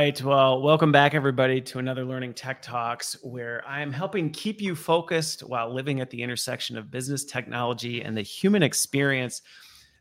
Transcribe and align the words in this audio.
right. 0.00 0.22
Well, 0.22 0.62
welcome 0.62 0.92
back, 0.92 1.14
everybody, 1.14 1.60
to 1.60 1.78
another 1.78 2.06
Learning 2.06 2.32
Tech 2.32 2.62
Talks, 2.62 3.22
where 3.22 3.62
I 3.68 3.82
am 3.82 3.92
helping 3.92 4.30
keep 4.30 4.58
you 4.58 4.74
focused 4.74 5.42
while 5.42 5.74
living 5.74 6.00
at 6.00 6.08
the 6.08 6.22
intersection 6.22 6.78
of 6.78 6.90
business 6.90 7.22
technology 7.22 8.00
and 8.00 8.16
the 8.16 8.22
human 8.22 8.62
experience. 8.62 9.42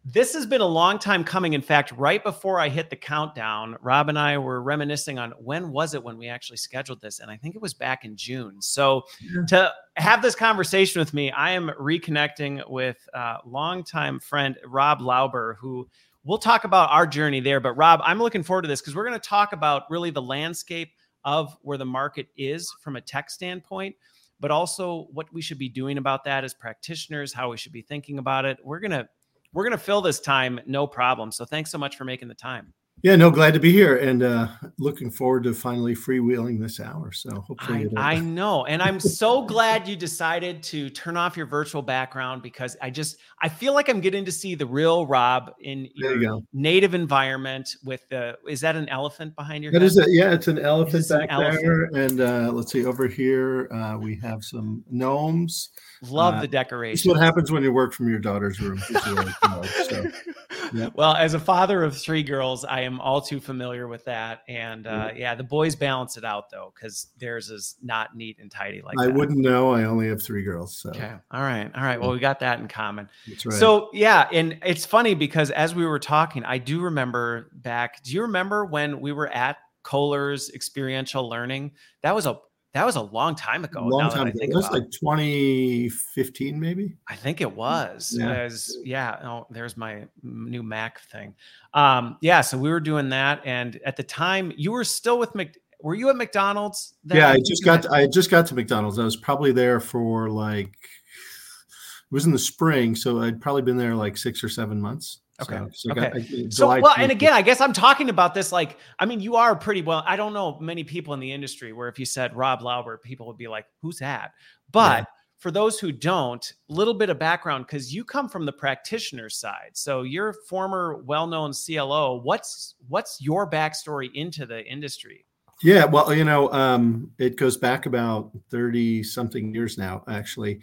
This 0.06 0.34
has 0.36 0.46
been 0.46 0.62
a 0.62 0.66
long 0.66 1.00
time 1.00 1.26
coming. 1.26 1.52
In 1.52 1.62
fact, 1.62 1.92
right 1.92 2.24
before 2.24 2.62
I 2.62 2.70
hit 2.70 2.90
the 2.90 2.96
countdown, 2.96 3.76
Rob 3.82 4.08
and 4.08 4.18
I 4.18 4.38
were 4.38 4.62
reminiscing 4.62 5.20
on 5.20 5.32
when 5.32 5.70
was 5.70 5.94
it 5.94 6.02
when 6.02 6.18
we 6.18 6.30
actually 6.30 6.56
scheduled 6.56 7.02
this, 7.02 7.20
and 7.20 7.30
I 7.30 7.36
think 7.36 7.58
it 7.58 7.62
was 7.62 7.74
back 7.74 8.06
in 8.06 8.16
June. 8.16 8.62
So, 8.62 9.04
yeah. 9.20 9.42
to 9.50 9.74
have 9.98 10.22
this 10.22 10.34
conversation 10.34 11.02
with 11.02 11.14
me, 11.14 11.30
I 11.32 11.52
am 11.52 11.72
reconnecting 11.78 12.70
with 12.70 13.06
uh, 13.14 13.40
longtime 13.46 14.22
friend 14.22 14.58
Rob 14.66 15.02
Lauber, 15.02 15.58
who 15.60 15.90
we'll 16.24 16.38
talk 16.38 16.64
about 16.64 16.90
our 16.92 17.08
journey 17.08 17.40
there. 17.40 17.60
But 17.60 17.74
Rob, 17.74 18.02
I'm 18.04 18.20
looking 18.20 18.44
forward 18.44 18.64
to 18.64 18.68
this 18.68 18.82
because 18.82 18.96
we're 18.96 19.08
going 19.08 19.20
to 19.20 19.28
talk 19.28 19.54
about 19.54 19.84
really 19.90 20.12
the 20.12 20.22
landscape 20.22 20.92
of 21.24 21.56
where 21.62 21.78
the 21.78 21.86
market 21.86 22.28
is 22.38 22.72
from 22.82 22.96
a 22.96 23.02
tech 23.02 23.30
standpoint, 23.30 23.96
but 24.40 24.52
also 24.52 25.08
what 25.12 25.32
we 25.34 25.42
should 25.42 25.60
be 25.60 25.70
doing 25.70 25.98
about 25.98 26.24
that 26.24 26.44
as 26.44 26.54
practitioners, 26.54 27.34
how 27.34 27.52
we 27.52 27.58
should 27.58 27.74
be 27.74 27.82
thinking 27.82 28.20
about 28.20 28.46
it. 28.46 28.58
We're 28.64 28.80
going 28.80 28.92
to 28.92 29.08
we're 29.52 29.64
going 29.64 29.78
to 29.78 29.84
fill 29.84 30.02
this 30.02 30.20
time 30.20 30.60
no 30.68 30.86
problem. 30.86 31.32
So 31.32 31.44
thanks 31.44 31.72
so 31.72 31.80
much 31.80 31.98
for 31.98 32.06
making 32.06 32.28
the 32.28 32.36
time. 32.36 32.74
Yeah, 33.02 33.16
no, 33.16 33.32
glad 33.32 33.54
to 33.54 33.60
be 33.60 33.72
here 33.72 33.98
and 33.98 34.24
uh, 34.24 34.48
looking 34.78 35.10
forward 35.10 35.44
to 35.44 35.54
finally 35.54 35.96
freewheeling 35.96 36.60
this 36.60 36.80
hour. 36.80 37.12
So 37.14 37.30
hopefully, 37.42 37.90
I, 37.96 38.16
I 38.16 38.20
know, 38.20 38.66
and 38.66 38.82
I'm 38.82 39.00
so 39.00 39.42
glad 39.42 39.88
you 39.88 39.96
decided 39.96 40.62
to 40.64 40.90
turn 40.90 41.16
off 41.16 41.38
your 41.38 41.46
virtual 41.46 41.82
background 41.82 42.42
because 42.42 42.76
I 42.82 42.90
just 42.90 43.18
I 43.42 43.48
feel 43.48 43.74
like 43.74 43.88
I'm 43.88 44.02
getting 44.02 44.26
to 44.26 44.32
see 44.32 44.54
the 44.54 44.66
real 44.66 45.06
Rob 45.06 45.54
in 45.62 45.88
your 45.96 46.22
you 46.22 46.46
native 46.52 46.94
environment. 46.94 47.70
With 47.86 48.08
the 48.10 48.38
is 48.48 48.60
that 48.62 48.76
an 48.76 48.90
elephant 48.90 49.36
behind 49.36 49.64
your? 49.64 49.72
That 49.72 49.82
head? 49.82 49.88
is 49.88 49.98
a, 49.98 50.06
yeah, 50.10 50.34
it's 50.34 50.48
an 50.48 50.60
elephant 50.60 51.08
back 51.08 51.24
an 51.24 51.30
elephant? 51.30 51.64
there, 51.64 51.84
and 51.94 52.22
uh, 52.22 52.52
let's 52.52 52.72
see 52.72 52.86
over 52.86 53.08
here 53.08 53.70
uh, 53.72 53.98
we 53.98 54.18
have 54.18 54.44
some 54.44 54.84
gnomes. 54.90 55.70
Love 56.08 56.36
uh, 56.36 56.42
the 56.42 56.48
decoration. 56.48 57.10
That's 57.10 57.20
what 57.20 57.26
happens 57.26 57.52
when 57.52 57.64
you 57.64 57.74
work 57.74 57.94
from 57.94 58.10
your 58.10 58.20
daughter's 58.20 58.60
room. 58.62 58.80
so, 58.80 60.06
yeah. 60.74 60.90
Well, 60.94 61.14
as 61.14 61.34
a 61.34 61.40
father 61.40 61.84
of 61.84 61.98
three 61.98 62.24
girls, 62.24 62.64
I 62.64 62.82
am 62.82 63.02
all 63.02 63.22
too 63.22 63.40
familiar 63.40 63.88
with 63.88 64.06
that. 64.06 64.44
And 64.48 64.88
uh, 64.88 65.12
yeah, 65.16 65.36
the 65.36 65.44
boys 65.44 65.76
balance 65.76 66.16
it 66.16 66.24
out 66.24 66.50
though, 66.50 66.74
because 66.74 67.08
theirs 67.18 67.50
is 67.50 67.76
not 67.82 68.16
neat 68.16 68.38
and 68.40 68.50
tidy 68.50 68.82
like 68.82 68.98
I 69.00 69.08
that. 69.08 69.16
wouldn't 69.16 69.40
know. 69.40 69.74
I 69.74 69.84
only 69.84 70.08
have 70.08 70.22
three 70.22 70.44
girls. 70.44 70.78
So. 70.78 70.90
Okay. 70.92 71.12
All 71.32 71.42
right. 71.42 71.70
All 71.76 71.84
right. 71.84 72.00
Well, 72.00 72.12
we 72.12 72.20
got 72.20 72.40
that 72.40 72.60
in 72.60 72.68
common. 72.68 73.10
That's 73.28 73.46
right. 73.46 73.60
So 73.60 73.90
yeah, 73.92 74.30
and 74.32 74.58
it's 74.66 74.86
funny 74.86 75.16
because 75.16 75.52
as 75.52 75.76
we 75.76 75.86
were 75.86 76.00
talking, 76.00 76.46
I 76.46 76.60
do 76.60 76.82
remember 76.82 77.50
back. 77.54 78.04
Do 78.04 78.14
you 78.14 78.22
remember 78.22 78.66
when 78.66 79.02
we 79.02 79.12
were 79.12 79.28
at 79.28 79.58
Kohler's 79.84 80.50
experiential 80.52 81.28
learning? 81.28 81.72
That 82.04 82.16
was 82.16 82.26
a 82.26 82.40
that 82.74 82.86
was 82.86 82.96
a 82.96 83.02
long 83.02 83.34
time 83.34 83.64
ago. 83.64 83.84
Long 83.84 84.12
time 84.12 84.28
ago. 84.28 84.38
It 84.42 84.54
was 84.54 84.70
like 84.70 84.90
2015, 84.92 86.60
maybe. 86.60 86.96
I 87.08 87.16
think 87.16 87.42
it 87.42 87.56
was. 87.56 88.16
Yeah. 88.18 88.44
Was, 88.44 88.78
yeah. 88.84 89.18
Oh, 89.24 89.48
there's 89.50 89.76
my 89.76 90.08
new 90.22 90.62
Mac 90.62 91.02
thing. 91.02 91.34
Um, 91.74 92.18
yeah. 92.22 92.42
So 92.42 92.60
we 92.60 92.70
were 92.70 92.80
doing 92.80 93.10
that, 93.10 93.42
and 93.44 93.80
at 93.86 93.96
the 93.96 94.04
time, 94.04 94.54
you 94.56 94.72
were 94.72 94.84
still 94.84 95.18
with 95.18 95.34
Mc. 95.34 95.58
Were 95.82 95.96
you 95.96 96.10
at 96.10 96.16
McDonald's? 96.16 96.94
Yeah, 97.06 97.30
I 97.30 97.40
just 97.40 97.66
got. 97.66 97.84
To, 97.84 97.92
I 97.92 98.06
just 98.06 98.30
got 98.30 98.46
to 98.48 98.56
McDonald's. 98.56 99.00
I 99.00 99.04
was 99.04 99.16
probably 99.16 99.52
there 99.52 99.80
for 99.80 100.30
like. 100.30 100.68
It 100.68 102.14
was 102.14 102.26
in 102.26 102.32
the 102.32 102.40
spring, 102.40 102.96
so 102.96 103.22
I'd 103.22 103.42
probably 103.42 103.62
been 103.62 103.78
there 103.78 103.96
like 103.96 104.18
six 104.18 104.44
or 104.44 104.50
seven 104.50 104.80
months. 104.80 105.20
Okay. 105.42 105.58
So, 105.58 105.70
so, 105.74 105.92
okay. 105.92 106.44
Got, 106.44 106.54
so 106.54 106.68
well, 106.68 106.96
and 106.98 107.12
again, 107.12 107.34
I 107.34 107.42
guess 107.42 107.62
I'm 107.62 107.74
talking 107.74 108.10
about 108.10 108.34
this 108.34 108.52
like, 108.52 108.78
I 109.00 109.06
mean, 109.06 109.20
you 109.20 109.36
are 109.36 109.56
pretty 109.56 109.82
well. 109.82 110.04
I 110.06 110.16
don't 110.16 110.34
know 110.34 110.58
many 110.60 110.84
people 110.84 111.14
in 111.14 111.20
the 111.20 111.32
industry 111.32 111.74
where 111.74 111.88
if 111.88 112.00
you 112.00 112.06
said 112.06 112.36
Rob 112.36 112.62
Lauber, 112.62 112.98
people 112.98 113.28
would 113.28 113.38
be 113.38 113.48
like, 113.48 113.66
"Who's 113.82 114.00
that?" 114.00 114.32
But 114.72 115.00
yeah. 115.00 115.06
for 115.38 115.52
those 115.52 115.80
who 115.80 115.92
don't, 115.92 116.54
a 116.70 116.74
little 116.74 116.94
bit 116.94 117.10
of 117.10 117.20
background 117.20 117.66
because 117.68 117.94
you 117.94 118.04
come 118.04 118.30
from 118.30 118.46
the 118.46 118.54
practitioner 118.54 119.30
side. 119.30 119.72
So 119.74 120.04
you're 120.04 120.34
former 120.48 121.02
well-known 121.06 121.54
CLO. 121.54 122.20
What's 122.22 122.76
what's 122.88 123.22
your 123.22 123.50
backstory 123.50 124.10
into 124.14 124.46
the 124.46 124.66
industry? 124.66 125.26
Yeah, 125.62 125.86
well, 125.86 126.14
you 126.14 126.24
know, 126.24 126.52
um, 126.54 127.12
it 127.18 127.36
goes 127.36 127.58
back 127.58 127.86
about 127.86 128.32
30 128.50 129.04
something 129.04 129.54
years 129.54 129.78
now, 129.78 130.04
actually. 130.08 130.62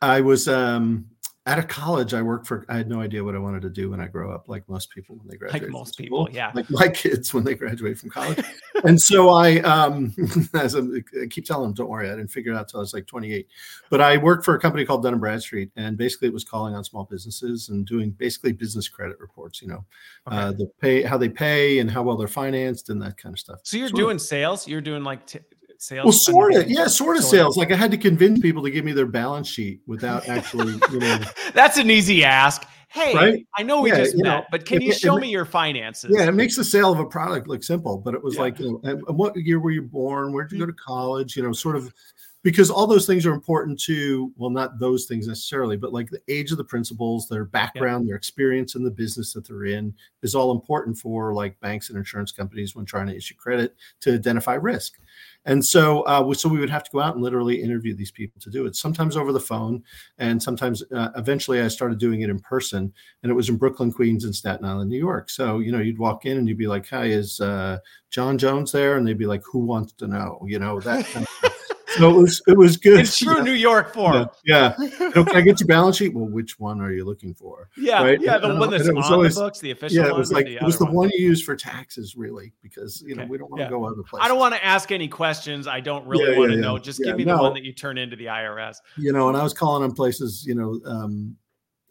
I 0.00 0.22
was 0.22 0.48
um, 0.48 1.06
out 1.50 1.58
of 1.58 1.66
college, 1.66 2.14
I 2.14 2.22
worked 2.22 2.46
for. 2.46 2.64
I 2.68 2.76
had 2.76 2.88
no 2.88 3.00
idea 3.00 3.24
what 3.24 3.34
I 3.34 3.38
wanted 3.38 3.62
to 3.62 3.70
do 3.70 3.90
when 3.90 3.98
I 3.98 4.06
grow 4.06 4.32
up, 4.32 4.48
like 4.48 4.68
most 4.68 4.88
people 4.90 5.16
when 5.16 5.26
they 5.26 5.36
graduate. 5.36 5.64
Like 5.64 5.72
most 5.72 5.98
people, 5.98 6.28
yeah. 6.30 6.52
Like 6.54 6.70
my 6.70 6.86
kids 6.94 7.34
when 7.34 7.42
they 7.42 7.56
graduate 7.56 7.98
from 7.98 8.08
college. 8.08 8.38
and 8.84 9.02
so 9.02 9.30
I, 9.30 9.58
um, 9.58 10.14
as 10.54 10.74
I'm, 10.74 11.02
I 11.20 11.26
keep 11.26 11.44
telling 11.44 11.64
them, 11.64 11.74
don't 11.74 11.88
worry, 11.88 12.08
I 12.08 12.14
didn't 12.14 12.30
figure 12.30 12.52
it 12.52 12.56
out 12.56 12.68
till 12.68 12.78
I 12.78 12.82
was 12.82 12.94
like 12.94 13.08
28. 13.08 13.48
But 13.90 14.00
I 14.00 14.16
worked 14.16 14.44
for 14.44 14.54
a 14.54 14.60
company 14.60 14.84
called 14.84 15.02
Dun 15.02 15.14
and 15.14 15.20
Bradstreet, 15.20 15.72
and 15.74 15.96
basically 15.96 16.28
it 16.28 16.34
was 16.34 16.44
calling 16.44 16.76
on 16.76 16.84
small 16.84 17.02
businesses 17.10 17.68
and 17.68 17.84
doing 17.84 18.10
basically 18.10 18.52
business 18.52 18.88
credit 18.88 19.18
reports. 19.18 19.60
You 19.60 19.68
know, 19.68 19.84
okay. 20.28 20.36
uh, 20.36 20.52
the 20.52 20.70
pay, 20.80 21.02
how 21.02 21.18
they 21.18 21.28
pay, 21.28 21.80
and 21.80 21.90
how 21.90 22.04
well 22.04 22.16
they're 22.16 22.28
financed, 22.28 22.90
and 22.90 23.02
that 23.02 23.16
kind 23.16 23.34
of 23.34 23.40
stuff. 23.40 23.58
So 23.64 23.76
you're 23.76 23.88
doing 23.88 24.20
sales. 24.20 24.68
You're 24.68 24.80
doing 24.80 25.02
like 25.02 25.26
t- 25.26 25.40
sales? 25.80 26.04
Well, 26.04 26.12
sort 26.12 26.54
of, 26.54 26.70
yeah, 26.70 26.86
sort 26.86 27.16
of 27.16 27.24
sales. 27.24 27.56
Like 27.56 27.72
I 27.72 27.76
had 27.76 27.90
to 27.90 27.96
convince 27.96 28.40
people 28.40 28.62
to 28.62 28.70
give 28.70 28.84
me 28.84 28.92
their 28.92 29.06
balance 29.06 29.48
sheet 29.48 29.80
without 29.86 30.28
actually, 30.28 30.78
you 30.92 30.98
know. 30.98 31.20
That's 31.54 31.78
an 31.78 31.90
easy 31.90 32.24
ask. 32.24 32.66
Hey, 32.88 33.14
right? 33.14 33.46
I 33.56 33.62
know 33.62 33.82
we 33.82 33.90
yeah, 33.90 33.98
just 33.98 34.16
met, 34.16 34.24
know, 34.24 34.44
but 34.50 34.66
can 34.66 34.82
it, 34.82 34.84
you 34.84 34.92
show 34.92 35.16
it, 35.16 35.20
me 35.20 35.30
your 35.30 35.44
finances? 35.44 36.10
Yeah, 36.12 36.26
it 36.26 36.32
makes 36.32 36.56
the 36.56 36.64
sale 36.64 36.90
of 36.90 36.98
a 36.98 37.06
product 37.06 37.46
look 37.46 37.62
simple, 37.62 37.98
but 37.98 38.14
it 38.14 38.22
was 38.22 38.34
yeah. 38.34 38.40
like, 38.40 38.58
you 38.58 38.80
know, 38.82 38.96
what 39.12 39.36
year 39.36 39.60
were 39.60 39.70
you 39.70 39.82
born? 39.82 40.32
Where 40.32 40.42
did 40.42 40.52
you 40.52 40.58
hmm. 40.58 40.70
go 40.70 40.72
to 40.72 40.76
college? 40.76 41.36
You 41.36 41.44
know, 41.44 41.52
sort 41.52 41.76
of 41.76 41.94
because 42.42 42.70
all 42.70 42.86
those 42.86 43.06
things 43.06 43.26
are 43.26 43.32
important 43.32 43.78
to 43.78 44.32
well 44.36 44.50
not 44.50 44.78
those 44.78 45.06
things 45.06 45.26
necessarily 45.26 45.76
but 45.76 45.92
like 45.92 46.10
the 46.10 46.22
age 46.28 46.50
of 46.50 46.58
the 46.58 46.64
principals 46.64 47.28
their 47.28 47.44
background 47.44 48.04
yeah. 48.04 48.10
their 48.10 48.16
experience 48.16 48.74
in 48.74 48.84
the 48.84 48.90
business 48.90 49.32
that 49.32 49.46
they're 49.46 49.64
in 49.64 49.94
is 50.22 50.34
all 50.34 50.52
important 50.52 50.96
for 50.96 51.34
like 51.34 51.58
banks 51.60 51.88
and 51.88 51.98
insurance 51.98 52.32
companies 52.32 52.74
when 52.74 52.84
trying 52.84 53.06
to 53.06 53.16
issue 53.16 53.34
credit 53.34 53.76
to 54.00 54.14
identify 54.14 54.54
risk 54.54 54.98
and 55.46 55.64
so, 55.64 56.02
uh, 56.02 56.32
so 56.34 56.48
we 56.48 56.60
would 56.60 56.70
have 56.70 56.84
to 56.84 56.90
go 56.90 57.00
out 57.00 57.14
and 57.14 57.24
literally 57.24 57.62
interview 57.62 57.94
these 57.94 58.10
people 58.10 58.40
to 58.42 58.50
do 58.50 58.66
it. 58.66 58.76
Sometimes 58.76 59.16
over 59.16 59.32
the 59.32 59.40
phone, 59.40 59.82
and 60.18 60.42
sometimes 60.42 60.82
uh, 60.94 61.08
eventually 61.16 61.62
I 61.62 61.68
started 61.68 61.98
doing 61.98 62.20
it 62.20 62.30
in 62.30 62.38
person. 62.40 62.92
And 63.22 63.30
it 63.30 63.34
was 63.34 63.48
in 63.48 63.56
Brooklyn, 63.56 63.90
Queens, 63.90 64.24
and 64.24 64.34
Staten 64.34 64.66
Island, 64.66 64.90
New 64.90 64.98
York. 64.98 65.30
So 65.30 65.60
you 65.60 65.72
know, 65.72 65.78
you'd 65.78 65.98
walk 65.98 66.26
in 66.26 66.36
and 66.36 66.46
you'd 66.46 66.58
be 66.58 66.66
like, 66.66 66.88
"Hi, 66.90 67.06
is 67.06 67.40
uh, 67.40 67.78
John 68.10 68.36
Jones 68.36 68.72
there?" 68.72 68.96
And 68.96 69.06
they'd 69.06 69.18
be 69.18 69.26
like, 69.26 69.42
"Who 69.50 69.60
wants 69.60 69.92
to 69.94 70.06
know?" 70.06 70.44
You 70.46 70.58
know 70.58 70.78
that. 70.80 71.06
Kind 71.06 71.26
of 71.26 71.62
so 71.96 72.10
it 72.10 72.22
was 72.22 72.42
it 72.46 72.56
was 72.56 72.76
good. 72.76 73.00
In 73.00 73.06
true 73.06 73.36
yeah. 73.38 73.42
New 73.42 73.52
York 73.52 73.92
form. 73.92 74.28
Yeah. 74.44 74.74
yeah. 74.78 75.10
can 75.10 75.28
I 75.34 75.40
get 75.40 75.60
your 75.60 75.66
balance 75.66 75.96
sheet? 75.96 76.14
Well, 76.14 76.26
which 76.26 76.58
one 76.58 76.80
are 76.80 76.92
you 76.92 77.04
looking 77.04 77.34
for? 77.34 77.68
Yeah. 77.76 78.02
Right? 78.02 78.20
Yeah. 78.20 78.38
The 78.38 78.50
and, 78.50 78.60
one 78.60 78.70
that's 78.70 78.88
on 78.88 78.96
always, 78.98 79.34
the 79.34 79.40
books, 79.40 79.60
the 79.60 79.70
official. 79.72 80.04
Yeah. 80.04 80.08
It 80.08 80.16
was 80.16 80.32
like 80.32 80.46
it 80.46 80.62
was 80.62 80.78
the 80.78 80.84
one. 80.86 80.94
one 80.94 81.10
you 81.14 81.26
use 81.26 81.42
for 81.42 81.56
taxes, 81.56 82.16
really, 82.16 82.52
because 82.62 83.02
you 83.06 83.14
know 83.14 83.24
we 83.24 83.38
don't 83.38 83.50
want 83.50 83.60
to 83.60 83.64
yeah. 83.64 83.70
go 83.70 83.84
other 83.84 84.02
places. 84.02 84.24
I 84.24 84.28
don't 84.28 84.38
want 84.38 84.54
to 84.54 84.64
ask 84.64 84.92
any 84.92 85.08
questions. 85.08 85.66
I 85.66 85.80
don't 85.80 86.06
really 86.06 86.38
want 86.38 86.52
to 86.52 86.58
know. 86.58 86.78
Just 86.78 87.02
give 87.02 87.16
me 87.16 87.24
no. 87.24 87.36
the 87.36 87.42
one 87.42 87.54
that 87.54 87.64
you 87.64 87.72
turn 87.72 87.98
into 87.98 88.16
the 88.16 88.26
IRS. 88.26 88.76
You 88.96 89.12
know, 89.12 89.28
and 89.28 89.36
I 89.36 89.42
was 89.42 89.52
calling 89.52 89.82
on 89.82 89.92
places. 89.92 90.44
You 90.46 90.54
know. 90.54 90.80
Um, 90.84 91.36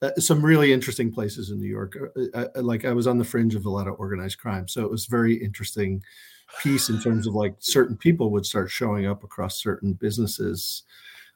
uh, 0.01 0.11
some 0.17 0.41
really 0.41 0.71
interesting 0.71 1.11
places 1.11 1.49
in 1.49 1.59
New 1.59 1.67
York. 1.67 1.97
Uh, 2.33 2.45
uh, 2.55 2.61
like 2.61 2.85
I 2.85 2.93
was 2.93 3.05
on 3.05 3.17
the 3.17 3.25
fringe 3.25 3.53
of 3.53 3.65
a 3.65 3.69
lot 3.69 3.85
of 3.85 3.99
organized 3.99 4.37
crime, 4.37 4.65
so 4.65 4.81
it 4.81 4.89
was 4.89 5.07
very 5.07 5.35
interesting 5.35 6.01
piece 6.61 6.89
in 6.89 6.99
terms 6.99 7.27
of 7.27 7.35
like 7.35 7.55
certain 7.59 7.95
people 7.95 8.31
would 8.31 8.45
start 8.45 8.69
showing 8.69 9.05
up 9.05 9.23
across 9.23 9.61
certain 9.61 9.93
businesses 9.93 10.83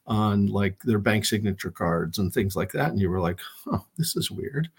on 0.05 0.47
like 0.47 0.81
their 0.83 0.99
bank 0.99 1.23
signature 1.23 1.71
cards 1.71 2.17
and 2.17 2.33
things 2.33 2.55
like 2.55 2.71
that 2.71 2.89
and 2.89 2.99
you 2.99 3.09
were 3.09 3.21
like 3.21 3.39
oh 3.67 3.85
this 3.97 4.15
is 4.15 4.29
weird. 4.29 4.69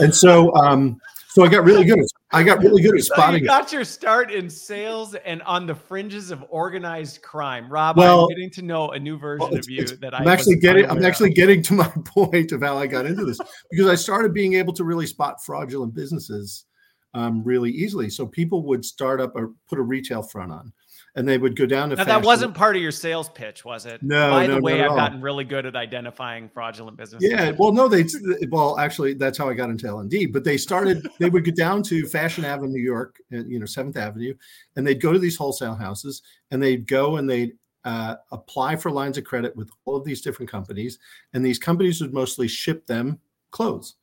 And 0.00 0.14
so 0.14 0.54
um 0.56 1.00
so 1.28 1.42
i 1.42 1.48
got 1.48 1.64
really 1.64 1.84
good 1.84 1.98
at 1.98 2.04
i 2.32 2.42
got 2.42 2.58
really 2.60 2.82
good 2.82 2.94
at 2.94 3.00
so 3.04 3.14
spotting 3.14 3.40
you 3.40 3.46
got 3.46 3.72
your 3.72 3.82
start 3.82 4.30
in 4.30 4.48
sales 4.48 5.14
and 5.24 5.42
on 5.42 5.66
the 5.66 5.74
fringes 5.74 6.30
of 6.30 6.44
organized 6.48 7.22
crime. 7.22 7.68
Rob 7.68 7.96
well, 7.96 8.24
i'm 8.24 8.28
getting 8.28 8.50
to 8.50 8.62
know 8.62 8.90
a 8.90 8.98
new 8.98 9.16
version 9.16 9.48
well, 9.48 9.58
of 9.58 9.68
you 9.68 9.84
that 9.84 10.14
i'm 10.14 10.28
actually 10.28 10.56
getting 10.56 10.88
i'm 10.88 11.04
actually 11.04 11.30
of. 11.30 11.34
getting 11.34 11.62
to 11.62 11.74
my 11.74 11.88
point 12.04 12.52
of 12.52 12.60
how 12.60 12.76
i 12.76 12.86
got 12.86 13.06
into 13.06 13.24
this 13.24 13.38
because 13.70 13.88
i 13.88 13.94
started 13.94 14.34
being 14.34 14.54
able 14.54 14.72
to 14.72 14.84
really 14.84 15.06
spot 15.06 15.42
fraudulent 15.42 15.94
businesses 15.94 16.66
um, 17.14 17.42
really 17.44 17.70
easily. 17.70 18.10
So 18.10 18.26
people 18.26 18.62
would 18.64 18.84
start 18.84 19.20
up 19.20 19.34
or 19.36 19.52
put 19.68 19.78
a 19.78 19.82
retail 19.82 20.22
front 20.22 20.52
on, 20.52 20.72
and 21.14 21.28
they 21.28 21.38
would 21.38 21.56
go 21.56 21.64
down 21.64 21.90
to. 21.90 21.96
Now, 21.96 22.04
that 22.04 22.24
wasn't 22.24 22.54
part 22.54 22.76
of 22.76 22.82
your 22.82 22.90
sales 22.90 23.28
pitch, 23.28 23.64
was 23.64 23.86
it? 23.86 24.02
No. 24.02 24.30
By 24.30 24.46
no, 24.46 24.56
the 24.56 24.60
way, 24.60 24.82
I've 24.82 24.90
all. 24.90 24.96
gotten 24.96 25.22
really 25.22 25.44
good 25.44 25.64
at 25.64 25.76
identifying 25.76 26.48
fraudulent 26.48 26.96
businesses. 26.96 27.30
Yeah. 27.30 27.52
Well, 27.56 27.72
no, 27.72 27.88
they. 27.88 28.04
Well, 28.50 28.78
actually, 28.78 29.14
that's 29.14 29.38
how 29.38 29.48
I 29.48 29.54
got 29.54 29.70
into 29.70 29.86
LND. 29.86 30.32
But 30.32 30.44
they 30.44 30.56
started. 30.56 31.06
they 31.20 31.30
would 31.30 31.44
go 31.44 31.52
down 31.52 31.82
to 31.84 32.06
Fashion 32.06 32.44
Avenue, 32.44 32.72
New 32.72 32.82
York, 32.82 33.16
uh, 33.32 33.44
you 33.44 33.58
know, 33.58 33.66
Seventh 33.66 33.96
Avenue, 33.96 34.34
and 34.76 34.86
they'd 34.86 35.00
go 35.00 35.12
to 35.12 35.18
these 35.18 35.36
wholesale 35.36 35.76
houses, 35.76 36.22
and 36.50 36.62
they'd 36.62 36.86
go 36.86 37.16
and 37.16 37.30
they'd 37.30 37.52
uh, 37.84 38.16
apply 38.32 38.76
for 38.76 38.90
lines 38.90 39.18
of 39.18 39.24
credit 39.24 39.54
with 39.56 39.70
all 39.84 39.96
of 39.96 40.04
these 40.04 40.20
different 40.20 40.50
companies, 40.50 40.98
and 41.32 41.44
these 41.44 41.58
companies 41.58 42.00
would 42.00 42.12
mostly 42.12 42.48
ship 42.48 42.86
them 42.86 43.20
clothes. 43.50 43.94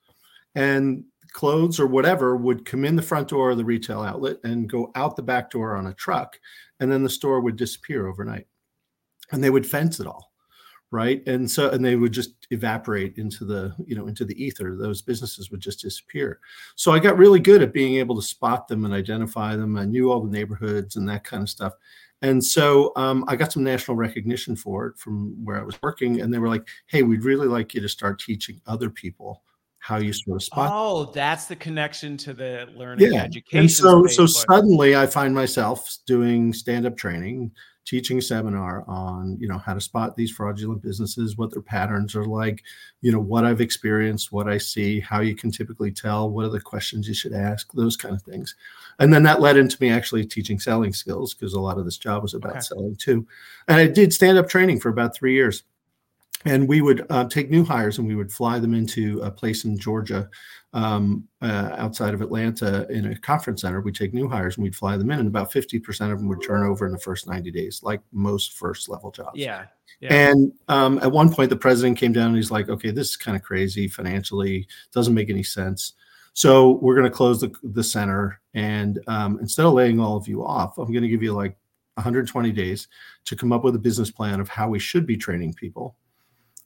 And 0.55 1.05
clothes 1.33 1.79
or 1.79 1.87
whatever 1.87 2.35
would 2.35 2.65
come 2.65 2.85
in 2.85 2.95
the 2.95 3.01
front 3.01 3.29
door 3.29 3.51
of 3.51 3.57
the 3.57 3.65
retail 3.65 4.01
outlet 4.01 4.37
and 4.43 4.69
go 4.69 4.91
out 4.95 5.15
the 5.15 5.23
back 5.23 5.49
door 5.49 5.75
on 5.75 5.87
a 5.87 5.93
truck 5.93 6.39
and 6.79 6.91
then 6.91 7.03
the 7.03 7.09
store 7.09 7.39
would 7.39 7.55
disappear 7.55 8.07
overnight. 8.07 8.47
And 9.31 9.43
they 9.43 9.49
would 9.49 9.65
fence 9.65 9.99
it 9.99 10.07
all 10.07 10.31
right? 10.91 11.25
And 11.25 11.49
so 11.49 11.69
and 11.69 11.83
they 11.83 11.95
would 11.95 12.11
just 12.11 12.47
evaporate 12.51 13.17
into 13.17 13.45
the 13.45 13.73
you 13.85 13.95
know 13.95 14.07
into 14.07 14.25
the 14.25 14.41
ether. 14.41 14.75
Those 14.75 15.01
businesses 15.01 15.49
would 15.49 15.61
just 15.61 15.81
disappear. 15.81 16.39
So 16.75 16.91
i 16.91 16.99
got 16.99 17.17
really 17.17 17.39
good 17.39 17.61
at 17.61 17.73
being 17.73 17.95
able 17.95 18.15
to 18.15 18.21
spot 18.21 18.67
them 18.67 18.85
and 18.85 18.93
identify 18.93 19.55
them. 19.55 19.77
I 19.77 19.85
knew 19.85 20.11
all 20.11 20.21
the 20.21 20.29
neighborhoods 20.29 20.97
and 20.97 21.07
that 21.09 21.23
kind 21.23 21.41
of 21.41 21.49
stuff. 21.49 21.73
And 22.21 22.43
so 22.43 22.91
um, 22.97 23.25
i 23.27 23.35
got 23.35 23.51
some 23.51 23.63
national 23.63 23.97
recognition 23.97 24.55
for 24.55 24.87
it 24.87 24.97
from 24.97 25.43
where 25.43 25.59
i 25.59 25.63
was 25.63 25.81
working 25.81 26.21
and 26.21 26.31
they 26.31 26.37
were 26.37 26.49
like 26.49 26.67
hey 26.85 27.01
we'd 27.01 27.23
really 27.23 27.47
like 27.47 27.73
you 27.73 27.81
to 27.81 27.89
start 27.89 28.19
teaching 28.19 28.61
other 28.67 28.91
people 28.91 29.41
how 29.81 29.97
you 29.97 30.13
sort 30.13 30.35
of 30.35 30.43
spot. 30.43 30.69
Oh, 30.71 31.11
that's 31.11 31.47
the 31.47 31.55
connection 31.55 32.15
to 32.17 32.33
the 32.33 32.69
learning 32.75 33.11
yeah. 33.11 33.23
education. 33.23 33.59
And 33.61 33.71
so, 33.71 34.05
so 34.05 34.27
suddenly 34.27 34.95
I 34.95 35.07
find 35.07 35.33
myself 35.33 35.97
doing 36.05 36.53
stand-up 36.53 36.95
training, 36.95 37.51
teaching 37.83 38.19
a 38.19 38.21
seminar 38.21 38.87
on, 38.87 39.37
you 39.39 39.47
know, 39.47 39.57
how 39.57 39.73
to 39.73 39.81
spot 39.81 40.15
these 40.15 40.29
fraudulent 40.29 40.83
businesses, 40.83 41.35
what 41.35 41.51
their 41.51 41.63
patterns 41.63 42.15
are 42.15 42.25
like, 42.25 42.61
you 43.01 43.11
know, 43.11 43.19
what 43.19 43.43
I've 43.43 43.59
experienced, 43.59 44.31
what 44.31 44.47
I 44.47 44.59
see, 44.59 44.99
how 44.99 45.21
you 45.21 45.35
can 45.35 45.49
typically 45.49 45.91
tell, 45.91 46.29
what 46.29 46.45
are 46.45 46.49
the 46.49 46.61
questions 46.61 47.07
you 47.07 47.15
should 47.15 47.33
ask, 47.33 47.73
those 47.73 47.97
kind 47.97 48.13
of 48.13 48.21
things. 48.21 48.55
And 48.99 49.11
then 49.11 49.23
that 49.23 49.41
led 49.41 49.57
into 49.57 49.77
me 49.81 49.89
actually 49.89 50.25
teaching 50.25 50.59
selling 50.59 50.93
skills 50.93 51.33
because 51.33 51.55
a 51.55 51.59
lot 51.59 51.79
of 51.79 51.85
this 51.85 51.97
job 51.97 52.21
was 52.21 52.35
about 52.35 52.51
okay. 52.51 52.61
selling 52.61 52.95
too. 52.97 53.25
And 53.67 53.77
I 53.77 53.87
did 53.87 54.13
stand-up 54.13 54.47
training 54.47 54.79
for 54.79 54.89
about 54.89 55.15
three 55.15 55.33
years 55.33 55.63
and 56.45 56.67
we 56.67 56.81
would 56.81 57.05
uh, 57.09 57.25
take 57.25 57.49
new 57.49 57.63
hires 57.63 57.97
and 57.97 58.07
we 58.07 58.15
would 58.15 58.31
fly 58.31 58.59
them 58.59 58.73
into 58.73 59.19
a 59.21 59.31
place 59.31 59.65
in 59.65 59.77
Georgia 59.77 60.29
um, 60.73 61.27
uh, 61.41 61.75
outside 61.77 62.13
of 62.13 62.21
Atlanta 62.21 62.87
in 62.89 63.07
a 63.07 63.19
conference 63.19 63.61
center. 63.61 63.81
We'd 63.81 63.95
take 63.95 64.13
new 64.13 64.27
hires 64.27 64.57
and 64.57 64.63
we'd 64.63 64.75
fly 64.75 64.97
them 64.97 65.11
in, 65.11 65.19
and 65.19 65.27
about 65.27 65.51
50% 65.51 66.11
of 66.11 66.19
them 66.19 66.27
would 66.29 66.43
turn 66.43 66.65
over 66.65 66.85
in 66.85 66.91
the 66.91 66.99
first 66.99 67.27
90 67.27 67.51
days, 67.51 67.81
like 67.83 68.01
most 68.11 68.57
first 68.57 68.89
level 68.89 69.11
jobs. 69.11 69.37
Yeah. 69.37 69.65
yeah. 69.99 70.13
And 70.13 70.51
um, 70.67 70.99
at 70.99 71.11
one 71.11 71.33
point, 71.33 71.49
the 71.49 71.55
president 71.55 71.97
came 71.97 72.13
down 72.13 72.27
and 72.27 72.35
he's 72.35 72.51
like, 72.51 72.69
okay, 72.69 72.91
this 72.91 73.09
is 73.09 73.17
kind 73.17 73.35
of 73.35 73.43
crazy 73.43 73.87
financially, 73.87 74.67
doesn't 74.93 75.13
make 75.13 75.29
any 75.29 75.43
sense. 75.43 75.93
So 76.33 76.79
we're 76.81 76.95
going 76.95 77.09
to 77.09 77.15
close 77.15 77.41
the, 77.41 77.53
the 77.63 77.83
center. 77.83 78.39
And 78.53 78.99
um, 79.07 79.37
instead 79.41 79.65
of 79.65 79.73
laying 79.73 79.99
all 79.99 80.15
of 80.15 80.27
you 80.27 80.45
off, 80.45 80.77
I'm 80.77 80.91
going 80.91 81.03
to 81.03 81.09
give 81.09 81.21
you 81.21 81.33
like 81.33 81.57
120 81.95 82.51
days 82.51 82.87
to 83.25 83.35
come 83.35 83.51
up 83.51 83.65
with 83.65 83.75
a 83.75 83.79
business 83.79 84.09
plan 84.09 84.39
of 84.39 84.47
how 84.47 84.69
we 84.69 84.79
should 84.79 85.05
be 85.05 85.17
training 85.17 85.53
people 85.53 85.97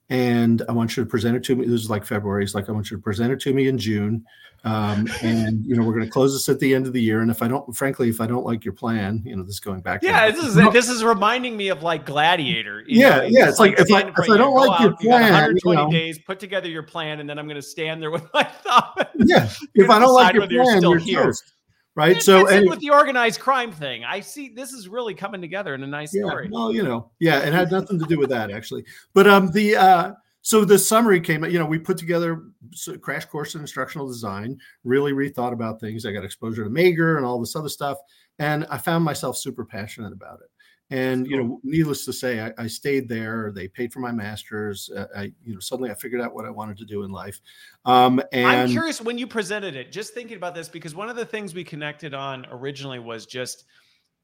and 0.09 0.61
I 0.69 0.71
want 0.71 0.95
you 0.95 1.03
to 1.03 1.09
present 1.09 1.35
it 1.35 1.43
to 1.45 1.55
me. 1.55 1.65
This 1.65 1.81
is 1.81 1.89
like 1.89 2.05
February. 2.05 2.43
It's 2.43 2.53
like 2.53 2.69
I 2.69 2.71
want 2.71 2.91
you 2.91 2.97
to 2.97 3.03
present 3.03 3.31
it 3.31 3.39
to 3.41 3.53
me 3.53 3.67
in 3.67 3.77
June, 3.77 4.23
um, 4.63 5.07
and 5.23 5.65
you 5.65 5.75
know 5.75 5.83
we're 5.83 5.93
going 5.93 6.05
to 6.05 6.11
close 6.11 6.33
this 6.33 6.47
at 6.47 6.59
the 6.59 6.75
end 6.75 6.85
of 6.85 6.93
the 6.93 7.01
year. 7.01 7.21
And 7.21 7.31
if 7.31 7.41
I 7.41 7.47
don't, 7.47 7.75
frankly, 7.75 8.09
if 8.09 8.21
I 8.21 8.27
don't 8.27 8.45
like 8.45 8.63
your 8.63 8.73
plan, 8.73 9.23
you 9.25 9.35
know, 9.35 9.43
this 9.43 9.55
is 9.55 9.59
going 9.59 9.81
back. 9.81 10.03
Yeah, 10.03 10.29
this 10.29 10.43
is 10.43 10.55
no. 10.55 10.71
this 10.71 10.89
is 10.89 11.03
reminding 11.03 11.57
me 11.57 11.69
of 11.69 11.81
like 11.81 12.05
Gladiator. 12.05 12.83
yeah, 12.87 13.17
know, 13.17 13.23
yeah. 13.23 13.49
It's 13.49 13.59
like, 13.59 13.79
like 13.79 13.89
if, 13.89 13.93
I, 13.93 14.09
if 14.09 14.29
I 14.29 14.37
don't 14.37 14.53
like 14.53 14.79
your 14.79 14.95
plan, 14.95 15.23
you 15.25 15.31
120 15.31 15.79
you 15.79 15.85
know, 15.85 15.91
days, 15.91 16.19
put 16.19 16.39
together 16.39 16.69
your 16.69 16.83
plan, 16.83 17.19
and 17.19 17.27
then 17.27 17.39
I'm 17.39 17.47
going 17.47 17.55
to 17.55 17.61
stand 17.61 18.01
there 18.01 18.11
with 18.11 18.27
my 18.33 18.43
thumb. 18.43 19.07
Yeah, 19.15 19.49
if 19.73 19.89
I 19.89 19.97
don't 19.97 20.13
like 20.13 20.35
your 20.35 20.47
plan, 20.47 20.81
you're, 20.81 20.99
you're 20.99 21.23
toast 21.23 21.54
right? 21.95 22.21
so 22.21 22.47
and 22.47 22.69
with 22.69 22.79
the 22.79 22.89
organized 22.89 23.39
crime 23.39 23.71
thing, 23.71 24.03
I 24.03 24.19
see 24.19 24.49
this 24.49 24.71
is 24.71 24.87
really 24.87 25.13
coming 25.13 25.41
together 25.41 25.73
in 25.73 25.83
a 25.83 25.87
nice 25.87 26.13
yeah, 26.13 26.27
story. 26.27 26.49
Well, 26.51 26.73
you 26.73 26.83
know, 26.83 27.11
yeah, 27.19 27.39
it 27.39 27.53
had 27.53 27.71
nothing 27.71 27.99
to 27.99 28.05
do 28.05 28.19
with 28.19 28.29
that 28.29 28.51
actually. 28.51 28.85
But 29.13 29.27
um, 29.27 29.51
the 29.51 29.75
uh, 29.75 30.13
so 30.41 30.63
the 30.63 30.77
summary 30.77 31.19
came. 31.19 31.43
You 31.45 31.57
know, 31.57 31.65
we 31.65 31.79
put 31.79 31.97
together 31.97 32.43
a 32.87 32.97
crash 32.97 33.25
course 33.25 33.55
in 33.55 33.61
instructional 33.61 34.07
design. 34.07 34.59
Really 34.83 35.11
rethought 35.11 35.53
about 35.53 35.79
things. 35.79 36.05
I 36.05 36.11
got 36.11 36.23
exposure 36.23 36.63
to 36.63 36.69
Mager 36.69 37.17
and 37.17 37.25
all 37.25 37.39
this 37.39 37.55
other 37.55 37.69
stuff, 37.69 37.97
and 38.37 38.67
I 38.69 38.77
found 38.77 39.03
myself 39.03 39.37
super 39.37 39.65
passionate 39.65 40.13
about 40.13 40.41
it. 40.41 40.49
And 40.91 41.25
you 41.25 41.41
know, 41.41 41.59
needless 41.63 42.05
to 42.05 42.13
say, 42.13 42.41
I, 42.41 42.53
I 42.59 42.67
stayed 42.67 43.09
there. 43.09 43.51
They 43.53 43.67
paid 43.67 43.91
for 43.91 43.99
my 43.99 44.11
master's. 44.11 44.89
Uh, 44.95 45.07
I, 45.15 45.21
you 45.43 45.53
know, 45.53 45.59
suddenly 45.59 45.89
I 45.89 45.95
figured 45.95 46.21
out 46.21 46.35
what 46.35 46.45
I 46.45 46.51
wanted 46.51 46.77
to 46.77 46.85
do 46.85 47.03
in 47.03 47.11
life. 47.11 47.39
Um, 47.85 48.21
and 48.31 48.47
I'm 48.47 48.69
curious 48.69 49.01
when 49.01 49.17
you 49.17 49.25
presented 49.25 49.75
it. 49.75 49.91
Just 49.91 50.13
thinking 50.13 50.37
about 50.37 50.53
this 50.53 50.69
because 50.69 50.93
one 50.93 51.09
of 51.09 51.15
the 51.15 51.25
things 51.25 51.55
we 51.55 51.63
connected 51.63 52.13
on 52.13 52.45
originally 52.51 52.99
was 52.99 53.25
just 53.25 53.65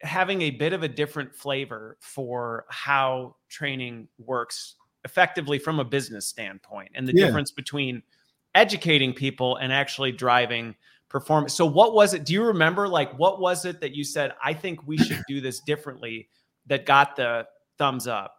having 0.01 0.43
a 0.43 0.51
bit 0.51 0.73
of 0.73 0.83
a 0.83 0.87
different 0.87 1.35
flavor 1.35 1.97
for 1.99 2.65
how 2.69 3.35
training 3.49 4.07
works 4.19 4.75
effectively 5.03 5.57
from 5.57 5.79
a 5.79 5.85
business 5.85 6.27
standpoint, 6.27 6.89
and 6.93 7.07
the 7.07 7.15
yeah. 7.15 7.25
difference 7.25 7.51
between 7.51 8.03
educating 8.53 9.13
people 9.13 9.55
and 9.57 9.73
actually 9.73 10.11
driving 10.11 10.75
performance. 11.09 11.55
So, 11.55 11.65
what 11.65 11.95
was 11.95 12.13
it? 12.13 12.23
Do 12.23 12.33
you 12.33 12.43
remember? 12.43 12.87
Like, 12.87 13.17
what 13.17 13.39
was 13.39 13.65
it 13.65 13.81
that 13.81 13.95
you 13.95 14.03
said? 14.03 14.33
I 14.43 14.53
think 14.53 14.85
we 14.85 14.97
should 14.97 15.23
do 15.27 15.41
this 15.41 15.59
differently 15.61 16.29
that 16.71 16.85
got 16.85 17.17
the 17.17 17.45
thumbs 17.77 18.07
up? 18.07 18.37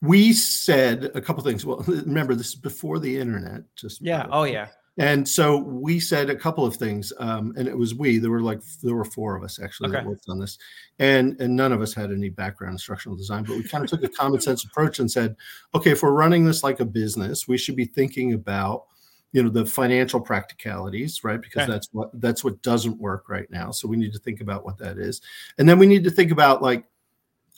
We 0.00 0.32
said 0.32 1.10
a 1.14 1.20
couple 1.20 1.44
things. 1.44 1.66
Well, 1.66 1.84
remember 1.86 2.34
this 2.34 2.48
is 2.48 2.54
before 2.54 2.98
the 2.98 3.16
internet. 3.16 3.62
Just 3.76 4.00
yeah. 4.00 4.26
Oh 4.30 4.44
yeah. 4.44 4.68
And 4.96 5.28
so 5.28 5.58
we 5.58 6.00
said 6.00 6.28
a 6.28 6.34
couple 6.34 6.66
of 6.66 6.74
things, 6.74 7.12
um, 7.20 7.54
and 7.56 7.68
it 7.68 7.76
was 7.76 7.94
we. 7.94 8.18
There 8.18 8.32
were 8.32 8.40
like 8.40 8.60
there 8.82 8.96
were 8.96 9.04
four 9.04 9.36
of 9.36 9.44
us 9.44 9.60
actually 9.62 9.90
okay. 9.90 9.98
that 9.98 10.06
worked 10.06 10.24
on 10.28 10.40
this, 10.40 10.58
and 10.98 11.40
and 11.40 11.54
none 11.54 11.72
of 11.72 11.82
us 11.82 11.94
had 11.94 12.10
any 12.10 12.30
background 12.30 12.70
in 12.70 12.74
instructional 12.74 13.16
design, 13.16 13.44
but 13.44 13.56
we 13.56 13.62
kind 13.62 13.84
of 13.84 13.90
took 13.90 14.02
a 14.02 14.08
common 14.08 14.40
sense 14.40 14.64
approach 14.64 14.98
and 14.98 15.08
said, 15.08 15.36
okay, 15.74 15.92
if 15.92 16.02
we're 16.02 16.10
running 16.10 16.44
this 16.44 16.64
like 16.64 16.80
a 16.80 16.84
business, 16.84 17.46
we 17.46 17.58
should 17.58 17.76
be 17.76 17.84
thinking 17.84 18.32
about 18.32 18.86
you 19.32 19.42
know 19.42 19.50
the 19.50 19.66
financial 19.66 20.20
practicalities 20.20 21.22
right 21.22 21.42
because 21.42 21.64
okay. 21.64 21.72
that's 21.72 21.88
what 21.92 22.10
that's 22.20 22.42
what 22.42 22.60
doesn't 22.62 22.98
work 22.98 23.28
right 23.28 23.50
now 23.50 23.70
so 23.70 23.86
we 23.86 23.96
need 23.96 24.12
to 24.12 24.18
think 24.18 24.40
about 24.40 24.64
what 24.64 24.78
that 24.78 24.96
is 24.96 25.20
and 25.58 25.68
then 25.68 25.78
we 25.78 25.86
need 25.86 26.02
to 26.02 26.10
think 26.10 26.30
about 26.30 26.62
like 26.62 26.84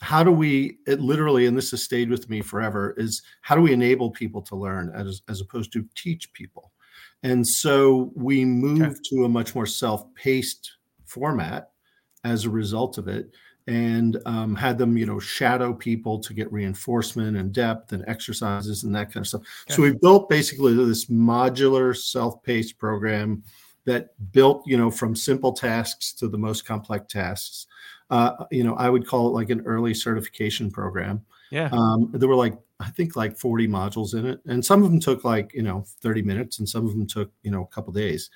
how 0.01 0.23
do 0.23 0.31
we 0.31 0.79
it 0.87 0.99
literally 0.99 1.45
and 1.45 1.55
this 1.55 1.71
has 1.71 1.83
stayed 1.83 2.09
with 2.09 2.29
me 2.29 2.41
forever 2.41 2.93
is 2.97 3.21
how 3.41 3.55
do 3.55 3.61
we 3.61 3.71
enable 3.71 4.09
people 4.09 4.41
to 4.41 4.55
learn 4.55 4.91
as, 4.95 5.21
as 5.29 5.41
opposed 5.41 5.71
to 5.71 5.85
teach 5.95 6.33
people 6.33 6.71
and 7.23 7.47
so 7.47 8.11
we 8.15 8.43
moved 8.43 8.81
okay. 8.81 8.99
to 9.03 9.25
a 9.25 9.29
much 9.29 9.53
more 9.53 9.67
self-paced 9.67 10.71
format 11.05 11.69
as 12.23 12.45
a 12.45 12.49
result 12.49 12.97
of 12.97 13.07
it 13.07 13.29
and 13.67 14.17
um, 14.25 14.55
had 14.55 14.77
them 14.79 14.97
you 14.97 15.05
know 15.05 15.19
shadow 15.19 15.71
people 15.71 16.19
to 16.19 16.33
get 16.33 16.51
reinforcement 16.51 17.37
and 17.37 17.53
depth 17.53 17.93
and 17.93 18.03
exercises 18.07 18.83
and 18.83 18.95
that 18.95 19.13
kind 19.13 19.23
of 19.23 19.27
stuff 19.27 19.41
okay. 19.67 19.75
so 19.75 19.83
we 19.83 19.93
built 19.93 20.27
basically 20.29 20.73
this 20.73 21.05
modular 21.05 21.95
self-paced 21.95 22.77
program 22.79 23.43
that 23.85 24.09
built 24.31 24.65
you 24.65 24.77
know 24.77 24.89
from 24.89 25.15
simple 25.15 25.53
tasks 25.53 26.11
to 26.11 26.27
the 26.27 26.37
most 26.37 26.65
complex 26.65 27.13
tasks 27.13 27.67
uh, 28.11 28.45
you 28.51 28.63
know, 28.63 28.75
I 28.75 28.89
would 28.89 29.07
call 29.07 29.27
it 29.27 29.31
like 29.31 29.49
an 29.49 29.61
early 29.65 29.93
certification 29.93 30.69
program. 30.69 31.25
Yeah. 31.49 31.69
Um, 31.71 32.11
there 32.13 32.29
were 32.29 32.35
like, 32.35 32.57
I 32.79 32.89
think 32.89 33.15
like 33.15 33.37
40 33.37 33.67
modules 33.67 34.13
in 34.13 34.25
it. 34.25 34.41
And 34.45 34.63
some 34.63 34.83
of 34.83 34.89
them 34.89 34.99
took 34.99 35.23
like, 35.23 35.53
you 35.53 35.63
know, 35.63 35.85
30 36.01 36.21
minutes 36.21 36.59
and 36.59 36.67
some 36.67 36.85
of 36.85 36.91
them 36.91 37.07
took, 37.07 37.31
you 37.41 37.51
know, 37.51 37.63
a 37.63 37.67
couple 37.67 37.93
days. 37.93 38.29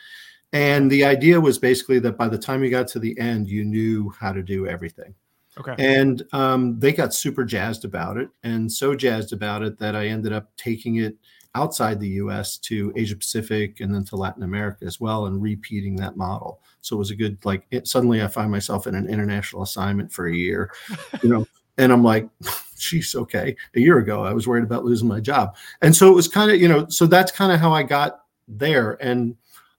And 0.53 0.89
the 0.89 1.03
idea 1.03 1.39
was 1.39 1.59
basically 1.59 1.99
that 1.99 2.17
by 2.17 2.29
the 2.29 2.37
time 2.37 2.63
you 2.63 2.69
got 2.69 2.87
to 2.89 2.99
the 2.99 3.17
end, 3.19 3.49
you 3.49 3.65
knew 3.65 4.13
how 4.17 4.31
to 4.31 4.41
do 4.41 4.67
everything. 4.67 5.13
Okay. 5.57 5.75
And 5.77 6.23
um, 6.31 6.79
they 6.79 6.93
got 6.93 7.13
super 7.13 7.43
jazzed 7.43 7.85
about 7.85 8.17
it 8.17 8.29
and 8.43 8.71
so 8.71 8.95
jazzed 8.95 9.33
about 9.33 9.63
it 9.63 9.77
that 9.79 9.95
I 9.95 10.07
ended 10.07 10.33
up 10.33 10.55
taking 10.57 10.97
it 10.97 11.17
outside 11.55 11.99
the 11.99 12.09
US 12.09 12.57
to 12.59 12.93
Asia 12.95 13.15
Pacific 13.15 13.79
and 13.79 13.93
then 13.93 14.03
to 14.05 14.15
Latin 14.15 14.43
America 14.43 14.85
as 14.85 14.99
well 14.99 15.25
and 15.25 15.41
repeating 15.41 15.95
that 15.95 16.17
model. 16.17 16.61
So 16.81 16.95
it 16.95 16.99
was 16.99 17.11
a 17.11 17.15
good 17.15 17.43
like 17.43 17.65
it, 17.71 17.87
suddenly 17.87 18.21
I 18.21 18.27
find 18.27 18.51
myself 18.51 18.85
in 18.85 18.93
an 18.93 19.09
international 19.09 19.63
assignment 19.63 20.11
for 20.11 20.27
a 20.27 20.35
year, 20.35 20.71
you 21.23 21.29
know, 21.29 21.47
and 21.77 21.91
I'm 21.91 22.03
like, 22.03 22.29
she's 22.77 23.15
okay. 23.15 23.55
A 23.75 23.79
year 23.79 23.97
ago 23.97 24.23
I 24.23 24.33
was 24.33 24.47
worried 24.47 24.65
about 24.65 24.85
losing 24.85 25.07
my 25.07 25.19
job. 25.19 25.55
And 25.81 25.95
so 25.95 26.11
it 26.11 26.15
was 26.15 26.27
kind 26.27 26.51
of, 26.51 26.61
you 26.61 26.67
know, 26.67 26.85
so 26.89 27.07
that's 27.07 27.31
kind 27.31 27.51
of 27.51 27.59
how 27.59 27.73
I 27.73 27.83
got 27.83 28.25
there. 28.47 28.97
And 29.01 29.35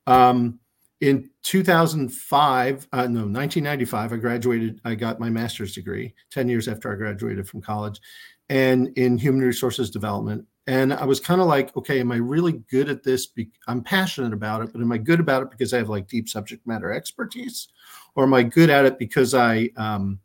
um 0.06 0.59
in 1.02 1.28
2005 1.42 2.88
uh, 2.92 2.97
no 3.02 3.21
1995 3.21 4.12
i 4.14 4.16
graduated 4.16 4.80
i 4.85 4.95
got 4.95 5.21
my 5.21 5.28
master's 5.28 5.75
degree 5.75 6.14
10 6.30 6.49
years 6.49 6.68
after 6.68 6.90
i 6.90 6.97
graduated 6.97 7.47
from 7.47 7.61
college 7.61 8.00
and 8.49 8.88
in 8.97 9.18
human 9.18 9.42
resources 9.42 9.90
development 9.90 10.47
and 10.66 10.92
I 10.92 11.04
was 11.04 11.20
kind 11.20 11.40
of 11.40 11.46
like, 11.46 11.76
okay, 11.76 12.00
am 12.00 12.11
I 12.11 12.16
really 12.16 12.52
good 12.70 12.88
at 12.88 13.04
this? 13.04 13.26
Be- 13.26 13.50
I'm 13.68 13.82
passionate 13.82 14.32
about 14.32 14.62
it, 14.62 14.73
but 14.73 14.80
am 14.80 14.90
I 14.90 14.99
good 14.99 15.20
about 15.20 15.42
it 15.42 15.50
because 15.50 15.73
I 15.73 15.78
have 15.78 15.88
like 15.88 16.08
deep 16.08 16.28
subject 16.28 16.66
matter 16.66 16.92
expertise, 16.92 17.68
or 18.16 18.25
am 18.25 18.35
I 18.35 18.42
good 18.42 18.68
at 18.68 18.85
it 18.85 18.99
because 18.99 19.32
I, 19.32 19.70
um, 19.76 20.18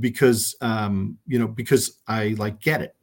because 0.00 0.54
um, 0.60 1.18
you 1.26 1.38
know, 1.38 1.48
because 1.48 1.98
I 2.06 2.34
like 2.38 2.60
get 2.60 2.82
it? 2.82 2.94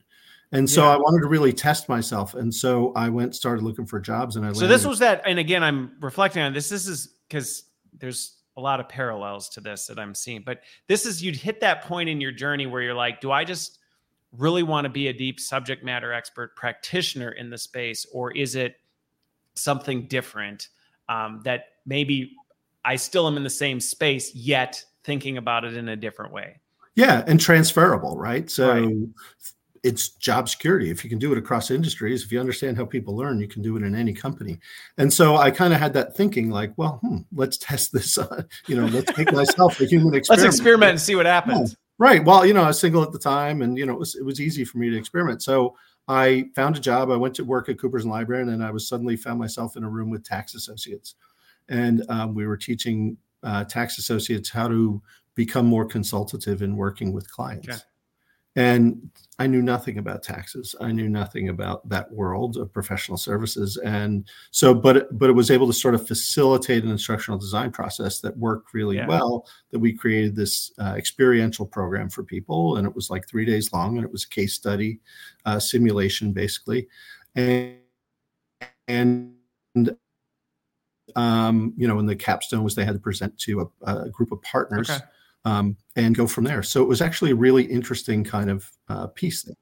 And 0.51 0.67
so 0.67 0.83
yeah. 0.83 0.89
I 0.89 0.97
wanted 0.97 1.21
to 1.21 1.27
really 1.27 1.53
test 1.53 1.89
myself, 1.89 2.35
and 2.35 2.53
so 2.53 2.91
I 2.95 3.09
went 3.09 3.35
started 3.35 3.63
looking 3.63 3.85
for 3.85 3.99
jobs, 3.99 4.35
and 4.35 4.45
I. 4.45 4.53
So 4.53 4.67
this 4.67 4.85
was 4.85 4.99
that, 4.99 5.21
and 5.25 5.39
again, 5.39 5.63
I'm 5.63 5.91
reflecting 6.01 6.41
on 6.41 6.53
this. 6.53 6.69
This 6.69 6.87
is 6.87 7.15
because 7.27 7.63
there's 7.97 8.37
a 8.57 8.61
lot 8.61 8.79
of 8.79 8.89
parallels 8.89 9.49
to 9.49 9.61
this 9.61 9.87
that 9.87 9.97
I'm 9.97 10.13
seeing, 10.13 10.43
but 10.43 10.61
this 10.87 11.05
is 11.05 11.23
you'd 11.23 11.35
hit 11.35 11.61
that 11.61 11.83
point 11.83 12.09
in 12.09 12.19
your 12.19 12.31
journey 12.31 12.67
where 12.67 12.81
you're 12.81 12.93
like, 12.93 13.21
do 13.21 13.31
I 13.31 13.43
just 13.43 13.78
really 14.37 14.63
want 14.63 14.85
to 14.85 14.89
be 14.89 15.07
a 15.07 15.13
deep 15.13 15.39
subject 15.39 15.83
matter 15.83 16.13
expert 16.13 16.55
practitioner 16.55 17.31
in 17.31 17.49
the 17.49 17.57
space, 17.57 18.05
or 18.11 18.31
is 18.35 18.55
it 18.55 18.75
something 19.55 20.07
different? 20.07 20.69
um, 21.09 21.41
that 21.43 21.65
maybe 21.85 22.37
I 22.85 22.95
still 22.95 23.27
am 23.27 23.35
in 23.35 23.43
the 23.43 23.49
same 23.49 23.81
space, 23.81 24.33
yet 24.33 24.81
thinking 25.03 25.37
about 25.37 25.65
it 25.65 25.75
in 25.75 25.89
a 25.89 25.95
different 25.95 26.31
way. 26.31 26.59
Yeah, 26.95 27.23
and 27.27 27.39
transferable, 27.39 28.17
right? 28.17 28.49
So 28.49 28.73
right. 28.73 28.95
it's 29.83 30.09
job 30.09 30.49
security. 30.49 30.89
If 30.91 31.03
you 31.03 31.09
can 31.09 31.19
do 31.19 31.31
it 31.31 31.37
across 31.37 31.71
industries, 31.71 32.23
if 32.23 32.31
you 32.31 32.39
understand 32.39 32.77
how 32.77 32.85
people 32.85 33.15
learn, 33.15 33.39
you 33.39 33.47
can 33.47 33.61
do 33.61 33.75
it 33.75 33.83
in 33.83 33.95
any 33.95 34.13
company. 34.13 34.59
And 34.97 35.11
so 35.11 35.37
I 35.37 35.51
kind 35.51 35.73
of 35.73 35.79
had 35.79 35.93
that 35.93 36.15
thinking, 36.15 36.49
like, 36.49 36.73
well, 36.77 36.99
hmm, 37.01 37.17
let's 37.33 37.57
test 37.57 37.91
this. 37.91 38.17
On, 38.17 38.45
you 38.67 38.75
know, 38.75 38.85
let's 38.87 39.17
make 39.17 39.31
myself 39.31 39.79
a 39.81 39.85
human 39.85 40.13
experiment. 40.13 40.45
Let's 40.45 40.55
experiment 40.55 40.91
and 40.91 41.01
see 41.01 41.15
what 41.15 41.25
happens. 41.25 41.71
Yeah. 41.71 41.75
Right. 41.99 42.23
Well, 42.23 42.45
you 42.45 42.53
know, 42.53 42.63
I 42.63 42.67
was 42.67 42.79
single 42.79 43.03
at 43.03 43.11
the 43.11 43.19
time, 43.19 43.61
and 43.61 43.77
you 43.77 43.85
know, 43.85 43.93
it 43.93 43.99
was 43.99 44.15
it 44.15 44.23
was 44.23 44.41
easy 44.41 44.63
for 44.63 44.77
me 44.77 44.89
to 44.89 44.97
experiment. 44.97 45.43
So 45.43 45.75
I 46.07 46.45
found 46.55 46.77
a 46.77 46.79
job. 46.79 47.11
I 47.11 47.17
went 47.17 47.35
to 47.35 47.43
work 47.43 47.69
at 47.69 47.77
Coopers 47.77 48.05
and 48.05 48.13
Lybrand, 48.13 48.53
and 48.53 48.63
I 48.63 48.71
was 48.71 48.87
suddenly 48.87 49.17
found 49.17 49.37
myself 49.37 49.75
in 49.75 49.83
a 49.83 49.89
room 49.89 50.09
with 50.09 50.23
tax 50.23 50.55
associates, 50.55 51.15
and 51.67 52.03
um, 52.09 52.33
we 52.33 52.47
were 52.47 52.57
teaching 52.57 53.17
uh, 53.43 53.65
tax 53.65 53.97
associates 53.97 54.49
how 54.49 54.69
to 54.69 55.01
become 55.35 55.65
more 55.65 55.85
consultative 55.85 56.61
in 56.61 56.75
working 56.75 57.11
with 57.11 57.29
clients. 57.29 57.67
Okay 57.67 57.79
and 58.55 59.09
I 59.37 59.47
knew 59.47 59.61
nothing 59.61 59.99
about 59.99 60.23
taxes. 60.23 60.75
I 60.81 60.91
knew 60.91 61.07
nothing 61.07 61.49
about 61.49 61.87
that 61.87 62.11
world 62.11 62.57
of 62.57 62.73
professional 62.73 63.17
services, 63.17 63.77
and 63.77 64.27
so, 64.51 64.73
but 64.73 65.17
but 65.17 65.29
it 65.29 65.33
was 65.33 65.51
able 65.51 65.67
to 65.67 65.73
sort 65.73 65.95
of 65.95 66.07
facilitate 66.07 66.83
an 66.83 66.89
instructional 66.89 67.39
design 67.39 67.71
process 67.71 68.19
that 68.21 68.35
worked 68.37 68.73
really 68.73 68.97
yeah. 68.97 69.07
well. 69.07 69.47
That 69.71 69.79
we 69.79 69.93
created 69.93 70.35
this 70.35 70.71
uh, 70.79 70.95
experiential 70.97 71.65
program 71.65 72.09
for 72.09 72.23
people, 72.23 72.77
and 72.77 72.87
it 72.87 72.93
was 72.93 73.09
like 73.09 73.27
three 73.27 73.45
days 73.45 73.71
long, 73.71 73.97
and 73.97 74.05
it 74.05 74.11
was 74.11 74.25
a 74.25 74.29
case 74.29 74.55
study 74.55 74.99
uh, 75.45 75.59
simulation 75.59 76.33
basically, 76.33 76.87
and 77.35 77.77
and 78.87 79.35
um, 81.15 81.73
you 81.77 81.87
know, 81.87 81.99
and 81.99 82.09
the 82.09 82.15
capstone 82.15 82.63
was 82.63 82.75
they 82.75 82.83
had 82.83 82.95
to 82.95 82.99
present 82.99 83.37
to 83.39 83.71
a, 83.83 83.93
a 83.93 84.09
group 84.09 84.31
of 84.31 84.41
partners. 84.41 84.89
Okay 84.89 85.05
um, 85.49 85.75
and 85.95 86.15
go 86.15 86.27
from 86.27 86.43
there. 86.43 86.61
So 86.63 86.81
it 86.81 86.87
was 86.87 87.01
actually 87.01 87.31
a 87.31 87.35
really 87.35 87.63
interesting 87.63 88.23
kind 88.23 88.49
of 88.49 88.69
uh, 88.87 89.07
piece 89.07 89.43
there. 89.43 89.55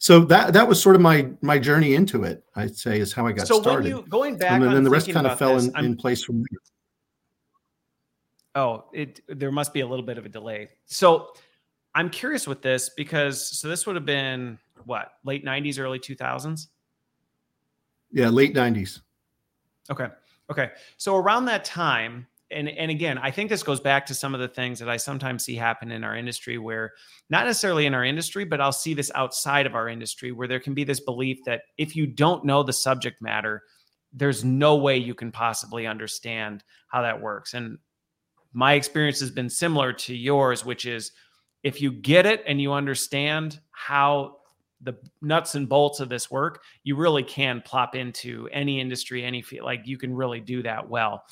So 0.00 0.20
that 0.26 0.52
that 0.52 0.68
was 0.68 0.80
sort 0.80 0.94
of 0.94 1.02
my 1.02 1.28
my 1.40 1.58
journey 1.58 1.94
into 1.94 2.22
it. 2.22 2.44
I'd 2.54 2.76
say 2.76 3.00
is 3.00 3.12
how 3.12 3.26
I 3.26 3.32
got 3.32 3.48
so 3.48 3.60
started. 3.60 3.90
So 3.90 4.02
going 4.02 4.36
back, 4.38 4.52
and 4.52 4.62
then, 4.62 4.74
then 4.74 4.84
the 4.84 4.90
rest 4.90 5.10
kind 5.10 5.26
of 5.26 5.36
fell 5.38 5.58
in, 5.58 5.76
in, 5.84 5.96
place 5.96 6.22
from 6.22 6.38
there. 6.38 6.58
Oh, 8.54 8.84
it 8.92 9.20
there 9.26 9.50
must 9.50 9.74
be 9.74 9.80
a 9.80 9.86
little 9.86 10.04
bit 10.04 10.16
of 10.16 10.24
a 10.24 10.28
delay. 10.28 10.68
So 10.86 11.32
I'm 11.96 12.10
curious 12.10 12.46
with 12.46 12.62
this 12.62 12.90
because 12.90 13.44
so 13.44 13.66
this 13.66 13.86
would 13.86 13.96
have 13.96 14.06
been 14.06 14.56
what 14.84 15.14
late 15.24 15.44
'90s, 15.44 15.80
early 15.80 15.98
2000s. 15.98 16.68
Yeah, 18.12 18.28
late 18.28 18.54
'90s. 18.54 19.00
Okay. 19.90 20.06
Okay. 20.48 20.70
So 20.96 21.16
around 21.16 21.46
that 21.46 21.64
time, 21.64 22.28
and 22.50 22.68
and 22.68 22.90
again, 22.90 23.18
I 23.18 23.30
think 23.30 23.50
this 23.50 23.62
goes 23.62 23.80
back 23.80 24.06
to 24.06 24.14
some 24.14 24.34
of 24.34 24.40
the 24.40 24.48
things 24.48 24.78
that 24.78 24.88
I 24.88 24.96
sometimes 24.96 25.44
see 25.44 25.54
happen 25.54 25.90
in 25.90 26.04
our 26.04 26.16
industry 26.16 26.58
where 26.58 26.92
not 27.30 27.46
necessarily 27.46 27.86
in 27.86 27.94
our 27.94 28.04
industry, 28.04 28.44
but 28.44 28.60
I'll 28.60 28.72
see 28.72 28.94
this 28.94 29.10
outside 29.14 29.66
of 29.66 29.74
our 29.74 29.88
industry 29.88 30.32
where 30.32 30.48
there 30.48 30.60
can 30.60 30.74
be 30.74 30.84
this 30.84 31.00
belief 31.00 31.38
that 31.44 31.62
if 31.76 31.94
you 31.94 32.06
don't 32.06 32.44
know 32.44 32.62
the 32.62 32.72
subject 32.72 33.20
matter, 33.20 33.62
there's 34.12 34.44
no 34.44 34.76
way 34.76 34.96
you 34.96 35.14
can 35.14 35.30
possibly 35.30 35.86
understand 35.86 36.64
how 36.88 37.02
that 37.02 37.20
works. 37.20 37.54
And 37.54 37.78
my 38.52 38.74
experience 38.74 39.20
has 39.20 39.30
been 39.30 39.50
similar 39.50 39.92
to 39.92 40.14
yours, 40.14 40.64
which 40.64 40.86
is 40.86 41.12
if 41.62 41.82
you 41.82 41.92
get 41.92 42.24
it 42.24 42.42
and 42.46 42.60
you 42.60 42.72
understand 42.72 43.60
how 43.72 44.36
the 44.80 44.96
nuts 45.20 45.54
and 45.54 45.68
bolts 45.68 46.00
of 46.00 46.08
this 46.08 46.30
work, 46.30 46.62
you 46.84 46.96
really 46.96 47.24
can 47.24 47.60
plop 47.64 47.94
into 47.94 48.48
any 48.52 48.80
industry, 48.80 49.24
any 49.24 49.42
field. 49.42 49.64
Like 49.64 49.82
you 49.86 49.98
can 49.98 50.14
really 50.14 50.40
do 50.40 50.62
that 50.62 50.88
well. 50.88 51.24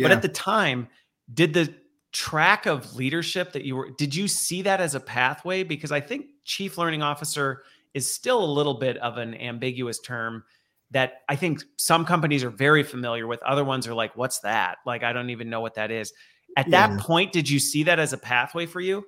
Yeah. 0.00 0.08
But 0.08 0.12
at 0.12 0.22
the 0.22 0.28
time, 0.28 0.88
did 1.32 1.54
the 1.54 1.72
track 2.12 2.66
of 2.66 2.96
leadership 2.96 3.52
that 3.52 3.64
you 3.64 3.76
were 3.76 3.90
did 3.90 4.14
you 4.14 4.26
see 4.26 4.62
that 4.62 4.80
as 4.80 4.94
a 4.94 5.00
pathway 5.00 5.62
because 5.62 5.92
I 5.92 6.00
think 6.00 6.26
chief 6.44 6.76
learning 6.76 7.02
officer 7.02 7.62
is 7.94 8.12
still 8.12 8.42
a 8.42 8.46
little 8.46 8.74
bit 8.74 8.96
of 8.96 9.16
an 9.16 9.34
ambiguous 9.34 10.00
term 10.00 10.42
that 10.90 11.22
I 11.28 11.36
think 11.36 11.62
some 11.76 12.04
companies 12.04 12.42
are 12.42 12.50
very 12.50 12.82
familiar 12.82 13.28
with 13.28 13.40
other 13.44 13.64
ones 13.64 13.86
are 13.86 13.94
like 13.94 14.16
what's 14.16 14.40
that 14.40 14.78
like 14.84 15.04
I 15.04 15.12
don't 15.12 15.30
even 15.30 15.48
know 15.50 15.60
what 15.60 15.74
that 15.76 15.92
is 15.92 16.12
at 16.56 16.66
yeah. 16.66 16.88
that 16.88 17.00
point 17.00 17.32
did 17.32 17.48
you 17.48 17.60
see 17.60 17.84
that 17.84 18.00
as 18.00 18.12
a 18.12 18.18
pathway 18.18 18.66
for 18.66 18.80
you 18.80 19.04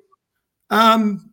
um 0.70 1.32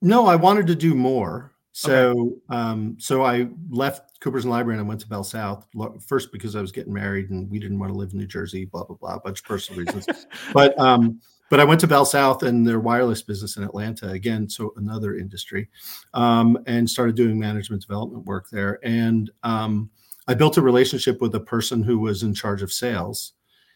no 0.00 0.26
I 0.26 0.36
wanted 0.36 0.68
to 0.68 0.76
do 0.76 0.94
more 0.94 1.52
so 1.72 2.10
okay. 2.10 2.56
um 2.56 2.96
so 3.00 3.24
I 3.24 3.48
left 3.70 4.15
Coopers 4.26 4.44
and 4.44 4.52
Lybrand 4.52 4.72
and 4.72 4.80
I 4.80 4.82
went 4.82 5.00
to 5.02 5.08
Bell 5.08 5.22
South 5.22 5.64
first 6.04 6.32
because 6.32 6.56
I 6.56 6.60
was 6.60 6.72
getting 6.72 6.92
married 6.92 7.30
and 7.30 7.48
we 7.48 7.60
didn't 7.60 7.78
want 7.78 7.92
to 7.92 7.96
live 7.96 8.10
in 8.10 8.18
New 8.18 8.26
Jersey, 8.26 8.64
blah 8.64 8.82
blah 8.82 8.96
blah, 8.96 9.14
a 9.14 9.20
bunch 9.20 9.38
of 9.38 9.44
personal 9.44 9.84
reasons. 9.84 10.26
but 10.52 10.76
um, 10.80 11.20
but 11.48 11.60
I 11.60 11.64
went 11.64 11.80
to 11.82 11.86
Bell 11.86 12.04
South 12.04 12.42
and 12.42 12.66
their 12.66 12.80
wireless 12.80 13.22
business 13.22 13.56
in 13.56 13.62
Atlanta 13.62 14.08
again, 14.08 14.48
so 14.48 14.72
another 14.78 15.14
industry, 15.14 15.68
um, 16.12 16.58
and 16.66 16.90
started 16.90 17.14
doing 17.14 17.38
management 17.38 17.82
development 17.82 18.24
work 18.24 18.50
there. 18.50 18.80
And 18.82 19.30
um, 19.44 19.90
I 20.26 20.34
built 20.34 20.56
a 20.56 20.60
relationship 20.60 21.20
with 21.20 21.32
a 21.36 21.40
person 21.40 21.84
who 21.84 22.00
was 22.00 22.24
in 22.24 22.34
charge 22.34 22.62
of 22.62 22.72
sales. 22.72 23.34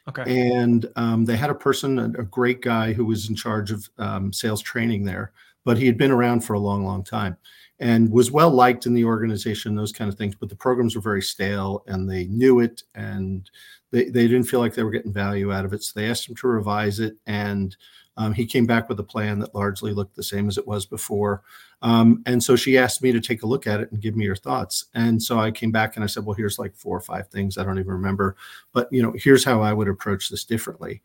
Okay. 0.09 0.51
And 0.51 0.85
um, 0.97 1.27
they 1.27 1.37
had 1.37 1.51
a 1.51 1.55
person, 1.55 2.01
a, 2.01 2.07
a, 2.07 2.25
great 2.25 2.61
guy 2.61 2.93
who 2.93 3.05
was 3.05 3.29
in 3.29 3.37
charge 3.37 3.71
of 3.71 3.89
um, 3.99 4.33
sales 4.33 4.63
training 4.63 5.05
there, 5.05 5.31
but 5.65 5.79
he 5.79 5.87
had 5.87 5.97
been 5.97 6.11
around 6.11 6.41
for 6.41 6.55
a 6.55 6.59
long, 6.59 6.85
long 6.85 7.05
time 7.05 7.37
and 7.81 8.13
was 8.13 8.31
well 8.31 8.51
liked 8.51 8.87
in 8.87 8.93
the 8.95 9.05
organization, 9.05 9.75
those 9.75 9.93
kind 9.93 10.13
of 10.13 10.19
things. 10.19 10.35
But 10.35 10.51
the 10.51 10.57
programs 10.57 10.95
were 10.95 11.03
very 11.03 11.23
stale 11.23 11.83
and 11.87 12.09
they 12.09 12.27
knew 12.27 12.61
it 12.61 12.83
and 12.95 13.51
they, 13.91 14.05
they 14.05 14.29
didn't 14.29 14.45
feel 14.45 14.61
like 14.61 14.75
they 14.75 14.83
were 14.83 14.91
getting 14.91 15.13
value 15.13 15.53
out 15.53 15.65
of 15.65 15.73
it. 15.73 15.83
So 15.83 15.99
they 15.99 16.09
asked 16.09 16.29
him 16.29 16.37
to 16.37 16.49
revise 16.49 17.01
it. 17.01 17.17
And 17.27 17.77
um, 18.17 18.35
he 18.35 18.45
came 18.45 18.67
back 18.67 18.89
with 18.89 19.01
a 19.01 19.05
plan 19.05 19.39
that 19.39 19.55
largely 19.55 19.95
looked 19.95 20.15
the 20.15 20.23
same 20.23 20.47
as 20.47 20.59
it 20.59 20.67
was 20.67 20.85
before. 20.85 21.43
Um, 21.81 22.23
and 22.27 22.43
so 22.43 22.55
she 22.55 22.77
asked 22.77 23.03
me 23.03 23.13
to 23.13 23.21
take 23.21 23.43
a 23.43 23.47
look 23.47 23.67
at 23.67 23.81
it 23.81 23.91
and 23.91 24.03
give 24.03 24.15
me 24.15 24.27
your 24.27 24.37
thoughts. 24.37 24.85
And 24.95 25.23
so 25.23 25.39
I 25.39 25.51
came 25.51 25.73
back 25.73 25.97
and 25.97 26.05
I 26.05 26.07
said, 26.07 26.27
well, 26.27 26.35
here's 26.35 26.59
like 26.59 26.77
four 26.77 26.97
or 26.97 27.01
five 27.01 27.29
things. 27.29 27.57
I 27.57 27.65
don't 27.65 27.79
even 27.79 27.93
remember, 27.93 28.37
but 28.75 28.89
you 28.93 29.03
know, 29.03 29.15
here's 29.17 29.45
how 29.45 29.63
I 29.63 29.73
would 29.73 29.89
approach 29.89 30.29
this 30.29 30.45
differently. 30.45 31.01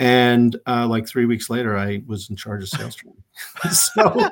And 0.00 0.56
uh, 0.66 0.86
like 0.88 1.06
three 1.06 1.26
weeks 1.26 1.50
later, 1.50 1.76
I 1.76 2.02
was 2.06 2.30
in 2.30 2.36
charge 2.36 2.62
of 2.62 2.70
sales 2.70 2.94
training. 2.94 3.22
so, 3.70 4.30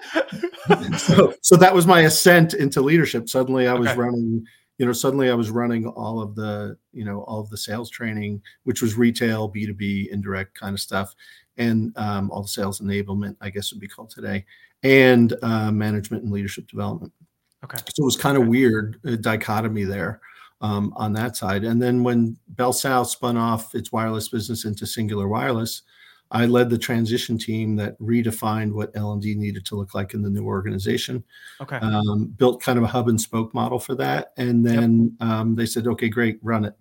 so, 0.96 1.34
so, 1.42 1.56
that 1.56 1.74
was 1.74 1.86
my 1.86 2.00
ascent 2.00 2.54
into 2.54 2.80
leadership. 2.80 3.28
Suddenly, 3.28 3.68
I 3.68 3.74
was 3.74 3.90
okay. 3.90 3.98
running. 3.98 4.46
You 4.78 4.86
know, 4.86 4.92
suddenly 4.92 5.28
I 5.28 5.34
was 5.34 5.50
running 5.50 5.86
all 5.86 6.22
of 6.22 6.34
the, 6.34 6.78
you 6.92 7.04
know, 7.04 7.20
all 7.24 7.40
of 7.40 7.50
the 7.50 7.58
sales 7.58 7.90
training, 7.90 8.40
which 8.64 8.80
was 8.80 8.96
retail, 8.96 9.46
B 9.46 9.66
two 9.66 9.74
B, 9.74 10.08
indirect 10.10 10.54
kind 10.54 10.72
of 10.72 10.80
stuff, 10.80 11.14
and 11.58 11.92
um, 11.98 12.30
all 12.30 12.40
the 12.40 12.48
sales 12.48 12.80
enablement, 12.80 13.36
I 13.42 13.50
guess 13.50 13.70
would 13.70 13.80
be 13.80 13.88
called 13.88 14.08
today, 14.08 14.46
and 14.82 15.34
uh, 15.42 15.70
management 15.70 16.22
and 16.22 16.32
leadership 16.32 16.66
development. 16.68 17.12
Okay. 17.62 17.76
So 17.76 18.04
it 18.04 18.06
was 18.06 18.16
kind 18.16 18.38
of 18.38 18.44
okay. 18.44 18.50
weird 18.50 19.02
dichotomy 19.20 19.84
there 19.84 20.22
um, 20.60 20.92
on 20.96 21.12
that 21.14 21.36
side. 21.36 21.64
And 21.64 21.80
then 21.80 22.02
when 22.02 22.36
Bell 22.48 22.72
South 22.72 23.08
spun 23.08 23.36
off 23.36 23.74
its 23.74 23.92
wireless 23.92 24.28
business 24.28 24.64
into 24.64 24.84
Cingular 24.84 25.28
Wireless, 25.28 25.82
I 26.30 26.46
led 26.46 26.68
the 26.68 26.78
transition 26.78 27.38
team 27.38 27.76
that 27.76 27.98
redefined 28.00 28.72
what 28.72 28.90
L&D 28.94 29.34
needed 29.34 29.64
to 29.66 29.76
look 29.76 29.94
like 29.94 30.12
in 30.12 30.22
the 30.22 30.28
new 30.28 30.44
organization. 30.44 31.24
Okay. 31.60 31.76
Um, 31.76 32.26
built 32.36 32.62
kind 32.62 32.76
of 32.76 32.84
a 32.84 32.88
hub 32.88 33.08
and 33.08 33.20
spoke 33.20 33.54
model 33.54 33.78
for 33.78 33.94
that, 33.94 34.32
and 34.36 34.64
then 34.64 35.16
yep. 35.20 35.28
um, 35.28 35.54
they 35.54 35.64
said, 35.64 35.86
"Okay, 35.86 36.08
great, 36.08 36.38
run 36.42 36.66
it." 36.66 36.76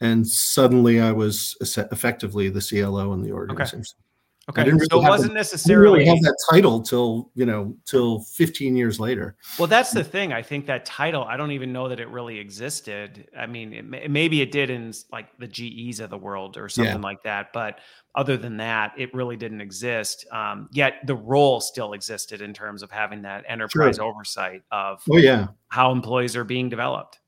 And 0.00 0.26
suddenly, 0.26 1.00
I 1.00 1.12
was 1.12 1.56
effectively 1.60 2.48
the 2.48 2.60
CLO 2.60 3.12
in 3.12 3.22
the 3.22 3.32
organization. 3.32 3.78
Okay. 3.78 4.05
Okay, 4.48 4.62
really 4.62 4.86
so 4.88 5.04
it 5.04 5.08
wasn't 5.08 5.32
the, 5.32 5.34
necessarily 5.34 5.98
really 5.98 6.06
have 6.06 6.20
that 6.20 6.36
title 6.48 6.80
till 6.80 7.32
you 7.34 7.44
know 7.44 7.74
till 7.84 8.20
15 8.20 8.76
years 8.76 9.00
later. 9.00 9.34
Well, 9.58 9.66
that's 9.66 9.90
the 9.90 10.04
thing. 10.04 10.32
I 10.32 10.40
think 10.40 10.66
that 10.66 10.84
title. 10.84 11.24
I 11.24 11.36
don't 11.36 11.50
even 11.50 11.72
know 11.72 11.88
that 11.88 11.98
it 11.98 12.08
really 12.08 12.38
existed. 12.38 13.28
I 13.36 13.46
mean, 13.46 13.72
it, 13.72 14.10
maybe 14.10 14.42
it 14.42 14.52
did 14.52 14.70
in 14.70 14.92
like 15.10 15.36
the 15.38 15.48
GEs 15.48 15.98
of 15.98 16.10
the 16.10 16.18
world 16.18 16.56
or 16.56 16.68
something 16.68 16.94
yeah. 16.94 17.00
like 17.00 17.24
that. 17.24 17.52
But 17.52 17.80
other 18.14 18.36
than 18.36 18.58
that, 18.58 18.92
it 18.96 19.12
really 19.12 19.36
didn't 19.36 19.60
exist. 19.60 20.24
Um, 20.30 20.68
yet 20.70 20.94
the 21.04 21.16
role 21.16 21.60
still 21.60 21.92
existed 21.92 22.40
in 22.40 22.54
terms 22.54 22.84
of 22.84 22.90
having 22.92 23.22
that 23.22 23.44
enterprise 23.48 23.96
sure. 23.96 24.04
oversight 24.04 24.62
of 24.70 25.02
oh 25.10 25.16
yeah 25.16 25.48
how 25.68 25.90
employees 25.90 26.36
are 26.36 26.44
being 26.44 26.68
developed. 26.68 27.18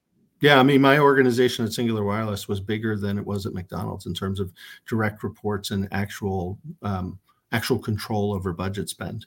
Yeah, 0.41 0.59
I 0.59 0.63
mean, 0.63 0.81
my 0.81 0.99
organization 0.99 1.65
at 1.65 1.73
Cingular 1.73 2.05
Wireless 2.05 2.47
was 2.47 2.61
bigger 2.61 2.97
than 2.97 3.19
it 3.19 3.27
was 3.27 3.45
at 3.45 3.55
McDonald's 3.55 4.07
in 4.07 4.15
terms 4.15 4.39
of 4.39 4.53
direct 4.87 5.23
reports 5.23 5.71
and 5.71 5.89
actual 5.91 6.59
um, 6.83 7.19
actual 7.53 7.79
control 7.79 8.35
over 8.35 8.53
budget 8.53 8.89
spend. 8.89 9.27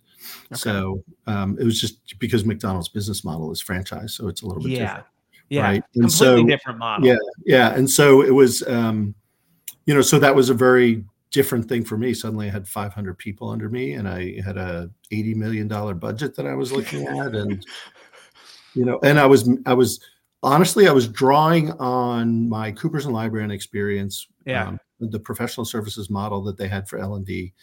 Okay. 0.51 0.59
So 0.59 1.03
um, 1.27 1.57
it 1.59 1.63
was 1.63 1.79
just 1.79 2.17
because 2.19 2.45
McDonald's 2.45 2.89
business 2.89 3.23
model 3.23 3.51
is 3.51 3.61
franchise, 3.61 4.13
so 4.13 4.27
it's 4.27 4.41
a 4.41 4.47
little 4.47 4.63
bit 4.63 4.73
yeah. 4.73 4.79
different. 4.79 5.05
Yeah, 5.49 5.63
right. 5.63 5.83
And 5.95 6.03
completely 6.03 6.41
so, 6.43 6.45
different 6.45 6.79
model. 6.79 7.07
Yeah, 7.07 7.17
yeah, 7.45 7.73
and 7.73 7.89
so 7.89 8.21
it 8.21 8.33
was, 8.33 8.65
um, 8.67 9.13
you 9.85 9.93
know, 9.93 10.01
so 10.01 10.17
that 10.17 10.33
was 10.33 10.49
a 10.49 10.53
very 10.53 11.03
different 11.31 11.67
thing 11.67 11.83
for 11.83 11.97
me. 11.97 12.13
Suddenly, 12.13 12.47
I 12.47 12.51
had 12.51 12.67
500 12.67 13.17
people 13.17 13.49
under 13.49 13.69
me, 13.69 13.93
and 13.93 14.07
I 14.07 14.39
had 14.45 14.57
a 14.57 14.89
80 15.11 15.33
million 15.33 15.67
dollar 15.67 15.93
budget 15.93 16.35
that 16.37 16.47
I 16.47 16.53
was 16.53 16.71
looking 16.71 17.05
at, 17.05 17.35
and 17.35 17.65
you 18.75 18.85
know, 18.85 18.99
and 19.03 19.19
I 19.19 19.25
was 19.25 19.49
I 19.65 19.73
was 19.73 19.99
honestly, 20.43 20.87
I 20.87 20.91
was 20.91 21.07
drawing 21.07 21.71
on 21.73 22.49
my 22.49 22.71
Coopers 22.71 23.05
and 23.05 23.15
Lybrand 23.15 23.51
experience, 23.51 24.27
yeah. 24.45 24.67
Um, 24.67 24.79
the 24.99 25.19
professional 25.19 25.65
services 25.65 26.09
model 26.09 26.43
that 26.43 26.57
they 26.57 26.67
had 26.67 26.87
for 26.87 26.99
L 26.99 27.15
and 27.15 27.25
D, 27.25 27.53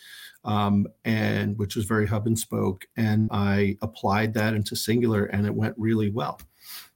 um, 0.44 0.86
and 1.04 1.56
which 1.56 1.76
was 1.76 1.84
very 1.84 2.06
hub 2.06 2.26
and 2.26 2.38
spoke. 2.38 2.86
And 2.96 3.28
I 3.32 3.76
applied 3.82 4.34
that 4.34 4.54
into 4.54 4.74
Cingular, 4.74 5.28
and 5.32 5.46
it 5.46 5.54
went 5.54 5.74
really 5.78 6.10
well. 6.10 6.40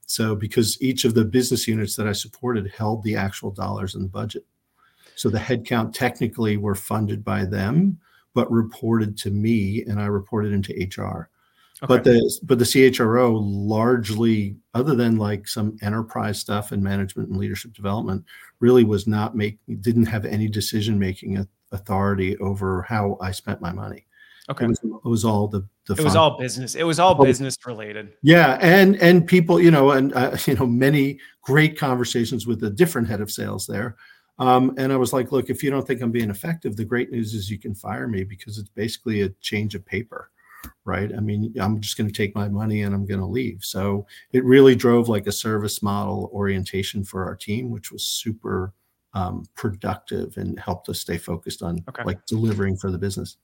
So 0.05 0.35
because 0.35 0.81
each 0.81 1.05
of 1.05 1.13
the 1.13 1.23
business 1.23 1.67
units 1.67 1.95
that 1.95 2.07
I 2.07 2.11
supported 2.11 2.71
held 2.77 3.03
the 3.03 3.15
actual 3.15 3.51
dollars 3.51 3.95
in 3.95 4.01
the 4.01 4.09
budget, 4.09 4.45
so 5.15 5.29
the 5.29 5.39
headcount 5.39 5.93
technically 5.93 6.57
were 6.57 6.75
funded 6.75 7.23
by 7.23 7.45
them, 7.45 7.99
but 8.33 8.51
reported 8.51 9.17
to 9.19 9.31
me, 9.31 9.83
and 9.83 9.99
I 9.99 10.05
reported 10.07 10.51
into 10.51 10.73
HR. 10.73 11.29
Okay. 11.83 11.95
But 11.95 12.03
the 12.05 12.39
but 12.43 12.59
the 12.59 12.65
CHRO 12.65 13.37
largely, 13.43 14.55
other 14.73 14.95
than 14.95 15.17
like 15.17 15.47
some 15.49 15.75
enterprise 15.81 16.39
stuff 16.39 16.71
and 16.71 16.81
management 16.81 17.27
and 17.27 17.37
leadership 17.37 17.73
development, 17.73 18.23
really 18.61 18.85
was 18.85 19.05
not 19.05 19.35
make 19.35 19.59
didn't 19.81 20.05
have 20.05 20.23
any 20.23 20.47
decision 20.47 20.97
making 20.97 21.45
authority 21.73 22.37
over 22.37 22.83
how 22.83 23.17
I 23.19 23.31
spent 23.31 23.59
my 23.59 23.73
money. 23.73 24.05
Okay, 24.49 24.63
it 24.63 24.69
was, 24.69 24.79
it 24.83 25.07
was 25.07 25.25
all 25.25 25.49
the 25.49 25.67
the. 25.87 25.95
It 25.95 26.05
was 26.05 26.15
all 26.15 26.37
business. 26.37 26.75
It 26.75 26.83
was 26.83 26.99
all 26.99 27.17
oh, 27.19 27.23
business 27.25 27.57
related. 27.65 28.13
Yeah, 28.21 28.57
and 28.61 28.95
and 29.01 29.27
people, 29.27 29.59
you 29.59 29.71
know, 29.71 29.91
and 29.91 30.13
uh, 30.13 30.37
you 30.45 30.55
know, 30.55 30.65
many 30.65 31.19
great 31.41 31.77
conversations 31.77 32.47
with 32.47 32.61
the 32.61 32.69
different 32.69 33.09
head 33.09 33.19
of 33.19 33.29
sales 33.29 33.67
there. 33.67 33.97
Um, 34.39 34.73
and 34.77 34.93
I 34.93 34.95
was 34.95 35.11
like, 35.11 35.33
look, 35.33 35.49
if 35.49 35.61
you 35.61 35.69
don't 35.69 35.85
think 35.85 36.01
I'm 36.01 36.11
being 36.11 36.29
effective, 36.29 36.75
the 36.77 36.85
great 36.85 37.11
news 37.11 37.33
is 37.33 37.51
you 37.51 37.59
can 37.59 37.75
fire 37.75 38.07
me 38.07 38.23
because 38.23 38.57
it's 38.57 38.69
basically 38.69 39.21
a 39.21 39.29
change 39.41 39.75
of 39.75 39.85
paper 39.85 40.31
right? 40.85 41.11
I 41.15 41.19
mean, 41.19 41.53
I'm 41.59 41.79
just 41.79 41.97
going 41.97 42.07
to 42.07 42.13
take 42.13 42.35
my 42.35 42.49
money 42.49 42.83
and 42.83 42.93
I'm 42.93 43.05
going 43.05 43.19
to 43.19 43.25
leave. 43.25 43.59
So 43.61 44.05
it 44.31 44.43
really 44.43 44.75
drove 44.75 45.09
like 45.09 45.27
a 45.27 45.31
service 45.31 45.81
model 45.81 46.29
orientation 46.33 47.03
for 47.03 47.25
our 47.25 47.35
team, 47.35 47.69
which 47.69 47.91
was 47.91 48.03
super 48.03 48.73
um, 49.13 49.45
productive 49.55 50.37
and 50.37 50.59
helped 50.59 50.89
us 50.89 50.99
stay 50.99 51.17
focused 51.17 51.61
on 51.61 51.83
okay. 51.89 52.03
like 52.03 52.25
delivering 52.25 52.77
for 52.77 52.91
the 52.91 52.97
business. 52.97 53.37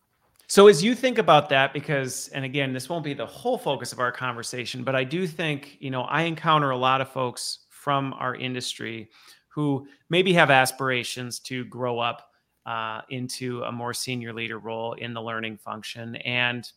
So 0.47 0.67
as 0.67 0.83
you 0.83 0.95
think 0.95 1.19
about 1.19 1.47
that, 1.49 1.73
because 1.73 2.27
and 2.29 2.43
again, 2.43 2.73
this 2.73 2.89
won't 2.89 3.03
be 3.03 3.13
the 3.13 3.25
whole 3.25 3.57
focus 3.57 3.93
of 3.93 3.99
our 3.99 4.11
conversation, 4.11 4.83
but 4.83 4.95
I 4.95 5.03
do 5.03 5.27
think 5.27 5.77
you 5.79 5.91
know 5.91 6.01
I 6.03 6.23
encounter 6.23 6.71
a 6.71 6.77
lot 6.77 7.01
of 7.01 7.09
folks 7.09 7.59
from 7.69 8.13
our 8.13 8.35
industry 8.35 9.09
who 9.49 9.87
maybe 10.09 10.33
have 10.33 10.49
aspirations 10.49 11.39
to 11.39 11.65
grow 11.65 11.99
up 11.99 12.31
uh, 12.65 13.01
into 13.09 13.61
a 13.63 13.71
more 13.71 13.93
senior 13.93 14.33
leader 14.33 14.57
role 14.57 14.93
in 14.93 15.13
the 15.13 15.21
learning 15.21 15.57
function 15.57 16.15
and 16.17 16.71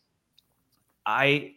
I 1.06 1.52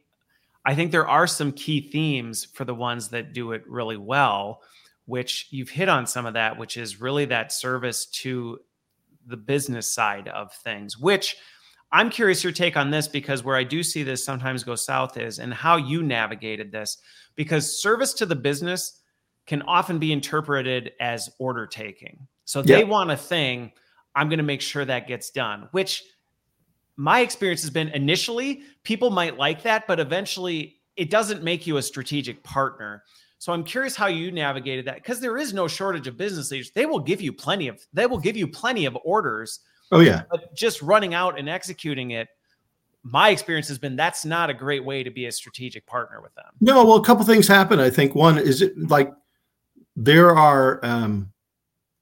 I 0.66 0.74
think 0.74 0.92
there 0.92 1.08
are 1.08 1.28
some 1.28 1.52
key 1.52 1.80
themes 1.92 2.46
for 2.46 2.66
the 2.66 2.74
ones 2.74 3.10
that 3.10 3.34
do 3.34 3.52
it 3.52 3.64
really 3.68 3.98
well, 3.98 4.62
which 5.06 5.48
you've 5.52 5.70
hit 5.70 5.90
on 5.90 6.08
some 6.08 6.25
of 6.25 6.34
that, 6.34 6.58
which 6.58 6.75
is 6.75 7.00
really 7.00 7.25
that 7.25 7.52
service 7.52 8.08
to 8.08 8.60
the 9.28 9.38
business 9.38 9.92
side 9.92 10.28
of 10.28 10.52
things, 10.54 10.98
which 10.98 11.36
I'm 11.92 12.10
curious 12.10 12.44
your 12.44 12.52
take 12.52 12.75
on 12.78 12.90
this 12.90 13.08
because 13.08 13.44
where 13.44 13.56
I 13.56 13.64
do 13.64 13.84
see 13.84 14.04
this 14.04 14.25
sometimes 14.25 14.64
go 14.64 14.75
south 14.75 15.18
is 15.18 15.40
and 15.40 15.54
how 15.54 15.78
you 15.78 16.04
navigated 16.04 16.72
this 16.72 16.98
because 17.36 17.80
service 17.80 18.14
to 18.16 18.25
the 18.25 18.36
business 18.36 19.02
can 19.46 19.62
often 19.62 20.00
be 20.00 20.12
interpreted 20.12 20.94
as 21.00 21.30
order 21.40 21.68
taking. 21.68 22.27
So 22.46 22.62
they 22.62 22.79
yep. 22.79 22.88
want 22.88 23.12
a 23.12 23.18
thing, 23.18 23.72
I'm 24.16 24.29
going 24.29 24.40
to 24.40 24.44
make 24.44 24.62
sure 24.62 24.84
that 24.86 25.08
gets 25.08 25.29
done, 25.29 25.68
which 25.72 26.03
my 26.98 27.20
experience 27.22 27.62
has 27.62 27.70
been 27.70 27.90
initially 27.90 28.64
people 28.84 29.10
might 29.10 29.38
like 29.38 29.64
that, 29.64 29.88
but 29.88 30.00
eventually 30.00 30.77
it 30.96 31.10
doesn't 31.10 31.44
make 31.44 31.68
you 31.68 31.77
a 31.77 31.81
strategic 31.81 32.42
partner. 32.44 33.03
So 33.38 33.51
I'm 33.51 33.64
curious 33.64 33.96
how 33.96 34.08
you 34.08 34.31
navigated 34.31 34.86
that 34.86 34.96
because 34.96 35.20
there 35.20 35.38
is 35.38 35.53
no 35.53 35.68
shortage 35.68 36.08
of 36.08 36.18
business 36.18 36.51
leaders. 36.51 36.72
They 36.72 36.86
will 36.86 37.00
give 37.00 37.22
you 37.22 37.34
plenty 37.34 37.68
of 37.68 37.86
they 37.94 38.05
will 38.05 38.18
give 38.18 38.38
you 38.38 38.48
plenty 38.48 38.86
of 38.86 38.98
orders. 39.03 39.60
Oh 39.92 40.00
yeah. 40.00 40.24
But 40.31 40.55
just 40.55 40.81
running 40.81 41.14
out 41.14 41.38
and 41.38 41.50
executing 41.50 42.12
it, 42.12 42.27
my 43.03 43.29
experience 43.29 43.68
has 43.68 43.77
been 43.77 43.96
that's 43.96 44.25
not 44.25 44.50
a 44.50 44.53
great 44.53 44.84
way 44.84 45.03
to 45.03 45.12
be 45.12 45.25
a 45.25 45.31
strategic 45.31 45.86
partner 45.86 46.22
with 46.22 46.34
them. 46.36 46.46
No, 46.62 46.84
well, 46.86 46.96
a 46.96 47.03
couple 47.03 47.25
things 47.25 47.48
happen. 47.48 47.79
I 47.79 47.90
think 47.90 48.16
one 48.16 48.38
is 48.38 48.62
it 48.62 48.77
like 48.90 49.12
there 49.96 50.36
are 50.36 50.79
um 50.84 51.31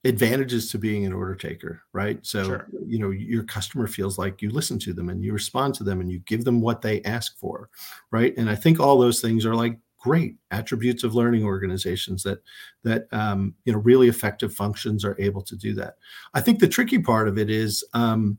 advantages 0.06 0.70
to 0.72 0.78
being 0.78 1.06
an 1.06 1.14
order 1.14 1.36
taker, 1.36 1.82
right? 1.94 2.20
So, 2.24 2.44
sure. 2.44 2.68
you 2.86 3.00
know, 3.00 3.12
your 3.12 3.44
customer 3.44 3.88
feels 3.88 4.18
like 4.18 4.42
you 4.42 4.50
listen 4.50 4.78
to 4.80 4.94
them 4.94 5.10
and 5.10 5.24
you 5.24 5.32
respond 5.32 5.76
to 5.76 5.84
them 5.84 6.02
and 6.02 6.12
you 6.12 6.20
give 6.20 6.44
them 6.44 6.60
what 6.60 6.82
they 6.82 7.02
ask 7.04 7.38
for, 7.38 7.70
right? 8.12 8.34
And 8.38 8.50
I 8.50 8.56
think 8.56 8.80
all 8.80 8.98
those 8.98 9.22
things 9.22 9.46
are 9.46 9.56
like 9.56 9.78
great 10.04 10.36
attributes 10.52 11.06
of 11.06 11.16
learning 11.16 11.46
organizations 11.46 12.24
that 12.24 12.40
that 12.84 13.08
um, 13.14 13.56
you 13.64 13.72
know 13.72 13.80
really 13.80 14.10
effective 14.10 14.54
functions 14.54 15.06
are 15.06 15.16
able 15.20 15.42
to 15.42 15.56
do 15.56 15.74
that. 15.76 15.96
I 16.34 16.42
think 16.42 16.60
the 16.60 16.68
tricky 16.68 17.00
part 17.00 17.30
of 17.30 17.38
it 17.38 17.50
is, 17.50 17.84
um, 17.94 18.38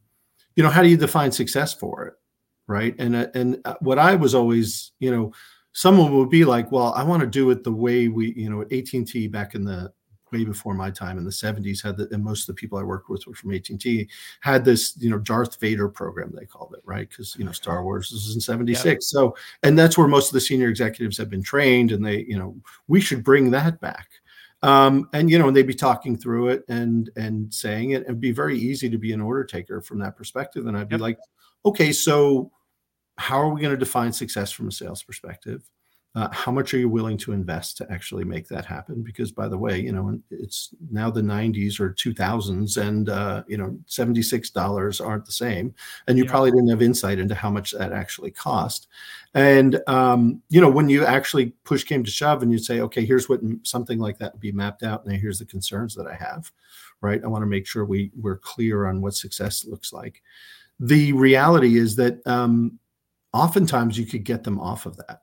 you 0.57 0.63
know, 0.63 0.69
how 0.69 0.83
do 0.83 0.89
you 0.89 0.99
define 0.99 1.33
success 1.33 1.73
for 1.73 2.05
it, 2.05 2.15
right? 2.67 2.95
And 2.99 3.17
uh, 3.17 3.29
and 3.35 3.61
uh, 3.65 3.75
what 3.81 3.99
I 3.99 4.15
was 4.15 4.35
always, 4.35 4.93
you 4.99 5.11
know, 5.11 5.33
someone 5.73 6.15
would 6.15 6.29
be 6.29 6.45
like, 6.45 6.71
well, 6.71 6.93
I 6.93 7.03
want 7.03 7.23
to 7.23 7.27
do 7.27 7.51
it 7.51 7.65
the 7.65 7.73
way 7.73 8.09
we, 8.09 8.35
you 8.35 8.51
know, 8.51 8.61
at 8.61 8.73
AT&T 8.73 9.29
back 9.29 9.55
in 9.55 9.65
the 9.65 9.93
way 10.35 10.45
before 10.45 10.75
my 10.75 10.91
time 10.91 11.19
in 11.19 11.25
the 11.25 11.31
70s 11.31 11.83
had 11.83 11.97
the, 11.97 12.09
and 12.13 12.23
most 12.23 12.43
of 12.43 12.47
the 12.49 12.61
people 12.61 12.79
I 12.79 12.83
worked 12.83 13.09
with 13.09 13.27
were 13.27 13.35
from 13.35 13.53
AT&T 13.53 14.09
had 14.41 14.65
this, 14.65 14.97
you 14.99 15.11
know, 15.11 15.19
Darth 15.19 15.61
Vader 15.61 15.89
program, 15.89 16.33
they 16.35 16.47
called 16.47 16.75
it, 16.77 16.83
right? 16.85 17.09
Because, 17.09 17.37
you 17.39 17.45
know, 17.45 17.53
Star 17.53 17.85
Wars 17.85 18.11
was 18.11 18.35
in 18.35 18.41
76. 18.41 18.85
Yeah. 18.85 18.97
So, 19.01 19.37
and 19.63 19.79
that's 19.79 19.97
where 19.97 20.09
most 20.09 20.29
of 20.29 20.35
the 20.35 20.41
senior 20.41 20.69
executives 20.69 21.17
have 21.19 21.31
been 21.31 21.43
trained 21.43 21.93
and 21.93 22.05
they, 22.05 22.25
you 22.29 22.39
know, 22.39 22.57
we 22.89 23.01
should 23.01 23.23
bring 23.23 23.51
that 23.53 23.81
back. 23.81 24.09
Um, 24.63 25.11
and 25.13 25.31
you 25.31 25.39
know, 25.39 25.49
and 25.49 25.55
they'd 25.55 25.67
be 25.67 25.75
talking 25.75 26.17
through 26.17 26.49
it 26.49 26.65
and 26.69 27.11
and 27.17 27.53
saying 27.53 27.91
it, 27.91 28.09
and 28.09 28.19
be 28.19 28.33
very 28.33 28.59
easy 28.59 28.89
to 28.89 28.97
be 28.97 29.13
an 29.13 29.21
order 29.21 29.45
taker 29.45 29.83
from 29.83 29.99
that 29.99 30.17
perspective. 30.17 30.67
And 30.67 30.75
I'd 30.75 30.89
be 30.89 30.95
yep. 30.95 31.03
like, 31.03 31.19
okay, 31.67 31.93
so 31.93 32.51
how 33.17 33.39
are 33.39 33.51
we 33.53 33.61
going 33.61 33.75
to 33.75 33.79
define 33.79 34.11
success 34.11 34.51
from 34.51 34.69
a 34.69 34.73
sales 34.73 35.03
perspective? 35.03 35.63
Uh, 36.15 36.29
how 36.31 36.53
much 36.53 36.73
are 36.73 36.79
you 36.79 36.89
willing 36.89 37.17
to 37.19 37.33
invest 37.33 37.77
to 37.77 37.91
actually 37.91 38.25
make 38.25 38.47
that 38.49 38.65
happen? 38.65 39.03
Because 39.03 39.33
by 39.33 39.49
the 39.49 39.59
way 39.59 39.81
you 39.81 39.93
know 39.93 40.19
it's 40.31 40.75
now 40.91 41.11
the 41.11 41.21
90s 41.21 41.81
or 41.81 41.91
2000s 41.91 42.77
and 42.77 43.09
uh, 43.09 43.43
you 43.47 43.57
know 43.57 43.77
$76 43.89 45.07
aren't 45.07 45.27
the 45.27 45.33
same. 45.33 45.75
And 46.07 46.17
you 46.17 46.25
yeah. 46.25 46.31
probably 46.31 46.51
didn't 46.53 46.69
have 46.69 46.83
insight 46.83 47.19
into 47.19 47.35
how 47.35 47.51
much 47.51 47.73
that 47.73 47.93
actually 47.93 48.31
cost. 48.31 48.89
And 49.35 49.81
um, 49.89 50.43
you 50.49 50.61
know 50.61 50.71
when 50.71 50.89
you 50.89 51.05
actually 51.05 51.47
push 51.65 51.85
came 51.85 52.05
to 52.05 52.11
shove 52.11 52.43
and 52.43 52.53
you 52.53 52.59
say 52.59 52.81
okay 52.81 53.05
here's 53.05 53.29
what 53.29 53.41
something 53.63 53.99
like 53.99 54.19
that 54.19 54.33
would 54.33 54.41
be 54.41 54.53
mapped 54.53 54.83
out. 54.83 55.05
And 55.05 55.17
here's 55.17 55.39
the 55.39 55.47
concerns 55.47 55.95
that 55.95 56.07
i 56.07 56.15
have 56.15 56.51
right? 57.05 57.23
I 57.23 57.27
want 57.29 57.43
to 57.43 57.47
make 57.47 57.67
sure 57.67 57.85
we 57.85 58.11
we're 58.19 58.39
clear 58.39 58.87
on 58.87 59.03
what 59.03 59.15
success 59.15 59.65
looks 59.65 59.93
like. 59.93 60.23
The 60.81 61.13
reality 61.13 61.77
is 61.77 61.95
that 61.97 62.27
um, 62.27 62.79
oftentimes 63.33 63.99
you 63.99 64.07
could 64.07 64.25
get 64.25 64.43
them 64.43 64.59
off 64.59 64.87
of 64.87 64.97
that 64.97 65.21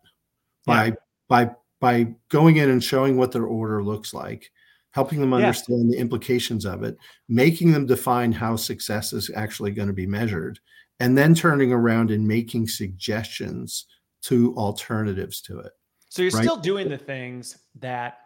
by 0.65 0.85
yeah. 0.85 0.93
by 1.27 1.51
by 1.79 2.07
going 2.29 2.57
in 2.57 2.69
and 2.69 2.83
showing 2.83 3.17
what 3.17 3.31
their 3.31 3.45
order 3.45 3.83
looks 3.83 4.13
like 4.13 4.51
helping 4.91 5.21
them 5.21 5.33
understand 5.33 5.85
yeah. 5.85 5.95
the 5.95 6.01
implications 6.01 6.65
of 6.65 6.83
it 6.83 6.97
making 7.29 7.71
them 7.71 7.85
define 7.85 8.31
how 8.31 8.55
success 8.55 9.13
is 9.13 9.31
actually 9.35 9.71
going 9.71 9.87
to 9.87 9.93
be 9.93 10.07
measured 10.07 10.59
and 10.99 11.17
then 11.17 11.33
turning 11.33 11.71
around 11.71 12.11
and 12.11 12.27
making 12.27 12.67
suggestions 12.67 13.85
to 14.21 14.55
alternatives 14.55 15.41
to 15.41 15.59
it 15.59 15.71
so 16.09 16.21
you're 16.21 16.31
right? 16.31 16.43
still 16.43 16.57
doing 16.57 16.89
the 16.89 16.97
things 16.97 17.57
that 17.79 18.19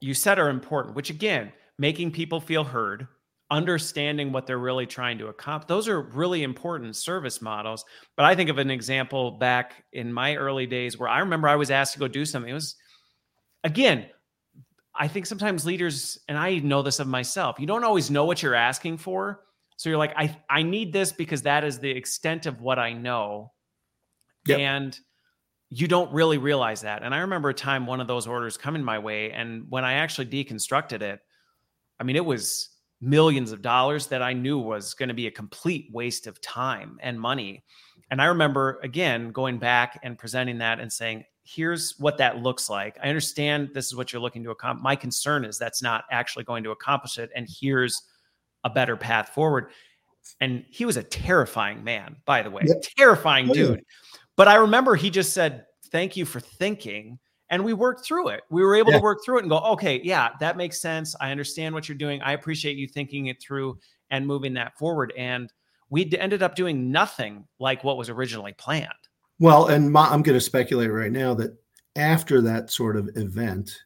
you 0.00 0.14
said 0.14 0.38
are 0.38 0.50
important 0.50 0.94
which 0.94 1.10
again 1.10 1.52
making 1.78 2.10
people 2.10 2.40
feel 2.40 2.64
heard 2.64 3.08
understanding 3.50 4.30
what 4.32 4.46
they're 4.46 4.58
really 4.58 4.86
trying 4.86 5.18
to 5.18 5.26
accomplish. 5.26 5.68
Those 5.68 5.88
are 5.88 6.00
really 6.00 6.42
important 6.42 6.94
service 6.96 7.42
models. 7.42 7.84
But 8.16 8.26
I 8.26 8.34
think 8.34 8.48
of 8.48 8.58
an 8.58 8.70
example 8.70 9.32
back 9.32 9.84
in 9.92 10.12
my 10.12 10.36
early 10.36 10.66
days 10.66 10.98
where 10.98 11.08
I 11.08 11.18
remember 11.18 11.48
I 11.48 11.56
was 11.56 11.70
asked 11.70 11.94
to 11.94 11.98
go 11.98 12.08
do 12.08 12.24
something. 12.24 12.50
It 12.50 12.54
was, 12.54 12.76
again, 13.64 14.06
I 14.94 15.08
think 15.08 15.26
sometimes 15.26 15.66
leaders, 15.66 16.18
and 16.28 16.38
I 16.38 16.58
know 16.58 16.82
this 16.82 17.00
of 17.00 17.06
myself, 17.06 17.58
you 17.58 17.66
don't 17.66 17.84
always 17.84 18.10
know 18.10 18.24
what 18.24 18.42
you're 18.42 18.54
asking 18.54 18.98
for. 18.98 19.40
So 19.76 19.88
you're 19.88 19.98
like, 19.98 20.12
I, 20.16 20.36
I 20.48 20.62
need 20.62 20.92
this 20.92 21.10
because 21.10 21.42
that 21.42 21.64
is 21.64 21.78
the 21.78 21.90
extent 21.90 22.46
of 22.46 22.60
what 22.60 22.78
I 22.78 22.92
know. 22.92 23.52
Yep. 24.46 24.58
And 24.58 24.98
you 25.70 25.86
don't 25.86 26.12
really 26.12 26.38
realize 26.38 26.82
that. 26.82 27.02
And 27.02 27.14
I 27.14 27.18
remember 27.18 27.48
a 27.48 27.54
time 27.54 27.86
one 27.86 28.00
of 28.00 28.06
those 28.06 28.26
orders 28.26 28.56
coming 28.56 28.82
my 28.82 28.98
way. 28.98 29.30
And 29.30 29.66
when 29.68 29.84
I 29.84 29.94
actually 29.94 30.26
deconstructed 30.26 31.02
it, 31.02 31.20
I 31.98 32.02
mean, 32.02 32.16
it 32.16 32.24
was 32.24 32.69
millions 33.00 33.52
of 33.52 33.62
dollars 33.62 34.06
that 34.08 34.22
I 34.22 34.32
knew 34.32 34.58
was 34.58 34.94
going 34.94 35.08
to 35.08 35.14
be 35.14 35.26
a 35.26 35.30
complete 35.30 35.88
waste 35.92 36.26
of 36.26 36.40
time 36.40 36.98
and 37.00 37.18
money. 37.18 37.64
And 38.10 38.20
I 38.20 38.26
remember 38.26 38.80
again 38.82 39.30
going 39.30 39.58
back 39.58 40.00
and 40.02 40.18
presenting 40.18 40.58
that 40.58 40.80
and 40.80 40.92
saying, 40.92 41.24
here's 41.42 41.98
what 41.98 42.18
that 42.18 42.38
looks 42.38 42.68
like. 42.68 42.96
I 43.02 43.08
understand 43.08 43.70
this 43.74 43.86
is 43.86 43.96
what 43.96 44.12
you're 44.12 44.22
looking 44.22 44.44
to 44.44 44.50
accomplish. 44.50 44.82
My 44.82 44.96
concern 44.96 45.44
is 45.44 45.58
that's 45.58 45.82
not 45.82 46.04
actually 46.10 46.44
going 46.44 46.64
to 46.64 46.70
accomplish 46.70 47.18
it. 47.18 47.30
And 47.34 47.48
here's 47.48 48.02
a 48.64 48.70
better 48.70 48.96
path 48.96 49.30
forward. 49.30 49.70
And 50.40 50.64
he 50.68 50.84
was 50.84 50.96
a 50.96 51.02
terrifying 51.02 51.82
man, 51.82 52.16
by 52.24 52.42
the 52.42 52.50
way, 52.50 52.62
yep. 52.66 52.82
terrifying 52.96 53.50
oh, 53.50 53.54
dude. 53.54 53.84
But 54.36 54.48
I 54.48 54.56
remember 54.56 54.94
he 54.94 55.10
just 55.10 55.32
said, 55.32 55.64
Thank 55.90 56.16
you 56.16 56.24
for 56.24 56.38
thinking. 56.38 57.18
And 57.50 57.64
we 57.64 57.74
worked 57.74 58.04
through 58.04 58.28
it. 58.28 58.42
We 58.48 58.62
were 58.62 58.74
able 58.74 58.92
yeah. 58.92 58.98
to 58.98 59.02
work 59.02 59.18
through 59.24 59.38
it 59.38 59.42
and 59.42 59.50
go, 59.50 59.58
okay, 59.58 60.00
yeah, 60.02 60.30
that 60.40 60.56
makes 60.56 60.80
sense. 60.80 61.14
I 61.20 61.30
understand 61.30 61.74
what 61.74 61.88
you're 61.88 61.98
doing. 61.98 62.22
I 62.22 62.32
appreciate 62.32 62.76
you 62.76 62.86
thinking 62.86 63.26
it 63.26 63.42
through 63.42 63.78
and 64.10 64.26
moving 64.26 64.54
that 64.54 64.78
forward. 64.78 65.12
And 65.16 65.52
we 65.90 66.10
ended 66.18 66.42
up 66.42 66.54
doing 66.54 66.90
nothing 66.90 67.44
like 67.58 67.84
what 67.84 67.96
was 67.96 68.08
originally 68.08 68.52
planned. 68.52 68.88
Well, 69.40 69.66
and 69.66 69.90
my, 69.90 70.08
I'm 70.08 70.22
going 70.22 70.36
to 70.36 70.40
speculate 70.40 70.90
right 70.92 71.12
now 71.12 71.34
that 71.34 71.56
after 71.96 72.40
that 72.42 72.70
sort 72.70 72.96
of 72.96 73.10
event, 73.16 73.76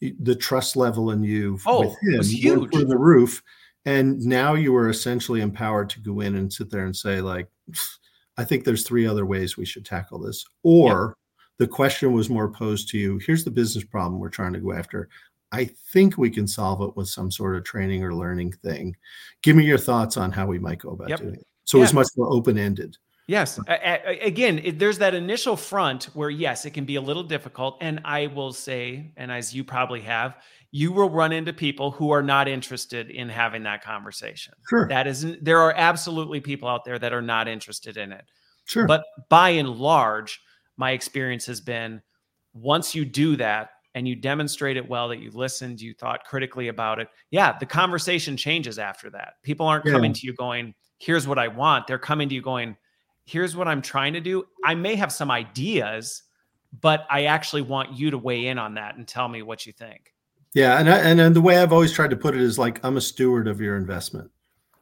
the 0.00 0.34
trust 0.34 0.74
level 0.74 1.10
in 1.10 1.22
you 1.22 1.58
oh, 1.66 1.80
with 1.80 1.96
him 2.02 2.18
was 2.18 2.32
huge 2.32 2.72
through 2.72 2.86
the 2.86 2.98
roof, 2.98 3.42
and 3.84 4.18
now 4.20 4.54
you 4.54 4.72
were 4.72 4.88
essentially 4.88 5.40
empowered 5.40 5.90
to 5.90 6.00
go 6.00 6.20
in 6.20 6.34
and 6.34 6.52
sit 6.52 6.70
there 6.70 6.86
and 6.86 6.96
say, 6.96 7.20
like, 7.20 7.48
I 8.36 8.44
think 8.44 8.64
there's 8.64 8.86
three 8.86 9.06
other 9.06 9.26
ways 9.26 9.56
we 9.56 9.64
should 9.64 9.84
tackle 9.84 10.18
this, 10.18 10.44
or 10.64 11.16
the 11.62 11.68
question 11.68 12.10
was 12.10 12.28
more 12.28 12.48
posed 12.48 12.88
to 12.88 12.98
you. 12.98 13.20
Here's 13.24 13.44
the 13.44 13.50
business 13.50 13.84
problem 13.84 14.18
we're 14.18 14.30
trying 14.30 14.52
to 14.52 14.58
go 14.58 14.72
after. 14.72 15.08
I 15.52 15.66
think 15.92 16.18
we 16.18 16.28
can 16.28 16.48
solve 16.48 16.82
it 16.82 16.96
with 16.96 17.08
some 17.08 17.30
sort 17.30 17.54
of 17.54 17.62
training 17.62 18.02
or 18.02 18.12
learning 18.12 18.50
thing. 18.64 18.96
Give 19.42 19.54
me 19.54 19.64
your 19.64 19.78
thoughts 19.78 20.16
on 20.16 20.32
how 20.32 20.48
we 20.48 20.58
might 20.58 20.80
go 20.80 20.90
about 20.90 21.08
yep. 21.08 21.20
doing 21.20 21.34
it. 21.34 21.46
So 21.62 21.78
yeah. 21.78 21.84
it's 21.84 21.92
much 21.92 22.08
more 22.16 22.32
open 22.32 22.58
ended. 22.58 22.96
Yes. 23.28 23.60
Again, 23.68 24.58
it, 24.64 24.80
there's 24.80 24.98
that 24.98 25.14
initial 25.14 25.56
front 25.56 26.06
where, 26.14 26.30
yes, 26.30 26.64
it 26.64 26.70
can 26.70 26.84
be 26.84 26.96
a 26.96 27.00
little 27.00 27.22
difficult. 27.22 27.78
And 27.80 28.00
I 28.04 28.26
will 28.26 28.52
say, 28.52 29.12
and 29.16 29.30
as 29.30 29.54
you 29.54 29.62
probably 29.62 30.00
have, 30.00 30.34
you 30.72 30.90
will 30.90 31.10
run 31.10 31.30
into 31.30 31.52
people 31.52 31.92
who 31.92 32.10
are 32.10 32.24
not 32.24 32.48
interested 32.48 33.08
in 33.10 33.28
having 33.28 33.62
that 33.62 33.84
conversation. 33.84 34.54
Sure. 34.68 34.88
That 34.88 35.06
isn't, 35.06 35.44
there 35.44 35.60
are 35.60 35.74
absolutely 35.76 36.40
people 36.40 36.68
out 36.68 36.84
there 36.84 36.98
that 36.98 37.12
are 37.12 37.22
not 37.22 37.46
interested 37.46 37.96
in 37.96 38.10
it. 38.10 38.24
Sure. 38.64 38.88
But 38.88 39.04
by 39.28 39.50
and 39.50 39.68
large, 39.68 40.40
my 40.76 40.92
experience 40.92 41.46
has 41.46 41.60
been 41.60 42.02
once 42.54 42.94
you 42.94 43.04
do 43.04 43.36
that, 43.36 43.70
and 43.94 44.08
you 44.08 44.16
demonstrate 44.16 44.76
it 44.76 44.88
well 44.88 45.08
that 45.08 45.18
you 45.18 45.30
listened, 45.32 45.80
you 45.80 45.92
thought 45.94 46.24
critically 46.24 46.68
about 46.68 46.98
it. 46.98 47.08
Yeah, 47.30 47.56
the 47.58 47.66
conversation 47.66 48.36
changes 48.36 48.78
after 48.78 49.10
that. 49.10 49.34
People 49.42 49.66
aren't 49.66 49.84
yeah. 49.84 49.92
coming 49.92 50.12
to 50.14 50.26
you 50.26 50.32
going, 50.32 50.74
here's 50.98 51.28
what 51.28 51.38
I 51.38 51.48
want. 51.48 51.86
They're 51.86 51.98
coming 51.98 52.28
to 52.30 52.34
you 52.34 52.42
going, 52.42 52.76
here's 53.24 53.54
what 53.54 53.68
I'm 53.68 53.82
trying 53.82 54.14
to 54.14 54.20
do. 54.20 54.44
I 54.64 54.74
may 54.74 54.94
have 54.94 55.12
some 55.12 55.30
ideas, 55.30 56.22
but 56.80 57.06
I 57.10 57.24
actually 57.24 57.62
want 57.62 57.92
you 57.92 58.10
to 58.10 58.18
weigh 58.18 58.46
in 58.46 58.58
on 58.58 58.74
that 58.74 58.96
and 58.96 59.06
tell 59.06 59.28
me 59.28 59.42
what 59.42 59.66
you 59.66 59.72
think. 59.72 60.14
Yeah, 60.54 60.78
and 60.78 60.88
I, 60.88 60.98
and, 60.98 61.20
and 61.20 61.36
the 61.36 61.40
way 61.40 61.58
I've 61.58 61.72
always 61.72 61.92
tried 61.92 62.10
to 62.10 62.16
put 62.16 62.34
it 62.34 62.40
is 62.40 62.58
like 62.58 62.82
I'm 62.84 62.96
a 62.96 63.00
steward 63.00 63.46
of 63.46 63.60
your 63.60 63.76
investment. 63.76 64.30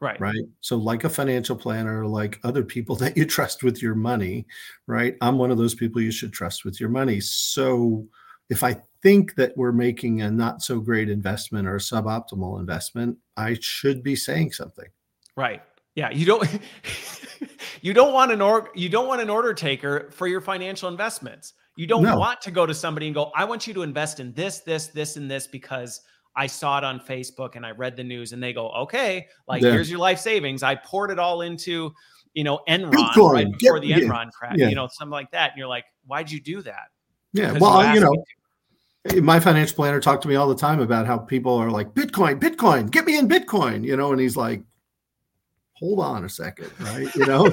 Right. 0.00 0.18
Right. 0.18 0.44
So 0.60 0.76
like 0.76 1.04
a 1.04 1.10
financial 1.10 1.56
planner, 1.56 2.06
like 2.06 2.40
other 2.42 2.64
people 2.64 2.96
that 3.02 3.16
you 3.16 3.26
trust 3.26 3.62
with 3.62 3.82
your 3.82 3.94
money, 3.94 4.46
right? 4.86 5.16
I'm 5.20 5.38
one 5.38 5.50
of 5.50 5.58
those 5.58 5.74
people 5.74 6.00
you 6.00 6.10
should 6.10 6.32
trust 6.32 6.64
with 6.64 6.80
your 6.80 6.88
money. 6.88 7.20
So 7.20 8.06
if 8.48 8.62
I 8.64 8.80
think 9.02 9.34
that 9.36 9.56
we're 9.56 9.72
making 9.72 10.22
a 10.22 10.30
not 10.30 10.62
so 10.62 10.80
great 10.80 11.08
investment 11.08 11.68
or 11.68 11.76
a 11.76 11.80
suboptimal 11.80 12.58
investment, 12.58 13.18
I 13.36 13.56
should 13.60 14.02
be 14.02 14.16
saying 14.16 14.52
something. 14.52 14.88
Right. 15.36 15.62
Yeah, 15.94 16.10
you 16.10 16.24
don't 16.24 16.48
you 17.82 17.92
don't 17.92 18.12
want 18.12 18.32
an 18.32 18.40
org 18.40 18.68
you 18.74 18.88
don't 18.88 19.08
want 19.08 19.20
an 19.20 19.30
order 19.30 19.52
taker 19.54 20.10
for 20.12 20.26
your 20.26 20.40
financial 20.40 20.88
investments. 20.88 21.54
You 21.76 21.86
don't 21.86 22.02
no. 22.02 22.18
want 22.18 22.40
to 22.42 22.50
go 22.50 22.66
to 22.66 22.74
somebody 22.74 23.06
and 23.06 23.14
go, 23.14 23.30
"I 23.34 23.44
want 23.44 23.66
you 23.66 23.74
to 23.74 23.82
invest 23.82 24.20
in 24.20 24.32
this, 24.34 24.60
this, 24.60 24.88
this 24.88 25.16
and 25.16 25.30
this 25.30 25.46
because 25.46 26.02
I 26.36 26.46
saw 26.46 26.78
it 26.78 26.84
on 26.84 27.00
Facebook 27.00 27.56
and 27.56 27.64
I 27.66 27.70
read 27.70 27.96
the 27.96 28.04
news." 28.04 28.32
And 28.32 28.42
they 28.42 28.52
go, 28.52 28.70
"Okay, 28.70 29.26
like 29.48 29.62
yeah. 29.62 29.72
here's 29.72 29.90
your 29.90 29.98
life 29.98 30.18
savings. 30.18 30.62
I 30.62 30.74
poured 30.74 31.10
it 31.10 31.18
all 31.18 31.42
into, 31.42 31.92
you 32.34 32.44
know, 32.44 32.60
Enron 32.68 32.92
Bitcoin. 32.92 33.32
right 33.32 33.58
before 33.58 33.80
the 33.80 33.92
Enron 33.92 34.24
yeah. 34.24 34.30
crash, 34.30 34.54
yeah. 34.56 34.68
you 34.68 34.74
know, 34.74 34.88
something 34.90 35.12
like 35.12 35.30
that." 35.32 35.52
And 35.52 35.58
you're 35.58 35.68
like, 35.68 35.84
"Why'd 36.06 36.30
you 36.30 36.40
do 36.40 36.62
that?" 36.62 36.88
Yeah, 37.32 37.52
because 37.52 37.60
well, 37.60 37.88
you, 37.88 37.94
you 37.94 38.00
know, 38.00 38.24
eh, 39.06 39.20
my 39.20 39.40
financial 39.40 39.76
planner 39.76 40.00
talked 40.00 40.22
to 40.22 40.28
me 40.28 40.34
all 40.34 40.48
the 40.48 40.54
time 40.54 40.80
about 40.80 41.06
how 41.06 41.18
people 41.18 41.54
are 41.54 41.70
like 41.70 41.94
bitcoin 41.94 42.38
bitcoin 42.38 42.90
get 42.90 43.06
me 43.06 43.16
in 43.16 43.28
bitcoin 43.28 43.84
you 43.84 43.96
know 43.96 44.12
and 44.12 44.20
he's 44.20 44.36
like 44.36 44.62
hold 45.80 45.98
on 45.98 46.24
a 46.24 46.28
second 46.28 46.70
right? 46.80 47.14
You 47.14 47.26
know? 47.26 47.50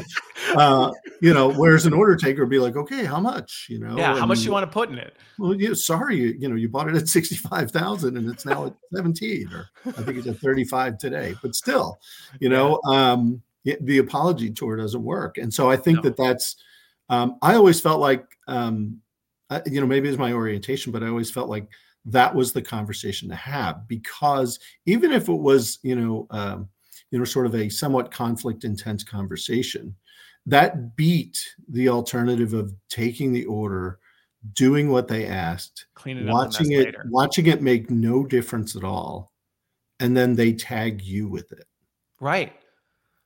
Uh 0.55 0.91
you 1.21 1.33
know 1.33 1.51
whereas 1.51 1.85
an 1.85 1.93
order 1.93 2.15
taker 2.15 2.43
would 2.43 2.49
be 2.49 2.59
like 2.59 2.75
okay 2.75 3.03
how 3.03 3.19
much? 3.19 3.67
You 3.69 3.79
know? 3.79 3.97
Yeah 3.97 4.11
and, 4.11 4.19
how 4.19 4.25
much 4.25 4.41
you 4.43 4.51
want 4.51 4.63
to 4.63 4.71
put 4.71 4.89
in 4.89 4.97
it? 4.97 5.15
Well 5.39 5.55
yeah 5.55 5.73
sorry 5.73 6.17
you, 6.17 6.35
you 6.37 6.47
know 6.47 6.55
you 6.55 6.69
bought 6.69 6.87
it 6.89 6.95
at 6.95 7.07
65000 7.07 8.17
and 8.17 8.29
it's 8.29 8.45
now 8.45 8.67
at 8.67 8.73
17 8.95 9.49
or 9.53 9.69
i 9.85 9.91
think 10.03 10.17
it's 10.17 10.27
at 10.27 10.37
35 10.37 10.97
today 10.97 11.35
but 11.41 11.55
still 11.55 11.99
you 12.39 12.49
know 12.49 12.81
um 12.83 13.41
the 13.81 13.97
apology 13.97 14.49
tour 14.49 14.77
doesn't 14.77 15.03
work. 15.03 15.37
And 15.37 15.53
so 15.53 15.69
i 15.69 15.75
think 15.75 15.97
no. 15.97 16.01
that 16.03 16.17
that's 16.17 16.55
um 17.09 17.37
i 17.41 17.55
always 17.55 17.81
felt 17.81 17.99
like 17.99 18.23
um 18.47 19.01
you 19.65 19.79
know, 19.79 19.87
maybe 19.87 20.09
it's 20.09 20.17
my 20.17 20.33
orientation, 20.33 20.91
but 20.91 21.03
I 21.03 21.07
always 21.07 21.31
felt 21.31 21.49
like 21.49 21.67
that 22.05 22.33
was 22.33 22.53
the 22.53 22.61
conversation 22.61 23.29
to 23.29 23.35
have 23.35 23.87
because 23.87 24.59
even 24.85 25.11
if 25.11 25.29
it 25.29 25.33
was, 25.33 25.79
you 25.83 25.95
know, 25.95 26.27
um, 26.31 26.69
you 27.11 27.19
know, 27.19 27.25
sort 27.25 27.45
of 27.45 27.55
a 27.55 27.69
somewhat 27.69 28.11
conflict 28.11 28.63
intense 28.63 29.03
conversation, 29.03 29.95
that 30.45 30.95
beat 30.95 31.39
the 31.69 31.89
alternative 31.89 32.53
of 32.53 32.73
taking 32.89 33.31
the 33.31 33.45
order, 33.45 33.99
doing 34.53 34.89
what 34.91 35.07
they 35.07 35.25
asked, 35.25 35.87
watching 36.05 36.71
it, 36.71 36.85
later. 36.85 37.05
watching 37.09 37.47
it 37.47 37.61
make 37.61 37.89
no 37.89 38.25
difference 38.25 38.75
at 38.75 38.83
all, 38.83 39.31
and 39.99 40.15
then 40.15 40.35
they 40.35 40.53
tag 40.53 41.01
you 41.01 41.27
with 41.27 41.51
it. 41.51 41.65
Right 42.19 42.53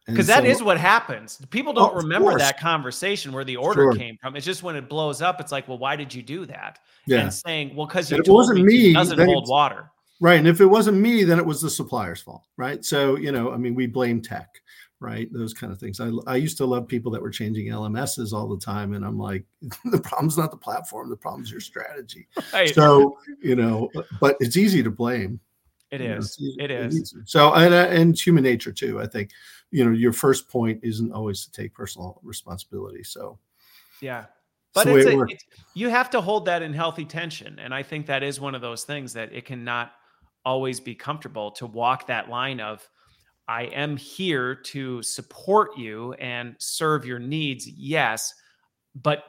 because 0.06 0.28
that 0.28 0.46
is 0.46 0.64
what 0.64 0.78
happens. 0.78 1.40
People 1.50 1.74
don't 1.74 1.94
oh, 1.94 1.98
remember 1.98 2.32
course. 2.32 2.42
that 2.42 2.60
conversation 2.60 3.32
where 3.32 3.44
the 3.44 3.56
order 3.56 3.84
sure. 3.84 3.94
came 3.94 4.18
from. 4.18 4.36
It's 4.36 4.46
just 4.46 4.64
when 4.64 4.76
it 4.76 4.90
blows 4.90 5.22
up, 5.22 5.40
it's 5.40 5.52
like, 5.52 5.68
well, 5.68 5.78
why 5.78 5.96
did 5.96 6.14
you 6.14 6.24
do 6.24 6.46
that? 6.48 6.80
Yeah. 7.06 7.20
And 7.20 7.34
saying, 7.34 7.76
well, 7.76 7.86
because 7.86 8.12
it 8.12 8.28
wasn't 8.28 8.64
me, 8.64 8.92
It 8.92 8.94
doesn't 8.94 9.20
hold 9.20 9.48
water. 9.48 9.92
Right. 10.22 10.40
And 10.40 10.48
if 10.48 10.62
it 10.62 10.66
wasn't 10.66 10.98
me, 10.98 11.26
then 11.26 11.40
it 11.40 11.46
was 11.46 11.62
the 11.62 11.70
supplier's 11.70 12.22
fault. 12.22 12.46
Right. 12.56 12.86
So, 12.86 13.18
you 13.18 13.32
know, 13.32 13.52
I 13.52 13.58
mean, 13.58 13.76
we 13.76 13.88
blame 13.88 14.22
tech, 14.22 14.62
right? 15.02 15.28
Those 15.34 15.54
kind 15.54 15.74
of 15.74 15.80
things. 15.80 16.00
I, 16.00 16.12
I 16.28 16.38
used 16.38 16.58
to 16.58 16.66
love 16.66 16.88
people 16.88 17.12
that 17.12 17.22
were 17.22 17.30
changing 17.30 17.68
LMSs 17.68 18.32
all 18.32 18.48
the 18.48 18.64
time. 18.64 18.94
And 18.94 19.04
I'm 19.04 19.20
like, 19.20 19.44
the 19.86 20.00
problem's 20.00 20.38
not 20.38 20.52
the 20.52 20.58
platform, 20.58 21.10
the 21.10 21.18
problem's 21.18 21.52
your 21.52 21.60
strategy. 21.60 22.28
Right. 22.54 22.74
So, 22.74 23.18
you 23.42 23.56
know, 23.56 23.90
but 24.22 24.38
it's 24.40 24.56
easy 24.56 24.82
to 24.84 24.92
blame. 24.92 25.40
It 25.90 26.00
is. 26.00 26.40
Know, 26.40 26.64
it 26.64 26.72
is. 26.72 27.14
So, 27.26 27.54
and, 27.54 27.74
uh, 27.74 27.88
and 27.90 28.18
human 28.18 28.46
nature 28.46 28.72
too, 28.72 29.02
I 29.02 29.08
think 29.08 29.32
you 29.72 29.86
know 29.86 29.92
your 29.92 30.14
first 30.14 30.50
point 30.50 30.80
isn't 30.84 31.12
always 31.12 31.46
to 31.46 31.52
take 31.52 31.74
personal 31.74 32.20
responsibility 32.24 33.04
so 33.04 33.40
yeah 34.02 34.26
but 34.74 34.88
it's, 34.88 35.06
a, 35.06 35.22
it's, 35.24 35.44
you 35.74 35.90
have 35.90 36.10
to 36.10 36.22
hold 36.22 36.46
that 36.46 36.62
in 36.62 36.74
healthy 36.74 37.06
tension 37.06 37.58
and 37.60 37.74
i 37.74 37.82
think 37.82 38.06
that 38.06 38.22
is 38.22 38.40
one 38.40 38.54
of 38.54 38.62
those 38.62 38.84
things 38.84 39.14
that 39.14 39.34
it 39.34 39.46
cannot 39.46 39.94
always 40.46 40.80
be 40.80 40.96
comfortable 40.96 41.52
to 41.52 41.66
walk 41.66 42.08
that 42.08 42.30
line 42.30 42.60
of 42.60 42.88
i 43.48 43.64
am 43.64 43.98
here 43.98 44.56
to 44.56 45.02
support 45.02 45.78
you 45.78 46.14
and 46.14 46.56
serve 46.60 47.06
your 47.06 47.20
needs 47.20 47.68
yes 47.68 48.34
but 48.96 49.24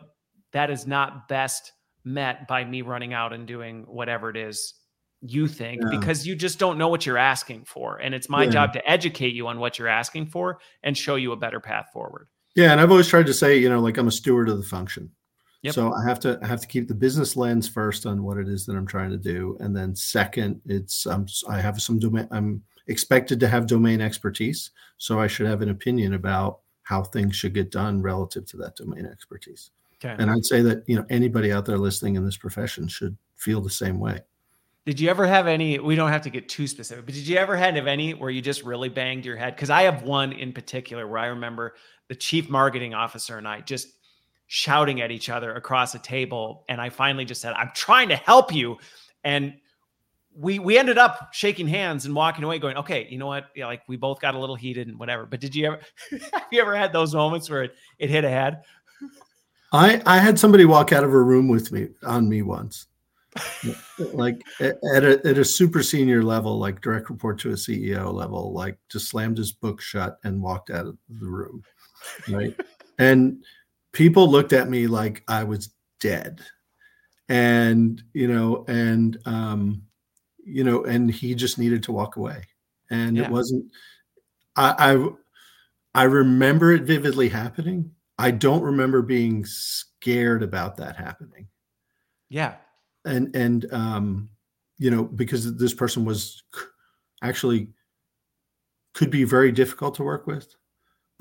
that 0.53 0.71
is 0.71 0.87
not 0.87 1.29
best 1.29 1.73
met 2.05 2.47
by 2.49 2.65
me 2.65 2.83
running 2.83 3.13
out 3.15 3.33
and 3.33 3.47
doing 3.47 3.85
whatever 3.87 4.29
it 4.29 4.37
is 4.37 4.75
you 5.21 5.47
think 5.47 5.81
yeah. 5.83 5.99
because 5.99 6.27
you 6.27 6.35
just 6.35 6.59
don't 6.59 6.77
know 6.77 6.89
what 6.89 7.07
you're 7.07 7.19
asking 7.19 7.65
for 7.65 7.97
and 7.99 8.15
it's 8.15 8.29
my 8.29 8.45
yeah. 8.45 8.51
job 8.51 8.73
to 8.73 8.91
educate 8.91 9.35
you 9.35 9.47
on 9.47 9.61
what 9.61 9.79
you're 9.79 9.89
asking 9.89 10.27
for 10.27 10.59
and 10.83 10.99
show 10.99 11.15
you 11.15 11.33
a 11.33 11.37
better 11.37 11.61
path 11.61 11.87
forward 11.93 12.27
yeah 12.57 12.73
and 12.73 12.81
i've 12.81 12.91
always 12.91 13.07
tried 13.07 13.27
to 13.27 13.33
say 13.33 13.57
you 13.57 13.69
know 13.69 13.81
like 13.81 13.97
i'm 13.97 14.09
a 14.09 14.13
steward 14.13 14.49
of 14.49 14.57
the 14.57 14.65
function 14.65 15.11
yep. 15.63 15.75
so 15.75 15.93
i 15.93 16.03
have 16.07 16.21
to 16.21 16.39
I 16.43 16.47
have 16.47 16.61
to 16.61 16.67
keep 16.67 16.89
the 16.89 16.95
business 16.95 17.37
lens 17.37 17.69
first 17.69 18.07
on 18.07 18.23
what 18.23 18.37
it 18.37 18.49
is 18.49 18.67
that 18.67 18.77
i'm 18.77 18.87
trying 18.87 19.11
to 19.11 19.17
do 19.17 19.57
and 19.61 19.75
then 19.75 19.95
second 19.95 20.61
it's 20.67 21.07
um, 21.07 21.27
i 21.49 21.61
have 21.61 21.81
some 21.81 21.99
domain 21.99 22.29
i'm 22.31 22.63
expected 22.89 23.41
to 23.41 23.49
have 23.49 23.67
domain 23.67 24.01
expertise 24.01 24.71
so 24.99 25.21
i 25.21 25.27
should 25.27 25.47
have 25.47 25.63
an 25.63 25.71
opinion 25.71 26.15
about 26.15 26.61
how 26.83 27.03
things 27.03 27.37
should 27.37 27.55
get 27.55 27.71
done 27.71 28.03
relative 28.03 28.45
to 28.47 28.57
that 28.57 28.77
domain 28.77 29.07
expertise 29.07 29.71
okay. 30.03 30.15
and 30.19 30.31
i'd 30.31 30.45
say 30.45 30.61
that 30.63 30.83
you 30.87 30.97
know 30.97 31.07
anybody 31.11 31.53
out 31.53 31.65
there 31.65 31.79
listening 31.79 32.17
in 32.17 32.25
this 32.25 32.37
profession 32.37 32.89
should 32.89 33.17
feel 33.37 33.61
the 33.61 33.71
same 33.71 33.99
way 33.99 34.21
did 34.85 34.99
you 34.99 35.09
ever 35.11 35.27
have 35.27 35.47
any? 35.47 35.79
We 35.79 35.95
don't 35.95 36.11
have 36.11 36.23
to 36.23 36.31
get 36.31 36.49
too 36.49 36.67
specific, 36.67 37.07
but 37.07 37.15
did 37.15 37.27
you 37.27 37.37
ever 37.37 37.57
have 37.57 37.77
any 37.87 38.15
where 38.15 38.31
you 38.31 38.43
just 38.43 38.65
really 38.65 38.89
banged 38.89 39.25
your 39.25 39.37
head? 39.37 39.55
Because 39.55 39.71
I 39.71 39.83
have 39.83 40.03
one 40.03 40.33
in 40.33 40.53
particular 40.53 41.07
where 41.07 41.19
I 41.19 41.27
remember 41.27 41.77
the 42.09 42.17
chief 42.17 42.51
marketing 42.51 42.93
officer 42.93 43.39
and 43.39 43.47
I 43.47 43.61
just 43.61 43.89
shouting 44.55 45.01
at 45.01 45.11
each 45.11 45.31
other 45.31 45.55
across 45.55 45.95
a 45.95 45.99
table, 45.99 46.65
and 46.69 46.79
I 46.79 46.91
finally 46.91 47.25
just 47.25 47.41
said, 47.41 47.55
"I'm 47.55 47.71
trying 47.75 48.11
to 48.11 48.17
help 48.17 48.55
you," 48.55 48.77
and 49.25 49.55
we 50.35 50.59
we 50.59 50.77
ended 50.77 50.99
up 50.99 51.31
shaking 51.33 51.67
hands 51.67 52.05
and 52.05 52.15
walking 52.15 52.45
away, 52.45 52.59
going, 52.59 52.77
"Okay, 52.77 53.09
you 53.11 53.17
know 53.17 53.27
what? 53.27 53.47
Yeah, 53.57 53.67
like 53.67 53.81
we 53.89 53.97
both 53.97 54.21
got 54.21 54.35
a 54.35 54.39
little 54.39 54.55
heated 54.55 54.89
and 54.89 54.99
whatever." 54.99 55.25
But 55.25 55.41
did 55.41 55.55
you 55.55 55.69
ever 55.69 55.81
have 56.33 56.47
you 56.51 56.61
ever 56.61 56.77
had 56.77 56.93
those 56.93 57.15
moments 57.15 57.49
where 57.49 57.63
it, 57.63 57.75
it 57.99 58.11
hit 58.11 58.25
a 58.25 58.29
head? 58.29 58.63
I 59.73 60.03
I 60.05 60.19
had 60.19 60.39
somebody 60.39 60.67
walk 60.67 60.93
out 60.93 61.03
of 61.03 61.15
a 61.15 61.23
room 61.23 61.49
with 61.49 61.73
me 61.73 61.89
on 62.03 62.29
me 62.29 62.43
once 62.43 62.89
like 64.13 64.43
at 64.61 64.77
a, 64.83 65.19
at 65.27 65.39
a 65.39 65.45
super 65.45 65.83
senior 65.83 66.23
level, 66.23 66.59
like 66.59 66.83
direct 66.83 67.09
report 67.09 67.39
to 67.41 67.51
a 67.51 67.55
CEO 67.55 68.13
level, 68.13 68.53
like 68.53 68.79
just 68.91 69.09
slammed 69.09 69.39
his 69.39 69.53
book 69.53 69.81
shut 69.81 70.19
and 70.25 70.43
walked 70.43 70.71
out 70.71 70.87
of 70.87 70.99
the 71.09 71.27
room. 71.27 71.63
Right. 72.29 72.55
and 72.99 73.43
people 73.93 74.31
looked 74.31 74.53
at 74.53 74.69
me 74.69 74.87
like 74.87 75.23
I 75.29 75.45
was 75.45 75.71
dead. 76.01 76.41
and 77.29 78.03
you 78.13 78.27
know 78.27 78.65
and 78.69 79.17
um 79.27 79.83
you 80.45 80.65
know 80.65 80.85
and 80.85 81.11
he 81.11 81.35
just 81.35 81.59
needed 81.59 81.83
to 81.85 81.93
walk 81.93 82.17
away. 82.17 82.43
And 82.91 83.17
yeah. 83.17 83.25
it 83.25 83.31
wasn't 83.31 83.65
I, 84.57 84.75
I 84.93 85.09
i 85.95 86.05
remember 86.05 86.73
it 86.73 86.83
vividly 86.83 87.29
happening. 87.29 87.93
I 88.19 88.31
don't 88.33 88.63
remember 88.63 89.03
being 89.03 89.45
scared 89.45 90.43
about 90.43 90.77
that 90.77 90.97
happening. 90.97 91.49
Yeah. 92.29 92.57
And 93.05 93.35
and 93.35 93.73
um 93.73 94.29
you 94.79 94.91
know 94.91 95.05
because 95.05 95.57
this 95.57 95.75
person 95.75 96.05
was 96.05 96.43
actually 97.23 97.69
could 98.95 99.11
be 99.11 99.25
very 99.25 99.53
difficult 99.53 99.95
to 99.95 100.03
work 100.03 100.27
with 100.27 100.55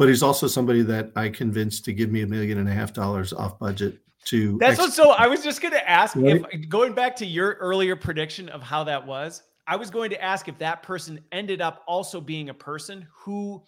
but 0.02 0.10
he's 0.10 0.24
also 0.24 0.48
somebody 0.48 0.82
that 0.82 1.12
i 1.16 1.30
convinced 1.30 1.86
to 1.86 1.94
give 1.94 2.12
me 2.12 2.24
a 2.24 2.28
million 2.28 2.58
and 2.58 2.68
a 2.68 2.72
half 2.72 2.92
dollars 2.92 3.34
off 3.34 3.60
budget 3.60 4.00
to 4.26 4.58
that's 4.58 4.80
what 4.80 4.92
so 4.92 5.12
i 5.12 5.28
was 5.28 5.44
just 5.44 5.62
going 5.62 5.72
to 5.72 5.88
ask 5.90 6.16
right? 6.16 6.44
if 6.52 6.70
going 6.70 6.92
back 6.92 7.16
to 7.16 7.24
your 7.24 7.54
earlier 7.60 7.96
prediction 7.96 8.50
of 8.50 8.64
how 8.64 8.84
that 8.84 9.06
was 9.06 9.44
i 9.68 9.76
was 9.76 9.92
going 9.92 10.10
to 10.10 10.20
ask 10.20 10.48
if 10.48 10.58
that 10.58 10.82
person 10.82 11.20
ended 11.32 11.62
up 11.62 11.84
also 11.88 12.20
being 12.20 12.50
a 12.50 12.54
person 12.54 13.08
who 13.14 13.62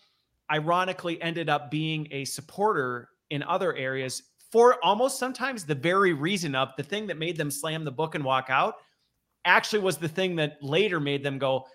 ironically 0.52 1.22
ended 1.22 1.50
up 1.50 1.70
being 1.70 2.08
a 2.10 2.26
supporter 2.26 3.10
in 3.30 3.44
other 3.44 3.76
areas 3.76 4.24
for 4.52 4.84
almost 4.84 5.20
sometimes 5.20 5.66
the 5.66 5.76
very 5.76 6.14
reason 6.14 6.56
of 6.56 6.70
the 6.78 6.84
thing 6.84 7.06
that 7.06 7.20
made 7.20 7.38
them 7.38 7.52
slam 7.52 7.84
the 7.84 7.92
book 7.92 8.16
and 8.16 8.24
walk 8.24 8.48
out 8.50 8.78
actually 9.46 9.84
was 9.84 9.98
the 9.98 10.10
thing 10.10 10.36
that 10.36 10.58
later 10.64 11.00
made 11.00 11.24
them 11.24 11.38
go 11.38 11.68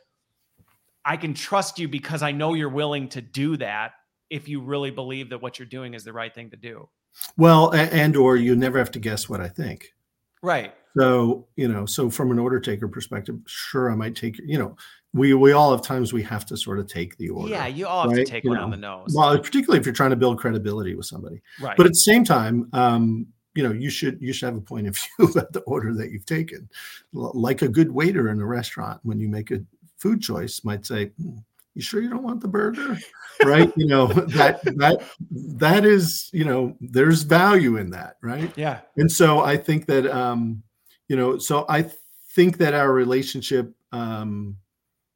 i 1.04 1.16
can 1.16 1.32
trust 1.32 1.78
you 1.78 1.86
because 1.86 2.22
i 2.22 2.32
know 2.32 2.54
you're 2.54 2.68
willing 2.68 3.08
to 3.08 3.20
do 3.20 3.56
that 3.56 3.92
if 4.30 4.48
you 4.48 4.60
really 4.60 4.90
believe 4.90 5.30
that 5.30 5.40
what 5.40 5.58
you're 5.58 5.66
doing 5.66 5.94
is 5.94 6.04
the 6.04 6.12
right 6.12 6.34
thing 6.34 6.50
to 6.50 6.56
do 6.56 6.88
well, 7.36 7.72
and 7.74 8.16
or 8.16 8.36
you 8.36 8.56
never 8.56 8.78
have 8.78 8.90
to 8.92 8.98
guess 8.98 9.28
what 9.28 9.40
I 9.40 9.48
think. 9.48 9.94
Right. 10.42 10.74
So, 10.96 11.46
you 11.56 11.68
know, 11.68 11.86
so 11.86 12.10
from 12.10 12.30
an 12.30 12.38
order 12.38 12.60
taker 12.60 12.88
perspective, 12.88 13.38
sure, 13.46 13.90
I 13.90 13.94
might 13.94 14.16
take, 14.16 14.38
you 14.44 14.58
know, 14.58 14.76
we 15.12 15.34
we 15.34 15.52
all 15.52 15.70
have 15.70 15.82
times 15.82 16.12
we 16.12 16.22
have 16.24 16.44
to 16.46 16.56
sort 16.56 16.78
of 16.78 16.86
take 16.86 17.16
the 17.16 17.30
order. 17.30 17.50
Yeah, 17.50 17.66
you 17.66 17.86
all 17.86 18.08
have 18.08 18.16
to 18.16 18.24
take 18.24 18.44
you 18.44 18.50
one 18.50 18.58
know? 18.58 18.64
on 18.64 18.70
the 18.70 18.76
nose. 18.76 19.14
Well, 19.14 19.36
particularly 19.38 19.80
if 19.80 19.86
you're 19.86 19.94
trying 19.94 20.10
to 20.10 20.16
build 20.16 20.38
credibility 20.38 20.94
with 20.94 21.06
somebody. 21.06 21.40
Right. 21.60 21.76
But 21.76 21.86
at 21.86 21.92
the 21.92 21.98
same 21.98 22.24
time, 22.24 22.68
um, 22.72 23.26
you 23.54 23.62
know, 23.62 23.72
you 23.72 23.90
should 23.90 24.20
you 24.20 24.32
should 24.32 24.46
have 24.46 24.56
a 24.56 24.60
point 24.60 24.86
of 24.86 24.98
view 25.18 25.28
about 25.28 25.52
the 25.52 25.60
order 25.60 25.94
that 25.94 26.10
you've 26.10 26.26
taken. 26.26 26.68
Like 27.12 27.62
a 27.62 27.68
good 27.68 27.90
waiter 27.90 28.28
in 28.30 28.40
a 28.40 28.46
restaurant, 28.46 29.00
when 29.02 29.18
you 29.18 29.28
make 29.28 29.50
a 29.50 29.60
food 29.98 30.20
choice, 30.20 30.62
might 30.62 30.86
say, 30.86 31.06
hmm, 31.20 31.38
you 31.78 31.82
sure 31.82 32.02
you 32.02 32.10
don't 32.10 32.24
want 32.24 32.40
the 32.40 32.48
burger 32.48 32.98
right 33.44 33.72
you 33.76 33.86
know 33.86 34.06
that 34.36 34.60
that 34.76 35.00
that 35.30 35.86
is 35.86 36.28
you 36.32 36.44
know 36.44 36.76
there's 36.80 37.22
value 37.22 37.76
in 37.76 37.90
that 37.90 38.16
right 38.20 38.52
yeah 38.56 38.80
and 38.96 39.10
so 39.10 39.40
i 39.40 39.56
think 39.56 39.86
that 39.86 40.06
um 40.06 40.60
you 41.06 41.16
know 41.16 41.38
so 41.38 41.64
i 41.68 41.88
think 42.34 42.58
that 42.58 42.74
our 42.74 42.92
relationship 42.92 43.72
um 43.92 44.56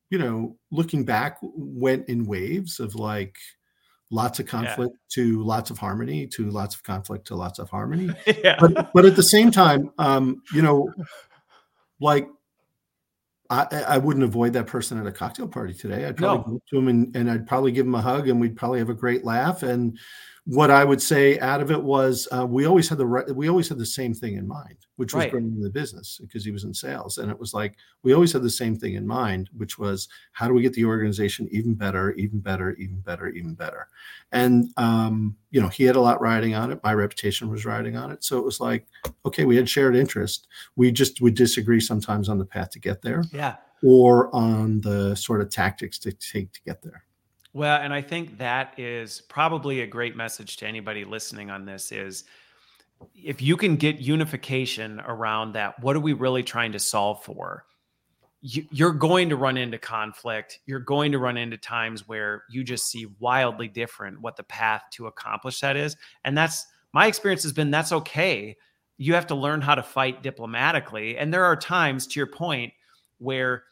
you 0.08 0.18
know 0.18 0.56
looking 0.70 1.04
back 1.04 1.38
went 1.42 2.08
in 2.08 2.24
waves 2.26 2.78
of 2.78 2.94
like 2.94 3.36
lots 4.12 4.38
of 4.38 4.46
conflict 4.46 4.94
yeah. 4.94 5.14
to 5.14 5.42
lots 5.42 5.70
of 5.70 5.78
harmony 5.78 6.28
to 6.28 6.48
lots 6.48 6.76
of 6.76 6.82
conflict 6.84 7.26
to 7.26 7.34
lots 7.34 7.58
of 7.58 7.68
harmony 7.68 8.08
yeah. 8.44 8.56
but 8.60 8.92
but 8.92 9.04
at 9.04 9.16
the 9.16 9.22
same 9.22 9.50
time 9.50 9.90
um 9.98 10.40
you 10.54 10.62
know 10.62 10.88
like 11.98 12.28
I, 13.52 13.84
I 13.86 13.98
wouldn't 13.98 14.24
avoid 14.24 14.54
that 14.54 14.66
person 14.66 14.98
at 14.98 15.06
a 15.06 15.12
cocktail 15.12 15.46
party 15.46 15.74
today. 15.74 16.06
I'd 16.06 16.16
probably 16.16 16.52
no. 16.52 16.58
go 16.58 16.62
to 16.70 16.78
him 16.78 16.88
and, 16.88 17.14
and 17.14 17.30
I'd 17.30 17.46
probably 17.46 17.70
give 17.70 17.86
him 17.86 17.94
a 17.94 18.00
hug 18.00 18.28
and 18.28 18.40
we'd 18.40 18.56
probably 18.56 18.78
have 18.78 18.88
a 18.88 18.94
great 18.94 19.24
laugh. 19.24 19.62
And 19.62 19.98
what 20.44 20.72
I 20.72 20.84
would 20.84 21.00
say 21.00 21.38
out 21.38 21.60
of 21.60 21.70
it 21.70 21.80
was 21.80 22.26
uh, 22.36 22.44
we 22.44 22.66
always 22.66 22.88
had 22.88 22.98
the 22.98 23.06
right, 23.06 23.30
we 23.34 23.48
always 23.48 23.68
had 23.68 23.78
the 23.78 23.86
same 23.86 24.12
thing 24.12 24.34
in 24.34 24.48
mind, 24.48 24.78
which 24.96 25.14
was 25.14 25.24
right. 25.24 25.30
growing 25.30 25.60
the 25.60 25.70
business 25.70 26.18
because 26.20 26.44
he 26.44 26.50
was 26.50 26.64
in 26.64 26.74
sales. 26.74 27.18
And 27.18 27.30
it 27.30 27.38
was 27.38 27.54
like 27.54 27.76
we 28.02 28.12
always 28.12 28.32
had 28.32 28.42
the 28.42 28.50
same 28.50 28.76
thing 28.76 28.94
in 28.94 29.06
mind, 29.06 29.50
which 29.56 29.78
was 29.78 30.08
how 30.32 30.48
do 30.48 30.54
we 30.54 30.62
get 30.62 30.72
the 30.72 30.84
organization 30.84 31.48
even 31.52 31.74
better, 31.74 32.12
even 32.14 32.40
better, 32.40 32.74
even 32.74 33.00
better, 33.00 33.28
even 33.28 33.54
better. 33.54 33.86
And 34.32 34.70
um, 34.76 35.36
you 35.52 35.60
know, 35.60 35.68
he 35.68 35.84
had 35.84 35.94
a 35.94 36.00
lot 36.00 36.20
riding 36.20 36.56
on 36.56 36.72
it. 36.72 36.80
My 36.82 36.94
reputation 36.94 37.48
was 37.48 37.64
riding 37.64 37.96
on 37.96 38.10
it. 38.10 38.24
So 38.24 38.36
it 38.38 38.44
was 38.44 38.58
like, 38.58 38.88
okay, 39.24 39.44
we 39.44 39.54
had 39.54 39.68
shared 39.68 39.94
interest. 39.94 40.48
We 40.74 40.90
just 40.90 41.20
would 41.20 41.34
disagree 41.34 41.80
sometimes 41.80 42.28
on 42.28 42.38
the 42.38 42.44
path 42.44 42.70
to 42.70 42.80
get 42.80 43.02
there. 43.02 43.22
Yeah. 43.32 43.56
Or 43.84 44.34
on 44.34 44.80
the 44.80 45.14
sort 45.14 45.40
of 45.40 45.50
tactics 45.50 45.98
to 46.00 46.12
take 46.12 46.52
to 46.52 46.60
get 46.62 46.82
there. 46.82 47.04
Well, 47.54 47.80
and 47.80 47.92
I 47.92 48.00
think 48.00 48.38
that 48.38 48.78
is 48.78 49.20
probably 49.20 49.82
a 49.82 49.86
great 49.86 50.16
message 50.16 50.56
to 50.58 50.66
anybody 50.66 51.04
listening 51.04 51.50
on 51.50 51.66
this 51.66 51.92
is 51.92 52.24
if 53.14 53.42
you 53.42 53.56
can 53.56 53.76
get 53.76 53.98
unification 53.98 55.00
around 55.00 55.52
that, 55.52 55.80
what 55.80 55.96
are 55.96 56.00
we 56.00 56.14
really 56.14 56.42
trying 56.42 56.72
to 56.72 56.78
solve 56.78 57.22
for? 57.22 57.64
You, 58.40 58.86
are 58.86 58.92
going 58.92 59.28
to 59.28 59.36
run 59.36 59.56
into 59.56 59.78
conflict. 59.78 60.60
You're 60.66 60.80
going 60.80 61.12
to 61.12 61.18
run 61.18 61.36
into 61.36 61.56
times 61.56 62.08
where 62.08 62.44
you 62.50 62.64
just 62.64 62.90
see 62.90 63.06
wildly 63.20 63.68
different 63.68 64.20
what 64.20 64.36
the 64.36 64.42
path 64.44 64.82
to 64.92 65.06
accomplish 65.06 65.60
that 65.60 65.76
is. 65.76 65.96
And 66.24 66.36
that's 66.36 66.66
my 66.92 67.06
experience 67.06 67.42
has 67.44 67.52
been 67.52 67.70
that's 67.70 67.92
okay. 67.92 68.56
You 68.98 69.14
have 69.14 69.26
to 69.28 69.34
learn 69.34 69.60
how 69.60 69.74
to 69.74 69.82
fight 69.82 70.22
diplomatically. 70.22 71.18
And 71.18 71.32
there 71.32 71.44
are 71.44 71.56
times, 71.56 72.06
to 72.08 72.20
your 72.20 72.26
point, 72.26 72.72
where 73.18 73.64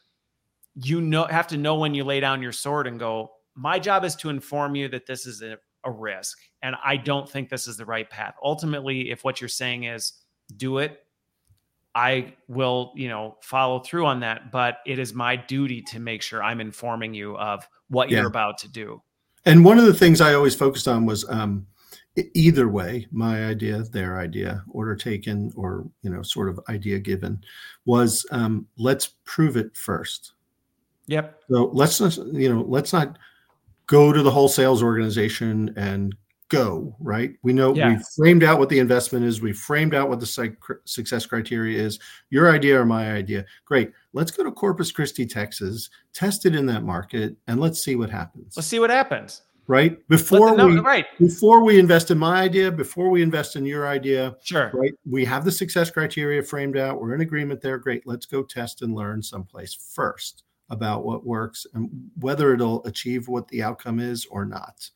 you 0.76 1.00
know 1.00 1.24
have 1.24 1.48
to 1.48 1.56
know 1.56 1.76
when 1.76 1.94
you 1.94 2.04
lay 2.04 2.20
down 2.20 2.42
your 2.42 2.52
sword 2.52 2.86
and 2.86 2.98
go, 2.98 3.32
my 3.60 3.78
job 3.78 4.04
is 4.04 4.16
to 4.16 4.30
inform 4.30 4.74
you 4.74 4.88
that 4.88 5.04
this 5.04 5.26
is 5.26 5.42
a, 5.42 5.58
a 5.84 5.90
risk 5.90 6.38
and 6.62 6.74
I 6.82 6.96
don't 6.96 7.28
think 7.28 7.50
this 7.50 7.68
is 7.68 7.76
the 7.76 7.84
right 7.84 8.08
path. 8.08 8.34
Ultimately, 8.42 9.10
if 9.10 9.22
what 9.22 9.40
you're 9.40 9.48
saying 9.48 9.84
is 9.84 10.14
do 10.56 10.78
it, 10.78 11.04
I 11.94 12.34
will, 12.48 12.92
you 12.96 13.08
know, 13.08 13.36
follow 13.42 13.80
through 13.80 14.06
on 14.06 14.20
that. 14.20 14.50
But 14.50 14.78
it 14.86 14.98
is 14.98 15.12
my 15.12 15.36
duty 15.36 15.82
to 15.82 16.00
make 16.00 16.22
sure 16.22 16.42
I'm 16.42 16.60
informing 16.60 17.12
you 17.12 17.36
of 17.36 17.68
what 17.88 18.08
yeah. 18.08 18.18
you're 18.18 18.28
about 18.28 18.56
to 18.58 18.68
do. 18.68 19.02
And 19.44 19.64
one 19.64 19.78
of 19.78 19.84
the 19.84 19.94
things 19.94 20.20
I 20.20 20.34
always 20.34 20.54
focused 20.54 20.88
on 20.88 21.04
was 21.04 21.28
um, 21.28 21.66
either 22.34 22.68
way, 22.68 23.06
my 23.10 23.44
idea, 23.46 23.82
their 23.82 24.18
idea, 24.18 24.62
order 24.70 24.94
taken, 24.96 25.52
or 25.56 25.86
you 26.02 26.10
know, 26.10 26.22
sort 26.22 26.48
of 26.48 26.60
idea 26.68 26.98
given, 26.98 27.42
was 27.84 28.24
um, 28.30 28.66
let's 28.78 29.14
prove 29.24 29.56
it 29.56 29.76
first. 29.76 30.32
Yep. 31.08 31.42
So 31.50 31.70
let's 31.72 32.00
not, 32.00 32.16
you 32.32 32.54
know, 32.54 32.64
let's 32.66 32.92
not 32.92 33.18
go 33.90 34.12
to 34.12 34.22
the 34.22 34.30
whole 34.30 34.48
sales 34.48 34.84
organization 34.84 35.74
and 35.76 36.14
go 36.48 36.96
right? 37.00 37.32
We 37.42 37.52
know 37.52 37.74
yeah. 37.74 37.96
we 37.96 38.02
framed 38.16 38.44
out 38.44 38.60
what 38.60 38.68
the 38.68 38.78
investment 38.78 39.24
is. 39.24 39.40
We've 39.40 39.58
framed 39.58 39.94
out 39.94 40.08
what 40.08 40.20
the 40.20 40.54
success 40.84 41.26
criteria 41.26 41.80
is. 41.80 41.98
Your 42.30 42.52
idea 42.52 42.80
or 42.80 42.84
my 42.84 43.12
idea. 43.12 43.44
Great. 43.64 43.92
Let's 44.12 44.30
go 44.30 44.44
to 44.44 44.52
corpus 44.52 44.92
christi 44.92 45.26
texas 45.26 45.90
test 46.12 46.46
it 46.46 46.54
in 46.54 46.66
that 46.66 46.84
market 46.84 47.36
and 47.48 47.60
let's 47.60 47.82
see 47.82 47.96
what 47.96 48.10
happens. 48.10 48.56
Let's 48.56 48.68
see 48.68 48.78
what 48.78 48.90
happens. 48.90 49.42
Right? 49.66 49.96
Before 50.08 50.54
we 50.54 50.78
right. 50.80 51.06
before 51.18 51.64
we 51.64 51.78
invest 51.78 52.10
in 52.12 52.18
my 52.18 52.42
idea 52.42 52.70
before 52.70 53.10
we 53.10 53.22
invest 53.22 53.54
in 53.56 53.64
your 53.64 53.86
idea 53.88 54.36
sure. 54.42 54.70
right? 54.72 54.92
We 55.08 55.24
have 55.24 55.44
the 55.44 55.52
success 55.52 55.90
criteria 55.90 56.42
framed 56.42 56.76
out. 56.76 57.00
We're 57.00 57.14
in 57.14 57.20
agreement 57.20 57.60
there. 57.60 57.78
Great. 57.78 58.04
Let's 58.06 58.26
go 58.26 58.42
test 58.42 58.82
and 58.82 58.94
learn 58.94 59.22
someplace 59.22 59.74
first 59.74 60.44
about 60.70 61.04
what 61.04 61.26
works 61.26 61.66
and 61.74 61.90
whether 62.20 62.54
it'll 62.54 62.84
achieve 62.84 63.28
what 63.28 63.48
the 63.48 63.62
outcome 63.62 64.00
is 64.00 64.26
or 64.30 64.44
not 64.44 64.90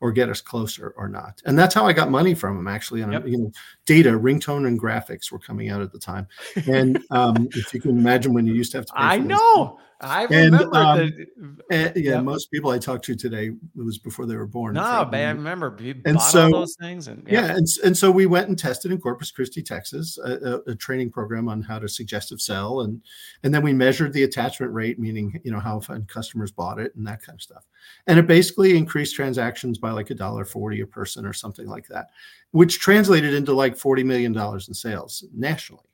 or 0.00 0.12
get 0.12 0.28
us 0.28 0.40
closer 0.40 0.94
or 0.96 1.08
not. 1.08 1.40
And 1.44 1.58
that's 1.58 1.74
how 1.74 1.86
i 1.86 1.92
got 1.92 2.10
money 2.10 2.34
from 2.34 2.56
them 2.56 2.68
actually 2.68 3.02
on 3.02 3.12
yep. 3.12 3.26
you 3.26 3.38
know 3.38 3.52
data 3.86 4.10
ringtone 4.10 4.66
and 4.66 4.80
graphics 4.80 5.30
were 5.30 5.38
coming 5.38 5.68
out 5.70 5.82
at 5.82 5.92
the 5.92 5.98
time. 5.98 6.26
And 6.66 7.02
um, 7.10 7.48
if 7.52 7.72
you 7.72 7.80
can 7.80 7.98
imagine 7.98 8.32
when 8.32 8.46
you 8.46 8.54
used 8.54 8.72
to 8.72 8.78
have 8.78 8.86
to 8.86 8.92
i 8.96 9.18
know 9.18 9.78
I 10.02 10.22
remember 10.22 10.64
and, 10.64 10.74
um, 10.74 10.98
the, 10.98 11.64
and, 11.70 11.96
yeah, 11.96 12.12
yep. 12.12 12.24
most 12.24 12.50
people 12.50 12.70
I 12.70 12.78
talked 12.78 13.04
to 13.04 13.14
today 13.14 13.48
it 13.48 13.54
was 13.74 13.98
before 13.98 14.24
they 14.24 14.34
were 14.34 14.46
born. 14.46 14.74
No, 14.74 15.06
but 15.10 15.20
I 15.20 15.28
remember 15.28 15.76
and 16.06 16.20
so, 16.20 16.50
those 16.50 16.74
things 16.80 17.08
and 17.08 17.26
yeah. 17.28 17.46
yeah. 17.46 17.56
and, 17.56 17.66
and 17.84 17.96
so 17.96 18.10
we 18.10 18.24
went 18.24 18.48
and 18.48 18.58
tested 18.58 18.92
in 18.92 18.98
Corpus 18.98 19.30
Christi, 19.30 19.62
Texas, 19.62 20.18
a, 20.18 20.60
a, 20.66 20.74
training 20.74 21.10
program 21.10 21.48
on 21.48 21.60
how 21.60 21.78
to 21.78 21.86
suggestive 21.86 22.40
sell, 22.40 22.80
and 22.80 23.02
and 23.42 23.52
then 23.52 23.62
we 23.62 23.74
measured 23.74 24.14
the 24.14 24.22
attachment 24.22 24.72
rate, 24.72 24.98
meaning 24.98 25.38
you 25.44 25.52
know 25.52 25.60
how 25.60 25.76
often 25.76 26.06
customers 26.06 26.50
bought 26.50 26.78
it 26.78 26.94
and 26.96 27.06
that 27.06 27.22
kind 27.22 27.36
of 27.36 27.42
stuff, 27.42 27.66
and 28.06 28.18
it 28.18 28.26
basically 28.26 28.78
increased 28.78 29.14
transactions 29.14 29.76
by 29.76 29.90
like 29.90 30.08
a 30.08 30.14
dollar 30.14 30.46
forty 30.46 30.80
a 30.80 30.86
person 30.86 31.26
or 31.26 31.34
something 31.34 31.66
like 31.66 31.86
that, 31.88 32.06
which 32.52 32.80
translated 32.80 33.34
into 33.34 33.52
like 33.52 33.76
forty 33.76 34.02
million 34.02 34.32
dollars 34.32 34.66
in 34.68 34.72
sales 34.72 35.24
nationally, 35.34 35.90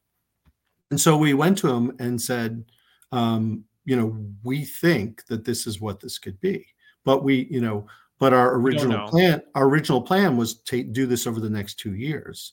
and 0.92 1.00
so 1.00 1.16
we 1.16 1.34
went 1.34 1.58
to 1.58 1.66
them 1.66 1.96
and 1.98 2.20
said. 2.20 2.64
Um, 3.12 3.64
you 3.86 3.96
know, 3.96 4.14
we 4.42 4.64
think 4.64 5.24
that 5.26 5.46
this 5.46 5.66
is 5.66 5.80
what 5.80 6.00
this 6.00 6.18
could 6.18 6.38
be. 6.40 6.66
But 7.04 7.24
we, 7.24 7.46
you 7.50 7.60
know, 7.62 7.86
but 8.18 8.34
our 8.34 8.56
original 8.56 9.08
plan, 9.08 9.42
our 9.54 9.64
original 9.64 10.02
plan 10.02 10.36
was 10.36 10.54
to 10.54 10.82
do 10.82 11.06
this 11.06 11.26
over 11.26 11.40
the 11.40 11.48
next 11.48 11.76
two 11.78 11.94
years. 11.94 12.52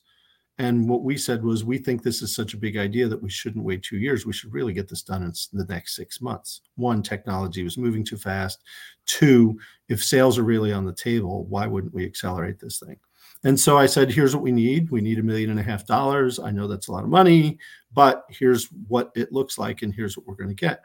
And 0.58 0.88
what 0.88 1.02
we 1.02 1.16
said 1.16 1.42
was, 1.42 1.64
we 1.64 1.78
think 1.78 2.02
this 2.02 2.22
is 2.22 2.32
such 2.32 2.54
a 2.54 2.58
big 2.58 2.76
idea 2.76 3.08
that 3.08 3.20
we 3.20 3.28
shouldn't 3.28 3.64
wait 3.64 3.82
two 3.82 3.98
years. 3.98 4.24
We 4.24 4.32
should 4.32 4.52
really 4.52 4.72
get 4.72 4.88
this 4.88 5.02
done 5.02 5.24
in 5.24 5.32
the 5.52 5.64
next 5.64 5.96
six 5.96 6.20
months. 6.20 6.60
One, 6.76 7.02
technology 7.02 7.64
was 7.64 7.76
moving 7.76 8.04
too 8.04 8.16
fast. 8.16 8.62
Two, 9.04 9.58
if 9.88 10.04
sales 10.04 10.38
are 10.38 10.44
really 10.44 10.72
on 10.72 10.84
the 10.84 10.92
table, 10.92 11.44
why 11.46 11.66
wouldn't 11.66 11.92
we 11.92 12.04
accelerate 12.04 12.60
this 12.60 12.78
thing? 12.78 12.96
And 13.42 13.58
so 13.58 13.76
I 13.76 13.86
said, 13.86 14.12
here's 14.12 14.34
what 14.34 14.44
we 14.44 14.52
need. 14.52 14.90
We 14.90 15.00
need 15.00 15.18
a 15.18 15.24
million 15.24 15.50
and 15.50 15.58
a 15.58 15.62
half 15.64 15.86
dollars. 15.86 16.38
I 16.38 16.52
know 16.52 16.68
that's 16.68 16.86
a 16.86 16.92
lot 16.92 17.02
of 17.02 17.10
money, 17.10 17.58
but 17.92 18.24
here's 18.30 18.68
what 18.86 19.10
it 19.16 19.32
looks 19.32 19.58
like, 19.58 19.82
and 19.82 19.92
here's 19.92 20.16
what 20.16 20.26
we're 20.26 20.36
going 20.36 20.48
to 20.48 20.54
get. 20.54 20.84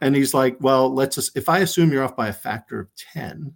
And 0.00 0.16
he's 0.16 0.34
like, 0.34 0.56
well, 0.60 0.92
let's 0.92 1.16
just, 1.16 1.36
if 1.36 1.48
I 1.48 1.58
assume 1.58 1.92
you're 1.92 2.04
off 2.04 2.16
by 2.16 2.28
a 2.28 2.32
factor 2.32 2.80
of 2.80 2.88
10, 2.96 3.54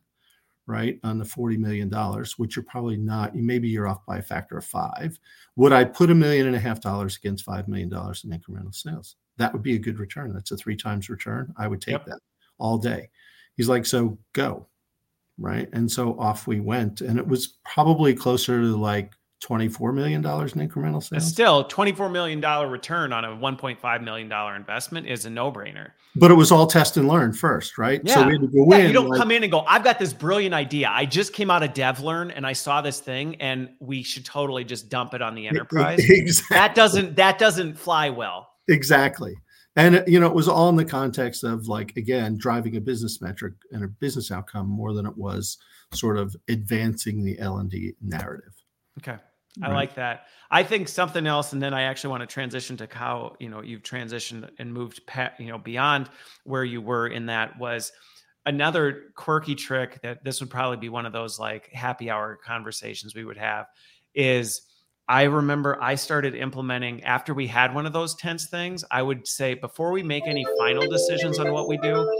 right, 0.66 0.98
on 1.02 1.18
the 1.18 1.24
$40 1.24 1.58
million, 1.58 1.90
which 2.36 2.56
you're 2.56 2.64
probably 2.64 2.96
not, 2.96 3.34
maybe 3.34 3.68
you're 3.68 3.88
off 3.88 4.04
by 4.06 4.18
a 4.18 4.22
factor 4.22 4.58
of 4.58 4.64
five, 4.64 5.18
would 5.56 5.72
I 5.72 5.84
put 5.84 6.10
a 6.10 6.14
million 6.14 6.46
and 6.46 6.56
a 6.56 6.60
half 6.60 6.80
dollars 6.80 7.16
against 7.16 7.46
$5 7.46 7.68
million 7.68 7.88
in 7.88 8.30
incremental 8.30 8.74
sales? 8.74 9.16
That 9.36 9.52
would 9.52 9.62
be 9.62 9.74
a 9.74 9.78
good 9.78 9.98
return. 9.98 10.32
That's 10.32 10.50
a 10.50 10.56
three 10.56 10.76
times 10.76 11.08
return. 11.08 11.52
I 11.56 11.66
would 11.66 11.80
take 11.80 11.92
yep. 11.92 12.06
that 12.06 12.20
all 12.58 12.78
day. 12.78 13.10
He's 13.56 13.68
like, 13.68 13.86
so 13.86 14.18
go. 14.32 14.66
Right. 15.36 15.68
And 15.72 15.90
so 15.90 16.18
off 16.20 16.46
we 16.46 16.60
went. 16.60 17.00
And 17.00 17.18
it 17.18 17.26
was 17.26 17.58
probably 17.64 18.14
closer 18.14 18.60
to 18.60 18.76
like 18.76 19.12
$24 19.44 19.94
million 19.94 20.20
in 20.20 20.68
incremental 20.68 21.02
sales. 21.02 21.26
Still, 21.26 21.64
$24 21.64 22.10
million 22.10 22.40
return 22.70 23.12
on 23.12 23.24
a 23.24 23.28
$1.5 23.28 24.02
million 24.02 24.56
investment 24.56 25.06
is 25.06 25.26
a 25.26 25.30
no 25.30 25.52
brainer. 25.52 25.90
But 26.16 26.30
it 26.30 26.34
was 26.34 26.50
all 26.50 26.66
test 26.66 26.96
and 26.96 27.08
learn 27.08 27.32
first, 27.32 27.76
right? 27.76 28.00
Yeah. 28.04 28.14
So 28.14 28.26
we 28.26 28.32
had 28.32 28.40
to 28.40 28.46
go 28.46 28.66
yeah, 28.70 28.78
in. 28.78 28.86
You 28.86 28.92
don't 28.92 29.08
like, 29.08 29.18
come 29.18 29.30
in 29.30 29.42
and 29.42 29.52
go, 29.52 29.60
I've 29.60 29.84
got 29.84 29.98
this 29.98 30.12
brilliant 30.12 30.54
idea. 30.54 30.88
I 30.90 31.04
just 31.04 31.32
came 31.32 31.50
out 31.50 31.62
of 31.62 31.74
DevLearn 31.74 32.32
and 32.34 32.46
I 32.46 32.52
saw 32.52 32.80
this 32.80 33.00
thing 33.00 33.36
and 33.36 33.68
we 33.80 34.02
should 34.02 34.24
totally 34.24 34.64
just 34.64 34.88
dump 34.88 35.14
it 35.14 35.22
on 35.22 35.34
the 35.34 35.46
enterprise. 35.46 35.98
Exactly. 36.08 36.56
That 36.56 36.74
doesn't 36.74 37.16
that 37.16 37.38
doesn't 37.38 37.78
fly 37.78 38.10
well. 38.10 38.48
Exactly 38.68 39.34
and 39.76 39.96
uh, 39.96 40.02
you 40.06 40.20
know 40.20 40.26
it 40.26 40.34
was 40.34 40.48
all 40.48 40.68
in 40.68 40.76
the 40.76 40.84
context 40.84 41.44
of 41.44 41.66
like 41.68 41.96
again 41.96 42.36
driving 42.36 42.76
a 42.76 42.80
business 42.80 43.20
metric 43.20 43.54
and 43.72 43.84
a 43.84 43.88
business 43.88 44.30
outcome 44.30 44.68
more 44.68 44.92
than 44.92 45.06
it 45.06 45.16
was 45.16 45.58
sort 45.92 46.16
of 46.16 46.34
advancing 46.48 47.24
the 47.24 47.38
l&d 47.38 47.94
narrative 48.00 48.52
okay 48.98 49.18
i 49.62 49.68
right. 49.68 49.74
like 49.74 49.94
that 49.94 50.26
i 50.50 50.62
think 50.62 50.88
something 50.88 51.26
else 51.26 51.52
and 51.52 51.62
then 51.62 51.72
i 51.72 51.82
actually 51.82 52.10
want 52.10 52.20
to 52.20 52.26
transition 52.26 52.76
to 52.76 52.88
how 52.90 53.34
you 53.38 53.48
know 53.48 53.62
you've 53.62 53.82
transitioned 53.82 54.48
and 54.58 54.72
moved 54.72 55.06
past, 55.06 55.38
you 55.40 55.48
know 55.48 55.58
beyond 55.58 56.08
where 56.44 56.64
you 56.64 56.80
were 56.80 57.06
in 57.06 57.26
that 57.26 57.58
was 57.58 57.92
another 58.46 59.12
quirky 59.14 59.54
trick 59.54 60.00
that 60.02 60.22
this 60.24 60.40
would 60.40 60.50
probably 60.50 60.76
be 60.76 60.88
one 60.88 61.06
of 61.06 61.12
those 61.12 61.38
like 61.38 61.70
happy 61.72 62.10
hour 62.10 62.38
conversations 62.44 63.14
we 63.14 63.24
would 63.24 63.38
have 63.38 63.66
is 64.14 64.62
I 65.06 65.24
remember 65.24 65.82
I 65.82 65.96
started 65.96 66.34
implementing 66.34 67.02
after 67.04 67.34
we 67.34 67.46
had 67.46 67.74
one 67.74 67.84
of 67.84 67.92
those 67.92 68.14
tense 68.14 68.46
things. 68.46 68.84
I 68.90 69.02
would 69.02 69.28
say 69.28 69.52
before 69.52 69.92
we 69.92 70.02
make 70.02 70.26
any 70.26 70.46
final 70.58 70.88
decisions 70.88 71.38
on 71.38 71.52
what 71.52 71.68
we 71.68 71.76
do, 71.76 72.10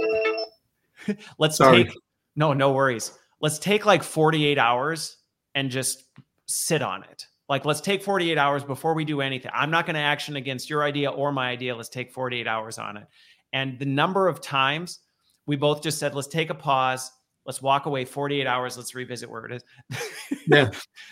let's 1.38 1.56
Sorry. 1.56 1.84
take 1.84 1.94
no, 2.36 2.52
no 2.52 2.72
worries. 2.72 3.12
Let's 3.40 3.58
take 3.58 3.86
like 3.86 4.02
48 4.02 4.58
hours 4.58 5.16
and 5.54 5.70
just 5.70 6.04
sit 6.46 6.82
on 6.82 7.04
it. 7.04 7.26
Like, 7.48 7.64
let's 7.64 7.80
take 7.80 8.02
48 8.02 8.38
hours 8.38 8.64
before 8.64 8.94
we 8.94 9.04
do 9.04 9.20
anything. 9.20 9.50
I'm 9.54 9.70
not 9.70 9.86
going 9.86 9.94
to 9.94 10.00
action 10.00 10.36
against 10.36 10.70
your 10.70 10.82
idea 10.82 11.10
or 11.10 11.30
my 11.30 11.50
idea. 11.50 11.76
Let's 11.76 11.90
take 11.90 12.10
48 12.10 12.46
hours 12.46 12.78
on 12.78 12.96
it. 12.96 13.06
And 13.52 13.78
the 13.78 13.86
number 13.86 14.28
of 14.28 14.40
times 14.40 15.00
we 15.46 15.56
both 15.56 15.82
just 15.82 15.98
said, 15.98 16.14
let's 16.14 16.28
take 16.28 16.50
a 16.50 16.54
pause. 16.54 17.10
Let's 17.44 17.60
walk 17.60 17.86
away 17.86 18.06
48 18.06 18.46
hours. 18.46 18.76
Let's 18.76 18.94
revisit 18.94 19.30
where 19.30 19.46
it 19.46 19.52
is. 19.52 19.64
Yeah. 20.46 20.70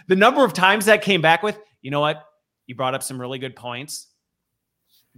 the 0.09 0.17
number 0.17 0.45
of 0.45 0.53
times 0.53 0.85
that 0.87 1.01
came 1.01 1.23
back 1.23 1.43
with, 1.43 1.59
you 1.81 1.91
know 1.91 2.01
what? 2.01 2.23
You 2.67 2.75
brought 2.75 2.95
up 2.95 3.03
some 3.03 3.19
really 3.19 3.39
good 3.39 3.57
points. 3.57 4.09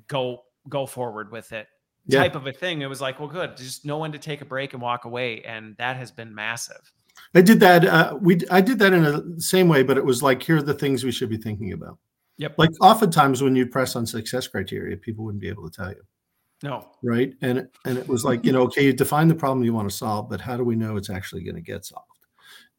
Go 0.06 0.44
go 0.68 0.86
forward 0.86 1.32
with 1.32 1.52
it. 1.52 1.66
Yeah. 2.06 2.20
Type 2.20 2.36
of 2.36 2.46
a 2.46 2.52
thing. 2.52 2.82
It 2.82 2.86
was 2.86 3.00
like, 3.00 3.18
well, 3.18 3.28
good. 3.28 3.56
Just 3.56 3.84
know 3.84 3.98
when 3.98 4.12
to 4.12 4.18
take 4.18 4.40
a 4.40 4.44
break 4.44 4.72
and 4.72 4.80
walk 4.80 5.04
away, 5.04 5.42
and 5.42 5.76
that 5.78 5.96
has 5.96 6.10
been 6.12 6.32
massive. 6.34 6.92
I 7.34 7.40
did 7.40 7.60
that. 7.60 7.84
Uh, 7.84 8.18
we 8.20 8.40
I 8.50 8.60
did 8.60 8.78
that 8.78 8.92
in 8.92 9.04
a 9.04 9.40
same 9.40 9.68
way, 9.68 9.82
but 9.82 9.98
it 9.98 10.04
was 10.04 10.22
like, 10.22 10.42
here 10.42 10.56
are 10.56 10.62
the 10.62 10.74
things 10.74 11.04
we 11.04 11.12
should 11.12 11.30
be 11.30 11.36
thinking 11.36 11.72
about. 11.72 11.98
Yep. 12.38 12.54
Like 12.58 12.70
oftentimes 12.80 13.42
when 13.42 13.54
you 13.54 13.66
press 13.66 13.96
on 13.96 14.06
success 14.06 14.46
criteria, 14.46 14.96
people 14.96 15.24
wouldn't 15.24 15.40
be 15.40 15.48
able 15.48 15.68
to 15.68 15.76
tell 15.76 15.90
you. 15.90 16.02
No. 16.62 16.90
Right. 17.02 17.34
And 17.42 17.68
and 17.84 17.98
it 17.98 18.08
was 18.08 18.24
like, 18.24 18.44
you 18.44 18.52
know, 18.52 18.62
okay, 18.62 18.84
you 18.84 18.92
define 18.92 19.28
the 19.28 19.34
problem 19.34 19.64
you 19.64 19.74
want 19.74 19.90
to 19.90 19.96
solve, 19.96 20.28
but 20.28 20.40
how 20.40 20.56
do 20.56 20.64
we 20.64 20.76
know 20.76 20.96
it's 20.96 21.10
actually 21.10 21.44
going 21.44 21.56
to 21.56 21.60
get 21.60 21.84
solved? 21.84 22.08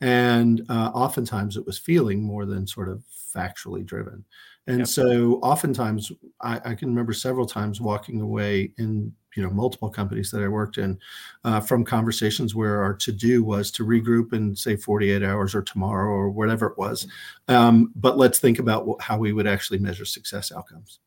And 0.02 0.66
uh, 0.70 0.92
oftentimes 0.94 1.56
it 1.58 1.66
was 1.66 1.78
feeling 1.78 2.22
more 2.22 2.46
than 2.46 2.68
sort 2.68 2.90
of 2.90 3.04
factually 3.34 3.86
driven. 3.86 4.26
And 4.68 4.80
yep. 4.80 4.88
so 4.88 5.36
oftentimes 5.44 6.12
I, 6.42 6.60
I, 6.66 6.76
can 6.76 6.90
remember 6.90 7.14
several 7.14 7.46
times 7.46 7.80
walking 7.80 8.20
away 8.20 8.72
in 8.78 9.14
you 9.36 9.44
know 9.44 9.50
multiple 9.50 9.90
companies 9.90 10.32
that 10.32 10.42
I 10.42 10.48
worked 10.48 10.78
in 10.78 11.00
uh, 11.44 11.60
from 11.60 11.84
conversations 11.84 12.56
where 12.56 12.82
our 12.82 12.94
to 12.96 13.12
do 13.12 13.44
was 13.44 13.72
to 13.72 13.86
regroup 13.86 14.34
in 14.34 14.56
say 14.56 14.76
48 14.76 15.24
hours 15.24 15.54
or 15.54 15.62
tomorrow 15.62 16.12
or 16.12 16.30
whatever 16.30 16.68
it 16.68 16.78
was. 16.78 17.08
Um, 17.48 17.92
but 17.96 18.18
let's 18.18 18.40
think 18.40 18.60
about 18.60 18.88
what, 18.88 19.02
how 19.02 19.18
we 19.18 19.34
would 19.34 19.48
actually 19.48 19.80
measure 19.80 20.06
success 20.06 20.52
outcomes. 20.52 21.00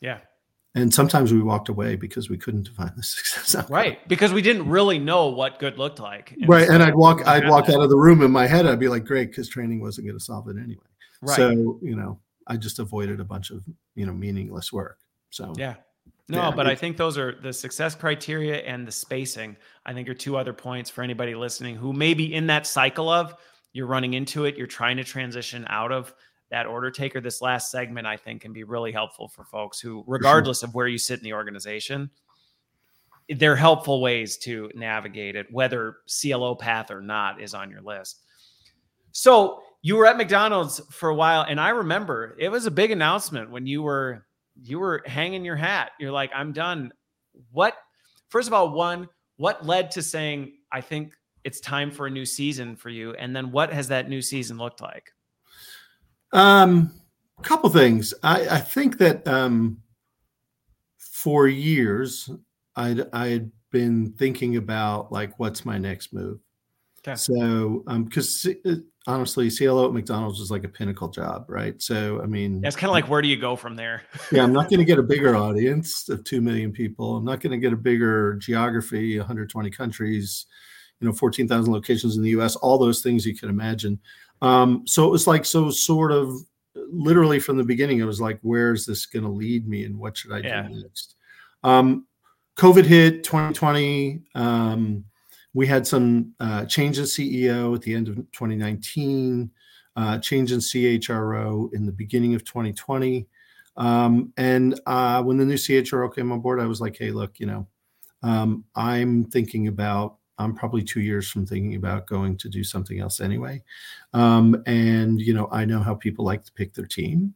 Yeah, 0.00 0.18
and 0.76 0.92
sometimes 0.92 1.32
we 1.32 1.40
walked 1.40 1.70
away 1.70 1.96
because 1.96 2.28
we 2.28 2.36
couldn't 2.36 2.64
define 2.64 2.92
the 2.96 3.02
success 3.02 3.56
outcome. 3.56 3.74
right 3.74 4.08
because 4.08 4.32
we 4.32 4.42
didn't 4.42 4.68
really 4.68 4.98
know 4.98 5.28
what 5.28 5.58
good 5.58 5.78
looked 5.78 5.98
like 5.98 6.32
and 6.32 6.48
right 6.48 6.68
so 6.68 6.74
and 6.74 6.82
i'd 6.82 6.94
walk 6.94 7.26
i'd 7.26 7.48
walk 7.48 7.68
out 7.68 7.80
of 7.80 7.90
the 7.90 7.96
room 7.96 8.22
in 8.22 8.30
my 8.30 8.46
head 8.46 8.66
i'd 8.66 8.78
be 8.78 8.88
like 8.88 9.04
great 9.04 9.30
because 9.30 9.48
training 9.48 9.80
wasn't 9.80 10.06
going 10.06 10.16
to 10.16 10.24
solve 10.24 10.48
it 10.48 10.56
anyway 10.56 10.84
right. 11.22 11.36
so 11.36 11.78
you 11.82 11.96
know 11.96 12.20
i 12.46 12.56
just 12.56 12.78
avoided 12.78 13.18
a 13.18 13.24
bunch 13.24 13.50
of 13.50 13.64
you 13.96 14.06
know 14.06 14.12
meaningless 14.12 14.72
work 14.72 14.98
so 15.30 15.52
yeah 15.56 15.74
no 16.28 16.42
yeah, 16.42 16.50
but 16.50 16.66
i 16.66 16.74
think 16.74 16.96
those 16.96 17.16
are 17.16 17.38
the 17.42 17.52
success 17.52 17.94
criteria 17.94 18.56
and 18.58 18.86
the 18.86 18.92
spacing 18.92 19.56
i 19.84 19.92
think 19.92 20.08
are 20.08 20.14
two 20.14 20.36
other 20.36 20.52
points 20.52 20.90
for 20.90 21.02
anybody 21.02 21.34
listening 21.34 21.76
who 21.76 21.92
may 21.92 22.14
be 22.14 22.34
in 22.34 22.46
that 22.46 22.66
cycle 22.66 23.08
of 23.08 23.34
you're 23.72 23.86
running 23.86 24.14
into 24.14 24.44
it 24.44 24.56
you're 24.56 24.66
trying 24.66 24.96
to 24.96 25.04
transition 25.04 25.64
out 25.68 25.92
of 25.92 26.14
that 26.48 26.66
order 26.66 26.92
taker. 26.92 27.20
This 27.20 27.42
last 27.42 27.70
segment 27.70 28.06
i 28.06 28.16
think 28.16 28.42
can 28.42 28.52
be 28.52 28.64
really 28.64 28.92
helpful 28.92 29.28
for 29.28 29.44
folks 29.44 29.80
who 29.80 30.04
regardless 30.06 30.60
sure. 30.60 30.68
of 30.68 30.74
where 30.74 30.88
you 30.88 30.98
sit 30.98 31.18
in 31.18 31.24
the 31.24 31.32
organization 31.32 32.10
they're 33.28 33.56
helpful 33.56 34.00
ways 34.00 34.36
to 34.38 34.70
navigate 34.74 35.34
it 35.36 35.46
whether 35.50 35.96
clo 36.22 36.54
path 36.54 36.90
or 36.90 37.00
not 37.00 37.42
is 37.42 37.54
on 37.54 37.70
your 37.70 37.82
list. 37.82 38.22
So 39.12 39.62
you 39.82 39.96
were 39.96 40.06
at 40.06 40.16
mcdonald's 40.16 40.80
for 40.90 41.08
a 41.08 41.14
while 41.14 41.42
and 41.42 41.60
i 41.60 41.70
remember 41.70 42.36
it 42.38 42.48
was 42.48 42.66
a 42.66 42.70
big 42.70 42.90
announcement 42.90 43.50
when 43.50 43.66
you 43.66 43.82
were 43.82 44.26
you 44.62 44.78
were 44.78 45.02
hanging 45.06 45.44
your 45.44 45.56
hat 45.56 45.90
you're 45.98 46.12
like 46.12 46.30
i'm 46.34 46.52
done 46.52 46.92
what 47.52 47.74
first 48.28 48.48
of 48.48 48.54
all 48.54 48.70
one 48.70 49.08
what 49.36 49.64
led 49.64 49.90
to 49.90 50.02
saying 50.02 50.52
i 50.72 50.80
think 50.80 51.12
it's 51.44 51.60
time 51.60 51.90
for 51.90 52.06
a 52.06 52.10
new 52.10 52.24
season 52.24 52.74
for 52.74 52.88
you 52.88 53.14
and 53.14 53.34
then 53.36 53.52
what 53.52 53.72
has 53.72 53.88
that 53.88 54.08
new 54.08 54.22
season 54.22 54.56
looked 54.56 54.80
like 54.80 55.12
um, 56.32 56.92
a 57.38 57.42
couple 57.42 57.68
things. 57.70 58.14
I, 58.22 58.48
I 58.48 58.60
think 58.60 58.98
that 58.98 59.26
um, 59.26 59.82
for 60.98 61.48
years, 61.48 62.30
I'd 62.74 63.08
I 63.12 63.28
had 63.28 63.50
been 63.70 64.12
thinking 64.12 64.56
about 64.56 65.12
like 65.12 65.38
what's 65.38 65.64
my 65.64 65.78
next 65.78 66.12
move. 66.12 66.40
Okay. 67.06 67.16
So, 67.16 67.84
um, 67.86 68.04
because 68.04 68.46
uh, 68.64 68.74
honestly, 69.06 69.50
CLO 69.50 69.86
at 69.86 69.92
McDonald's 69.92 70.40
is 70.40 70.50
like 70.50 70.64
a 70.64 70.68
pinnacle 70.68 71.08
job, 71.08 71.44
right? 71.48 71.80
So, 71.80 72.20
I 72.20 72.26
mean, 72.26 72.64
it's 72.64 72.74
kind 72.74 72.90
of 72.90 72.94
like 72.94 73.08
where 73.08 73.22
do 73.22 73.28
you 73.28 73.36
go 73.36 73.54
from 73.54 73.76
there? 73.76 74.02
yeah, 74.32 74.42
I'm 74.42 74.52
not 74.52 74.68
going 74.68 74.80
to 74.80 74.84
get 74.84 74.98
a 74.98 75.02
bigger 75.02 75.36
audience 75.36 76.08
of 76.08 76.24
two 76.24 76.40
million 76.40 76.72
people. 76.72 77.16
I'm 77.16 77.24
not 77.24 77.40
going 77.40 77.52
to 77.52 77.58
get 77.58 77.72
a 77.72 77.76
bigger 77.76 78.34
geography, 78.34 79.18
120 79.18 79.70
countries, 79.70 80.46
you 81.00 81.06
know, 81.06 81.12
14,000 81.12 81.72
locations 81.72 82.16
in 82.16 82.22
the 82.22 82.30
U.S. 82.30 82.56
All 82.56 82.78
those 82.78 83.02
things 83.02 83.24
you 83.24 83.36
can 83.36 83.48
imagine. 83.50 84.00
Um, 84.42 84.82
so 84.86 85.06
it 85.06 85.10
was 85.10 85.26
like 85.26 85.44
so 85.44 85.70
sort 85.70 86.12
of 86.12 86.34
literally 86.90 87.38
from 87.38 87.56
the 87.56 87.64
beginning, 87.64 88.00
it 88.00 88.04
was 88.04 88.20
like, 88.20 88.38
where 88.42 88.72
is 88.72 88.86
this 88.86 89.06
going 89.06 89.24
to 89.24 89.30
lead 89.30 89.68
me 89.68 89.84
and 89.84 89.98
what 89.98 90.16
should 90.16 90.32
I 90.32 90.38
yeah. 90.38 90.62
do 90.62 90.82
next? 90.82 91.14
Um, 91.62 92.06
COVID 92.56 92.84
hit 92.84 93.24
2020. 93.24 94.22
Um, 94.34 95.04
we 95.56 95.66
had 95.66 95.86
some 95.86 96.34
uh, 96.38 96.66
change 96.66 96.98
in 96.98 97.04
CEO 97.04 97.74
at 97.74 97.80
the 97.80 97.94
end 97.94 98.08
of 98.08 98.16
2019, 98.16 99.50
uh, 99.96 100.18
change 100.18 100.52
in 100.52 100.58
CHRO 100.58 101.72
in 101.72 101.86
the 101.86 101.92
beginning 101.92 102.34
of 102.34 102.44
2020. 102.44 103.26
Um, 103.78 104.34
and 104.36 104.78
uh, 104.84 105.22
when 105.22 105.38
the 105.38 105.46
new 105.46 105.54
CHRO 105.54 106.14
came 106.14 106.30
on 106.30 106.40
board, 106.40 106.60
I 106.60 106.66
was 106.66 106.82
like, 106.82 106.98
hey, 106.98 107.10
look, 107.10 107.40
you 107.40 107.46
know, 107.46 107.66
um, 108.22 108.64
I'm 108.74 109.24
thinking 109.24 109.68
about 109.68 110.18
I'm 110.36 110.54
probably 110.54 110.82
two 110.82 111.00
years 111.00 111.30
from 111.30 111.46
thinking 111.46 111.76
about 111.76 112.06
going 112.06 112.36
to 112.36 112.50
do 112.50 112.62
something 112.62 113.00
else 113.00 113.22
anyway. 113.22 113.62
Um, 114.12 114.62
and, 114.66 115.18
you 115.18 115.32
know, 115.32 115.48
I 115.50 115.64
know 115.64 115.80
how 115.80 115.94
people 115.94 116.26
like 116.26 116.44
to 116.44 116.52
pick 116.52 116.74
their 116.74 116.84
team. 116.84 117.32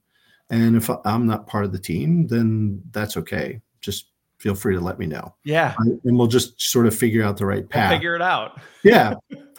And 0.51 0.77
if 0.77 0.91
I'm 1.07 1.27
not 1.27 1.47
part 1.47 1.65
of 1.65 1.73
the 1.73 1.79
team, 1.79 2.27
then 2.27 2.83
that's 2.91 3.17
okay. 3.17 3.63
Just 3.81 4.10
feel 4.41 4.55
free 4.55 4.75
to 4.75 4.81
let 4.81 4.99
me 4.99 5.07
know. 5.07 5.35
Yeah. 5.45 5.75
And 5.79 6.01
we'll 6.19 6.27
just 6.27 6.61
sort 6.61 6.87
of 6.87 6.95
figure 6.95 7.23
out 7.23 7.37
the 7.37 7.47
right 7.47 7.69
path. 7.69 7.91
We'll 7.91 7.99
figure 7.99 8.17
it 8.17 8.23
out. 8.23 8.61
yeah. 8.85 9.15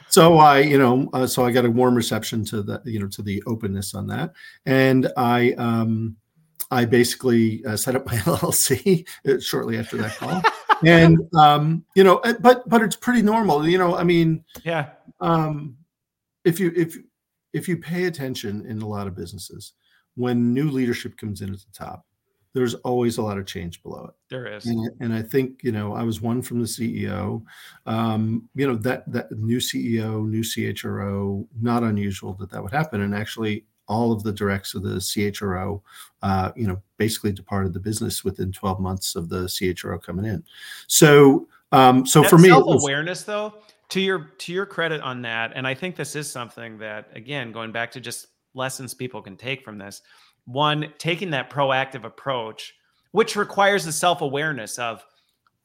So 0.09 0.37
I, 0.37 0.59
you 0.59 0.77
know, 0.77 1.09
uh, 1.13 1.27
so 1.27 1.45
I 1.45 1.51
got 1.51 1.65
a 1.65 1.71
warm 1.71 1.95
reception 1.95 2.43
to 2.45 2.61
the, 2.61 2.81
you 2.83 2.99
know, 2.99 3.07
to 3.07 3.21
the 3.21 3.41
openness 3.47 3.93
on 3.93 4.07
that. 4.07 4.33
And 4.65 5.09
I, 5.15 5.51
um, 5.53 6.17
I 6.71 6.85
basically 6.85 7.63
uh, 7.65 7.77
set 7.77 7.95
up 7.95 8.05
my 8.05 8.13
LLC 8.17 9.07
shortly 9.41 9.77
after 9.77 9.97
that 9.97 10.17
call 10.17 10.41
and 10.85 11.19
um, 11.35 11.85
you 11.95 12.03
know, 12.03 12.21
but 12.39 12.67
but 12.67 12.81
it's 12.81 12.95
pretty 12.95 13.21
normal. 13.21 13.67
You 13.67 13.77
know, 13.77 13.95
I 13.95 14.03
mean, 14.03 14.43
yeah. 14.63 14.89
Um, 15.19 15.77
if 16.45 16.59
you 16.59 16.71
if 16.75 16.97
if 17.53 17.67
you 17.67 17.77
pay 17.77 18.05
attention 18.05 18.65
in 18.65 18.81
a 18.81 18.87
lot 18.87 19.07
of 19.07 19.15
businesses, 19.15 19.73
when 20.15 20.53
new 20.53 20.69
leadership 20.69 21.17
comes 21.17 21.41
in 21.41 21.53
at 21.53 21.59
the 21.59 21.71
top, 21.73 22.05
there's 22.53 22.73
always 22.75 23.17
a 23.17 23.21
lot 23.21 23.37
of 23.37 23.45
change 23.45 23.81
below 23.81 24.05
it. 24.05 24.15
There 24.29 24.45
is, 24.47 24.65
and, 24.65 24.89
and 24.99 25.13
I 25.13 25.21
think 25.21 25.63
you 25.63 25.71
know 25.71 25.93
I 25.93 26.03
was 26.03 26.21
one 26.21 26.41
from 26.41 26.59
the 26.59 26.65
CEO. 26.65 27.43
Um, 27.85 28.49
you 28.55 28.67
know 28.67 28.75
that 28.75 29.09
that 29.11 29.31
new 29.31 29.57
CEO, 29.57 30.27
new 30.27 30.41
CHRO, 30.41 31.47
not 31.61 31.83
unusual 31.83 32.33
that 32.35 32.49
that 32.51 32.61
would 32.61 32.73
happen. 32.73 33.01
And 33.01 33.15
actually, 33.15 33.65
all 33.87 34.11
of 34.11 34.23
the 34.23 34.31
directs 34.31 34.73
of 34.73 34.83
the 34.83 34.95
CHRO, 34.95 35.81
uh, 36.21 36.51
you 36.55 36.67
know, 36.67 36.81
basically 36.97 37.31
departed 37.31 37.73
the 37.73 37.79
business 37.79 38.23
within 38.23 38.51
12 38.51 38.79
months 38.79 39.15
of 39.15 39.29
the 39.29 39.43
CHRO 39.43 40.01
coming 40.01 40.25
in. 40.25 40.43
So, 40.87 41.47
um, 41.71 42.05
so 42.05 42.21
that 42.21 42.29
for 42.29 42.37
me, 42.37 42.49
self 42.49 42.81
awareness 42.81 43.23
though, 43.23 43.53
to 43.89 44.01
your 44.01 44.31
to 44.39 44.51
your 44.51 44.65
credit 44.65 45.01
on 45.01 45.21
that, 45.21 45.53
and 45.55 45.65
I 45.65 45.73
think 45.73 45.95
this 45.95 46.15
is 46.15 46.29
something 46.29 46.77
that 46.79 47.09
again, 47.13 47.51
going 47.51 47.71
back 47.71 47.91
to 47.91 48.01
just 48.01 48.27
lessons 48.53 48.93
people 48.93 49.21
can 49.21 49.37
take 49.37 49.63
from 49.63 49.77
this 49.77 50.01
one 50.51 50.93
taking 50.97 51.29
that 51.31 51.49
proactive 51.49 52.03
approach 52.03 52.73
which 53.11 53.35
requires 53.35 53.85
the 53.85 53.91
self-awareness 53.91 54.77
of 54.79 55.03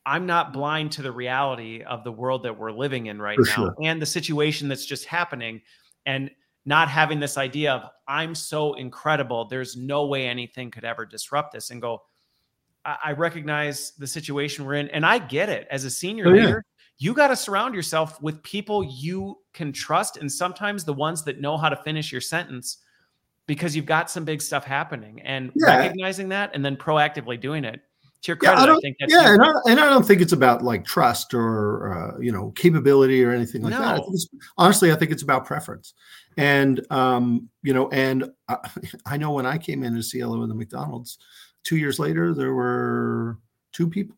i'm 0.04 0.26
not 0.26 0.52
blind 0.52 0.92
to 0.92 1.02
the 1.02 1.12
reality 1.12 1.82
of 1.82 2.04
the 2.04 2.12
world 2.12 2.42
that 2.42 2.56
we're 2.56 2.72
living 2.72 3.06
in 3.06 3.20
right 3.20 3.36
For 3.36 3.44
now 3.44 3.52
sure. 3.54 3.74
and 3.82 4.00
the 4.00 4.06
situation 4.06 4.68
that's 4.68 4.86
just 4.86 5.04
happening 5.04 5.60
and 6.04 6.30
not 6.64 6.88
having 6.88 7.20
this 7.20 7.36
idea 7.38 7.72
of 7.72 7.90
i'm 8.06 8.34
so 8.34 8.74
incredible 8.74 9.46
there's 9.48 9.76
no 9.76 10.06
way 10.06 10.26
anything 10.26 10.70
could 10.70 10.84
ever 10.84 11.04
disrupt 11.04 11.52
this 11.52 11.70
and 11.70 11.80
go 11.80 12.02
i, 12.84 12.96
I 13.06 13.12
recognize 13.12 13.92
the 13.98 14.06
situation 14.06 14.64
we're 14.64 14.74
in 14.74 14.88
and 14.90 15.04
i 15.04 15.18
get 15.18 15.48
it 15.48 15.66
as 15.70 15.84
a 15.84 15.90
senior 15.90 16.28
oh, 16.28 16.30
leader 16.30 16.64
yeah. 16.66 16.98
you 16.98 17.14
got 17.14 17.28
to 17.28 17.36
surround 17.36 17.74
yourself 17.74 18.20
with 18.22 18.42
people 18.42 18.84
you 18.84 19.38
can 19.52 19.72
trust 19.72 20.16
and 20.16 20.30
sometimes 20.30 20.84
the 20.84 20.92
ones 20.92 21.24
that 21.24 21.40
know 21.40 21.56
how 21.56 21.68
to 21.68 21.76
finish 21.76 22.12
your 22.12 22.20
sentence 22.20 22.78
because 23.46 23.76
you've 23.76 23.86
got 23.86 24.10
some 24.10 24.24
big 24.24 24.42
stuff 24.42 24.64
happening 24.64 25.20
and 25.22 25.52
yeah. 25.54 25.76
recognizing 25.76 26.28
that 26.30 26.50
and 26.54 26.64
then 26.64 26.76
proactively 26.76 27.40
doing 27.40 27.64
it 27.64 27.80
to 28.22 28.28
your 28.28 28.36
credit, 28.36 28.60
yeah, 28.60 28.72
I, 28.72 28.76
I 28.76 28.80
think 28.80 28.96
that's 28.98 29.12
yeah, 29.12 29.34
and 29.34 29.42
I, 29.42 29.50
and 29.68 29.80
I, 29.80 29.88
don't 29.88 30.04
think 30.04 30.20
it's 30.20 30.32
about 30.32 30.62
like 30.62 30.84
trust 30.84 31.34
or 31.34 31.92
uh, 31.92 32.18
you 32.18 32.32
know 32.32 32.50
capability 32.52 33.22
or 33.22 33.30
anything 33.30 33.62
like 33.62 33.72
no. 33.72 33.80
that. 33.80 34.00
I 34.00 34.38
honestly, 34.58 34.90
I 34.90 34.96
think 34.96 35.10
it's 35.10 35.22
about 35.22 35.44
preference, 35.44 35.94
and 36.36 36.84
um, 36.90 37.48
you 37.62 37.74
know, 37.74 37.88
and 37.90 38.30
I, 38.48 38.56
I, 39.06 39.16
know 39.16 39.32
when 39.32 39.46
I 39.46 39.58
came 39.58 39.82
in 39.82 39.96
as 39.96 40.10
CLO 40.10 40.42
in 40.42 40.48
the 40.48 40.54
McDonald's, 40.54 41.18
two 41.62 41.76
years 41.76 41.98
later 41.98 42.34
there 42.34 42.54
were 42.54 43.38
two 43.72 43.88
people 43.88 44.16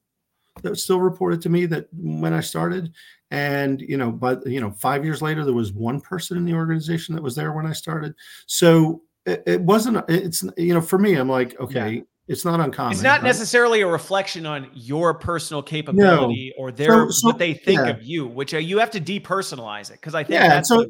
that 0.63 0.77
still 0.77 1.01
reported 1.01 1.41
to 1.43 1.49
me 1.49 1.67
that 1.67 1.89
when 1.93 2.33
I 2.33 2.41
started, 2.41 2.93
and 3.31 3.81
you 3.81 3.97
know, 3.97 4.11
but 4.11 4.47
you 4.47 4.61
know, 4.61 4.71
five 4.71 5.05
years 5.05 5.23
later 5.23 5.45
there 5.45 5.55
was 5.55 5.73
one 5.73 6.01
person 6.01 6.37
in 6.37 6.45
the 6.45 6.55
organization 6.55 7.15
that 7.15 7.23
was 7.23 7.35
there 7.35 7.53
when 7.53 7.67
I 7.67 7.73
started. 7.73 8.15
So 8.47 9.03
it, 9.29 9.43
it 9.47 9.61
wasn't 9.61 10.05
it's 10.09 10.45
you 10.57 10.75
know 10.75 10.81
for 10.81 10.99
me 10.99 11.15
i'm 11.15 11.29
like 11.29 11.59
okay 11.61 11.97
yeah. 11.97 12.03
it's 12.27 12.45
not 12.45 12.61
uncommon 12.61 12.93
it's 12.93 13.03
not 13.03 13.21
right? 13.21 13.27
necessarily 13.27 13.83
a 13.83 13.87
reflection 13.87 14.47
on 14.47 14.71
your 14.75 15.15
personal 15.15 15.63
capability 15.63 16.53
no. 16.57 16.63
or 16.63 16.73
their 16.73 17.07
so, 17.07 17.11
so, 17.11 17.29
what 17.29 17.39
they 17.39 17.55
think 17.55 17.81
yeah. 17.81 17.89
of 17.89 18.03
you 18.03 18.27
which 18.27 18.55
uh, 18.55 18.59
you 18.59 18.79
have 18.79 18.91
to 18.91 19.01
depersonalize 19.01 19.91
it 19.91 19.95
because 19.95 20.15
i 20.15 20.23
think 20.25 20.41
yeah, 20.41 20.49
that's 20.49 20.69
so 20.69 20.87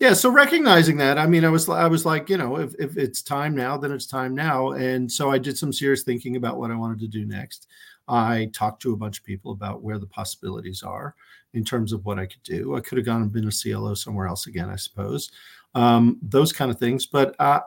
yeah 0.00 0.12
so 0.12 0.28
recognizing 0.28 0.96
that 0.96 1.18
i 1.18 1.26
mean 1.26 1.44
i 1.44 1.48
was 1.48 1.68
i 1.68 1.86
was 1.86 2.04
like 2.04 2.28
you 2.28 2.36
know 2.36 2.56
if, 2.56 2.74
if 2.78 2.96
it's 2.96 3.22
time 3.22 3.54
now 3.54 3.76
then 3.76 3.92
it's 3.92 4.06
time 4.06 4.34
now 4.34 4.72
and 4.72 5.10
so 5.10 5.30
i 5.30 5.38
did 5.38 5.56
some 5.56 5.72
serious 5.72 6.02
thinking 6.02 6.36
about 6.36 6.58
what 6.58 6.70
i 6.70 6.74
wanted 6.74 6.98
to 6.98 7.08
do 7.08 7.24
next 7.24 7.68
i 8.08 8.50
talked 8.52 8.82
to 8.82 8.92
a 8.92 8.96
bunch 8.96 9.18
of 9.18 9.24
people 9.24 9.52
about 9.52 9.82
where 9.82 9.98
the 9.98 10.06
possibilities 10.06 10.82
are 10.82 11.14
in 11.54 11.64
terms 11.64 11.92
of 11.92 12.04
what 12.04 12.18
i 12.18 12.26
could 12.26 12.42
do 12.42 12.76
i 12.76 12.80
could 12.80 12.98
have 12.98 13.06
gone 13.06 13.22
and 13.22 13.32
been 13.32 13.48
a 13.48 13.50
clo 13.50 13.94
somewhere 13.94 14.26
else 14.26 14.46
again 14.46 14.68
i 14.68 14.76
suppose 14.76 15.30
um, 15.74 16.18
those 16.22 16.54
kind 16.54 16.70
of 16.70 16.78
things 16.78 17.04
but 17.04 17.36
uh, 17.38 17.60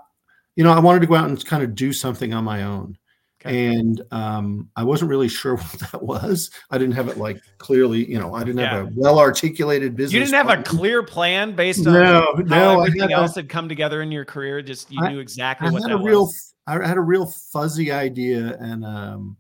you 0.55 0.63
know, 0.63 0.71
I 0.71 0.79
wanted 0.79 0.99
to 1.01 1.07
go 1.07 1.15
out 1.15 1.29
and 1.29 1.45
kind 1.45 1.63
of 1.63 1.75
do 1.75 1.93
something 1.93 2.33
on 2.33 2.43
my 2.43 2.63
own. 2.63 2.97
Okay. 3.41 3.67
And 3.67 4.01
um, 4.11 4.69
I 4.75 4.83
wasn't 4.83 5.09
really 5.09 5.29
sure 5.29 5.55
what 5.55 5.79
that 5.91 6.03
was. 6.03 6.51
I 6.69 6.77
didn't 6.77 6.95
have 6.95 7.07
it 7.07 7.17
like 7.17 7.41
clearly, 7.57 8.09
you 8.09 8.19
know, 8.19 8.33
I 8.33 8.43
didn't 8.43 8.59
yeah. 8.59 8.77
have 8.77 8.87
a 8.87 8.91
well 8.95 9.19
articulated 9.19 9.95
business. 9.95 10.13
You 10.13 10.19
didn't 10.19 10.33
have 10.33 10.47
plan. 10.47 10.59
a 10.59 10.63
clear 10.63 11.03
plan 11.03 11.55
based 11.55 11.87
on 11.87 11.93
no, 11.93 12.33
no, 12.45 12.81
everything 12.81 13.11
else 13.13 13.37
a, 13.37 13.41
had 13.41 13.49
come 13.49 13.69
together 13.69 14.01
in 14.01 14.11
your 14.11 14.25
career. 14.25 14.61
Just 14.61 14.91
you 14.91 15.01
I, 15.01 15.11
knew 15.11 15.19
exactly 15.19 15.69
I 15.69 15.71
what 15.71 15.83
had 15.83 15.91
a 15.91 15.97
real, 15.97 16.25
was. 16.25 16.53
I 16.67 16.85
had 16.85 16.97
a 16.97 17.01
real 17.01 17.25
fuzzy 17.25 17.91
idea 17.91 18.57
and 18.59 18.85
um, 18.85 19.37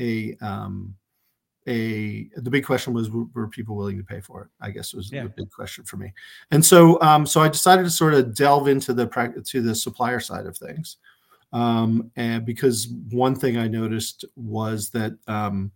a 0.00 0.36
um, 0.40 0.94
a 1.68 2.28
the 2.36 2.50
big 2.50 2.64
question 2.64 2.94
was 2.94 3.10
were 3.10 3.48
people 3.48 3.76
willing 3.76 3.98
to 3.98 4.04
pay 4.04 4.20
for 4.20 4.42
it 4.42 4.48
i 4.60 4.70
guess 4.70 4.94
was 4.94 5.12
yeah. 5.12 5.24
the 5.24 5.28
big 5.28 5.50
question 5.50 5.84
for 5.84 5.98
me 5.98 6.12
and 6.52 6.64
so 6.64 7.00
um, 7.02 7.26
so 7.26 7.40
i 7.40 7.48
decided 7.48 7.82
to 7.82 7.90
sort 7.90 8.14
of 8.14 8.34
delve 8.34 8.68
into 8.68 8.94
the 8.94 9.06
practice 9.06 9.50
to 9.50 9.60
the 9.60 9.74
supplier 9.74 10.20
side 10.20 10.46
of 10.46 10.56
things 10.56 10.96
um, 11.52 12.10
and 12.16 12.46
because 12.46 12.88
one 13.10 13.34
thing 13.34 13.58
i 13.58 13.68
noticed 13.68 14.24
was 14.36 14.88
that 14.90 15.12
um, 15.28 15.70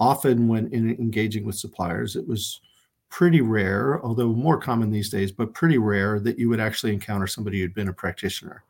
often 0.00 0.48
when 0.48 0.66
in 0.72 0.90
engaging 0.96 1.44
with 1.44 1.54
suppliers 1.54 2.16
it 2.16 2.26
was 2.26 2.60
pretty 3.08 3.40
rare 3.40 4.04
although 4.04 4.28
more 4.28 4.58
common 4.58 4.90
these 4.90 5.08
days 5.08 5.30
but 5.30 5.54
pretty 5.54 5.78
rare 5.78 6.18
that 6.18 6.38
you 6.38 6.48
would 6.48 6.60
actually 6.60 6.92
encounter 6.92 7.26
somebody 7.28 7.60
who'd 7.60 7.74
been 7.74 7.88
a 7.88 7.92
practitioner 7.92 8.64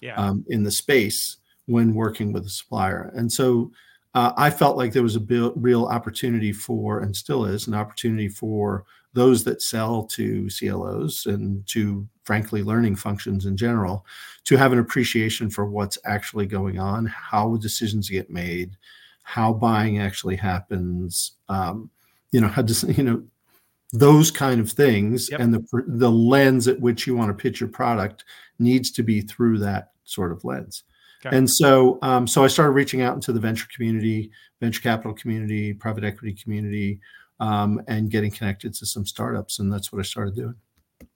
yeah. 0.00 0.14
Um, 0.14 0.46
in 0.48 0.62
the 0.62 0.70
space 0.70 1.38
when 1.66 1.94
working 1.94 2.32
with 2.32 2.46
a 2.46 2.50
supplier 2.50 3.10
and 3.14 3.30
so 3.30 3.70
uh, 4.14 4.32
I 4.36 4.50
felt 4.50 4.76
like 4.76 4.92
there 4.92 5.02
was 5.02 5.16
a 5.16 5.20
real, 5.20 5.52
real 5.54 5.84
opportunity 5.86 6.52
for, 6.52 7.00
and 7.00 7.14
still 7.14 7.44
is, 7.44 7.66
an 7.66 7.74
opportunity 7.74 8.28
for 8.28 8.84
those 9.12 9.44
that 9.44 9.62
sell 9.62 10.04
to 10.04 10.48
CLOs 10.48 11.26
and 11.26 11.66
to, 11.68 12.06
frankly, 12.24 12.62
learning 12.62 12.96
functions 12.96 13.46
in 13.46 13.56
general, 13.56 14.04
to 14.44 14.56
have 14.56 14.72
an 14.72 14.78
appreciation 14.78 15.50
for 15.50 15.66
what's 15.66 15.98
actually 16.04 16.46
going 16.46 16.78
on, 16.78 17.06
how 17.06 17.56
decisions 17.56 18.08
get 18.08 18.30
made, 18.30 18.76
how 19.22 19.52
buying 19.52 19.98
actually 19.98 20.36
happens, 20.36 21.32
um, 21.48 21.90
you 22.32 22.40
know, 22.40 22.48
how 22.48 22.62
does, 22.62 22.84
you 22.96 23.04
know, 23.04 23.22
those 23.92 24.30
kind 24.30 24.60
of 24.60 24.70
things, 24.70 25.30
yep. 25.30 25.40
and 25.40 25.52
the 25.52 25.84
the 25.88 26.10
lens 26.10 26.68
at 26.68 26.80
which 26.80 27.06
you 27.06 27.16
want 27.16 27.36
to 27.36 27.42
pitch 27.42 27.58
your 27.58 27.68
product 27.68 28.24
needs 28.60 28.90
to 28.92 29.02
be 29.02 29.20
through 29.20 29.58
that 29.58 29.90
sort 30.04 30.30
of 30.30 30.44
lens. 30.44 30.84
Okay. 31.24 31.36
And 31.36 31.50
so, 31.50 31.98
um, 32.02 32.26
so 32.26 32.42
I 32.44 32.46
started 32.46 32.72
reaching 32.72 33.02
out 33.02 33.14
into 33.14 33.32
the 33.32 33.40
venture 33.40 33.66
community, 33.74 34.30
venture 34.60 34.80
capital 34.80 35.12
community, 35.12 35.74
private 35.74 36.02
equity 36.02 36.34
community, 36.34 37.00
um, 37.40 37.82
and 37.88 38.10
getting 38.10 38.30
connected 38.30 38.74
to 38.74 38.86
some 38.86 39.04
startups, 39.04 39.58
and 39.58 39.72
that's 39.72 39.92
what 39.92 39.98
I 39.98 40.02
started 40.02 40.34
doing. 40.34 40.54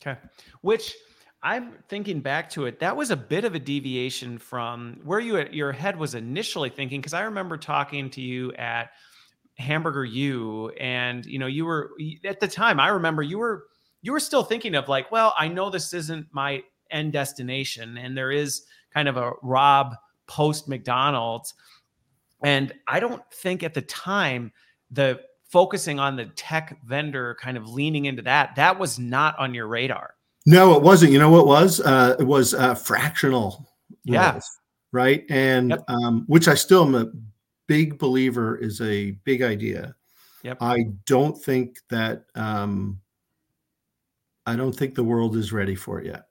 Okay, 0.00 0.18
which 0.62 0.94
I'm 1.42 1.72
thinking 1.88 2.20
back 2.20 2.48
to 2.50 2.64
it. 2.66 2.80
That 2.80 2.96
was 2.96 3.10
a 3.10 3.16
bit 3.16 3.44
of 3.44 3.54
a 3.54 3.58
deviation 3.58 4.38
from 4.38 5.00
where 5.04 5.20
you 5.20 5.38
your 5.50 5.72
head 5.72 5.98
was 5.98 6.14
initially 6.14 6.70
thinking, 6.70 7.00
because 7.00 7.14
I 7.14 7.22
remember 7.22 7.56
talking 7.58 8.10
to 8.10 8.20
you 8.20 8.52
at 8.54 8.90
Hamburger 9.58 10.04
U, 10.04 10.70
and 10.80 11.24
you 11.26 11.38
know, 11.38 11.46
you 11.46 11.64
were 11.64 11.92
at 12.24 12.40
the 12.40 12.48
time. 12.48 12.80
I 12.80 12.88
remember 12.88 13.22
you 13.22 13.38
were 13.38 13.64
you 14.02 14.12
were 14.12 14.20
still 14.20 14.42
thinking 14.42 14.74
of 14.74 14.88
like, 14.88 15.12
well, 15.12 15.34
I 15.38 15.48
know 15.48 15.70
this 15.70 15.92
isn't 15.92 16.26
my 16.32 16.62
end 16.90 17.12
destination, 17.12 17.98
and 17.98 18.16
there 18.16 18.30
is 18.30 18.64
kind 18.94 19.08
of 19.08 19.16
a 19.16 19.32
Rob 19.42 19.96
post 20.26 20.68
McDonald's. 20.68 21.54
And 22.42 22.72
I 22.86 23.00
don't 23.00 23.22
think 23.32 23.62
at 23.62 23.74
the 23.74 23.82
time 23.82 24.52
the 24.90 25.20
focusing 25.50 25.98
on 26.00 26.16
the 26.16 26.26
tech 26.36 26.78
vendor 26.84 27.36
kind 27.40 27.56
of 27.56 27.68
leaning 27.68 28.06
into 28.06 28.22
that, 28.22 28.54
that 28.56 28.78
was 28.78 28.98
not 28.98 29.38
on 29.38 29.54
your 29.54 29.66
radar. 29.66 30.14
No, 30.46 30.74
it 30.76 30.82
wasn't. 30.82 31.12
You 31.12 31.18
know 31.18 31.30
what 31.30 31.46
was? 31.46 31.80
Uh, 31.80 32.16
it 32.18 32.24
was 32.24 32.54
uh, 32.54 32.74
fractional. 32.74 33.66
Yeah. 34.04 34.40
right. 34.92 35.24
And 35.30 35.70
yep. 35.70 35.84
um, 35.88 36.24
which 36.26 36.48
I 36.48 36.54
still 36.54 36.84
am 36.84 36.94
a 36.94 37.10
big 37.66 37.98
believer 37.98 38.56
is 38.56 38.80
a 38.80 39.12
big 39.24 39.42
idea. 39.42 39.94
Yep. 40.42 40.58
I 40.60 40.86
don't 41.06 41.40
think 41.42 41.78
that 41.88 42.24
um, 42.34 43.00
I 44.44 44.56
don't 44.56 44.74
think 44.76 44.94
the 44.94 45.04
world 45.04 45.36
is 45.36 45.52
ready 45.52 45.74
for 45.74 46.00
it 46.00 46.06
yet. 46.06 46.24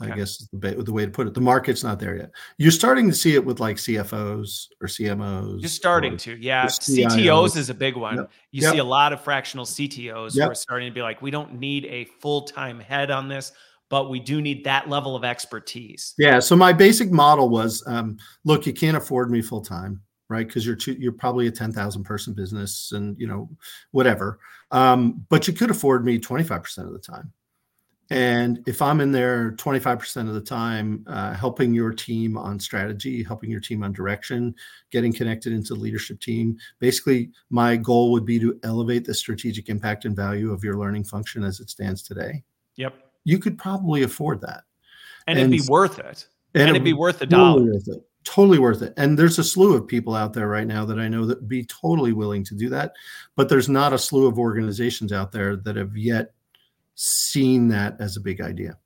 I 0.00 0.10
guess 0.10 0.40
is 0.40 0.48
the, 0.52 0.74
the 0.74 0.92
way 0.92 1.04
to 1.04 1.10
put 1.10 1.26
it. 1.26 1.34
The 1.34 1.40
market's 1.40 1.82
not 1.82 1.98
there 1.98 2.16
yet. 2.16 2.30
You're 2.56 2.70
starting 2.70 3.08
to 3.08 3.14
see 3.14 3.34
it 3.34 3.44
with 3.44 3.58
like 3.58 3.76
CFOs 3.76 4.68
or 4.80 4.86
CMOs. 4.86 5.60
You're 5.60 5.68
starting 5.68 6.16
to, 6.18 6.36
yeah. 6.36 6.66
CTOs 6.66 7.56
is 7.56 7.68
a 7.68 7.74
big 7.74 7.96
one. 7.96 8.16
Yep. 8.16 8.30
You 8.52 8.62
yep. 8.62 8.72
see 8.74 8.78
a 8.78 8.84
lot 8.84 9.12
of 9.12 9.20
fractional 9.20 9.64
CTOs 9.64 10.36
yep. 10.36 10.44
who 10.44 10.52
are 10.52 10.54
starting 10.54 10.88
to 10.88 10.94
be 10.94 11.02
like, 11.02 11.20
we 11.20 11.32
don't 11.32 11.58
need 11.58 11.84
a 11.86 12.04
full 12.20 12.42
time 12.42 12.78
head 12.78 13.10
on 13.10 13.28
this, 13.28 13.50
but 13.88 14.08
we 14.08 14.20
do 14.20 14.40
need 14.40 14.62
that 14.64 14.88
level 14.88 15.16
of 15.16 15.24
expertise. 15.24 16.14
Yeah. 16.16 16.38
So 16.38 16.54
my 16.54 16.72
basic 16.72 17.10
model 17.10 17.48
was, 17.48 17.82
um, 17.88 18.18
look, 18.44 18.66
you 18.66 18.72
can't 18.72 18.96
afford 18.96 19.32
me 19.32 19.42
full 19.42 19.62
time, 19.62 20.00
right? 20.28 20.46
Because 20.46 20.64
you're 20.64 20.76
too, 20.76 20.92
you're 20.92 21.10
probably 21.10 21.48
a 21.48 21.52
ten 21.52 21.72
thousand 21.72 22.04
person 22.04 22.34
business, 22.34 22.92
and 22.92 23.18
you 23.18 23.26
know 23.26 23.48
whatever. 23.90 24.38
Um, 24.70 25.26
but 25.28 25.48
you 25.48 25.54
could 25.54 25.70
afford 25.70 26.04
me 26.04 26.20
twenty 26.20 26.44
five 26.44 26.62
percent 26.62 26.86
of 26.86 26.92
the 26.92 27.00
time 27.00 27.32
and 28.10 28.62
if 28.66 28.80
I'm 28.80 29.00
in 29.00 29.12
there 29.12 29.52
25% 29.52 30.28
of 30.28 30.34
the 30.34 30.40
time, 30.40 31.04
uh, 31.06 31.34
helping 31.34 31.74
your 31.74 31.92
team 31.92 32.38
on 32.38 32.58
strategy, 32.58 33.22
helping 33.22 33.50
your 33.50 33.60
team 33.60 33.82
on 33.82 33.92
direction, 33.92 34.54
getting 34.90 35.12
connected 35.12 35.52
into 35.52 35.74
the 35.74 35.80
leadership 35.80 36.18
team, 36.20 36.56
basically, 36.78 37.30
my 37.50 37.76
goal 37.76 38.10
would 38.12 38.24
be 38.24 38.38
to 38.38 38.58
elevate 38.62 39.04
the 39.04 39.12
strategic 39.12 39.68
impact 39.68 40.06
and 40.06 40.16
value 40.16 40.52
of 40.52 40.64
your 40.64 40.78
learning 40.78 41.04
function 41.04 41.44
as 41.44 41.60
it 41.60 41.68
stands 41.68 42.02
today. 42.02 42.42
Yep. 42.76 42.94
You 43.24 43.38
could 43.38 43.58
probably 43.58 44.04
afford 44.04 44.40
that. 44.40 44.64
and, 45.26 45.38
and 45.38 45.52
it'd 45.52 45.66
be 45.66 45.70
worth 45.70 45.98
it. 45.98 46.26
And, 46.54 46.62
and 46.62 46.70
it'd 46.70 46.84
be 46.84 46.94
worth 46.94 47.18
the 47.18 47.26
dollar. 47.26 47.62
Worth 47.62 47.88
it. 47.88 48.02
Totally 48.24 48.58
worth 48.58 48.80
it. 48.80 48.94
And 48.96 49.18
there's 49.18 49.38
a 49.38 49.44
slew 49.44 49.74
of 49.74 49.86
people 49.86 50.14
out 50.14 50.32
there 50.32 50.48
right 50.48 50.66
now 50.66 50.86
that 50.86 50.98
I 50.98 51.08
know 51.08 51.26
that 51.26 51.46
be 51.46 51.64
totally 51.64 52.14
willing 52.14 52.42
to 52.44 52.54
do 52.54 52.70
that. 52.70 52.92
But 53.36 53.50
there's 53.50 53.68
not 53.68 53.92
a 53.92 53.98
slew 53.98 54.26
of 54.26 54.38
organizations 54.38 55.12
out 55.12 55.30
there 55.30 55.56
that 55.56 55.76
have 55.76 55.96
yet 55.96 56.32
seen 56.98 57.68
that 57.68 57.96
as 58.00 58.16
a 58.16 58.20
big 58.20 58.40
idea. 58.40 58.76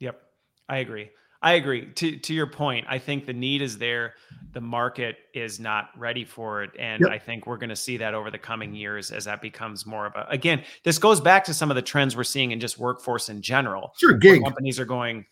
Yep. 0.00 0.20
I 0.68 0.78
agree. 0.78 1.10
I 1.40 1.52
agree. 1.52 1.86
To 1.92 2.18
to 2.18 2.34
your 2.34 2.48
point, 2.48 2.84
I 2.88 2.98
think 2.98 3.24
the 3.24 3.32
need 3.32 3.62
is 3.62 3.78
there. 3.78 4.14
The 4.52 4.60
market 4.60 5.16
is 5.32 5.58
not 5.58 5.88
ready 5.96 6.24
for 6.24 6.62
it, 6.62 6.70
and 6.78 7.00
yep. 7.00 7.10
I 7.10 7.18
think 7.18 7.46
we're 7.46 7.56
going 7.56 7.70
to 7.70 7.76
see 7.76 7.96
that 7.96 8.12
over 8.12 8.30
the 8.30 8.38
coming 8.38 8.74
years 8.74 9.10
as 9.10 9.24
that 9.24 9.40
becomes 9.40 9.86
more 9.86 10.06
of 10.06 10.14
a. 10.16 10.26
Again, 10.28 10.64
this 10.84 10.98
goes 10.98 11.18
back 11.20 11.44
to 11.44 11.54
some 11.54 11.70
of 11.70 11.76
the 11.76 11.82
trends 11.82 12.14
we're 12.14 12.24
seeing 12.24 12.50
in 12.50 12.60
just 12.60 12.78
workforce 12.78 13.30
in 13.30 13.40
general. 13.40 13.94
Sure, 13.98 14.12
gig 14.12 14.42
companies 14.42 14.78
are 14.78 14.84
going. 14.84 15.24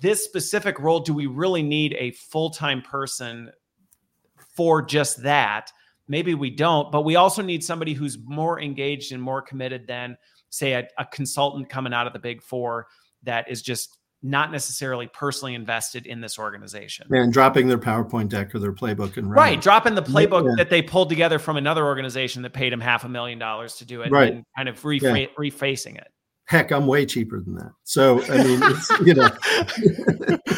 This 0.00 0.22
specific 0.22 0.78
role, 0.78 1.00
do 1.00 1.12
we 1.12 1.26
really 1.26 1.62
need 1.62 1.96
a 1.98 2.12
full 2.12 2.50
time 2.50 2.80
person 2.80 3.50
for 4.54 4.82
just 4.82 5.22
that? 5.24 5.72
Maybe 6.06 6.34
we 6.34 6.50
don't, 6.50 6.92
but 6.92 7.02
we 7.02 7.16
also 7.16 7.42
need 7.42 7.64
somebody 7.64 7.94
who's 7.94 8.18
more 8.24 8.60
engaged 8.60 9.12
and 9.12 9.20
more 9.20 9.42
committed 9.42 9.86
than, 9.86 10.16
say, 10.54 10.72
a, 10.72 10.88
a 10.98 11.04
consultant 11.06 11.68
coming 11.68 11.92
out 11.92 12.06
of 12.06 12.12
the 12.12 12.18
big 12.18 12.42
four 12.42 12.86
that 13.24 13.50
is 13.50 13.62
just 13.62 13.98
not 14.22 14.50
necessarily 14.50 15.06
personally 15.08 15.54
invested 15.54 16.06
in 16.06 16.20
this 16.20 16.38
organization. 16.38 17.06
And 17.10 17.32
dropping 17.32 17.68
their 17.68 17.78
PowerPoint 17.78 18.30
deck 18.30 18.54
or 18.54 18.58
their 18.58 18.72
playbook 18.72 19.18
and 19.18 19.30
right, 19.30 19.60
dropping 19.60 19.94
the 19.94 20.02
playbook 20.02 20.48
yeah. 20.48 20.54
that 20.56 20.70
they 20.70 20.80
pulled 20.80 21.10
together 21.10 21.38
from 21.38 21.58
another 21.58 21.84
organization 21.84 22.42
that 22.42 22.54
paid 22.54 22.72
them 22.72 22.80
half 22.80 23.04
a 23.04 23.08
million 23.08 23.38
dollars 23.38 23.76
to 23.76 23.84
do 23.84 24.00
it, 24.00 24.10
right. 24.10 24.32
and 24.32 24.44
kind 24.56 24.68
of 24.68 24.80
refa- 24.80 25.28
yeah. 25.28 25.34
refacing 25.38 25.96
it 25.96 26.08
heck 26.46 26.70
i'm 26.72 26.86
way 26.86 27.06
cheaper 27.06 27.40
than 27.40 27.54
that 27.54 27.72
so 27.84 28.22
i 28.24 28.44
mean 28.44 28.60
it's 28.62 28.90
you 29.00 29.14
know 29.14 29.28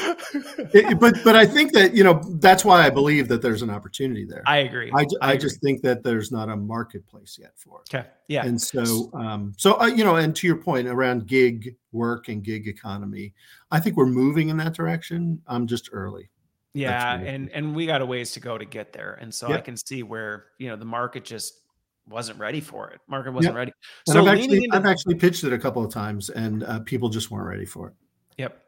it, 0.74 0.98
but 0.98 1.14
but 1.24 1.36
i 1.36 1.44
think 1.44 1.72
that 1.72 1.94
you 1.94 2.04
know 2.04 2.22
that's 2.40 2.64
why 2.64 2.84
i 2.84 2.90
believe 2.90 3.28
that 3.28 3.42
there's 3.42 3.62
an 3.62 3.70
opportunity 3.70 4.24
there 4.24 4.42
i 4.46 4.58
agree 4.58 4.90
i, 4.94 5.00
I, 5.00 5.06
I 5.20 5.32
agree. 5.32 5.42
just 5.42 5.60
think 5.60 5.82
that 5.82 6.02
there's 6.02 6.30
not 6.30 6.48
a 6.48 6.56
marketplace 6.56 7.38
yet 7.40 7.52
for 7.56 7.80
it 7.80 7.94
okay 7.94 8.08
yeah 8.28 8.44
and 8.44 8.60
so 8.60 9.10
um 9.14 9.52
so 9.56 9.80
uh, 9.80 9.86
you 9.86 10.04
know 10.04 10.16
and 10.16 10.34
to 10.36 10.46
your 10.46 10.56
point 10.56 10.88
around 10.88 11.26
gig 11.26 11.76
work 11.92 12.28
and 12.28 12.42
gig 12.42 12.68
economy 12.68 13.32
i 13.70 13.80
think 13.80 13.96
we're 13.96 14.06
moving 14.06 14.48
in 14.48 14.56
that 14.56 14.74
direction 14.74 15.40
i'm 15.46 15.66
just 15.66 15.90
early 15.92 16.30
yeah 16.72 17.18
and 17.18 17.50
and 17.50 17.74
we 17.74 17.86
got 17.86 18.00
a 18.00 18.06
ways 18.06 18.32
to 18.32 18.40
go 18.40 18.58
to 18.58 18.64
get 18.64 18.92
there 18.92 19.18
and 19.20 19.34
so 19.34 19.48
yep. 19.48 19.58
i 19.58 19.60
can 19.60 19.76
see 19.76 20.02
where 20.02 20.46
you 20.58 20.68
know 20.68 20.76
the 20.76 20.84
market 20.84 21.24
just 21.24 21.60
wasn't 22.08 22.38
ready 22.38 22.60
for 22.60 22.90
it. 22.90 23.00
Market 23.08 23.32
wasn't 23.32 23.54
yep. 23.54 23.58
ready. 23.58 23.72
So 24.06 24.20
I've 24.20 24.28
actually, 24.28 24.64
into- 24.64 24.76
I've 24.76 24.86
actually 24.86 25.16
pitched 25.16 25.44
it 25.44 25.52
a 25.52 25.58
couple 25.58 25.84
of 25.84 25.92
times, 25.92 26.30
and 26.30 26.64
uh, 26.64 26.80
people 26.80 27.08
just 27.08 27.30
weren't 27.30 27.46
ready 27.46 27.64
for 27.64 27.88
it. 27.88 27.94
Yep. 28.38 28.62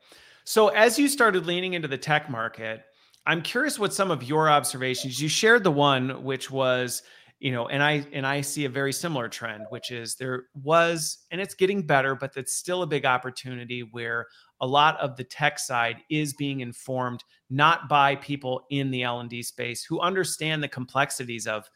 So 0.49 0.69
as 0.69 0.99
you 0.99 1.09
started 1.09 1.45
leaning 1.45 1.75
into 1.75 1.89
the 1.89 1.99
tech 1.99 2.31
market, 2.31 2.83
I'm 3.27 3.43
curious 3.43 3.79
what 3.79 3.93
some 3.93 4.11
of 4.11 4.23
your 4.23 4.49
observations. 4.49 5.21
You 5.21 5.29
shared 5.29 5.63
the 5.63 5.71
one 5.71 6.25
which 6.25 6.51
was, 6.51 7.03
you 7.39 7.53
know, 7.53 7.69
and 7.69 7.83
I 7.83 8.07
and 8.15 8.27
I 8.27 8.41
see 8.41 8.65
a 8.65 8.71
very 8.71 8.95
similar 8.95 9.29
trend, 9.29 9.67
which 9.69 9.91
is 9.91 10.15
there 10.15 10.45
was, 10.55 11.19
and 11.31 11.39
it's 11.39 11.53
getting 11.53 11.87
better, 11.87 12.15
but 12.15 12.33
that's 12.33 12.55
still 12.55 12.81
a 12.81 12.87
big 12.87 13.05
opportunity 13.05 13.83
where 13.91 14.27
a 14.63 14.67
lot 14.67 14.99
of 15.01 15.17
the 15.17 15.25
tech 15.25 15.59
side 15.59 15.99
is 16.09 16.33
being 16.33 16.61
informed 16.61 17.23
not 17.51 17.87
by 17.87 18.17
people 18.17 18.65
in 18.71 18.91
the 18.91 19.03
L&D 19.03 19.43
space 19.43 19.85
who 19.85 20.01
understand 20.01 20.63
the 20.63 20.69
complexities 20.69 21.47
of 21.47 21.69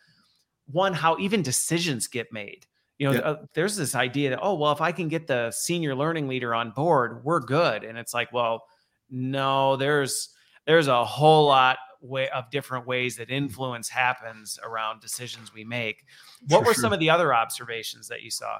one 0.64 0.94
how 0.94 1.18
even 1.18 1.42
decisions 1.42 2.06
get 2.06 2.32
made 2.32 2.64
you 3.02 3.08
know 3.08 3.14
yeah. 3.14 3.20
uh, 3.20 3.36
there's 3.52 3.74
this 3.74 3.96
idea 3.96 4.30
that 4.30 4.38
oh 4.42 4.54
well 4.54 4.70
if 4.70 4.80
i 4.80 4.92
can 4.92 5.08
get 5.08 5.26
the 5.26 5.50
senior 5.50 5.92
learning 5.92 6.28
leader 6.28 6.54
on 6.54 6.70
board 6.70 7.24
we're 7.24 7.40
good 7.40 7.82
and 7.82 7.98
it's 7.98 8.14
like 8.14 8.32
well 8.32 8.62
no 9.10 9.74
there's 9.76 10.28
there's 10.66 10.86
a 10.86 11.04
whole 11.04 11.46
lot 11.46 11.78
way 12.00 12.28
of 12.30 12.48
different 12.50 12.86
ways 12.86 13.16
that 13.16 13.28
influence 13.28 13.88
happens 13.88 14.56
around 14.62 15.00
decisions 15.00 15.52
we 15.52 15.64
make 15.64 16.04
what 16.46 16.60
For 16.60 16.66
were 16.66 16.74
sure. 16.74 16.82
some 16.82 16.92
of 16.92 17.00
the 17.00 17.10
other 17.10 17.34
observations 17.34 18.06
that 18.06 18.22
you 18.22 18.30
saw 18.30 18.58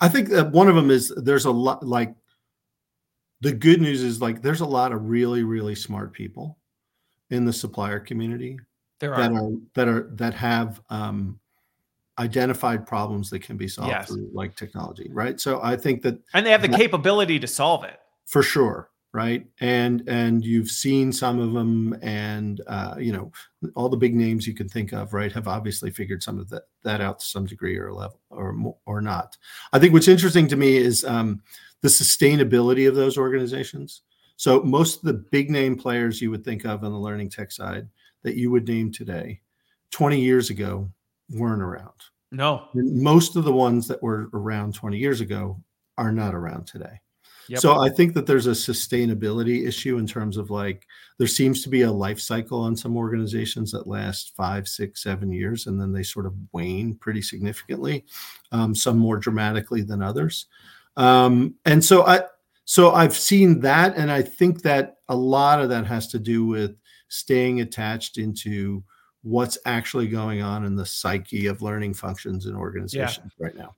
i 0.00 0.08
think 0.08 0.30
that 0.30 0.50
one 0.50 0.68
of 0.68 0.76
them 0.76 0.90
is 0.90 1.12
there's 1.16 1.44
a 1.44 1.50
lot 1.50 1.84
like 1.86 2.14
the 3.42 3.52
good 3.52 3.82
news 3.82 4.02
is 4.02 4.18
like 4.18 4.40
there's 4.40 4.62
a 4.62 4.66
lot 4.66 4.92
of 4.92 5.10
really 5.10 5.44
really 5.44 5.74
smart 5.74 6.14
people 6.14 6.56
in 7.28 7.44
the 7.44 7.52
supplier 7.52 8.00
community 8.00 8.58
there 9.00 9.14
are. 9.14 9.20
that 9.20 9.32
are 9.32 9.50
that 9.74 9.88
are 9.88 10.10
that 10.14 10.32
have 10.32 10.80
um, 10.88 11.38
identified 12.18 12.86
problems 12.86 13.30
that 13.30 13.40
can 13.40 13.56
be 13.56 13.68
solved 13.68 13.90
yes. 13.90 14.08
through 14.08 14.30
like 14.32 14.56
technology, 14.56 15.08
right? 15.12 15.40
So 15.40 15.60
I 15.62 15.76
think 15.76 16.02
that 16.02 16.18
and 16.32 16.46
they 16.46 16.50
have 16.50 16.62
the 16.62 16.68
that, 16.68 16.80
capability 16.80 17.38
to 17.40 17.46
solve 17.46 17.84
it 17.84 17.98
for 18.26 18.42
sure, 18.42 18.90
right? 19.12 19.46
And 19.60 20.02
and 20.08 20.44
you've 20.44 20.70
seen 20.70 21.12
some 21.12 21.40
of 21.40 21.52
them, 21.52 21.98
and 22.02 22.60
uh, 22.66 22.96
you 22.98 23.12
know 23.12 23.32
all 23.74 23.88
the 23.88 23.96
big 23.96 24.14
names 24.14 24.46
you 24.46 24.54
can 24.54 24.68
think 24.68 24.92
of, 24.92 25.12
right, 25.12 25.32
have 25.32 25.48
obviously 25.48 25.90
figured 25.90 26.22
some 26.22 26.38
of 26.38 26.48
that 26.50 26.62
that 26.84 27.00
out 27.00 27.20
to 27.20 27.26
some 27.26 27.46
degree 27.46 27.76
or 27.76 27.92
level 27.92 28.20
or 28.30 28.54
or 28.86 29.00
not. 29.00 29.36
I 29.72 29.78
think 29.78 29.92
what's 29.92 30.08
interesting 30.08 30.46
to 30.48 30.56
me 30.56 30.76
is 30.76 31.04
um, 31.04 31.42
the 31.80 31.88
sustainability 31.88 32.88
of 32.88 32.94
those 32.94 33.18
organizations. 33.18 34.02
So 34.36 34.62
most 34.62 34.96
of 34.96 35.02
the 35.02 35.14
big 35.14 35.50
name 35.50 35.76
players 35.76 36.20
you 36.20 36.30
would 36.30 36.44
think 36.44 36.64
of 36.64 36.82
on 36.82 36.92
the 36.92 36.98
learning 36.98 37.30
tech 37.30 37.52
side 37.52 37.88
that 38.22 38.36
you 38.36 38.50
would 38.50 38.66
name 38.66 38.90
today, 38.90 39.40
20 39.90 40.20
years 40.20 40.50
ago, 40.50 40.90
weren't 41.30 41.62
around. 41.62 41.92
No. 42.30 42.68
Most 42.74 43.36
of 43.36 43.44
the 43.44 43.52
ones 43.52 43.86
that 43.88 44.02
were 44.02 44.28
around 44.32 44.74
20 44.74 44.98
years 44.98 45.20
ago 45.20 45.62
are 45.96 46.12
not 46.12 46.34
around 46.34 46.66
today. 46.66 47.00
Yep. 47.48 47.60
So 47.60 47.80
I 47.80 47.90
think 47.90 48.14
that 48.14 48.26
there's 48.26 48.46
a 48.46 48.52
sustainability 48.52 49.66
issue 49.66 49.98
in 49.98 50.06
terms 50.06 50.36
of 50.36 50.50
like 50.50 50.86
there 51.18 51.26
seems 51.26 51.62
to 51.62 51.68
be 51.68 51.82
a 51.82 51.92
life 51.92 52.18
cycle 52.18 52.60
on 52.60 52.74
some 52.74 52.96
organizations 52.96 53.70
that 53.72 53.86
last 53.86 54.34
five, 54.34 54.66
six, 54.66 55.02
seven 55.02 55.30
years, 55.30 55.66
and 55.66 55.78
then 55.78 55.92
they 55.92 56.02
sort 56.02 56.26
of 56.26 56.34
wane 56.52 56.94
pretty 56.94 57.20
significantly, 57.20 58.04
um, 58.52 58.74
some 58.74 58.98
more 58.98 59.18
dramatically 59.18 59.82
than 59.82 60.02
others. 60.02 60.46
Um, 60.96 61.54
and 61.66 61.84
so 61.84 62.06
I 62.06 62.22
so 62.64 62.92
I've 62.92 63.14
seen 63.14 63.60
that, 63.60 63.96
and 63.96 64.10
I 64.10 64.22
think 64.22 64.62
that 64.62 64.96
a 65.08 65.16
lot 65.16 65.60
of 65.60 65.68
that 65.68 65.86
has 65.86 66.08
to 66.08 66.18
do 66.18 66.46
with 66.46 66.76
staying 67.08 67.60
attached 67.60 68.16
into 68.16 68.82
what's 69.24 69.56
actually 69.64 70.06
going 70.06 70.42
on 70.42 70.64
in 70.64 70.76
the 70.76 70.86
psyche 70.86 71.46
of 71.46 71.62
learning 71.62 71.94
functions 71.94 72.46
and 72.46 72.54
organizations 72.56 73.32
yeah. 73.38 73.44
right 73.44 73.56
now. 73.56 73.74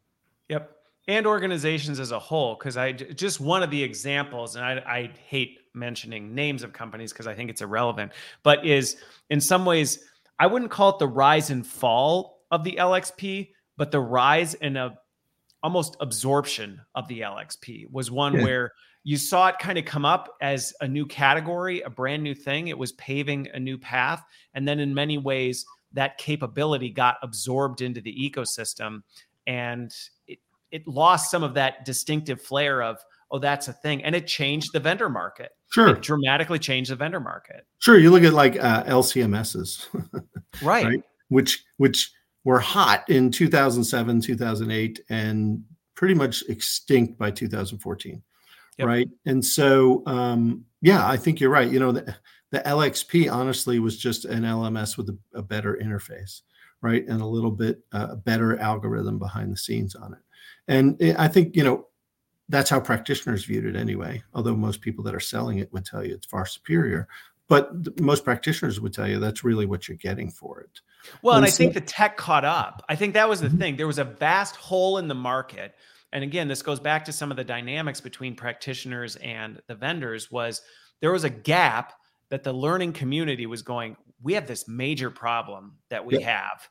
Yep. 0.49 0.73
And 1.09 1.25
organizations 1.25 2.01
as 2.01 2.11
a 2.11 2.19
whole, 2.19 2.57
because 2.57 2.77
I 2.77 2.91
just 2.93 3.41
one 3.41 3.63
of 3.63 3.71
the 3.71 3.81
examples, 3.81 4.57
and 4.57 4.65
I, 4.65 4.73
I 4.85 5.11
hate 5.29 5.61
mentioning 5.73 6.35
names 6.35 6.65
of 6.65 6.73
companies 6.73 7.13
because 7.13 7.29
I 7.29 7.35
think 7.35 7.49
it's 7.49 7.63
irrelevant, 7.63 8.13
but 8.43 8.67
is 8.67 8.97
in 9.31 9.41
some 9.41 9.65
ways, 9.65 10.01
I 10.41 10.49
wouldn't 10.49 10.73
call 10.73 10.91
it 10.91 10.99
the 10.99 11.07
rise 11.07 11.51
and 11.51 11.65
fall 11.65 12.43
of 12.51 12.65
the 12.65 12.77
LXP, 12.81 13.51
but 13.77 13.93
the 13.93 14.01
rise 14.01 14.55
and 14.55 14.77
a 14.77 14.99
almost 15.63 15.97
absorption 16.01 16.81
of 16.95 17.07
the 17.09 17.21
LXP 17.21 17.91
was 17.91 18.11
one 18.11 18.35
yeah. 18.35 18.43
where 18.43 18.73
you 19.07 19.17
saw 19.17 19.47
it 19.47 19.59
kind 19.61 19.79
of 19.79 19.85
come 19.85 20.05
up 20.05 20.35
as 20.41 20.75
a 20.81 20.89
new 20.89 21.07
category, 21.07 21.81
a 21.83 21.89
brand 21.89 22.25
new 22.25 22.35
thing. 22.35 22.67
It 22.67 22.77
was 22.77 22.91
paving 22.95 23.47
a 23.55 23.61
new 23.61 23.79
path. 23.79 24.25
And 24.53 24.67
then 24.67 24.81
in 24.81 24.93
many 24.93 25.17
ways, 25.17 25.65
that 25.93 26.19
capability 26.19 26.91
got 26.91 27.15
absorbed 27.23 27.83
into 27.83 28.01
the 28.01 28.13
ecosystem 28.13 29.05
and 29.47 29.95
it, 30.27 30.41
it 30.73 30.89
lost 30.89 31.31
some 31.31 31.45
of 31.45 31.55
that 31.55 31.85
distinctive 31.85 32.43
flair 32.43 32.83
of, 32.83 32.99
oh, 33.31 33.39
that's 33.39 33.69
a 33.69 33.73
thing. 33.73 34.03
And 34.03 34.17
it 34.17 34.27
changed 34.27 34.73
the 34.73 34.81
vendor 34.81 35.09
market. 35.09 35.53
Sure. 35.71 35.91
It 35.91 36.03
dramatically 36.03 36.59
changed 36.59 36.91
the 36.91 36.97
vendor 36.97 37.21
market. 37.21 37.65
Sure. 37.79 37.99
You 37.99 38.11
look 38.11 38.25
at 38.25 38.33
like 38.33 38.57
uh, 38.57 38.83
LCMSs, 38.87 39.87
right. 40.63 40.85
right? 40.85 41.03
Which, 41.29 41.65
which 41.77 42.11
were 42.43 42.59
hot 42.59 43.09
in 43.09 43.31
2007, 43.31 44.21
2008, 44.23 45.01
and 45.09 45.63
pretty 45.95 46.15
much 46.15 46.43
extinct 46.49 47.17
by 47.21 47.31
2014 47.31 48.21
yep. 48.79 48.89
right? 48.89 49.09
And 49.25 49.45
so, 49.45 50.03
um, 50.07 50.65
yeah, 50.83 51.07
I 51.07 51.17
think 51.17 51.41
you're 51.41 51.51
right. 51.51 51.71
You 51.71 51.81
know, 51.81 51.93
the, 51.93 52.15
the 52.51 52.61
LXP 52.61 53.31
honestly 53.31 53.79
was 53.79 53.99
just 53.99 54.25
an 54.25 54.43
LMS 54.43 54.97
with 54.97 55.09
a, 55.09 55.19
a 55.35 55.43
better 55.43 55.79
interface, 55.83 56.43
right, 56.81 57.07
and 57.07 57.21
a 57.21 57.27
little 57.27 57.51
bit 57.51 57.81
uh, 57.93 58.17
better 58.17 58.59
algorithm 58.59 59.19
behind 59.19 59.53
the 59.53 59.57
scenes 59.57 59.95
on 59.95 60.13
it. 60.13 60.21
And 60.69 61.01
it, 61.01 61.17
I 61.19 61.29
think 61.29 61.57
you 61.57 61.65
know 61.65 61.87
that's 62.49 62.71
how 62.71 62.81
practitioners 62.81 63.45
viewed 63.45 63.65
it 63.65 63.77
anyway. 63.77 64.23
Although 64.35 64.57
most 64.57 64.81
people 64.81 65.05
that 65.05 65.15
are 65.15 65.21
selling 65.21 65.59
it 65.59 65.73
would 65.73 65.85
tell 65.85 66.05
you 66.05 66.15
it's 66.15 66.27
far 66.27 66.47
superior, 66.47 67.09
but 67.49 68.01
most 68.01 68.25
practitioners 68.25 68.81
would 68.81 68.93
tell 68.93 69.09
you 69.09 69.19
that's 69.19 69.45
really 69.45 69.67
what 69.67 69.89
you're 69.89 69.97
getting 69.97 70.31
for 70.31 70.61
it. 70.61 70.81
Well, 71.23 71.37
and, 71.37 71.45
and 71.45 71.47
I 71.47 71.51
so, 71.51 71.59
think 71.59 71.75
the 71.75 71.81
tech 71.81 72.17
caught 72.17 72.45
up. 72.45 72.85
I 72.89 72.97
think 72.97 73.15
that 73.15 73.29
was 73.29 73.41
the 73.41 73.49
mm-hmm. 73.49 73.59
thing. 73.59 73.77
There 73.77 73.87
was 73.87 73.99
a 73.99 74.05
vast 74.05 74.57
hole 74.57 74.99
in 74.99 75.09
the 75.09 75.15
market 75.15 75.75
and 76.17 76.25
again 76.25 76.49
this 76.49 76.63
goes 76.63 76.81
back 76.81 77.05
to 77.05 77.13
some 77.13 77.31
of 77.31 77.37
the 77.37 77.45
dynamics 77.45 78.01
between 78.01 78.35
practitioners 78.35 79.17
and 79.17 79.61
the 79.69 79.75
vendors 79.75 80.31
was 80.31 80.63
there 81.01 81.13
was 81.13 81.25
a 81.25 81.31
gap 81.31 81.93
that 82.31 82.43
the 82.43 82.53
learning 82.53 82.93
community 82.93 83.47
was 83.47 83.63
going 83.63 83.97
we 84.23 84.33
have 84.33 84.47
this 84.47 84.67
major 84.67 85.11
problem 85.11 85.77
that 85.91 86.05
we 86.05 86.21
have 86.23 86.69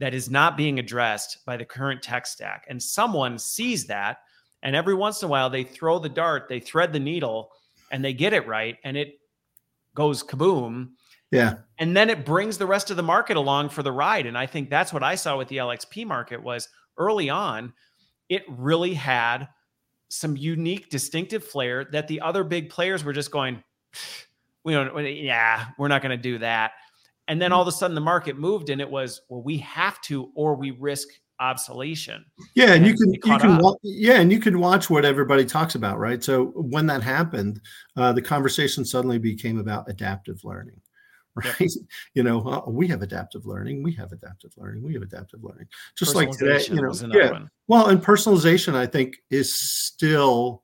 that 0.00 0.14
is 0.14 0.28
not 0.28 0.56
being 0.56 0.78
addressed 0.78 1.38
by 1.46 1.56
the 1.56 1.64
current 1.64 2.02
tech 2.02 2.26
stack 2.26 2.66
and 2.68 2.82
someone 2.82 3.38
sees 3.38 3.86
that 3.86 4.18
and 4.62 4.74
every 4.74 4.94
once 4.94 5.22
in 5.22 5.26
a 5.26 5.30
while 5.30 5.48
they 5.48 5.62
throw 5.62 5.98
the 5.98 6.08
dart 6.08 6.46
they 6.48 6.60
thread 6.60 6.92
the 6.92 7.00
needle 7.00 7.52
and 7.90 8.04
they 8.04 8.12
get 8.12 8.32
it 8.32 8.46
right 8.46 8.76
and 8.84 8.96
it 8.96 9.18
goes 9.98 10.22
kaboom. 10.22 10.90
Yeah. 11.32 11.54
And 11.78 11.96
then 11.96 12.08
it 12.08 12.24
brings 12.24 12.56
the 12.56 12.66
rest 12.66 12.90
of 12.90 12.96
the 12.96 13.02
market 13.02 13.36
along 13.36 13.70
for 13.70 13.82
the 13.82 13.92
ride. 13.92 14.26
And 14.26 14.38
I 14.38 14.46
think 14.46 14.70
that's 14.70 14.92
what 14.92 15.02
I 15.02 15.16
saw 15.16 15.36
with 15.36 15.48
the 15.48 15.56
LXP 15.56 16.06
market 16.06 16.40
was 16.42 16.68
early 16.96 17.28
on, 17.28 17.72
it 18.28 18.44
really 18.48 18.94
had 18.94 19.48
some 20.08 20.36
unique, 20.36 20.88
distinctive 20.90 21.44
flair 21.44 21.86
that 21.92 22.08
the 22.08 22.20
other 22.20 22.44
big 22.44 22.70
players 22.70 23.04
were 23.04 23.12
just 23.12 23.30
going, 23.30 23.62
we 24.64 24.72
don't, 24.72 25.06
yeah, 25.06 25.66
we're 25.78 25.88
not 25.88 26.02
going 26.02 26.16
to 26.16 26.22
do 26.22 26.38
that. 26.38 26.72
And 27.26 27.40
then 27.40 27.52
all 27.52 27.62
of 27.62 27.68
a 27.68 27.72
sudden 27.72 27.94
the 27.94 28.00
market 28.00 28.38
moved 28.38 28.70
and 28.70 28.80
it 28.80 28.90
was, 28.90 29.20
well, 29.28 29.42
we 29.42 29.58
have 29.58 30.00
to, 30.02 30.30
or 30.34 30.54
we 30.54 30.70
risk 30.70 31.08
obsolescence. 31.40 32.24
Yeah, 32.54 32.72
and, 32.72 32.74
and 32.74 32.86
you 32.86 32.94
can 32.94 33.12
you 33.12 33.38
can 33.38 33.58
wa- 33.58 33.76
yeah, 33.82 34.20
and 34.20 34.32
you 34.32 34.40
can 34.40 34.58
watch 34.58 34.90
what 34.90 35.04
everybody 35.04 35.44
talks 35.44 35.74
about, 35.74 35.98
right? 35.98 36.22
So 36.22 36.46
when 36.56 36.86
that 36.86 37.02
happened, 37.02 37.60
uh, 37.96 38.12
the 38.12 38.22
conversation 38.22 38.84
suddenly 38.84 39.18
became 39.18 39.58
about 39.58 39.88
adaptive 39.88 40.42
learning, 40.44 40.80
right? 41.44 41.60
Yep. 41.60 41.70
You 42.14 42.22
know, 42.22 42.46
uh, 42.46 42.70
we 42.70 42.88
have 42.88 43.02
adaptive 43.02 43.46
learning, 43.46 43.82
we 43.82 43.92
have 43.92 44.12
adaptive 44.12 44.52
learning, 44.56 44.82
we 44.82 44.94
have 44.94 45.02
adaptive 45.02 45.42
learning. 45.42 45.66
Just 45.96 46.14
like 46.14 46.30
today, 46.30 46.64
you 46.68 46.80
know, 46.80 46.92
yeah. 47.12 47.32
One. 47.32 47.50
Well, 47.66 47.88
and 47.88 48.02
personalization, 48.02 48.74
I 48.74 48.86
think, 48.86 49.18
is 49.30 49.54
still 49.54 50.62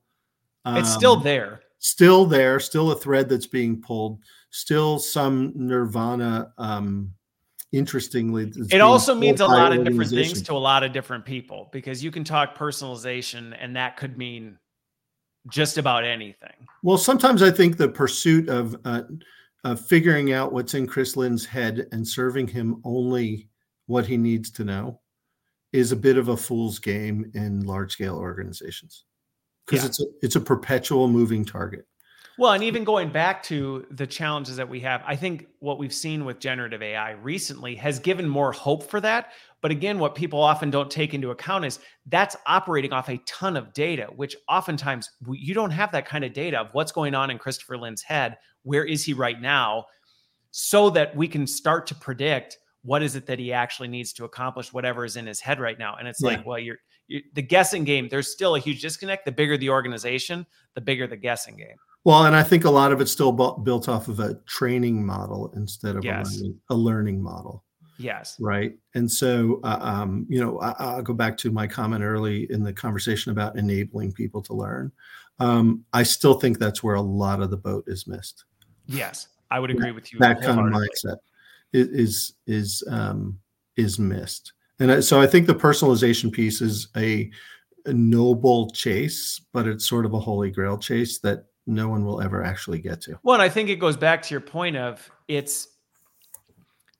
um, 0.65 0.77
it's 0.77 0.93
still 0.93 1.17
there, 1.17 1.61
still 1.79 2.25
there, 2.25 2.59
still 2.61 2.91
a 2.91 2.97
thread 2.97 3.29
that's 3.29 3.47
being 3.47 3.81
pulled, 3.81 4.21
still 4.51 4.99
some 4.99 5.53
nirvana. 5.55 6.53
Um, 6.59 7.15
interestingly 7.75 8.53
it 8.71 8.81
also 8.81 9.17
means 9.17 9.41
a 9.41 9.47
lot 9.47 9.77
of 9.77 9.85
different 9.85 10.09
things 10.09 10.41
to 10.41 10.53
a 10.53 10.55
lot 10.55 10.85
of 10.85 10.93
different 10.93 11.25
people 11.25 11.69
because 11.73 12.05
you 12.05 12.11
can 12.13 12.23
talk 12.23 12.57
personalization 12.57 13.53
and 13.59 13.75
that 13.75 13.97
could 13.97 14.17
mean 14.17 14.57
just 15.49 15.77
about 15.77 16.05
anything 16.05 16.55
well 16.85 16.97
sometimes 16.97 17.43
i 17.43 17.51
think 17.51 17.77
the 17.77 17.89
pursuit 17.89 18.49
of 18.49 18.77
uh, 18.85 19.03
uh, 19.65 19.75
figuring 19.75 20.33
out 20.33 20.53
what's 20.53 20.75
in 20.75 20.87
chris 20.87 21.17
lind's 21.17 21.45
head 21.45 21.87
and 21.93 22.07
serving 22.07 22.47
him 22.47 22.81
only 22.85 23.49
what 23.87 24.07
he 24.07 24.17
needs 24.17 24.51
to 24.51 24.65
know 24.65 25.01
is 25.73 25.93
a 25.93 25.97
bit 25.97 26.17
of 26.17 26.29
a 26.29 26.37
fool's 26.37 26.79
game 26.79 27.31
in 27.35 27.67
large 27.67 27.93
scale 27.93 28.17
organizations 28.17 29.05
because 29.67 29.83
yeah. 29.83 29.89
it's 29.89 30.01
a, 30.01 30.05
it's 30.23 30.37
a 30.37 30.41
perpetual 30.41 31.09
moving 31.09 31.45
target 31.45 31.87
well, 32.37 32.53
and 32.53 32.65
even 32.65 32.83
going 32.83 33.11
back 33.11 33.45
to 33.45 33.87
the 33.93 34.09
challenges 34.09 34.57
that 34.57 34.69
we 34.69 34.81
have, 34.81 35.05
I 35.07 35.15
think 35.15 35.47
what 35.61 35.79
we've 35.79 35.95
seen 35.95 36.25
with 36.25 36.41
generative 36.41 36.83
AI 36.83 37.13
recently 37.13 37.77
has 37.77 38.01
given 38.01 38.29
more 38.29 38.51
hope 38.51 38.83
for 38.91 39.01
that. 39.03 39.33
But 39.61 39.71
again, 39.71 40.01
what 40.01 40.17
people 40.17 40.43
often 40.43 40.69
don't 40.69 40.91
take 40.91 41.15
into 41.15 41.31
account 41.31 41.65
is 41.65 41.79
that's 42.07 42.37
operating 42.47 42.93
off 42.93 43.09
a 43.09 43.19
ton 43.19 43.57
of 43.57 43.73
data, 43.73 44.09
which 44.17 44.35
oftentimes 44.49 45.13
you 45.31 45.55
don't 45.55 45.71
have 45.71 45.93
that 45.93 46.07
kind 46.07 46.25
of 46.25 46.33
data 46.33 46.59
of 46.59 46.71
what's 46.73 46.91
going 46.91 47.15
on 47.15 47.31
in 47.31 47.39
Christopher 47.39 47.79
Lind's 47.79 48.03
head. 48.03 48.37
Where 48.65 48.85
is 48.85 49.05
he 49.05 49.13
right 49.13 49.41
now? 49.41 49.87
So 50.51 50.91
that 50.91 51.17
we 51.17 51.29
can 51.29 51.47
start 51.47 51.87
to 51.89 51.95
predict 51.95 52.59
what 52.83 53.03
is 53.03 53.17
it 53.17 53.27
that 53.27 53.39
he 53.39 53.53
actually 53.53 53.89
needs 53.89 54.13
to 54.13 54.25
accomplish, 54.25 54.73
whatever 54.73 55.05
is 55.05 55.17
in 55.17 55.27
his 55.27 55.41
head 55.41 55.59
right 55.59 55.79
now. 55.79 55.97
And 55.97 56.07
it's 56.07 56.23
yeah. 56.23 56.31
like, 56.31 56.47
well, 56.47 56.59
you're, 56.59 56.77
you're 57.09 57.23
the 57.33 57.43
guessing 57.43 57.85
game. 57.85 58.09
There's 58.09 58.31
still 58.31 58.57
a 58.57 58.59
huge 58.59 58.83
disconnect. 58.83 59.25
The 59.25 59.33
bigger 59.33 59.57
the 59.57 59.71
organization, 59.71 60.47
the 60.75 60.81
bigger 60.83 61.07
the 61.07 61.17
guessing 61.17 61.57
game. 61.57 61.77
Well, 62.05 62.27
and 62.27 62.37
I 62.37 62.43
think 62.43 62.65
a 62.65 62.71
lot 62.71 62.93
of 62.93 63.01
it's 63.01 63.11
still 63.11 63.33
built 63.33 63.89
off 63.89 64.09
of 64.09 64.21
a 64.21 64.35
training 64.47 65.05
model 65.05 65.51
instead 65.57 65.97
of 65.97 66.05
yes. 66.05 66.29
a, 66.29 66.35
learning, 66.37 66.61
a, 66.69 66.75
learning, 66.75 67.23
model. 67.23 67.65
Yes. 67.99 68.37
Right. 68.39 68.75
And 68.95 69.11
so, 69.11 69.61
uh, 69.65 69.79
um, 69.81 70.27
you 70.29 70.39
know, 70.39 70.59
I, 70.59 70.97
will 70.97 71.03
go 71.03 71.15
back 71.15 71.39
to 71.39 71.51
my 71.51 71.67
comment 71.67 72.03
early 72.03 72.51
in 72.53 72.63
the 72.63 72.73
conversation 72.75 73.33
about 73.33 73.57
enabling 73.57 74.13
people 74.13 74.43
to 74.43 74.53
learn. 74.53 74.93
Um, 75.39 75.85
I 75.95 76.03
still 76.03 76.35
think 76.35 76.59
that's 76.59 76.83
where 76.83 76.97
a 76.97 77.01
lot 77.01 77.41
of 77.41 77.51
the 77.51 77.57
boat 77.57 77.85
is 77.87 78.07
missed. 78.07 78.45
Yes, 78.87 79.29
I 79.51 79.59
would 79.59 79.71
agree 79.71 79.93
with 79.93 80.13
you. 80.13 80.19
That 80.19 80.41
kind 80.41 80.59
of 80.59 80.67
mindset 80.67 81.17
is 81.73 82.35
is 82.47 82.83
um, 82.89 83.39
is 83.77 83.99
missed, 83.99 84.53
and 84.79 85.05
so 85.05 85.21
I 85.21 85.27
think 85.27 85.47
the 85.47 85.55
personalization 85.55 86.33
piece 86.33 86.61
is 86.61 86.89
a, 86.97 87.31
a 87.87 87.93
noble 87.93 88.71
chase, 88.71 89.41
but 89.53 89.67
it's 89.67 89.89
sort 89.89 90.05
of 90.05 90.15
a 90.15 90.21
holy 90.21 90.51
grail 90.51 90.79
chase 90.79 91.19
that 91.21 91.47
no 91.67 91.89
one 91.89 92.05
will 92.05 92.21
ever 92.21 92.43
actually 92.43 92.79
get 92.79 93.01
to. 93.03 93.19
Well, 93.23 93.35
and 93.35 93.43
I 93.43 93.49
think 93.49 93.69
it 93.69 93.77
goes 93.77 93.97
back 93.97 94.23
to 94.23 94.35
your 94.35 94.41
point 94.41 94.77
of 94.77 95.11
it's 95.29 95.69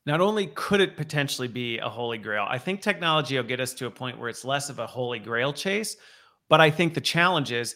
not 0.05 0.21
only 0.21 0.47
could 0.47 0.81
it 0.81 0.97
potentially 0.97 1.47
be 1.47 1.79
a 1.79 1.89
holy 1.89 2.17
grail, 2.17 2.45
I 2.47 2.57
think 2.57 2.81
technology 2.81 3.35
will 3.37 3.43
get 3.43 3.59
us 3.59 3.73
to 3.75 3.87
a 3.87 3.91
point 3.91 4.19
where 4.19 4.29
it's 4.29 4.45
less 4.45 4.69
of 4.69 4.79
a 4.79 4.87
holy 4.87 5.19
grail 5.19 5.51
chase. 5.51 5.97
But 6.47 6.61
I 6.61 6.69
think 6.69 6.93
the 6.93 7.01
challenge 7.01 7.51
is 7.51 7.75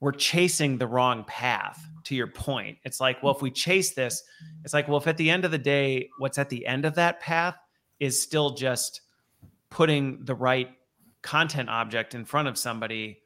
we're 0.00 0.12
chasing 0.12 0.78
the 0.78 0.86
wrong 0.86 1.24
path 1.24 1.86
to 2.04 2.14
your 2.14 2.26
point. 2.26 2.78
It's 2.84 3.00
like, 3.00 3.22
well, 3.22 3.34
if 3.34 3.42
we 3.42 3.50
chase 3.50 3.92
this, 3.92 4.22
it's 4.64 4.72
like, 4.72 4.88
well, 4.88 4.98
if 4.98 5.06
at 5.06 5.16
the 5.16 5.30
end 5.30 5.44
of 5.44 5.50
the 5.50 5.58
day, 5.58 6.08
what's 6.18 6.38
at 6.38 6.48
the 6.48 6.66
end 6.66 6.84
of 6.84 6.94
that 6.94 7.20
path 7.20 7.56
is 8.00 8.20
still 8.20 8.50
just 8.50 9.02
putting 9.68 10.24
the 10.24 10.34
right 10.34 10.70
content 11.22 11.68
object 11.68 12.14
in 12.14 12.24
front 12.24 12.48
of 12.48 12.56
somebody 12.56 13.20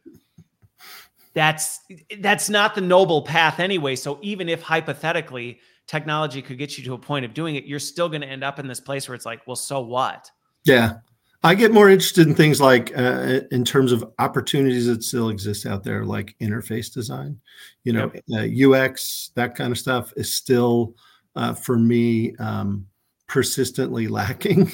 that's 1.32 1.80
that's 2.20 2.48
not 2.48 2.74
the 2.74 2.80
noble 2.80 3.22
path 3.22 3.60
anyway. 3.60 3.94
So 3.96 4.18
even 4.20 4.48
if 4.48 4.62
hypothetically 4.62 5.60
technology 5.86 6.42
could 6.42 6.58
get 6.58 6.76
you 6.76 6.84
to 6.84 6.94
a 6.94 6.98
point 6.98 7.24
of 7.24 7.34
doing 7.34 7.56
it 7.56 7.64
you're 7.64 7.78
still 7.78 8.08
going 8.08 8.22
to 8.22 8.26
end 8.26 8.42
up 8.42 8.58
in 8.58 8.66
this 8.66 8.80
place 8.80 9.06
where 9.06 9.14
it's 9.14 9.26
like 9.26 9.46
well 9.46 9.56
so 9.56 9.80
what? 9.80 10.30
Yeah 10.64 10.94
i 11.44 11.54
get 11.54 11.72
more 11.72 11.88
interested 11.88 12.26
in 12.26 12.34
things 12.34 12.60
like 12.60 12.96
uh, 12.96 13.40
in 13.52 13.64
terms 13.64 13.92
of 13.92 14.04
opportunities 14.18 14.86
that 14.86 15.02
still 15.02 15.28
exist 15.28 15.66
out 15.66 15.84
there 15.84 16.04
like 16.04 16.34
interface 16.40 16.92
design 16.92 17.38
you 17.84 17.92
know 17.92 18.10
yep. 18.28 18.66
uh, 18.66 18.70
ux 18.70 19.30
that 19.34 19.54
kind 19.54 19.70
of 19.70 19.78
stuff 19.78 20.12
is 20.16 20.34
still 20.34 20.94
uh, 21.36 21.54
for 21.54 21.78
me 21.78 22.34
um, 22.36 22.86
persistently 23.28 24.08
lacking 24.08 24.70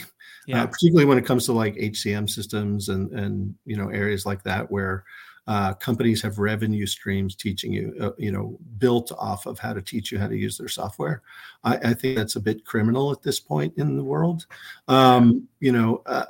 yeah. 0.46 0.62
Uh, 0.62 0.66
particularly 0.66 1.04
when 1.04 1.18
it 1.18 1.26
comes 1.26 1.44
to 1.44 1.52
like 1.52 1.74
hcm 1.74 2.28
systems 2.28 2.88
and 2.88 3.12
and 3.12 3.54
you 3.66 3.76
know 3.76 3.88
areas 3.88 4.24
like 4.24 4.42
that 4.42 4.70
where 4.70 5.04
uh, 5.46 5.74
companies 5.74 6.22
have 6.22 6.38
revenue 6.38 6.86
streams 6.86 7.34
teaching 7.34 7.72
you, 7.72 7.92
uh, 8.00 8.10
you 8.18 8.30
know, 8.30 8.56
built 8.78 9.10
off 9.18 9.46
of 9.46 9.58
how 9.58 9.72
to 9.72 9.82
teach 9.82 10.12
you 10.12 10.18
how 10.18 10.28
to 10.28 10.36
use 10.36 10.56
their 10.56 10.68
software. 10.68 11.22
I, 11.64 11.76
I 11.76 11.94
think 11.94 12.16
that's 12.16 12.36
a 12.36 12.40
bit 12.40 12.64
criminal 12.64 13.10
at 13.10 13.22
this 13.22 13.40
point 13.40 13.74
in 13.76 13.96
the 13.96 14.04
world. 14.04 14.46
Um, 14.86 15.48
you 15.58 15.72
know, 15.72 16.02
uh, 16.06 16.24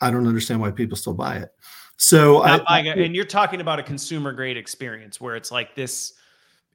I 0.00 0.10
don't 0.10 0.26
understand 0.26 0.60
why 0.60 0.70
people 0.70 0.96
still 0.96 1.14
buy 1.14 1.36
it. 1.36 1.50
So, 1.98 2.42
I, 2.42 2.58
I, 2.66 2.80
and 2.80 3.16
you're 3.16 3.24
talking 3.24 3.62
about 3.62 3.78
a 3.78 3.82
consumer 3.82 4.32
grade 4.32 4.58
experience 4.58 5.20
where 5.20 5.34
it's 5.34 5.50
like 5.50 5.74
this, 5.74 6.12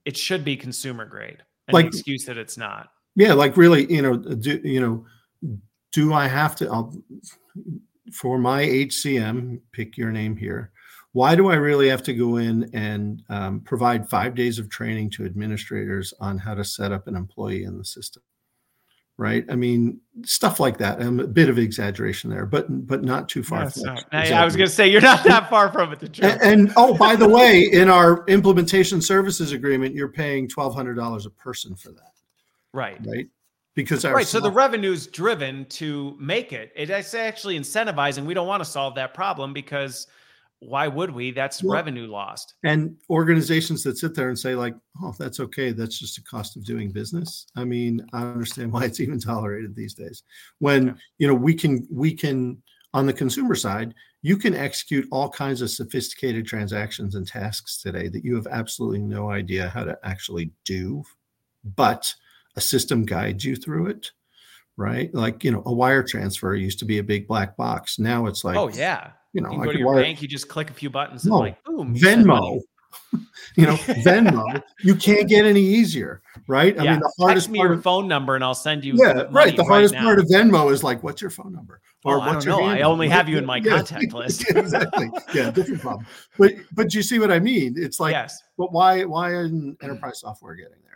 it 0.06 0.18
should 0.18 0.44
be 0.44 0.58
consumer 0.58 1.06
grade. 1.06 1.38
And 1.68 1.74
like 1.76 1.92
the 1.92 1.98
excuse 1.98 2.26
that 2.26 2.38
it's 2.38 2.58
not. 2.58 2.90
Yeah, 3.16 3.34
like 3.34 3.56
really, 3.56 3.92
you 3.92 4.02
know, 4.02 4.18
do 4.18 4.60
you 4.64 4.80
know, 4.80 5.58
do 5.92 6.14
I 6.14 6.28
have 6.28 6.56
to? 6.56 6.70
I'll, 6.70 6.96
for 8.12 8.40
my 8.40 8.64
HCM, 8.64 9.60
pick 9.72 9.96
your 9.98 10.12
name 10.12 10.36
here 10.36 10.72
why 11.14 11.36
do 11.36 11.50
I 11.50 11.56
really 11.56 11.90
have 11.90 12.04
to 12.04 12.14
go 12.14 12.38
in 12.38 12.70
and 12.74 13.22
um, 13.30 13.60
provide 13.62 14.10
five 14.10 14.34
days 14.34 14.60
of 14.60 14.70
training 14.70 15.10
to 15.12 15.26
administrators 15.26 16.14
on 16.20 16.38
how 16.38 16.54
to 16.54 16.64
set 16.64 16.92
up 16.92 17.08
an 17.08 17.16
employee 17.16 17.64
in 17.64 17.78
the 17.78 17.84
system? 17.84 18.24
Right. 19.22 19.46
I 19.52 19.56
mean, 19.56 20.00
stuff 20.24 20.60
like 20.60 20.80
that. 20.80 21.00
I'm 21.00 21.20
a 21.20 21.28
bit 21.28 21.48
of 21.48 21.60
exaggeration 21.60 22.32
there, 22.32 22.48
but 22.48 22.88
but 22.88 23.04
not 23.04 23.30
too 23.30 23.44
far. 23.44 23.66
Yes, 23.66 23.78
exactly. 23.78 24.34
I 24.34 24.44
was 24.44 24.56
going 24.56 24.68
to 24.68 24.74
say 24.74 24.88
you're 24.88 25.00
not 25.00 25.24
that 25.26 25.48
far 25.48 25.72
from 25.72 25.94
it. 25.94 26.00
The 26.00 26.10
truth. 26.10 26.32
And, 26.32 26.42
and 26.42 26.74
oh, 26.76 26.96
by 26.96 27.16
the 27.16 27.30
way, 27.30 27.70
in 27.72 27.88
our 27.88 28.26
implementation 28.26 29.00
services 29.00 29.52
agreement, 29.52 29.94
you're 29.94 30.10
paying 30.10 30.48
twelve 30.48 30.74
hundred 30.74 30.96
dollars 30.96 31.28
a 31.28 31.30
person 31.30 31.76
for 31.76 31.92
that. 31.92 32.14
Right. 32.74 32.98
Right 33.06 33.28
because 33.74 34.04
right 34.04 34.28
so 34.28 34.42
the 34.42 34.52
revenue's 34.52 35.08
driven 35.08 35.64
to 35.64 36.18
make 36.20 36.52
it 36.52 36.74
it's 36.76 37.14
actually 37.14 37.58
incentivizing 37.58 38.26
we 38.26 38.34
don't 38.34 38.46
want 38.46 38.62
to 38.62 38.70
solve 38.70 38.96
that 38.96 39.14
problem 39.14 39.54
because 39.54 40.08
why 40.62 40.88
would 40.88 41.10
we? 41.10 41.32
That's 41.32 41.64
well, 41.64 41.74
revenue 41.74 42.06
lost. 42.06 42.54
And 42.64 42.96
organizations 43.10 43.82
that 43.84 43.98
sit 43.98 44.14
there 44.14 44.30
and 44.30 44.38
say, 44.38 44.54
like, 44.54 44.76
oh, 45.02 45.14
that's 45.18 45.40
okay. 45.40 45.72
That's 45.72 45.98
just 45.98 46.20
a 46.20 46.24
cost 46.24 46.56
of 46.56 46.64
doing 46.64 46.92
business. 46.92 47.48
I 47.56 47.64
mean, 47.64 48.06
I 48.14 48.22
understand 48.22 48.72
why 48.72 48.86
it's 48.86 49.00
even 49.00 49.20
tolerated 49.20 49.76
these 49.76 49.96
days. 49.96 50.22
When 50.60 50.88
yeah. 50.88 50.94
you 51.18 51.28
know 51.28 51.34
we 51.34 51.56
can 51.56 51.88
we 51.92 52.14
can 52.14 52.62
on 52.94 53.08
the 53.08 53.14
consumer 53.14 53.56
side, 53.56 53.96
you 54.22 54.38
can 54.38 54.54
execute 54.54 55.08
all 55.12 55.30
kinds 55.30 55.64
of 55.64 55.72
sophisticated 55.72 56.46
transactions 56.46 57.16
and 57.16 57.28
tasks 57.28 57.82
today 57.82 58.08
that 58.10 58.24
you 58.24 58.36
have 58.36 58.48
absolutely 58.48 59.00
no 59.00 59.32
idea 59.32 59.70
how 59.70 59.84
to 59.84 59.98
actually 60.04 60.52
do, 60.64 61.04
but 61.76 62.14
a 62.56 62.62
system 62.62 63.04
guides 63.04 63.44
you 63.44 63.56
through 63.56 63.88
it 63.88 64.12
right? 64.78 65.14
Like, 65.14 65.44
you 65.44 65.52
know, 65.52 65.62
a 65.66 65.74
wire 65.74 66.02
transfer 66.02 66.56
used 66.56 66.80
to 66.80 66.86
be 66.86 66.98
a 66.98 67.04
big 67.04 67.28
black 67.28 67.56
box. 67.56 68.00
Now 68.00 68.26
it's 68.26 68.44
like, 68.44 68.58
oh, 68.58 68.70
yeah. 68.70 69.12
You 69.34 69.42
know, 69.42 69.52
you 69.52 69.64
go 69.64 69.72
to 69.72 69.78
your 69.78 69.88
wire... 69.88 70.04
bank, 70.04 70.22
you 70.22 70.28
just 70.28 70.50
click 70.50 70.70
a 70.70 70.74
few 70.74 70.90
buttons 70.90 71.26
no, 71.26 71.36
and 71.36 71.42
like, 71.42 71.64
boom. 71.64 71.96
Venmo. 71.96 72.62
you 73.56 73.66
know, 73.66 73.76
Venmo, 73.76 74.62
you 74.84 74.96
can't 74.96 75.28
get 75.28 75.46
any 75.46 75.62
easier, 75.62 76.22
right? 76.48 76.78
I 76.78 76.84
yeah. 76.84 76.92
mean, 76.92 77.00
the 77.00 77.14
hardest 77.20 77.46
Text 77.46 77.52
me 77.52 77.60
your 77.60 77.74
of, 77.74 77.84
phone 77.84 78.08
number 78.08 78.36
and 78.36 78.44
I'll 78.44 78.56
send 78.56 78.84
you. 78.84 78.96
Yeah, 78.96 79.24
right. 79.32 79.56
The 79.56 79.64
hardest 79.64 79.96
part 79.96 80.20
of 80.20 80.26
Venmo 80.26 80.72
is 80.72 80.84
like, 80.84 81.02
what's 81.04 81.22
your 81.22 81.32
phone 81.32 81.54
number? 81.54 81.82
Or 82.04 82.16
oh, 82.16 82.20
what's 82.20 82.46
I 82.46 82.50
don't 82.50 82.62
know. 82.62 82.66
I 82.66 82.82
only 82.82 83.08
have 83.10 83.30
you 83.30 83.38
in 83.38 83.46
my 83.46 83.58
yeah, 83.58 83.78
contact 83.78 84.14
list. 84.14 84.50
exactly. 84.56 85.10
Yeah, 85.34 85.52
different 85.52 85.82
problem. 85.82 86.06
But 86.38 86.54
but 86.74 86.94
you 86.94 87.02
see 87.02 87.20
what 87.20 87.32
I 87.32 87.40
mean? 87.40 87.76
It's 87.78 88.00
like, 88.00 88.14
yes. 88.14 88.42
but 88.58 88.72
why 88.72 89.06
why 89.06 89.36
isn't 89.36 89.78
enterprise 89.84 90.20
software 90.20 90.56
getting 90.56 90.78
there? 90.84 90.91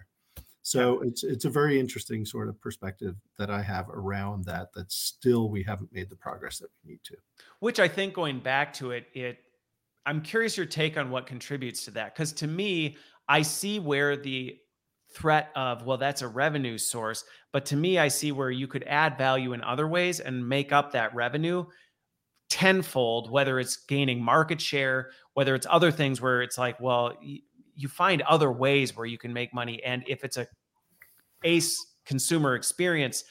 So 0.65 1.01
it's 1.01 1.23
it's 1.23 1.45
a 1.45 1.49
very 1.49 1.79
interesting 1.79 2.25
sort 2.25 2.49
of 2.49 2.59
perspective 2.59 3.15
that 3.37 3.51
I 3.51 3.61
have 3.61 3.87
around 3.87 4.45
that. 4.45 4.73
That 4.73 4.91
still 4.91 5.47
we 5.47 5.61
haven't 5.61 5.93
made 5.93 6.09
the 6.09 6.15
progress 6.15 6.57
that 6.57 6.71
we 6.83 6.93
need 6.93 7.03
to. 7.03 7.15
Which 7.59 7.79
I 7.79 7.87
think 7.87 8.15
going 8.15 8.39
back 8.39 8.73
to 8.73 8.89
it, 8.89 9.05
it 9.13 9.37
I'm 10.07 10.23
curious 10.23 10.57
your 10.57 10.65
take 10.65 10.97
on 10.97 11.11
what 11.11 11.27
contributes 11.27 11.85
to 11.85 11.91
that. 11.91 12.15
Because 12.15 12.33
to 12.33 12.47
me, 12.47 12.97
I 13.29 13.43
see 13.43 13.77
where 13.77 14.17
the 14.17 14.57
threat 15.13 15.51
of, 15.55 15.85
well, 15.85 15.97
that's 15.97 16.23
a 16.23 16.27
revenue 16.27 16.79
source. 16.79 17.25
But 17.53 17.67
to 17.67 17.75
me, 17.75 17.99
I 17.99 18.07
see 18.07 18.31
where 18.31 18.49
you 18.49 18.67
could 18.67 18.85
add 18.87 19.19
value 19.19 19.53
in 19.53 19.63
other 19.63 19.87
ways 19.87 20.19
and 20.19 20.49
make 20.49 20.71
up 20.71 20.93
that 20.93 21.13
revenue 21.13 21.65
tenfold, 22.49 23.29
whether 23.29 23.59
it's 23.59 23.77
gaining 23.77 24.19
market 24.19 24.59
share, 24.59 25.11
whether 25.35 25.53
it's 25.53 25.67
other 25.69 25.91
things 25.91 26.19
where 26.21 26.41
it's 26.41 26.57
like, 26.57 26.79
well, 26.79 27.13
you 27.75 27.87
find 27.87 28.21
other 28.23 28.51
ways 28.51 28.95
where 28.95 29.05
you 29.05 29.17
can 29.17 29.33
make 29.33 29.53
money. 29.53 29.83
And 29.83 30.03
if 30.07 30.23
it's 30.23 30.37
a 30.37 30.47
ace 31.43 31.85
consumer 32.05 32.55
experience, 32.55 33.23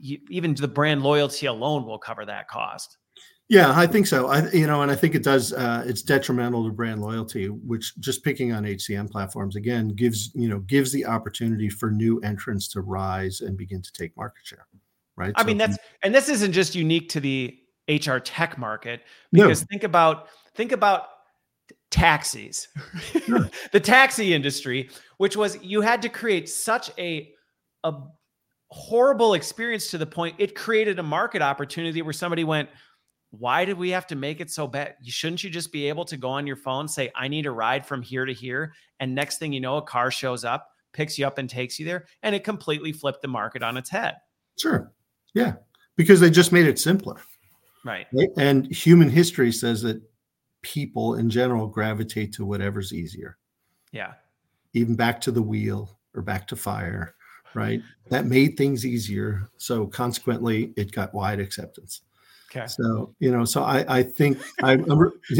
you, 0.00 0.18
even 0.30 0.54
the 0.54 0.68
brand 0.68 1.02
loyalty 1.02 1.46
alone 1.46 1.86
will 1.86 1.98
cover 1.98 2.24
that 2.24 2.48
cost. 2.48 2.98
Yeah, 3.48 3.72
I 3.76 3.86
think 3.86 4.06
so. 4.06 4.28
I 4.28 4.50
you 4.50 4.66
know, 4.66 4.80
and 4.80 4.90
I 4.90 4.94
think 4.94 5.14
it 5.14 5.22
does. 5.22 5.52
Uh, 5.52 5.84
it's 5.86 6.00
detrimental 6.00 6.64
to 6.64 6.72
brand 6.72 7.02
loyalty, 7.02 7.48
which 7.48 7.94
just 7.98 8.24
picking 8.24 8.52
on 8.52 8.64
HCM 8.64 9.10
platforms 9.10 9.56
again 9.56 9.88
gives 9.88 10.30
you 10.34 10.48
know 10.48 10.60
gives 10.60 10.90
the 10.90 11.04
opportunity 11.04 11.68
for 11.68 11.90
new 11.90 12.18
entrants 12.20 12.66
to 12.68 12.80
rise 12.80 13.42
and 13.42 13.56
begin 13.58 13.82
to 13.82 13.92
take 13.92 14.16
market 14.16 14.46
share. 14.46 14.66
Right. 15.16 15.34
I 15.36 15.42
so 15.42 15.46
mean, 15.46 15.58
that's 15.58 15.76
and 16.02 16.14
this 16.14 16.30
isn't 16.30 16.52
just 16.52 16.74
unique 16.74 17.10
to 17.10 17.20
the 17.20 17.58
HR 17.88 18.18
tech 18.18 18.56
market 18.56 19.02
because 19.32 19.60
no. 19.60 19.66
think 19.70 19.84
about 19.84 20.28
think 20.54 20.72
about 20.72 21.08
taxis, 21.92 22.66
sure. 23.24 23.48
the 23.72 23.78
taxi 23.78 24.34
industry, 24.34 24.90
which 25.18 25.36
was 25.36 25.62
you 25.62 25.80
had 25.80 26.02
to 26.02 26.08
create 26.08 26.48
such 26.48 26.90
a 26.98 27.32
a 27.84 27.92
horrible 28.70 29.34
experience 29.34 29.90
to 29.90 29.98
the 29.98 30.06
point 30.06 30.34
it 30.38 30.54
created 30.54 30.98
a 30.98 31.02
market 31.02 31.42
opportunity 31.42 32.00
where 32.00 32.12
somebody 32.12 32.42
went 32.42 32.68
why 33.32 33.64
did 33.64 33.78
we 33.78 33.90
have 33.90 34.06
to 34.08 34.14
make 34.14 34.40
it 34.40 34.50
so 34.50 34.66
bad? 34.66 34.94
Shouldn't 35.04 35.42
you 35.42 35.48
just 35.48 35.72
be 35.72 35.88
able 35.88 36.04
to 36.04 36.18
go 36.18 36.28
on 36.28 36.46
your 36.46 36.56
phone, 36.56 36.86
say, 36.86 37.10
I 37.16 37.28
need 37.28 37.46
a 37.46 37.50
ride 37.50 37.86
from 37.86 38.02
here 38.02 38.26
to 38.26 38.32
here? 38.32 38.74
And 39.00 39.14
next 39.14 39.38
thing 39.38 39.54
you 39.54 39.60
know, 39.60 39.78
a 39.78 39.82
car 39.82 40.10
shows 40.10 40.44
up, 40.44 40.68
picks 40.92 41.18
you 41.18 41.26
up, 41.26 41.38
and 41.38 41.48
takes 41.48 41.78
you 41.78 41.86
there. 41.86 42.04
And 42.22 42.34
it 42.34 42.44
completely 42.44 42.92
flipped 42.92 43.22
the 43.22 43.28
market 43.28 43.62
on 43.62 43.78
its 43.78 43.88
head. 43.88 44.16
Sure. 44.58 44.92
Yeah. 45.32 45.54
Because 45.96 46.20
they 46.20 46.28
just 46.28 46.52
made 46.52 46.66
it 46.66 46.78
simpler. 46.78 47.16
Right. 47.86 48.06
right? 48.12 48.28
And 48.36 48.70
human 48.70 49.08
history 49.08 49.50
says 49.50 49.80
that 49.80 50.02
people 50.62 51.16
in 51.16 51.28
general 51.28 51.66
gravitate 51.66 52.32
to 52.34 52.44
whatever's 52.44 52.92
easier. 52.92 53.36
Yeah. 53.92 54.14
Even 54.72 54.94
back 54.94 55.20
to 55.22 55.30
the 55.30 55.42
wheel 55.42 55.98
or 56.14 56.22
back 56.22 56.46
to 56.48 56.56
fire, 56.56 57.14
right? 57.54 57.82
That 58.08 58.26
made 58.26 58.56
things 58.56 58.86
easier. 58.86 59.50
So 59.58 59.86
consequently, 59.86 60.72
it 60.76 60.92
got 60.92 61.12
wide 61.12 61.40
acceptance. 61.40 62.02
Okay. 62.50 62.66
So 62.66 63.14
you 63.18 63.30
know, 63.30 63.44
so 63.44 63.62
I 63.62 63.98
I 63.98 64.02
think 64.02 64.38
I 64.62 64.78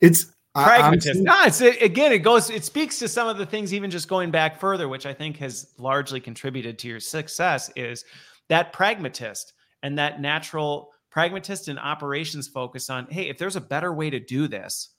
it's 0.00 0.26
pragmatist. 0.64 1.20
No, 1.20 1.44
it's 1.44 1.60
again, 1.60 2.12
it 2.12 2.20
goes, 2.20 2.50
it 2.50 2.64
speaks 2.64 2.98
to 3.00 3.08
some 3.08 3.28
of 3.28 3.38
the 3.38 3.46
things, 3.46 3.74
even 3.74 3.90
just 3.90 4.08
going 4.08 4.30
back 4.30 4.58
further, 4.58 4.88
which 4.88 5.06
I 5.06 5.12
think 5.12 5.36
has 5.38 5.72
largely 5.78 6.20
contributed 6.20 6.78
to 6.80 6.88
your 6.88 7.00
success, 7.00 7.70
is 7.76 8.04
that 8.48 8.72
pragmatist 8.72 9.52
and 9.82 9.98
that 9.98 10.20
natural 10.20 10.90
pragmatist 11.16 11.68
and 11.68 11.78
operations 11.78 12.46
focus 12.46 12.90
on, 12.90 13.06
hey, 13.08 13.30
if 13.30 13.38
there's 13.38 13.56
a 13.56 13.60
better 13.60 13.90
way 13.90 14.10
to 14.10 14.20
do 14.20 14.46
this, 14.46 14.90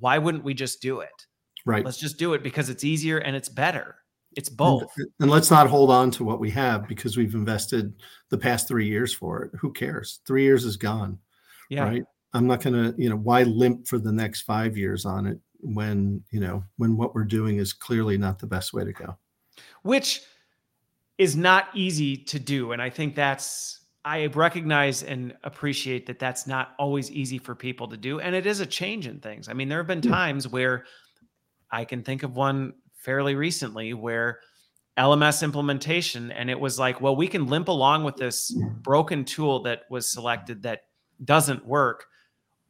why 0.00 0.18
wouldn't 0.18 0.42
we 0.42 0.52
just 0.52 0.82
do 0.82 0.98
it? 0.98 1.26
Right. 1.64 1.84
Let's 1.84 2.00
just 2.00 2.18
do 2.18 2.34
it 2.34 2.42
because 2.42 2.70
it's 2.70 2.82
easier 2.82 3.18
and 3.18 3.36
it's 3.36 3.48
better. 3.48 3.94
It's 4.36 4.48
both. 4.48 4.90
And, 4.96 5.06
and, 5.20 5.30
let's 5.30 5.52
not 5.52 5.68
hold 5.68 5.92
on 5.92 6.10
to 6.10 6.24
what 6.24 6.40
we 6.40 6.50
have 6.50 6.88
because 6.88 7.16
we've 7.16 7.34
invested 7.34 7.94
the 8.30 8.36
past 8.36 8.66
three 8.66 8.88
years 8.88 9.14
for 9.14 9.44
it. 9.44 9.52
Who 9.60 9.72
cares? 9.72 10.18
Three 10.26 10.42
years 10.42 10.64
is 10.64 10.76
gone. 10.76 11.20
Yeah. 11.70 11.84
Right. 11.84 12.04
I'm 12.32 12.48
not 12.48 12.60
going 12.60 12.74
to, 12.74 13.00
you 13.00 13.08
know, 13.08 13.16
why 13.16 13.44
limp 13.44 13.86
for 13.86 13.98
the 13.98 14.10
next 14.10 14.40
five 14.40 14.76
years 14.76 15.04
on 15.04 15.24
it 15.24 15.38
when, 15.60 16.20
you 16.32 16.40
know, 16.40 16.64
when 16.78 16.96
what 16.96 17.14
we're 17.14 17.22
doing 17.22 17.58
is 17.58 17.72
clearly 17.72 18.18
not 18.18 18.40
the 18.40 18.48
best 18.48 18.72
way 18.72 18.84
to 18.84 18.92
go. 18.92 19.16
Which 19.82 20.20
is 21.16 21.36
not 21.36 21.68
easy 21.74 22.16
to 22.16 22.40
do. 22.40 22.72
And 22.72 22.82
I 22.82 22.90
think 22.90 23.14
that's, 23.14 23.78
I 24.04 24.26
recognize 24.26 25.02
and 25.02 25.34
appreciate 25.44 26.06
that 26.06 26.18
that's 26.18 26.46
not 26.46 26.74
always 26.78 27.10
easy 27.10 27.38
for 27.38 27.54
people 27.54 27.88
to 27.88 27.96
do. 27.96 28.20
And 28.20 28.34
it 28.34 28.44
is 28.44 28.60
a 28.60 28.66
change 28.66 29.06
in 29.06 29.20
things. 29.20 29.48
I 29.48 29.54
mean, 29.54 29.68
there 29.68 29.78
have 29.78 29.86
been 29.86 30.02
times 30.02 30.46
where 30.46 30.84
I 31.70 31.84
can 31.84 32.02
think 32.02 32.22
of 32.22 32.36
one 32.36 32.74
fairly 32.96 33.34
recently 33.34 33.94
where 33.94 34.40
LMS 34.98 35.42
implementation 35.42 36.30
and 36.30 36.50
it 36.50 36.58
was 36.58 36.78
like, 36.78 37.00
well, 37.00 37.16
we 37.16 37.26
can 37.26 37.46
limp 37.46 37.68
along 37.68 38.04
with 38.04 38.16
this 38.16 38.54
broken 38.82 39.24
tool 39.24 39.62
that 39.62 39.82
was 39.90 40.10
selected 40.10 40.62
that 40.62 40.82
doesn't 41.24 41.64
work, 41.66 42.06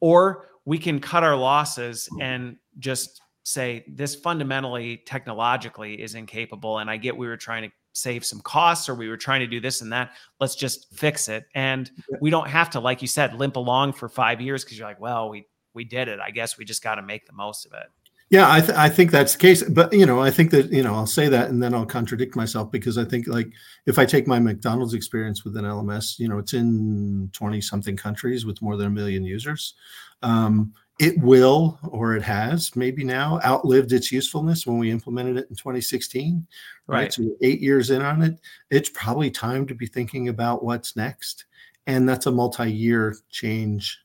or 0.00 0.46
we 0.64 0.78
can 0.78 1.00
cut 1.00 1.24
our 1.24 1.36
losses 1.36 2.08
and 2.20 2.56
just 2.78 3.20
say 3.42 3.84
this 3.88 4.14
fundamentally 4.14 4.98
technologically 5.04 6.00
is 6.00 6.14
incapable. 6.14 6.78
And 6.78 6.88
I 6.88 6.96
get 6.96 7.16
we 7.16 7.26
were 7.26 7.36
trying 7.36 7.62
to 7.64 7.70
save 7.94 8.24
some 8.24 8.40
costs 8.40 8.88
or 8.88 8.94
we 8.94 9.08
were 9.08 9.16
trying 9.16 9.40
to 9.40 9.46
do 9.46 9.60
this 9.60 9.80
and 9.80 9.92
that. 9.92 10.12
Let's 10.40 10.54
just 10.54 10.94
fix 10.94 11.28
it. 11.28 11.46
And 11.54 11.90
we 12.20 12.28
don't 12.28 12.48
have 12.48 12.70
to, 12.70 12.80
like 12.80 13.00
you 13.00 13.08
said, 13.08 13.34
limp 13.34 13.56
along 13.56 13.94
for 13.94 14.08
five 14.08 14.40
years 14.40 14.64
because 14.64 14.78
you're 14.78 14.88
like, 14.88 15.00
well, 15.00 15.30
we 15.30 15.46
we 15.72 15.84
did 15.84 16.08
it. 16.08 16.20
I 16.20 16.30
guess 16.30 16.58
we 16.58 16.64
just 16.64 16.82
got 16.82 16.96
to 16.96 17.02
make 17.02 17.26
the 17.26 17.32
most 17.32 17.66
of 17.66 17.72
it. 17.72 17.86
Yeah, 18.30 18.50
I, 18.50 18.60
th- 18.60 18.76
I 18.76 18.88
think 18.88 19.10
that's 19.10 19.34
the 19.34 19.38
case. 19.38 19.62
But, 19.62 19.92
you 19.92 20.06
know, 20.06 20.20
I 20.20 20.30
think 20.30 20.50
that, 20.50 20.72
you 20.72 20.82
know, 20.82 20.94
I'll 20.94 21.06
say 21.06 21.28
that 21.28 21.50
and 21.50 21.62
then 21.62 21.74
I'll 21.74 21.84
contradict 21.84 22.34
myself 22.34 22.70
because 22.70 22.96
I 22.96 23.04
think, 23.04 23.28
like, 23.28 23.52
if 23.86 23.98
I 23.98 24.06
take 24.06 24.26
my 24.26 24.38
McDonald's 24.38 24.94
experience 24.94 25.44
with 25.44 25.56
an 25.56 25.64
LMS, 25.64 26.18
you 26.18 26.28
know, 26.28 26.38
it's 26.38 26.54
in 26.54 27.28
20 27.32 27.60
something 27.60 27.96
countries 27.96 28.46
with 28.46 28.62
more 28.62 28.76
than 28.76 28.86
a 28.86 28.90
million 28.90 29.24
users. 29.24 29.74
Um, 30.22 30.72
it 31.00 31.18
will, 31.20 31.78
or 31.88 32.14
it 32.14 32.22
has 32.22 32.74
maybe 32.76 33.02
now 33.02 33.40
outlived 33.44 33.92
its 33.92 34.12
usefulness 34.12 34.66
when 34.66 34.78
we 34.78 34.90
implemented 34.90 35.36
it 35.36 35.48
in 35.50 35.56
2016. 35.56 36.46
Right. 36.86 36.96
right. 36.96 37.12
So, 37.12 37.36
eight 37.42 37.60
years 37.60 37.90
in 37.90 38.02
on 38.02 38.22
it, 38.22 38.38
it's 38.70 38.90
probably 38.90 39.30
time 39.30 39.66
to 39.66 39.74
be 39.74 39.86
thinking 39.86 40.28
about 40.28 40.62
what's 40.62 40.96
next. 40.96 41.46
And 41.86 42.08
that's 42.08 42.26
a 42.26 42.30
multi 42.30 42.70
year 42.70 43.16
change 43.30 43.98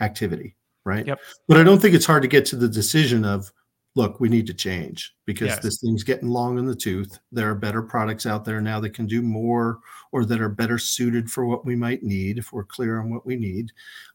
activity. 0.00 0.56
Right. 0.84 1.06
Yep. 1.06 1.20
But 1.46 1.58
I 1.58 1.62
don't 1.62 1.80
think 1.80 1.94
it's 1.94 2.06
hard 2.06 2.22
to 2.22 2.28
get 2.28 2.44
to 2.46 2.56
the 2.56 2.68
decision 2.68 3.24
of, 3.24 3.52
look, 3.94 4.18
we 4.18 4.28
need 4.28 4.48
to 4.48 4.54
change 4.54 5.14
because 5.26 5.48
yes. 5.48 5.62
this 5.62 5.80
thing's 5.80 6.02
getting 6.02 6.28
long 6.28 6.58
in 6.58 6.66
the 6.66 6.74
tooth. 6.74 7.20
There 7.30 7.48
are 7.50 7.54
better 7.54 7.82
products 7.82 8.26
out 8.26 8.44
there 8.44 8.60
now 8.60 8.80
that 8.80 8.94
can 8.94 9.06
do 9.06 9.22
more 9.22 9.78
or 10.10 10.24
that 10.24 10.40
are 10.40 10.48
better 10.48 10.78
suited 10.78 11.30
for 11.30 11.46
what 11.46 11.64
we 11.64 11.76
might 11.76 12.02
need 12.02 12.36
if 12.36 12.52
we're 12.52 12.64
clear 12.64 12.98
on 13.00 13.10
what 13.10 13.24
we 13.24 13.36
need. 13.36 13.70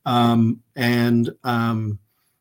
Um, 0.05 0.61
and, 0.75 1.30
um, 1.45 1.99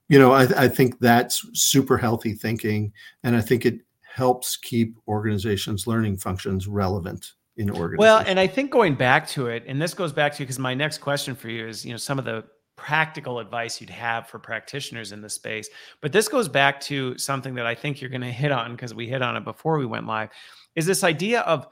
you 0.08 0.18
know, 0.18 0.32
I, 0.32 0.42
I 0.56 0.68
think 0.68 0.98
that's 1.00 1.44
super 1.54 1.96
healthy 1.96 2.34
thinking. 2.34 2.92
And 3.22 3.36
I 3.36 3.40
think 3.40 3.66
it 3.66 3.80
helps 4.02 4.56
keep 4.56 4.96
organizations' 5.08 5.86
learning 5.86 6.18
functions 6.18 6.68
relevant 6.68 7.32
in 7.56 7.70
organizations. 7.70 7.98
Well, 7.98 8.24
and 8.26 8.38
I 8.38 8.46
think 8.46 8.70
going 8.70 8.94
back 8.94 9.26
to 9.28 9.48
it, 9.48 9.64
and 9.66 9.80
this 9.80 9.94
goes 9.94 10.12
back 10.12 10.32
to 10.34 10.38
because 10.40 10.58
my 10.58 10.74
next 10.74 10.98
question 10.98 11.34
for 11.34 11.48
you 11.48 11.66
is, 11.66 11.84
you 11.84 11.92
know, 11.92 11.96
some 11.96 12.18
of 12.18 12.24
the 12.24 12.44
practical 12.76 13.38
advice 13.38 13.80
you'd 13.80 13.90
have 13.90 14.28
for 14.28 14.38
practitioners 14.38 15.12
in 15.12 15.22
the 15.22 15.30
space. 15.30 15.68
But 16.02 16.12
this 16.12 16.28
goes 16.28 16.46
back 16.46 16.80
to 16.82 17.16
something 17.16 17.54
that 17.54 17.66
I 17.66 17.74
think 17.74 18.00
you're 18.00 18.10
going 18.10 18.20
to 18.20 18.30
hit 18.30 18.52
on 18.52 18.72
because 18.72 18.94
we 18.94 19.08
hit 19.08 19.22
on 19.22 19.36
it 19.36 19.44
before 19.44 19.78
we 19.78 19.86
went 19.86 20.06
live 20.06 20.28
is 20.74 20.84
this 20.84 21.02
idea 21.02 21.40
of 21.40 21.66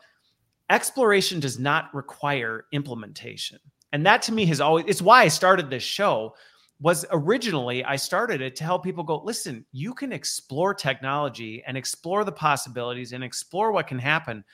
exploration 0.71 1.41
does 1.41 1.59
not 1.59 1.95
require 1.95 2.65
implementation. 2.73 3.59
And 3.93 4.05
that 4.07 4.23
to 4.23 4.33
me 4.33 4.47
has 4.47 4.61
always 4.61 4.87
it's 4.89 5.03
why 5.03 5.23
I 5.23 5.29
started 5.29 5.71
this 5.71 5.83
show 5.83 6.35
was 6.81 7.07
originally 7.11 7.85
I 7.85 7.97
started 7.97 8.41
it 8.41 8.57
to 8.57 8.65
help 8.65 8.85
people 8.85 9.05
go 9.05 9.23
listen, 9.23 9.65
you 9.73 9.95
can 9.95 10.13
explore 10.13 10.75
technology 10.75 11.63
and 11.67 11.77
explore 11.77 12.25
the 12.25 12.33
possibilities 12.33 13.13
and 13.13 13.23
explore 13.23 13.73
what 13.73 13.87
can 13.87 13.99
happen. 13.99 14.45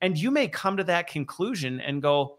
And 0.00 0.16
you 0.16 0.30
may 0.30 0.48
come 0.48 0.76
to 0.76 0.84
that 0.84 1.08
conclusion 1.08 1.80
and 1.80 2.02
go, 2.02 2.38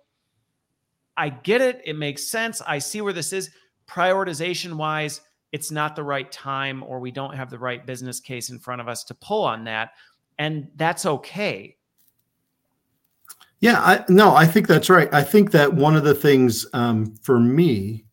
I 1.18 1.30
get 1.30 1.62
it. 1.62 1.82
It 1.86 1.96
makes 1.96 2.28
sense. 2.28 2.62
I 2.66 2.80
see 2.80 3.02
where 3.02 3.14
this 3.14 3.34
is. 3.34 3.50
Prioritization 3.88 4.74
wise, 4.74 5.22
it's 5.52 5.70
not 5.70 5.96
the 5.96 6.04
right 6.04 6.32
time, 6.32 6.82
or 6.84 7.00
we 7.00 7.12
don't 7.12 7.36
have 7.36 7.50
the 7.50 7.60
right 7.60 7.86
business 7.86 8.20
case 8.20 8.50
in 8.50 8.58
front 8.58 8.82
of 8.82 8.88
us 8.88 9.04
to 9.06 9.14
pull 9.16 9.44
on 9.44 9.66
that. 9.66 9.92
And 10.40 10.70
that's 10.76 11.06
okay. 11.06 11.76
Yeah, 13.60 13.80
I, 13.80 14.06
no, 14.10 14.34
I 14.34 14.46
think 14.48 14.68
that's 14.68 14.90
right. 14.90 15.14
I 15.14 15.24
think 15.24 15.52
that 15.52 15.74
one 15.74 15.96
of 15.96 16.04
the 16.04 16.16
things 16.16 16.66
um, 16.74 17.16
for 17.22 17.40
me 17.40 18.06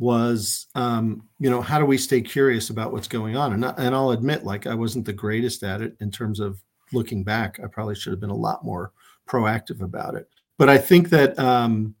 was 0.00 0.66
um, 0.74 1.22
you 1.38 1.50
know 1.50 1.60
how 1.60 1.78
do 1.78 1.84
we 1.84 1.98
stay 1.98 2.22
curious 2.22 2.70
about 2.70 2.90
what's 2.90 3.06
going 3.06 3.36
on? 3.36 3.52
And, 3.52 3.64
and 3.64 3.94
i'll 3.94 4.10
admit 4.10 4.44
like 4.44 4.66
i 4.66 4.74
wasn't 4.74 5.04
the 5.04 5.12
greatest 5.12 5.62
at 5.62 5.82
it 5.82 5.94
in 6.00 6.10
terms 6.10 6.40
of 6.40 6.60
looking 6.92 7.22
back. 7.22 7.60
I 7.62 7.68
probably 7.68 7.94
should 7.94 8.12
have 8.12 8.20
been 8.20 8.30
a 8.30 8.34
lot 8.34 8.64
more 8.64 8.92
proactive 9.28 9.82
about 9.82 10.14
it. 10.14 10.26
But 10.56 10.70
i 10.70 10.78
think 10.78 11.10
that 11.10 11.38
um, 11.38 11.94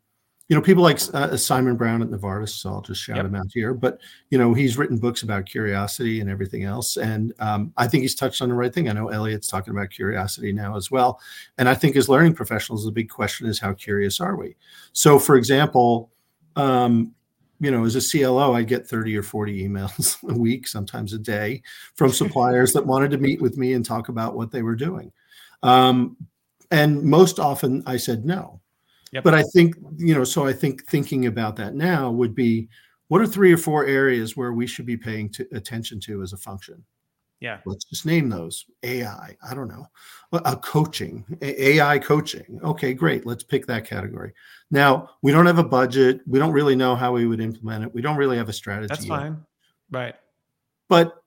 you 0.48 0.56
know 0.56 0.62
people 0.62 0.82
like 0.82 0.98
uh, 1.12 1.36
simon 1.36 1.76
brown 1.76 2.00
at 2.00 2.08
novartis 2.08 2.48
so 2.48 2.70
i'll 2.70 2.80
just 2.80 3.02
shout 3.02 3.16
yep. 3.16 3.26
him 3.26 3.34
out 3.34 3.50
here. 3.52 3.74
But 3.74 4.00
you 4.30 4.38
know 4.38 4.54
he's 4.54 4.78
written 4.78 4.96
books 4.96 5.22
about 5.22 5.44
curiosity 5.44 6.22
and 6.22 6.30
everything 6.30 6.64
else. 6.64 6.96
And 6.96 7.34
um, 7.38 7.70
i 7.76 7.86
think 7.86 8.00
he's 8.00 8.14
touched 8.14 8.40
on 8.40 8.48
the 8.48 8.54
right 8.54 8.72
thing. 8.72 8.88
I 8.88 8.92
know 8.92 9.08
elliot's 9.08 9.46
talking 9.46 9.72
about 9.74 9.90
curiosity 9.90 10.54
now 10.54 10.74
as 10.74 10.90
well. 10.90 11.20
And 11.58 11.68
i 11.68 11.74
think 11.74 11.96
as 11.96 12.08
learning 12.08 12.32
professionals 12.32 12.86
the 12.86 12.92
big 12.92 13.10
question 13.10 13.46
is 13.46 13.60
how 13.60 13.74
curious 13.74 14.22
are 14.22 14.36
we? 14.36 14.56
So 14.94 15.18
for 15.18 15.36
example 15.36 16.10
um, 16.56 17.14
you 17.60 17.70
know, 17.70 17.84
as 17.84 17.94
a 17.94 18.00
CLO, 18.00 18.54
I 18.54 18.62
get 18.62 18.88
30 18.88 19.16
or 19.16 19.22
40 19.22 19.68
emails 19.68 20.16
a 20.28 20.36
week, 20.36 20.66
sometimes 20.66 21.12
a 21.12 21.18
day, 21.18 21.62
from 21.94 22.10
suppliers 22.12 22.72
that 22.72 22.86
wanted 22.86 23.10
to 23.12 23.18
meet 23.18 23.40
with 23.40 23.56
me 23.56 23.74
and 23.74 23.84
talk 23.84 24.08
about 24.08 24.34
what 24.34 24.50
they 24.50 24.62
were 24.62 24.76
doing. 24.76 25.12
Um, 25.62 26.16
and 26.70 27.02
most 27.02 27.38
often 27.38 27.82
I 27.86 27.96
said 27.96 28.24
no. 28.24 28.60
Yep. 29.12 29.24
But 29.24 29.34
I 29.34 29.42
think, 29.42 29.74
you 29.96 30.14
know, 30.14 30.24
so 30.24 30.46
I 30.46 30.52
think 30.52 30.86
thinking 30.86 31.26
about 31.26 31.56
that 31.56 31.74
now 31.74 32.10
would 32.10 32.34
be 32.34 32.68
what 33.08 33.20
are 33.20 33.26
three 33.26 33.52
or 33.52 33.56
four 33.56 33.84
areas 33.86 34.36
where 34.36 34.52
we 34.52 34.68
should 34.68 34.86
be 34.86 34.96
paying 34.96 35.28
to, 35.30 35.46
attention 35.52 35.98
to 36.00 36.22
as 36.22 36.32
a 36.32 36.36
function? 36.36 36.84
Yeah. 37.40 37.58
Let's 37.66 37.84
just 37.84 38.06
name 38.06 38.28
those. 38.28 38.66
AI, 38.84 39.36
I 39.42 39.54
don't 39.54 39.68
know. 39.68 39.86
A 40.32 40.56
coaching, 40.56 41.24
AI 41.42 41.98
coaching. 41.98 42.60
Okay, 42.62 42.94
great. 42.94 43.26
Let's 43.26 43.42
pick 43.42 43.66
that 43.66 43.84
category. 43.84 44.32
Now, 44.70 45.10
we 45.22 45.32
don't 45.32 45.46
have 45.46 45.58
a 45.58 45.64
budget. 45.64 46.20
We 46.26 46.38
don't 46.38 46.52
really 46.52 46.76
know 46.76 46.94
how 46.94 47.12
we 47.12 47.26
would 47.26 47.40
implement 47.40 47.84
it. 47.84 47.94
We 47.94 48.02
don't 48.02 48.16
really 48.16 48.36
have 48.36 48.48
a 48.48 48.52
strategy. 48.52 48.88
That's 48.88 49.06
fine. 49.06 49.32
Yet. 49.32 49.40
Right. 49.90 50.14
But 50.88 51.22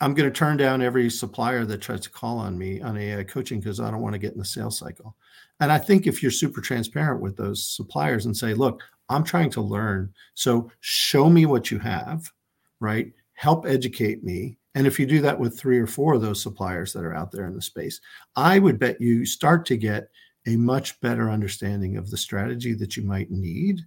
I'm 0.00 0.14
going 0.14 0.30
to 0.30 0.36
turn 0.36 0.56
down 0.56 0.80
every 0.80 1.10
supplier 1.10 1.64
that 1.64 1.80
tries 1.80 2.00
to 2.00 2.10
call 2.10 2.38
on 2.38 2.56
me 2.56 2.80
on 2.80 2.96
AI 2.96 3.24
coaching 3.24 3.60
because 3.60 3.80
I 3.80 3.90
don't 3.90 4.00
want 4.00 4.14
to 4.14 4.18
get 4.18 4.32
in 4.32 4.38
the 4.38 4.44
sales 4.44 4.78
cycle. 4.78 5.16
And 5.58 5.70
I 5.70 5.78
think 5.78 6.06
if 6.06 6.22
you're 6.22 6.30
super 6.30 6.60
transparent 6.60 7.20
with 7.20 7.36
those 7.36 7.64
suppliers 7.64 8.26
and 8.26 8.36
say, 8.36 8.54
look, 8.54 8.82
I'm 9.08 9.24
trying 9.24 9.50
to 9.50 9.60
learn. 9.60 10.14
So 10.34 10.70
show 10.80 11.28
me 11.28 11.46
what 11.46 11.70
you 11.70 11.78
have, 11.80 12.30
right? 12.78 13.12
Help 13.34 13.66
educate 13.66 14.22
me 14.22 14.58
and 14.74 14.86
if 14.86 15.00
you 15.00 15.06
do 15.06 15.20
that 15.22 15.38
with 15.38 15.58
three 15.58 15.78
or 15.78 15.86
four 15.86 16.14
of 16.14 16.22
those 16.22 16.42
suppliers 16.42 16.92
that 16.92 17.04
are 17.04 17.14
out 17.14 17.32
there 17.32 17.46
in 17.46 17.54
the 17.54 17.62
space, 17.62 18.00
I 18.36 18.58
would 18.58 18.78
bet 18.78 19.00
you 19.00 19.26
start 19.26 19.66
to 19.66 19.76
get 19.76 20.08
a 20.46 20.56
much 20.56 21.00
better 21.00 21.30
understanding 21.30 21.96
of 21.96 22.10
the 22.10 22.16
strategy 22.16 22.74
that 22.74 22.96
you 22.96 23.02
might 23.02 23.30
need 23.30 23.80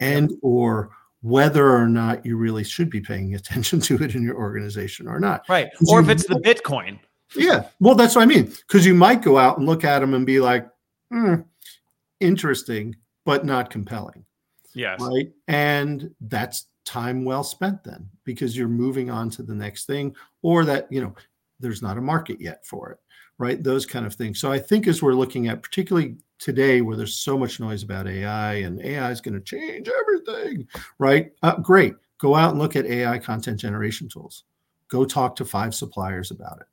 and 0.00 0.32
or 0.42 0.90
whether 1.22 1.76
or 1.76 1.86
not 1.86 2.24
you 2.24 2.36
really 2.36 2.64
should 2.64 2.90
be 2.90 3.00
paying 3.00 3.34
attention 3.36 3.80
to 3.80 3.96
it 4.02 4.14
in 4.14 4.22
your 4.22 4.36
organization 4.36 5.06
or 5.06 5.20
not. 5.20 5.44
Right. 5.48 5.68
Or 5.88 6.00
if 6.00 6.08
it's 6.08 6.26
the 6.26 6.40
Bitcoin. 6.40 6.98
Yeah. 7.36 7.66
Well, 7.78 7.94
that's 7.94 8.16
what 8.16 8.22
I 8.22 8.26
mean. 8.26 8.46
Because 8.46 8.84
you 8.84 8.94
might 8.94 9.22
go 9.22 9.38
out 9.38 9.58
and 9.58 9.66
look 9.66 9.84
at 9.84 10.00
them 10.00 10.14
and 10.14 10.26
be 10.26 10.40
like, 10.40 10.66
hmm, 11.12 11.36
interesting, 12.18 12.96
but 13.24 13.44
not 13.44 13.70
compelling. 13.70 14.24
Yes. 14.74 15.00
Right. 15.00 15.30
And 15.46 16.12
that's 16.20 16.66
time 16.84 17.24
well 17.24 17.44
spent 17.44 17.84
then 17.84 18.08
because 18.24 18.56
you're 18.56 18.68
moving 18.68 19.10
on 19.10 19.30
to 19.30 19.42
the 19.42 19.54
next 19.54 19.84
thing 19.84 20.14
or 20.42 20.64
that 20.64 20.90
you 20.90 21.00
know 21.00 21.14
there's 21.60 21.82
not 21.82 21.98
a 21.98 22.00
market 22.00 22.40
yet 22.40 22.66
for 22.66 22.90
it 22.90 22.98
right? 23.40 23.62
Those 23.62 23.86
kind 23.86 24.06
of 24.06 24.14
things. 24.14 24.38
So 24.38 24.52
i 24.52 24.58
think 24.58 24.86
as 24.86 25.02
we're 25.02 25.14
looking 25.14 25.48
at 25.48 25.62
particularly 25.62 26.16
today 26.38 26.82
where 26.82 26.96
there's 26.96 27.16
so 27.16 27.36
much 27.36 27.58
noise 27.58 27.82
about 27.82 28.06
ai 28.06 28.54
and 28.54 28.80
ai 28.82 29.10
is 29.10 29.20
going 29.20 29.34
to 29.34 29.40
change 29.40 29.88
everything 29.88 30.68
right? 30.98 31.32
Uh, 31.42 31.56
great. 31.56 31.94
Go 32.18 32.36
out 32.36 32.50
and 32.50 32.60
look 32.60 32.76
at 32.76 32.86
ai 32.86 33.18
content 33.18 33.58
generation 33.58 34.08
tools. 34.08 34.44
Go 34.88 35.04
talk 35.04 35.34
to 35.36 35.44
five 35.44 35.74
suppliers 35.74 36.30
about 36.30 36.60
it 36.60 36.66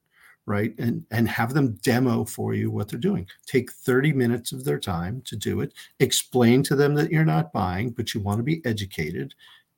right? 0.46 0.74
And 0.78 1.06
and 1.12 1.28
have 1.30 1.54
them 1.54 1.78
demo 1.84 2.26
for 2.26 2.54
you 2.54 2.70
what 2.70 2.90
they're 2.90 3.00
doing. 3.00 3.26
Take 3.46 3.72
30 3.72 4.14
minutes 4.14 4.52
of 4.52 4.64
their 4.64 4.80
time 4.80 5.22
to 5.26 5.36
do 5.38 5.62
it. 5.62 5.74
Explain 6.00 6.64
to 6.64 6.76
them 6.76 6.94
that 6.96 7.12
you're 7.12 7.26
not 7.26 7.54
buying 7.54 7.92
but 7.92 8.14
you 8.14 8.20
want 8.20 8.40
to 8.40 8.44
be 8.44 8.62
educated. 8.66 9.34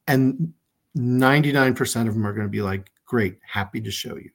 And 0.07 0.53
99% 0.97 2.07
of 2.07 2.15
them 2.15 2.25
are 2.25 2.33
going 2.33 2.47
to 2.47 2.51
be 2.51 2.63
like 2.63 2.91
great. 3.05 3.37
Happy 3.45 3.79
to 3.79 3.91
show 3.91 4.15
you 4.17 4.31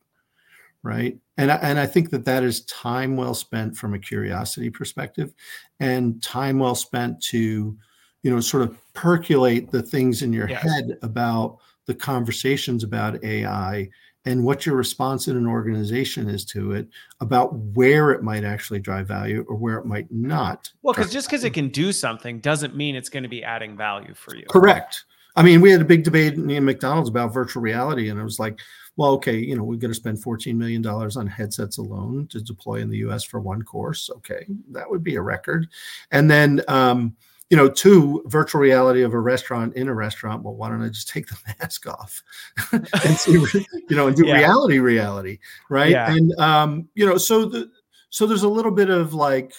right? 0.84 1.18
And 1.36 1.50
and 1.50 1.80
i 1.80 1.86
think 1.86 2.10
that 2.10 2.24
that 2.26 2.44
is 2.44 2.64
time 2.66 3.16
well 3.16 3.34
spent 3.34 3.76
from 3.76 3.92
a 3.92 3.98
curiosity 3.98 4.70
perspective 4.70 5.34
and 5.80 6.22
time 6.22 6.60
well 6.60 6.76
spent 6.76 7.20
to 7.24 7.76
you 8.22 8.30
know 8.30 8.38
sort 8.38 8.62
of 8.62 8.78
percolate 8.92 9.72
the 9.72 9.82
things 9.82 10.22
in 10.22 10.32
your 10.32 10.48
yes. 10.48 10.62
head 10.62 10.96
about 11.02 11.58
the 11.86 11.94
conversations 11.94 12.84
about 12.84 13.22
ai 13.24 13.88
and 14.26 14.44
what 14.44 14.64
your 14.64 14.76
response 14.76 15.26
in 15.26 15.36
an 15.36 15.46
organization 15.46 16.28
is 16.28 16.44
to 16.44 16.70
it 16.72 16.88
about 17.20 17.52
where 17.74 18.12
it 18.12 18.22
might 18.22 18.44
actually 18.44 18.78
drive 18.78 19.08
value 19.08 19.44
or 19.48 19.56
where 19.56 19.78
it 19.78 19.86
might 19.86 20.10
not 20.12 20.70
well 20.82 20.94
because 20.94 21.12
just 21.12 21.26
because 21.26 21.42
it 21.42 21.50
can 21.50 21.68
do 21.68 21.90
something 21.90 22.38
doesn't 22.38 22.76
mean 22.76 22.94
it's 22.94 23.08
going 23.08 23.24
to 23.24 23.28
be 23.28 23.42
adding 23.42 23.76
value 23.76 24.14
for 24.14 24.36
you. 24.36 24.44
Correct 24.48 25.04
I 25.36 25.42
mean, 25.42 25.60
we 25.60 25.70
had 25.70 25.80
a 25.80 25.84
big 25.84 26.04
debate 26.04 26.34
in 26.34 26.64
McDonald's 26.64 27.08
about 27.08 27.32
virtual 27.32 27.62
reality, 27.62 28.08
and 28.08 28.20
it 28.20 28.24
was 28.24 28.38
like, 28.38 28.60
well, 28.96 29.10
okay, 29.12 29.36
you 29.36 29.56
know, 29.56 29.64
we're 29.64 29.78
going 29.78 29.90
to 29.90 29.94
spend 29.94 30.22
$14 30.22 30.54
million 30.54 30.86
on 30.86 31.26
headsets 31.26 31.78
alone 31.78 32.28
to 32.28 32.40
deploy 32.40 32.76
in 32.76 32.88
the 32.88 32.98
US 32.98 33.24
for 33.24 33.40
one 33.40 33.62
course. 33.62 34.08
Okay, 34.16 34.46
that 34.70 34.88
would 34.88 35.02
be 35.02 35.16
a 35.16 35.22
record. 35.22 35.68
And 36.12 36.30
then, 36.30 36.62
um, 36.68 37.16
you 37.50 37.56
know, 37.56 37.68
two, 37.68 38.22
virtual 38.26 38.60
reality 38.60 39.02
of 39.02 39.12
a 39.12 39.18
restaurant 39.18 39.74
in 39.74 39.88
a 39.88 39.94
restaurant. 39.94 40.42
Well, 40.42 40.54
why 40.54 40.68
don't 40.68 40.82
I 40.82 40.88
just 40.88 41.08
take 41.12 41.26
the 41.26 41.36
mask 41.60 41.86
off 41.88 42.22
and 42.72 43.16
see, 43.18 43.32
you 43.32 43.96
know, 43.96 44.06
and 44.06 44.16
do 44.16 44.26
yeah. 44.26 44.34
reality, 44.34 44.78
reality, 44.78 45.38
right? 45.68 45.90
Yeah. 45.90 46.12
And, 46.12 46.32
um, 46.38 46.88
you 46.94 47.04
know, 47.04 47.18
so 47.18 47.46
the, 47.46 47.70
so 48.10 48.26
there's 48.26 48.44
a 48.44 48.48
little 48.48 48.70
bit 48.70 48.90
of 48.90 49.12
like, 49.12 49.52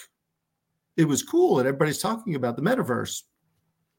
it 0.96 1.04
was 1.04 1.22
cool 1.22 1.58
and 1.58 1.68
everybody's 1.68 1.98
talking 1.98 2.36
about 2.36 2.56
the 2.56 2.62
metaverse 2.62 3.22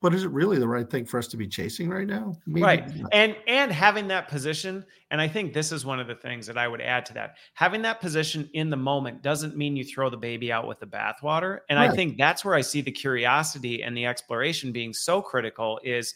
but 0.02 0.14
is 0.14 0.24
it 0.24 0.32
really 0.32 0.60
the 0.60 0.68
right 0.68 0.90
thing 0.90 1.06
for 1.06 1.18
us 1.18 1.28
to 1.28 1.38
be 1.38 1.48
chasing 1.48 1.90
right 1.90 2.06
now? 2.06 2.36
Maybe 2.46 2.62
right. 2.62 2.96
Not. 2.96 3.10
And 3.14 3.36
and 3.48 3.72
having 3.72 4.08
that 4.10 4.28
position, 4.28 4.86
and 5.10 5.20
I 5.20 5.28
think 5.28 5.54
this 5.54 5.72
is 5.72 5.86
one 5.86 6.00
of 6.00 6.08
the 6.08 6.16
things 6.16 6.46
that 6.48 6.58
I 6.58 6.68
would 6.68 6.82
add 6.82 7.06
to 7.08 7.14
that. 7.16 7.38
Having 7.54 7.82
that 7.84 8.00
position 8.00 8.50
in 8.54 8.70
the 8.70 8.78
moment 8.78 9.24
doesn't 9.24 9.58
mean 9.58 9.76
you 9.76 9.84
throw 9.84 10.10
the 10.10 10.18
baby 10.18 10.52
out 10.52 10.68
with 10.68 10.80
the 10.80 10.86
bathwater. 10.86 11.60
And 11.70 11.80
right. 11.80 11.90
I 11.90 11.96
think 11.96 12.18
that's 12.18 12.46
where 12.46 12.54
I 12.54 12.62
see 12.62 12.82
the 12.82 12.92
curiosity 12.92 13.82
and 13.82 13.98
the 13.98 14.06
exploration 14.06 14.72
being 14.72 14.94
so 14.94 15.22
critical 15.22 15.80
is 15.84 16.14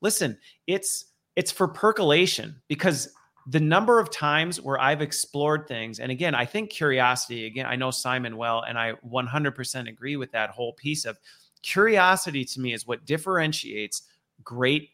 listen, 0.00 0.36
it's 0.66 1.04
it's 1.36 1.52
for 1.52 1.68
percolation 1.68 2.60
because 2.68 3.08
the 3.46 3.60
number 3.60 3.98
of 3.98 4.10
times 4.10 4.60
where 4.60 4.80
I've 4.80 5.02
explored 5.02 5.66
things, 5.66 5.98
and 5.98 6.12
again, 6.12 6.34
I 6.34 6.44
think 6.44 6.70
curiosity, 6.70 7.46
again, 7.46 7.66
I 7.66 7.76
know 7.76 7.90
Simon 7.90 8.36
well, 8.36 8.62
and 8.62 8.78
I 8.78 8.92
100% 9.04 9.88
agree 9.88 10.16
with 10.16 10.30
that 10.32 10.50
whole 10.50 10.74
piece 10.74 11.04
of 11.04 11.18
Curiosity 11.62 12.44
to 12.44 12.60
me 12.60 12.72
is 12.72 12.86
what 12.86 13.04
differentiates 13.04 14.02
great, 14.44 14.90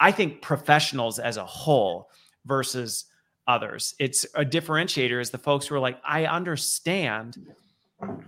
I 0.00 0.12
think, 0.12 0.42
professionals 0.42 1.18
as 1.18 1.36
a 1.36 1.44
whole 1.44 2.10
versus 2.44 3.06
others. 3.46 3.94
It's 3.98 4.24
a 4.34 4.44
differentiator 4.44 5.20
is 5.20 5.30
the 5.30 5.38
folks 5.38 5.66
who 5.66 5.74
are 5.74 5.80
like, 5.80 5.98
I 6.04 6.26
understand 6.26 7.36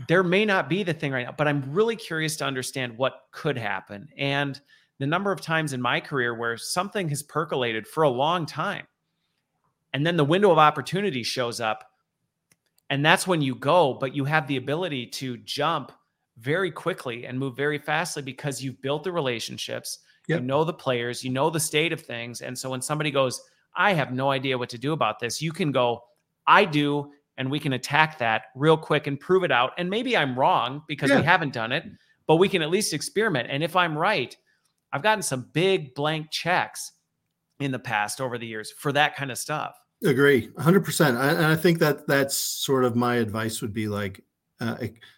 there 0.09 0.23
may 0.23 0.45
not 0.45 0.69
be 0.69 0.83
the 0.83 0.95
thing 0.95 1.13
right 1.13 1.27
now, 1.27 1.35
but 1.37 1.47
I'm 1.47 1.63
really 1.73 1.97
curious 1.97 2.37
to 2.39 2.45
understand 2.45 2.97
what 2.97 3.25
could 3.31 3.57
happen. 3.57 4.09
And 4.17 4.61
the 5.01 5.07
number 5.07 5.33
of 5.33 5.41
times 5.41 5.73
in 5.73 5.81
my 5.81 5.99
career 5.99 6.35
where 6.35 6.57
something 6.57 7.09
has 7.09 7.23
percolated 7.23 7.89
for 7.89 8.05
a 8.05 8.11
long 8.11 8.47
time 8.47 8.87
and 9.93 10.07
then 10.07 10.17
the 10.17 10.25
window 10.25 10.53
of 10.53 10.59
opportunity 10.59 11.25
shows 11.25 11.61
up 11.61 11.91
and 12.91 13.05
that's 13.05 13.27
when 13.27 13.43
you 13.43 13.55
go 13.55 13.95
but 13.95 14.15
you 14.15 14.25
have 14.25 14.47
the 14.47 14.59
ability 14.59 15.07
to 15.07 15.39
jump 15.39 15.91
very 16.41 16.71
quickly 16.71 17.27
and 17.27 17.39
move 17.39 17.57
very 17.57 17.79
fastly 17.79 18.23
because 18.23 18.63
you've 18.63 18.81
built 18.81 19.05
the 19.05 19.13
relationships, 19.13 19.99
yep. 20.27 20.41
you 20.41 20.47
know 20.47 20.65
the 20.65 20.73
players, 20.73 21.23
you 21.23 21.31
know 21.31 21.51
the 21.51 21.61
state 21.61 21.93
of 21.93 22.01
things. 22.01 22.41
And 22.41 22.59
so 22.59 22.71
when 22.71 22.81
somebody 22.81 23.11
goes, 23.11 23.41
I 23.77 23.93
have 23.93 24.13
no 24.13 24.31
idea 24.31 24.59
what 24.59 24.71
to 24.71 24.79
do 24.79 24.93
about 24.93 25.21
this, 25.21 25.43
you 25.43 25.53
can 25.53 25.71
go, 25.71 26.03
I 26.47 26.65
do, 26.65 27.13
and 27.37 27.51
we 27.51 27.61
can 27.61 27.75
attack 27.75 28.19
that 28.19 28.45
real 28.55 28.77
quick 28.77 29.07
and 29.07 29.21
prove 29.21 29.45
it 29.45 29.53
out. 29.53 29.73
And 29.79 29.89
maybe 29.89 30.17
I'm 30.17 30.39
wrong 30.39 30.83
because 30.89 31.11
yeah. 31.11 31.19
we 31.19 31.23
haven't 31.23 31.53
done 31.53 31.73
it, 31.73 31.85
but 32.27 32.37
we 32.37 32.49
can 32.49 32.63
at 32.63 32.71
least 32.71 32.93
experiment. 32.93 33.49
And 33.51 33.63
if 33.63 33.77
I'm 33.77 33.97
right, 33.97 34.37
I've 34.93 35.03
gotten 35.03 35.23
some 35.23 35.49
big 35.53 35.95
blank 35.95 36.31
checks 36.31 36.93
in 37.61 37.71
the 37.71 37.79
past 37.79 38.21
over 38.21 38.39
the 38.39 38.47
years 38.47 38.73
for 38.73 38.93
that 38.93 39.15
kind 39.15 39.31
of 39.31 39.39
stuff. 39.39 39.77
Agree 40.05 40.49
100%. 40.49 41.09
And 41.09 41.47
I 41.47 41.57
think 41.57 41.79
that 41.81 42.07
that's 42.07 42.37
sort 42.37 42.85
of 42.85 42.97
my 42.97 43.17
advice 43.17 43.61
would 43.61 43.75
be 43.75 43.87
like, 43.87 44.25
uh, 44.61 44.77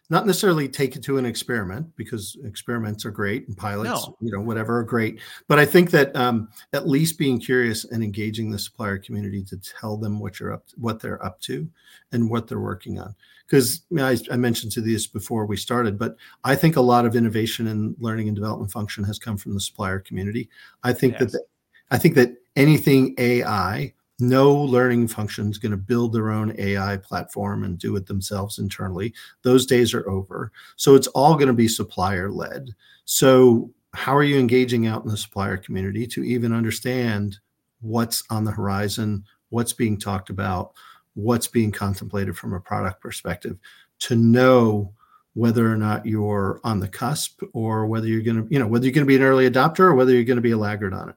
not 0.09 0.27
necessarily 0.27 0.69
take 0.69 0.95
it 0.95 1.03
to 1.03 1.19
an 1.19 1.27
experiment 1.27 1.87
because 1.97 2.37
experiments 2.45 3.05
are 3.05 3.11
great 3.11 3.49
and 3.49 3.57
pilots, 3.57 4.07
no. 4.07 4.17
you 4.21 4.31
know, 4.31 4.41
whatever 4.41 4.79
are 4.79 4.85
great. 4.85 5.21
But 5.49 5.59
I 5.59 5.65
think 5.65 5.91
that 5.91 6.15
um, 6.15 6.49
at 6.73 6.89
least 6.89 7.19
being 7.19 7.41
curious 7.41 7.85
and 7.85 8.05
engaging 8.05 8.51
the 8.51 8.59
supplier 8.59 8.99
community 8.99 9.43
to 9.45 9.57
tell 9.57 9.97
them 9.97 10.21
what 10.21 10.39
you're 10.39 10.53
up, 10.53 10.67
to, 10.69 10.77
what 10.77 11.01
they're 11.01 11.25
up 11.25 11.41
to, 11.43 11.69
and 12.13 12.31
what 12.31 12.47
they're 12.47 12.61
working 12.61 13.01
on. 13.01 13.15
Because 13.47 13.83
you 13.91 13.97
know, 13.97 14.07
I, 14.07 14.17
I, 14.31 14.37
mentioned 14.37 14.73
to 14.73 14.81
this 14.81 15.07
before 15.07 15.45
we 15.45 15.57
started, 15.57 15.99
but 15.99 16.17
I 16.45 16.55
think 16.55 16.77
a 16.77 16.81
lot 16.81 17.05
of 17.05 17.17
innovation 17.17 17.67
and 17.67 17.97
learning 17.99 18.29
and 18.29 18.37
development 18.37 18.71
function 18.71 19.03
has 19.05 19.19
come 19.19 19.37
from 19.37 19.55
the 19.55 19.61
supplier 19.61 19.99
community. 19.99 20.49
I 20.85 20.93
think 20.93 21.15
yes. 21.15 21.21
that 21.21 21.33
the, 21.33 21.45
I 21.91 21.99
think 21.99 22.15
that 22.15 22.35
anything 22.55 23.15
AI 23.19 23.93
no 24.23 24.53
learning 24.53 25.09
function 25.09 25.51
is 25.51 25.59
going 25.59 25.73
to 25.73 25.77
build 25.77 26.13
their 26.13 26.31
own 26.31 26.55
AI 26.59 26.97
platform 26.97 27.65
and 27.65 27.79
do 27.79 27.97
it 27.97 28.07
themselves 28.07 28.59
internally. 28.59 29.13
Those 29.43 29.67
days 29.67 29.93
are 29.93 30.09
over. 30.09 30.53
So 30.77 30.95
it's 30.95 31.09
all 31.09 31.35
going 31.35 31.49
to 31.49 31.53
be 31.53 31.69
supplier 31.69 32.31
led. 32.31 32.71
So, 33.05 33.71
how 33.95 34.17
are 34.17 34.23
you 34.23 34.39
engaging 34.39 34.87
out 34.87 35.05
in 35.05 35.11
the 35.11 35.19
supplier 35.19 35.59
community 35.59 36.07
to 36.07 36.25
even 36.25 36.55
understand 36.55 37.39
what's 37.83 38.25
on 38.31 38.45
the 38.45 38.51
horizon, 38.51 39.25
what's 39.51 39.75
being 39.75 39.99
talked 39.99 40.31
about, 40.31 40.73
what's 41.13 41.47
being 41.47 41.71
contemplated 41.71 42.35
from 42.35 42.55
a 42.55 42.61
product 42.61 43.03
perspective, 43.03 43.59
to 43.99 44.17
know 44.17 44.95
whether 45.35 45.71
or 45.71 45.77
not 45.77 46.07
you're 46.07 46.61
on 46.65 46.81
the 46.81 46.89
cusp 46.89 47.43
or 47.53 47.87
whether 47.87 48.07
you're 48.07 48.23
going 48.23 48.43
to, 48.43 48.53
you 48.53 48.59
know, 48.59 48.67
whether 48.67 48.85
you're 48.87 48.95
going 48.95 49.07
to 49.07 49.09
be 49.09 49.17
an 49.17 49.23
early 49.23 49.49
adopter 49.49 49.81
or 49.81 49.95
whether 49.95 50.13
you're 50.13 50.25
going 50.25 50.37
to 50.37 50.43
be 50.43 50.53
a 50.53 50.59
laggard 50.59 50.95
on 50.95 51.11
it. 51.11 51.17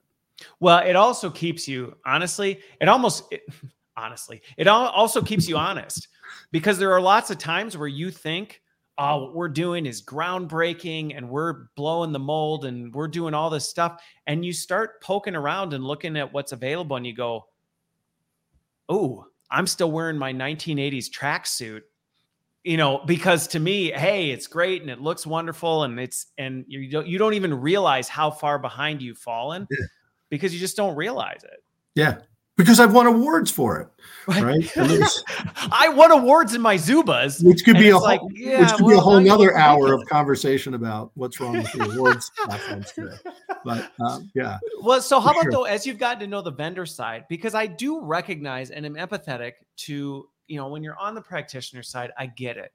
Well, 0.59 0.79
it 0.79 0.95
also 0.95 1.29
keeps 1.29 1.67
you 1.67 1.95
honestly, 2.05 2.59
it 2.81 2.87
almost 2.87 3.23
it, 3.31 3.41
honestly, 3.97 4.41
it 4.57 4.67
also 4.67 5.21
keeps 5.21 5.47
you 5.47 5.57
honest 5.57 6.07
because 6.51 6.77
there 6.77 6.93
are 6.93 7.01
lots 7.01 7.31
of 7.31 7.37
times 7.37 7.77
where 7.77 7.87
you 7.87 8.11
think, 8.11 8.61
oh, 8.97 9.25
what 9.25 9.35
we're 9.35 9.49
doing 9.49 9.85
is 9.85 10.01
groundbreaking 10.01 11.15
and 11.17 11.29
we're 11.29 11.67
blowing 11.75 12.11
the 12.11 12.19
mold 12.19 12.65
and 12.65 12.93
we're 12.93 13.07
doing 13.07 13.33
all 13.33 13.49
this 13.49 13.67
stuff. 13.67 14.01
And 14.27 14.45
you 14.45 14.53
start 14.53 15.01
poking 15.01 15.35
around 15.35 15.73
and 15.73 15.83
looking 15.83 16.17
at 16.17 16.31
what's 16.33 16.51
available 16.51 16.95
and 16.95 17.05
you 17.05 17.13
go, 17.13 17.47
oh, 18.87 19.25
I'm 19.51 19.67
still 19.67 19.91
wearing 19.91 20.17
my 20.17 20.33
1980s 20.33 21.09
tracksuit 21.09 21.81
you 22.65 22.77
know 22.77 22.99
because 23.05 23.47
to 23.47 23.59
me 23.59 23.91
hey 23.91 24.31
it's 24.31 24.47
great 24.47 24.81
and 24.81 24.89
it 24.89 24.99
looks 24.99 25.25
wonderful 25.25 25.83
and 25.83 25.99
it's 25.99 26.27
and 26.37 26.65
you 26.67 26.89
don't 26.89 27.07
you 27.07 27.17
don't 27.17 27.35
even 27.35 27.53
realize 27.53 28.09
how 28.09 28.31
far 28.31 28.57
behind 28.59 29.01
you've 29.01 29.19
fallen 29.19 29.67
yeah 29.69 29.85
because 30.35 30.53
you 30.53 30.59
just 30.59 30.75
don't 30.75 30.95
realize 30.95 31.43
it. 31.43 31.63
Yeah. 31.95 32.17
Because 32.57 32.79
I've 32.79 32.93
won 32.93 33.05
awards 33.05 33.51
for 33.51 33.81
it, 33.81 33.89
right? 34.27 34.71
I 34.77 35.89
won 35.89 36.11
awards 36.11 36.53
in 36.53 36.61
my 36.61 36.75
Zubaz, 36.75 37.43
which 37.43 37.65
could 37.65 37.77
be 37.77 37.89
a 37.89 37.97
whole, 37.97 38.03
like, 38.03 38.21
yeah, 38.33 38.61
which 38.61 38.69
could 38.69 38.85
well, 38.85 38.95
be 38.95 38.97
a 38.97 39.01
whole 39.01 39.17
another 39.17 39.57
hour 39.57 39.93
of 39.93 40.05
conversation 40.05 40.73
about 40.73 41.11
what's 41.15 41.37
wrong 41.41 41.57
with 41.57 41.69
the 41.73 41.83
awards 41.91 42.31
platforms 42.45 42.93
today. 42.93 43.17
But 43.65 43.91
um, 43.99 44.31
yeah. 44.35 44.59
Well, 44.81 45.01
so 45.01 45.19
how 45.19 45.31
about 45.31 45.43
sure. 45.43 45.51
though, 45.51 45.63
as 45.65 45.85
you've 45.85 45.97
gotten 45.97 46.21
to 46.21 46.27
know 46.27 46.41
the 46.41 46.51
vendor 46.51 46.85
side, 46.85 47.25
because 47.27 47.55
I 47.55 47.65
do 47.65 48.01
recognize 48.01 48.71
and 48.71 48.85
am 48.85 48.95
empathetic 48.95 49.53
to 49.77 50.25
you 50.47 50.57
know 50.57 50.69
when 50.69 50.81
you're 50.81 50.97
on 50.97 51.13
the 51.13 51.21
practitioner 51.21 51.83
side, 51.83 52.11
I 52.17 52.27
get 52.27 52.55
it. 52.55 52.71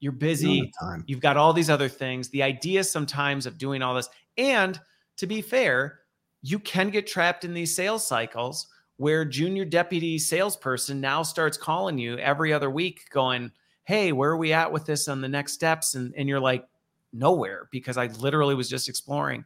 You're 0.00 0.10
busy. 0.10 0.72
You've 1.06 1.20
got 1.20 1.36
all 1.36 1.52
these 1.52 1.70
other 1.70 1.88
things. 1.88 2.30
The 2.30 2.42
idea 2.42 2.82
sometimes 2.82 3.46
of 3.46 3.58
doing 3.58 3.80
all 3.80 3.94
this, 3.94 4.08
and 4.36 4.80
to 5.18 5.28
be 5.28 5.40
fair, 5.40 5.99
you 6.42 6.58
can 6.58 6.90
get 6.90 7.06
trapped 7.06 7.44
in 7.44 7.54
these 7.54 7.74
sales 7.74 8.06
cycles 8.06 8.68
where 8.96 9.24
junior 9.24 9.64
deputy 9.64 10.18
salesperson 10.18 11.00
now 11.00 11.22
starts 11.22 11.56
calling 11.56 11.98
you 11.98 12.16
every 12.18 12.52
other 12.52 12.70
week 12.70 13.08
going 13.10 13.50
hey 13.84 14.12
where 14.12 14.30
are 14.30 14.36
we 14.36 14.52
at 14.52 14.70
with 14.70 14.86
this 14.86 15.08
on 15.08 15.20
the 15.20 15.28
next 15.28 15.52
steps? 15.52 15.94
And, 15.94 16.14
and 16.16 16.28
you're 16.28 16.40
like 16.40 16.66
nowhere 17.12 17.68
because 17.72 17.96
i 17.96 18.06
literally 18.06 18.54
was 18.54 18.68
just 18.68 18.88
exploring. 18.88 19.44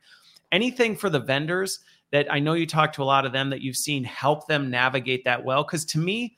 Anything 0.53 0.97
for 0.97 1.09
the 1.09 1.21
vendors 1.21 1.81
that 2.13 2.31
i 2.33 2.39
know 2.39 2.55
you 2.55 2.67
talk 2.67 2.93
to 2.93 3.03
a 3.03 3.05
lot 3.05 3.25
of 3.27 3.33
them 3.33 3.51
that 3.51 3.61
you've 3.61 3.77
seen 3.77 4.05
help 4.05 4.47
them 4.47 4.71
navigate 4.71 5.25
that 5.25 5.45
well 5.45 5.65
because 5.65 5.85
to 5.87 5.99
me 5.99 6.37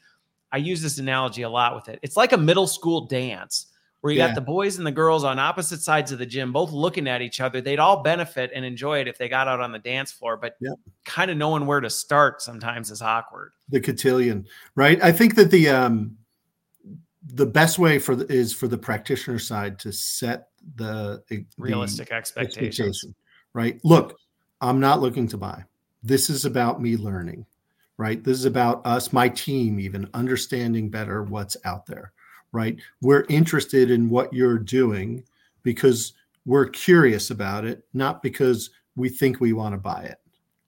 i 0.52 0.56
use 0.56 0.80
this 0.80 0.98
analogy 0.98 1.42
a 1.42 1.50
lot 1.50 1.74
with 1.74 1.88
it. 1.88 1.98
It's 2.02 2.16
like 2.16 2.32
a 2.32 2.38
middle 2.38 2.66
school 2.66 3.06
dance 3.06 3.66
where 4.06 4.12
you 4.12 4.20
yeah. 4.20 4.28
got 4.28 4.36
the 4.36 4.40
boys 4.40 4.78
and 4.78 4.86
the 4.86 4.92
girls 4.92 5.24
on 5.24 5.40
opposite 5.40 5.80
sides 5.80 6.12
of 6.12 6.20
the 6.20 6.26
gym, 6.26 6.52
both 6.52 6.70
looking 6.70 7.08
at 7.08 7.22
each 7.22 7.40
other. 7.40 7.60
They'd 7.60 7.80
all 7.80 8.04
benefit 8.04 8.52
and 8.54 8.64
enjoy 8.64 9.00
it 9.00 9.08
if 9.08 9.18
they 9.18 9.28
got 9.28 9.48
out 9.48 9.58
on 9.58 9.72
the 9.72 9.80
dance 9.80 10.12
floor, 10.12 10.36
but 10.36 10.54
yeah. 10.60 10.70
kind 11.04 11.28
of 11.28 11.36
knowing 11.36 11.66
where 11.66 11.80
to 11.80 11.90
start 11.90 12.40
sometimes 12.40 12.92
is 12.92 13.02
awkward. 13.02 13.50
The 13.68 13.80
cotillion, 13.80 14.46
right? 14.76 15.02
I 15.02 15.10
think 15.10 15.34
that 15.34 15.50
the 15.50 15.70
um 15.70 16.16
the 17.34 17.46
best 17.46 17.80
way 17.80 17.98
for 17.98 18.14
the, 18.14 18.32
is 18.32 18.54
for 18.54 18.68
the 18.68 18.78
practitioner 18.78 19.40
side 19.40 19.76
to 19.80 19.92
set 19.92 20.50
the, 20.76 21.24
the 21.26 21.44
realistic 21.58 22.12
expectations. 22.12 22.78
Expectation, 22.78 23.14
right? 23.54 23.80
Look, 23.82 24.16
I'm 24.60 24.78
not 24.78 25.00
looking 25.00 25.26
to 25.30 25.36
buy. 25.36 25.64
This 26.04 26.30
is 26.30 26.44
about 26.44 26.80
me 26.80 26.96
learning, 26.96 27.44
right? 27.96 28.22
This 28.22 28.38
is 28.38 28.44
about 28.44 28.86
us, 28.86 29.12
my 29.12 29.28
team, 29.28 29.80
even 29.80 30.08
understanding 30.14 30.90
better 30.90 31.24
what's 31.24 31.56
out 31.64 31.86
there 31.86 32.12
right? 32.56 32.78
We're 33.02 33.26
interested 33.28 33.90
in 33.90 34.08
what 34.08 34.32
you're 34.32 34.58
doing 34.58 35.22
because 35.62 36.14
we're 36.46 36.68
curious 36.68 37.30
about 37.30 37.66
it, 37.66 37.84
not 37.92 38.22
because 38.22 38.70
we 38.96 39.10
think 39.10 39.40
we 39.40 39.52
want 39.52 39.74
to 39.74 39.78
buy 39.78 40.04
it, 40.04 40.16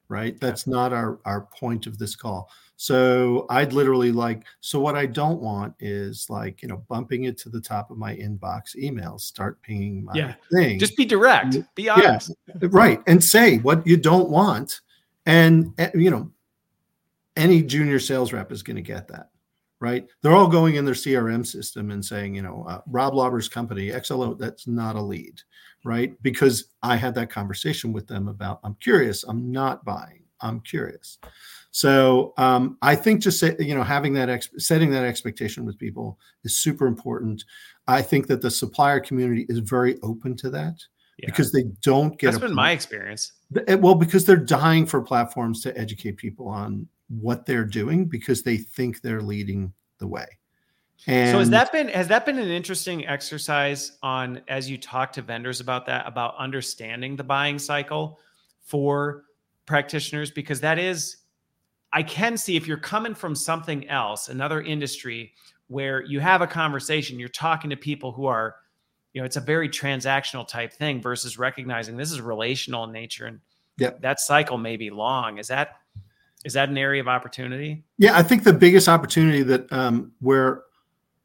right? 0.08 0.38
That's 0.38 0.66
not 0.66 0.92
our, 0.92 1.18
our 1.24 1.42
point 1.42 1.86
of 1.86 1.98
this 1.98 2.14
call. 2.14 2.50
So 2.76 3.46
I'd 3.48 3.72
literally 3.72 4.12
like, 4.12 4.44
so 4.60 4.78
what 4.80 4.96
I 4.96 5.06
don't 5.06 5.40
want 5.40 5.74
is 5.80 6.26
like, 6.28 6.62
you 6.62 6.68
know, 6.68 6.84
bumping 6.88 7.24
it 7.24 7.38
to 7.38 7.48
the 7.48 7.60
top 7.60 7.90
of 7.90 7.96
my 7.96 8.14
inbox 8.14 8.76
emails, 8.76 9.22
start 9.22 9.60
pinging 9.62 10.04
my 10.04 10.12
yeah. 10.14 10.34
thing. 10.52 10.78
Just 10.78 10.96
be 10.96 11.06
direct, 11.06 11.56
be 11.74 11.88
honest. 11.88 12.32
Yeah, 12.46 12.68
right. 12.70 13.00
And 13.06 13.24
say 13.24 13.58
what 13.58 13.86
you 13.86 13.96
don't 13.96 14.28
want. 14.28 14.82
And, 15.24 15.72
eh, 15.78 15.90
you 15.94 16.10
know, 16.10 16.30
any 17.34 17.62
junior 17.62 17.98
sales 17.98 18.32
rep 18.32 18.52
is 18.52 18.62
going 18.62 18.76
to 18.76 18.82
get 18.82 19.08
that 19.08 19.30
right? 19.80 20.06
They're 20.22 20.34
all 20.34 20.48
going 20.48 20.74
in 20.74 20.84
their 20.84 20.94
CRM 20.94 21.46
system 21.46 21.90
and 21.90 22.04
saying, 22.04 22.34
you 22.34 22.42
know, 22.42 22.64
uh, 22.68 22.80
Rob 22.86 23.14
Lauber's 23.14 23.48
company, 23.48 23.88
XLO, 23.88 24.36
that's 24.38 24.66
not 24.66 24.96
a 24.96 25.00
lead, 25.00 25.40
right? 25.84 26.20
Because 26.22 26.72
I 26.82 26.96
had 26.96 27.14
that 27.14 27.30
conversation 27.30 27.92
with 27.92 28.06
them 28.06 28.28
about, 28.28 28.60
I'm 28.64 28.74
curious, 28.80 29.24
I'm 29.24 29.52
not 29.52 29.84
buying, 29.84 30.24
I'm 30.40 30.60
curious. 30.60 31.18
So 31.70 32.32
um, 32.38 32.78
I 32.82 32.94
think 32.96 33.20
just 33.20 33.38
say, 33.38 33.54
you 33.58 33.74
know 33.74 33.82
having 33.82 34.14
that 34.14 34.28
ex- 34.28 34.48
setting 34.56 34.90
that 34.90 35.04
expectation 35.04 35.64
with 35.64 35.78
people 35.78 36.18
is 36.44 36.56
super 36.58 36.86
important. 36.86 37.44
I 37.86 38.02
think 38.02 38.26
that 38.28 38.42
the 38.42 38.50
supplier 38.50 39.00
community 39.00 39.46
is 39.48 39.58
very 39.58 39.98
open 40.02 40.36
to 40.38 40.50
that 40.50 40.74
yeah. 41.18 41.26
because 41.26 41.52
they 41.52 41.64
don't 41.82 42.18
get. 42.18 42.32
That's 42.32 42.42
been 42.42 42.54
my 42.54 42.72
experience. 42.72 43.32
Eh, 43.66 43.74
well, 43.74 43.94
because 43.94 44.24
they're 44.24 44.36
dying 44.36 44.86
for 44.86 45.00
platforms 45.00 45.62
to 45.62 45.76
educate 45.78 46.16
people 46.16 46.48
on 46.48 46.86
what 47.08 47.46
they're 47.46 47.64
doing 47.64 48.06
because 48.06 48.42
they 48.42 48.56
think 48.56 49.00
they're 49.00 49.22
leading 49.22 49.72
the 49.98 50.06
way. 50.06 50.26
And 51.06 51.30
so 51.30 51.38
has 51.38 51.50
that 51.50 51.72
been 51.72 51.88
has 51.88 52.08
that 52.08 52.26
been 52.26 52.38
an 52.38 52.48
interesting 52.48 53.06
exercise 53.06 53.98
on 54.02 54.42
as 54.48 54.68
you 54.68 54.76
talk 54.76 55.12
to 55.12 55.22
vendors 55.22 55.60
about 55.60 55.86
that 55.86 56.06
about 56.06 56.34
understanding 56.36 57.14
the 57.14 57.22
buying 57.24 57.58
cycle 57.58 58.18
for 58.62 59.24
practitioners 59.64 60.30
because 60.30 60.60
that 60.60 60.78
is 60.78 61.18
I 61.92 62.02
can 62.02 62.36
see 62.36 62.56
if 62.56 62.66
you're 62.66 62.76
coming 62.76 63.14
from 63.14 63.34
something 63.34 63.88
else, 63.88 64.28
another 64.28 64.60
industry 64.60 65.32
where 65.68 66.04
you 66.04 66.20
have 66.20 66.42
a 66.42 66.46
conversation, 66.46 67.18
you're 67.18 67.28
talking 67.28 67.70
to 67.70 67.76
people 67.76 68.12
who 68.12 68.26
are, 68.26 68.56
you 69.12 69.20
know, 69.20 69.24
it's 69.24 69.36
a 69.36 69.40
very 69.40 69.68
transactional 69.68 70.46
type 70.46 70.72
thing 70.72 71.00
versus 71.00 71.38
recognizing 71.38 71.96
this 71.96 72.12
is 72.12 72.20
relational 72.20 72.84
in 72.84 72.92
nature 72.92 73.26
and 73.26 73.40
yep. 73.78 74.00
that 74.02 74.20
cycle 74.20 74.58
may 74.58 74.76
be 74.76 74.90
long. 74.90 75.38
Is 75.38 75.48
that 75.48 75.76
is 76.44 76.52
that 76.52 76.68
an 76.68 76.78
area 76.78 77.00
of 77.00 77.08
opportunity? 77.08 77.84
Yeah, 77.98 78.16
I 78.16 78.22
think 78.22 78.44
the 78.44 78.52
biggest 78.52 78.88
opportunity 78.88 79.42
that 79.42 79.72
um, 79.72 80.12
where 80.20 80.62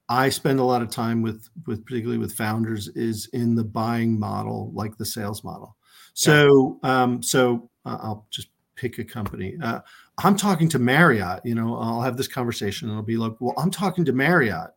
I 0.10 0.30
spend 0.30 0.60
a 0.60 0.64
lot 0.64 0.82
of 0.82 0.90
time 0.90 1.22
with, 1.22 1.48
with 1.66 1.86
particularly 1.86 2.18
with 2.18 2.34
founders, 2.34 2.88
is 2.90 3.28
in 3.34 3.56
the 3.56 3.64
buying 3.64 4.20
model, 4.20 4.72
like 4.74 4.98
the 4.98 5.06
sales 5.06 5.44
model. 5.44 5.76
So, 6.14 6.80
yeah. 6.84 7.04
um, 7.04 7.24
so 7.24 7.70
uh, 7.86 7.98
I'll 8.02 8.28
just 8.30 8.50
pick 8.76 8.98
a 9.00 9.04
company. 9.04 9.56
Uh, 9.62 9.80
I'm 10.20 10.36
talking 10.36 10.68
to 10.70 10.80
Marriott. 10.80 11.42
You 11.46 11.56
know, 11.56 11.78
I'll 11.78 12.02
have 12.02 12.18
this 12.18 12.28
conversation, 12.28 12.90
and 12.90 12.98
I'll 12.98 13.04
be 13.04 13.18
like, 13.18 13.34
"Well, 13.40 13.56
I'm 13.58 13.72
talking 13.72 14.06
to 14.06 14.14
Marriott," 14.14 14.72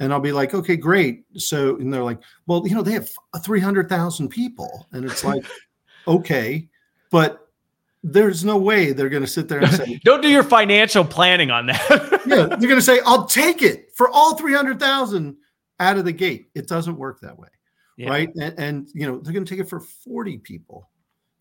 and 0.00 0.12
I'll 0.12 0.20
be 0.20 0.32
like, 0.32 0.54
"Okay, 0.54 0.76
great." 0.76 1.24
So, 1.36 1.76
and 1.76 1.92
they're 1.92 2.04
like, 2.04 2.20
"Well, 2.46 2.66
you 2.66 2.74
know, 2.74 2.82
they 2.82 2.92
have 2.92 3.08
300,000 3.42 4.28
people," 4.28 4.86
and 4.92 5.04
it's 5.04 5.24
like, 5.24 5.44
"Okay, 6.08 6.68
but." 7.10 7.40
there's 8.06 8.44
no 8.44 8.58
way 8.58 8.92
they're 8.92 9.08
going 9.08 9.22
to 9.22 9.26
sit 9.26 9.48
there 9.48 9.60
and 9.60 9.72
say, 9.72 9.98
"Don't 10.04 10.20
do 10.20 10.28
your 10.28 10.42
financial 10.42 11.04
planning 11.04 11.50
on 11.50 11.66
that." 11.66 12.22
yeah, 12.26 12.44
they're 12.44 12.58
going 12.58 12.76
to 12.76 12.82
say, 12.82 13.00
"I'll 13.06 13.24
take 13.24 13.62
it 13.62 13.92
for 13.94 14.10
all 14.10 14.36
three 14.36 14.52
hundred 14.52 14.78
thousand 14.78 15.36
out 15.80 15.96
of 15.96 16.04
the 16.04 16.12
gate." 16.12 16.50
It 16.54 16.68
doesn't 16.68 16.98
work 16.98 17.20
that 17.22 17.38
way, 17.38 17.48
yeah. 17.96 18.10
right? 18.10 18.28
And, 18.38 18.58
and, 18.58 18.88
you 18.92 19.06
know 19.06 19.18
they're 19.18 19.32
going 19.32 19.46
to 19.46 19.50
take 19.50 19.58
it 19.58 19.70
for 19.70 19.80
forty 19.80 20.36
people, 20.36 20.90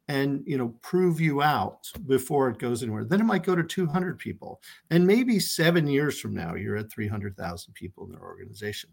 and 0.08 0.44
you 0.46 0.58
know 0.58 0.70
prove 0.82 1.22
you 1.22 1.42
out 1.42 1.88
before 2.08 2.50
it 2.50 2.60
goes 2.60 2.84
anywhere. 2.84 3.06
Then 3.06 3.22
it 3.22 3.26
might 3.26 3.44
go 3.44 3.56
to 3.56 3.64
two 3.64 3.88
hundred 3.88 4.20
people, 4.20 4.62
and 4.90 5.08
maybe 5.08 5.40
seven 5.40 5.88
years 5.88 6.20
from 6.20 6.34
now 6.34 6.56
you're 6.56 6.78
at 6.78 6.92
three 6.92 7.08
hundred 7.08 7.38
thousand 7.38 7.74
people 7.74 8.06
in 8.06 8.12
their 8.12 8.22
organization. 8.22 8.90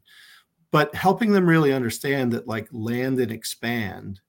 but 0.70 0.94
helping 0.94 1.32
them 1.32 1.46
really 1.46 1.72
understand 1.72 2.32
that 2.32 2.46
like 2.46 2.68
land 2.72 3.18
and 3.18 3.32
expand 3.32 4.20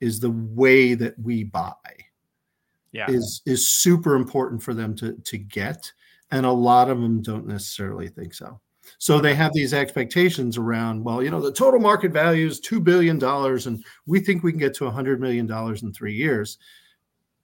is 0.00 0.20
the 0.20 0.30
way 0.30 0.94
that 0.94 1.18
we 1.18 1.44
buy 1.44 1.72
yeah. 2.92 3.10
is 3.10 3.42
is 3.46 3.66
super 3.66 4.14
important 4.14 4.62
for 4.62 4.74
them 4.74 4.94
to 4.94 5.14
to 5.24 5.38
get 5.38 5.90
and 6.30 6.44
a 6.44 6.50
lot 6.50 6.90
of 6.90 7.00
them 7.00 7.22
don't 7.22 7.46
necessarily 7.46 8.08
think 8.08 8.34
so 8.34 8.60
so 8.98 9.20
they 9.20 9.34
have 9.34 9.52
these 9.52 9.74
expectations 9.74 10.56
around 10.56 11.02
well 11.02 11.22
you 11.22 11.30
know 11.30 11.40
the 11.40 11.52
total 11.52 11.80
market 11.80 12.12
value 12.12 12.46
is 12.46 12.60
2 12.60 12.80
billion 12.80 13.18
dollars 13.18 13.66
and 13.66 13.84
we 14.06 14.20
think 14.20 14.42
we 14.42 14.52
can 14.52 14.58
get 14.58 14.74
to 14.74 14.84
100 14.84 15.20
million 15.20 15.46
dollars 15.46 15.82
in 15.82 15.92
3 15.92 16.12
years 16.12 16.58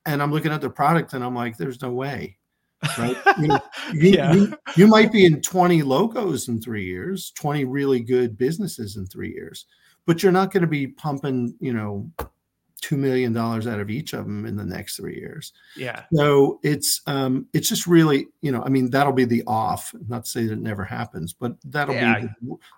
and 0.06 0.22
i'm 0.22 0.32
looking 0.32 0.52
at 0.52 0.60
the 0.60 0.70
product 0.70 1.12
and 1.12 1.24
i'm 1.24 1.34
like 1.34 1.56
there's 1.56 1.82
no 1.82 1.90
way 1.90 2.36
right 2.98 3.16
you, 3.38 3.48
know, 3.48 3.60
you, 3.92 4.10
yeah. 4.10 4.32
you, 4.32 4.54
you 4.76 4.86
might 4.86 5.12
be 5.12 5.24
in 5.24 5.40
20 5.40 5.82
logos 5.82 6.48
in 6.48 6.60
3 6.60 6.84
years 6.84 7.32
20 7.32 7.64
really 7.64 8.00
good 8.00 8.36
businesses 8.36 8.96
in 8.96 9.06
3 9.06 9.32
years 9.32 9.66
but 10.06 10.22
you're 10.22 10.32
not 10.32 10.52
going 10.52 10.62
to 10.62 10.66
be 10.66 10.86
pumping 10.86 11.54
you 11.60 11.72
know 11.72 12.10
two 12.82 12.96
million 12.96 13.32
dollars 13.32 13.66
out 13.66 13.80
of 13.80 13.88
each 13.88 14.12
of 14.12 14.26
them 14.26 14.44
in 14.44 14.56
the 14.56 14.64
next 14.64 14.96
three 14.96 15.14
years. 15.14 15.52
Yeah. 15.76 16.02
So 16.12 16.58
it's 16.62 17.00
um 17.06 17.46
it's 17.54 17.68
just 17.68 17.86
really 17.86 18.26
you 18.42 18.52
know 18.52 18.62
I 18.62 18.68
mean 18.68 18.90
that'll 18.90 19.12
be 19.12 19.24
the 19.24 19.42
off. 19.46 19.94
Not 20.08 20.24
to 20.24 20.30
say 20.30 20.46
that 20.46 20.52
it 20.52 20.60
never 20.60 20.84
happens, 20.84 21.32
but 21.32 21.56
that'll 21.64 21.94
yeah. 21.94 22.20
be 22.20 22.28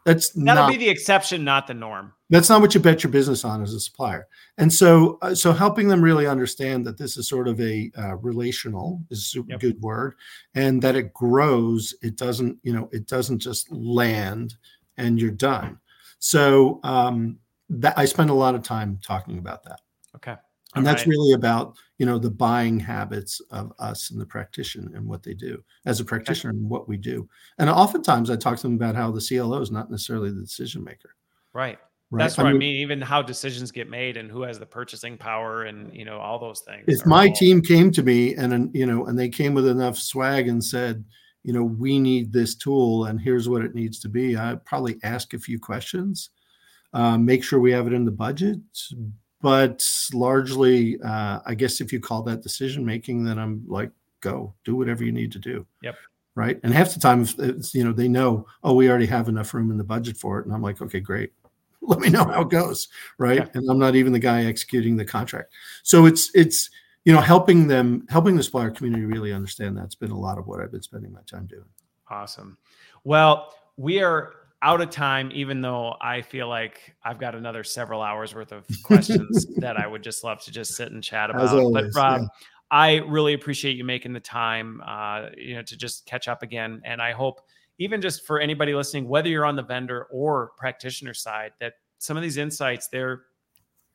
that's 0.05 0.31
that'll 0.31 0.65
not, 0.65 0.71
be 0.71 0.77
the 0.77 0.89
exception, 0.89 1.43
not 1.43 1.67
the 1.67 1.75
norm. 1.75 2.13
That's 2.31 2.49
not 2.49 2.61
what 2.61 2.75
you 2.75 2.81
bet 2.81 3.03
your 3.03 3.11
business 3.11 3.45
on 3.45 3.63
as 3.63 3.73
a 3.73 3.81
supplier. 3.81 4.29
And 4.59 4.73
so 4.73 5.19
uh, 5.23 5.35
so 5.35 5.53
helping 5.53 5.89
them 5.89 6.03
really 6.03 6.27
understand 6.27 6.87
that 6.87 6.99
this 6.99 7.17
is 7.17 7.29
sort 7.29 7.49
of 7.49 7.61
a 7.61 7.91
uh, 7.99 8.17
relational 8.17 9.03
is 9.11 9.19
a 9.19 9.23
super 9.23 9.53
yep. 9.53 9.61
good 9.61 9.81
word, 9.81 10.15
and 10.55 10.83
that 10.83 10.97
it 10.97 11.15
grows. 11.15 11.95
It 12.03 12.17
doesn't 12.17 12.59
you 12.63 12.75
know 12.75 12.89
it 12.93 13.07
doesn't 13.07 13.39
just 13.39 13.73
land 13.73 14.55
and 14.99 15.21
you're 15.21 15.31
done. 15.31 15.79
So 16.19 16.81
um, 16.85 17.39
that 17.71 17.99
I 17.99 18.05
spend 18.05 18.31
a 18.31 18.35
lot 18.35 18.55
of 18.55 18.63
time 18.63 18.99
talking 19.03 19.39
about 19.39 19.65
that. 19.65 19.81
And 20.75 20.87
that's 20.87 21.03
right. 21.03 21.09
really 21.09 21.33
about 21.33 21.77
you 21.99 22.07
know 22.07 22.19
the 22.19 22.31
buying 22.31 22.81
habits 22.81 23.41
of 23.51 23.73
us 23.79 24.11
and 24.11 24.21
the 24.21 24.27
practitioner 24.27 24.97
and 24.97 25.07
what 25.07 25.23
they 25.23 25.35
do 25.35 25.63
as 25.87 26.01
a 26.01 26.05
practitioner 26.05 26.51
okay. 26.51 26.59
and 26.59 26.69
what 26.69 26.89
we 26.89 26.97
do. 26.97 27.29
And 27.59 27.71
oftentimes 27.71 28.31
I 28.31 28.37
talk 28.37 28.57
to 28.57 28.63
them 28.63 28.75
about 28.75 28.97
how 28.97 29.11
the 29.11 29.21
CLO 29.21 29.61
is 29.61 29.71
not 29.71 29.91
necessarily 29.91 30.31
the 30.31 30.41
decision 30.41 30.83
maker. 30.83 31.15
Right. 31.53 31.79
Right? 32.11 32.25
That's 32.25 32.37
what 32.37 32.47
I 32.47 32.53
mean, 32.53 32.57
I 32.57 32.59
mean, 32.59 32.77
Even 32.77 33.01
how 33.01 33.23
decisions 33.23 33.73
get 33.73 33.89
made 33.89 34.17
and 34.17 34.31
who 34.31 34.43
has 34.43 34.59
the 34.59 34.67
purchasing 34.67 35.17
power 35.17 35.65
and 35.65 35.95
you 35.95 36.05
know 36.05 36.19
all 36.19 36.39
those 36.39 36.61
things. 36.61 36.85
If 36.87 37.07
my 37.07 37.29
all... 37.29 37.35
team 37.35 37.61
came 37.61 37.91
to 37.93 38.03
me 38.03 38.35
and 38.35 38.71
you 38.75 38.87
know 38.87 39.07
and 39.07 39.19
they 39.19 39.29
came 39.29 39.55
with 39.55 39.67
enough 39.67 39.97
swag 39.99 40.49
and 40.49 40.63
said, 40.63 41.05
you 41.45 41.53
know, 41.53 41.63
we 41.63 41.99
need 41.99 42.33
this 42.33 42.55
tool 42.55 43.05
and 43.05 43.21
here's 43.21 43.49
what 43.49 43.63
it 43.63 43.75
needs 43.75 44.01
to 44.01 44.09
be, 44.09 44.37
I'd 44.37 44.65
probably 44.65 44.97
ask 45.03 45.35
a 45.35 45.39
few 45.39 45.61
questions, 45.61 46.31
uh, 46.95 47.19
make 47.19 47.45
sure 47.45 47.61
we 47.61 47.73
have 47.73 47.87
it 47.87 47.93
in 47.93 48.05
the 48.05 48.11
budget, 48.11 48.59
but 49.45 49.87
largely 50.15 50.99
uh, 51.03 51.39
i 51.45 51.55
guess 51.55 51.83
if 51.83 51.93
you 51.93 52.01
call 52.01 52.23
that 52.23 52.43
decision 52.43 52.83
making 52.83 53.23
then 53.23 53.39
i'm 53.39 53.63
like 53.69 53.91
go 54.25 54.55
do 54.65 54.75
whatever 54.75 55.05
you 55.05 55.13
need 55.13 55.31
to 55.31 55.39
do. 55.39 55.67
Yep. 55.83 55.97
Right? 56.35 56.59
And 56.65 56.73
half 56.73 56.95
the 56.95 56.99
time 56.99 57.25
it's 57.39 57.75
you 57.75 57.85
know 57.85 57.93
they 57.93 58.09
know 58.09 58.47
oh 58.65 58.75
we 58.75 58.89
already 58.89 59.07
have 59.07 59.29
enough 59.29 59.55
room 59.55 59.71
in 59.71 59.77
the 59.79 59.85
budget 59.85 60.17
for 60.17 60.41
it 60.41 60.47
and 60.47 60.55
i'm 60.55 60.63
like 60.63 60.83
okay 60.83 60.99
great. 60.99 61.33
Let 61.83 62.01
me 62.01 62.09
know 62.09 62.25
how 62.25 62.41
it 62.41 62.49
goes 62.49 62.89
right? 63.19 63.39
Yeah. 63.39 63.49
and 63.55 63.71
i'm 63.71 63.79
not 63.79 63.95
even 63.95 64.13
the 64.13 64.19
guy 64.19 64.47
executing 64.47 64.97
the 64.97 65.05
contract. 65.05 65.53
So 65.85 66.07
it's 66.07 66.31
it's 66.35 66.71
you 67.05 67.13
know 67.13 67.21
helping 67.21 67.69
them 67.69 68.07
helping 68.09 68.35
the 68.35 68.43
supplier 68.43 68.71
community 68.71 69.05
really 69.05 69.33
understand 69.33 69.77
that's 69.77 69.95
been 69.95 70.11
a 70.11 70.19
lot 70.19 70.39
of 70.39 70.47
what 70.47 70.61
i've 70.61 70.73
been 70.73 70.83
spending 70.83 71.13
my 71.13 71.21
time 71.27 71.47
doing. 71.47 71.69
Awesome. 72.09 72.59
Well 73.05 73.55
we 73.77 74.03
are 74.03 74.33
out 74.65 74.81
of 74.81 74.89
time, 74.89 75.31
even 75.35 75.61
though 75.61 75.95
I 76.01 76.23
feel 76.23 76.49
like 76.49 76.97
I've 77.05 77.21
got 77.21 77.35
another 77.35 77.63
several 77.63 78.01
hours 78.01 78.35
worth 78.35 78.51
of 78.51 78.67
questions 78.83 79.47
that 79.59 79.77
I 79.77 79.87
would 79.87 80.03
just 80.03 80.25
love 80.25 80.43
to 80.45 80.51
just 80.51 80.75
sit 80.75 80.91
and 80.91 81.05
chat 81.05 81.29
about. 81.29 81.49
Always, 81.49 81.95
but 81.95 82.01
Rob, 82.01 82.23
yeah. 82.23 82.27
I 82.71 82.97
really 83.07 83.35
appreciate 83.35 83.77
you 83.77 83.85
making 83.85 84.15
the 84.15 84.21
time, 84.21 84.81
uh, 84.85 85.27
you 85.37 85.55
know, 85.55 85.63
to 85.63 85.77
just 85.77 86.07
catch 86.07 86.29
up 86.29 86.43
again. 86.43 86.81
And 86.85 87.03
I 87.03 87.13
hope 87.13 87.43
even 87.79 88.01
just 88.01 88.27
for 88.27 88.41
anybody 88.41 88.75
listening, 88.75 89.07
whether 89.07 89.29
you're 89.29 89.45
on 89.45 89.55
the 89.55 89.63
vendor 89.63 90.07
or 90.11 90.53
practitioner 90.57 91.13
side, 91.13 91.53
that 91.61 91.75
some 91.99 92.17
of 92.17 92.23
these 92.23 92.39
insights 92.39 92.89
there 92.89 93.25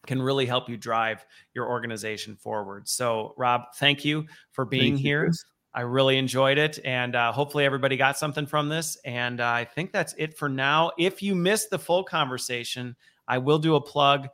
can 0.06 0.22
really 0.22 0.46
help 0.46 0.70
you 0.70 0.78
drive 0.78 1.26
your 1.56 1.68
organization 1.68 2.36
forward. 2.36 2.88
So, 2.88 3.34
Rob, 3.38 3.64
thank 3.78 4.06
you 4.06 4.26
for 4.52 4.66
being 4.66 4.94
thank 4.94 5.02
here. 5.02 5.26
You, 5.26 5.34
I 5.74 5.82
really 5.82 6.18
enjoyed 6.18 6.58
it. 6.58 6.80
And 6.84 7.16
uh, 7.16 7.32
hopefully, 7.32 7.66
everybody 7.66 7.98
got 7.98 8.18
something 8.18 8.46
from 8.46 8.70
this. 8.70 8.98
And 9.06 9.40
uh, 9.40 9.48
I 9.48 9.66
think 9.66 9.92
that's 9.92 10.16
it 10.18 10.38
for 10.38 10.50
now. 10.50 10.92
If 10.98 11.22
you 11.22 11.36
missed 11.36 11.70
the 11.70 11.80
full 11.80 12.04
conversation, 12.04 12.96
I 13.28 13.38
will 13.38 13.60
do 13.60 13.76
a 13.76 13.82
plug. 13.82 14.28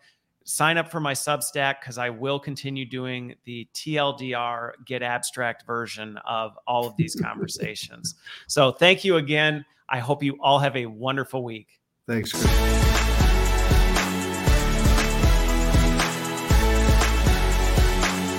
Sign 0.45 0.77
up 0.77 0.91
for 0.91 0.99
my 0.99 1.13
Substack 1.13 1.81
because 1.81 1.97
I 1.97 2.09
will 2.11 2.39
continue 2.39 2.85
doing 2.85 3.33
the 3.45 3.67
TLDR 3.73 4.71
getAbstract 4.87 5.65
version 5.65 6.17
of 6.25 6.57
all 6.67 6.87
of 6.87 6.95
these 6.97 7.15
conversations. 7.15 8.15
so, 8.47 8.71
thank 8.71 9.03
you 9.03 9.17
again. 9.17 9.65
I 9.89 9.99
hope 9.99 10.23
you 10.23 10.37
all 10.41 10.59
have 10.59 10.75
a 10.75 10.85
wonderful 10.85 11.43
week. 11.43 11.79
Thanks, 12.07 12.31
Chris. 12.31 12.84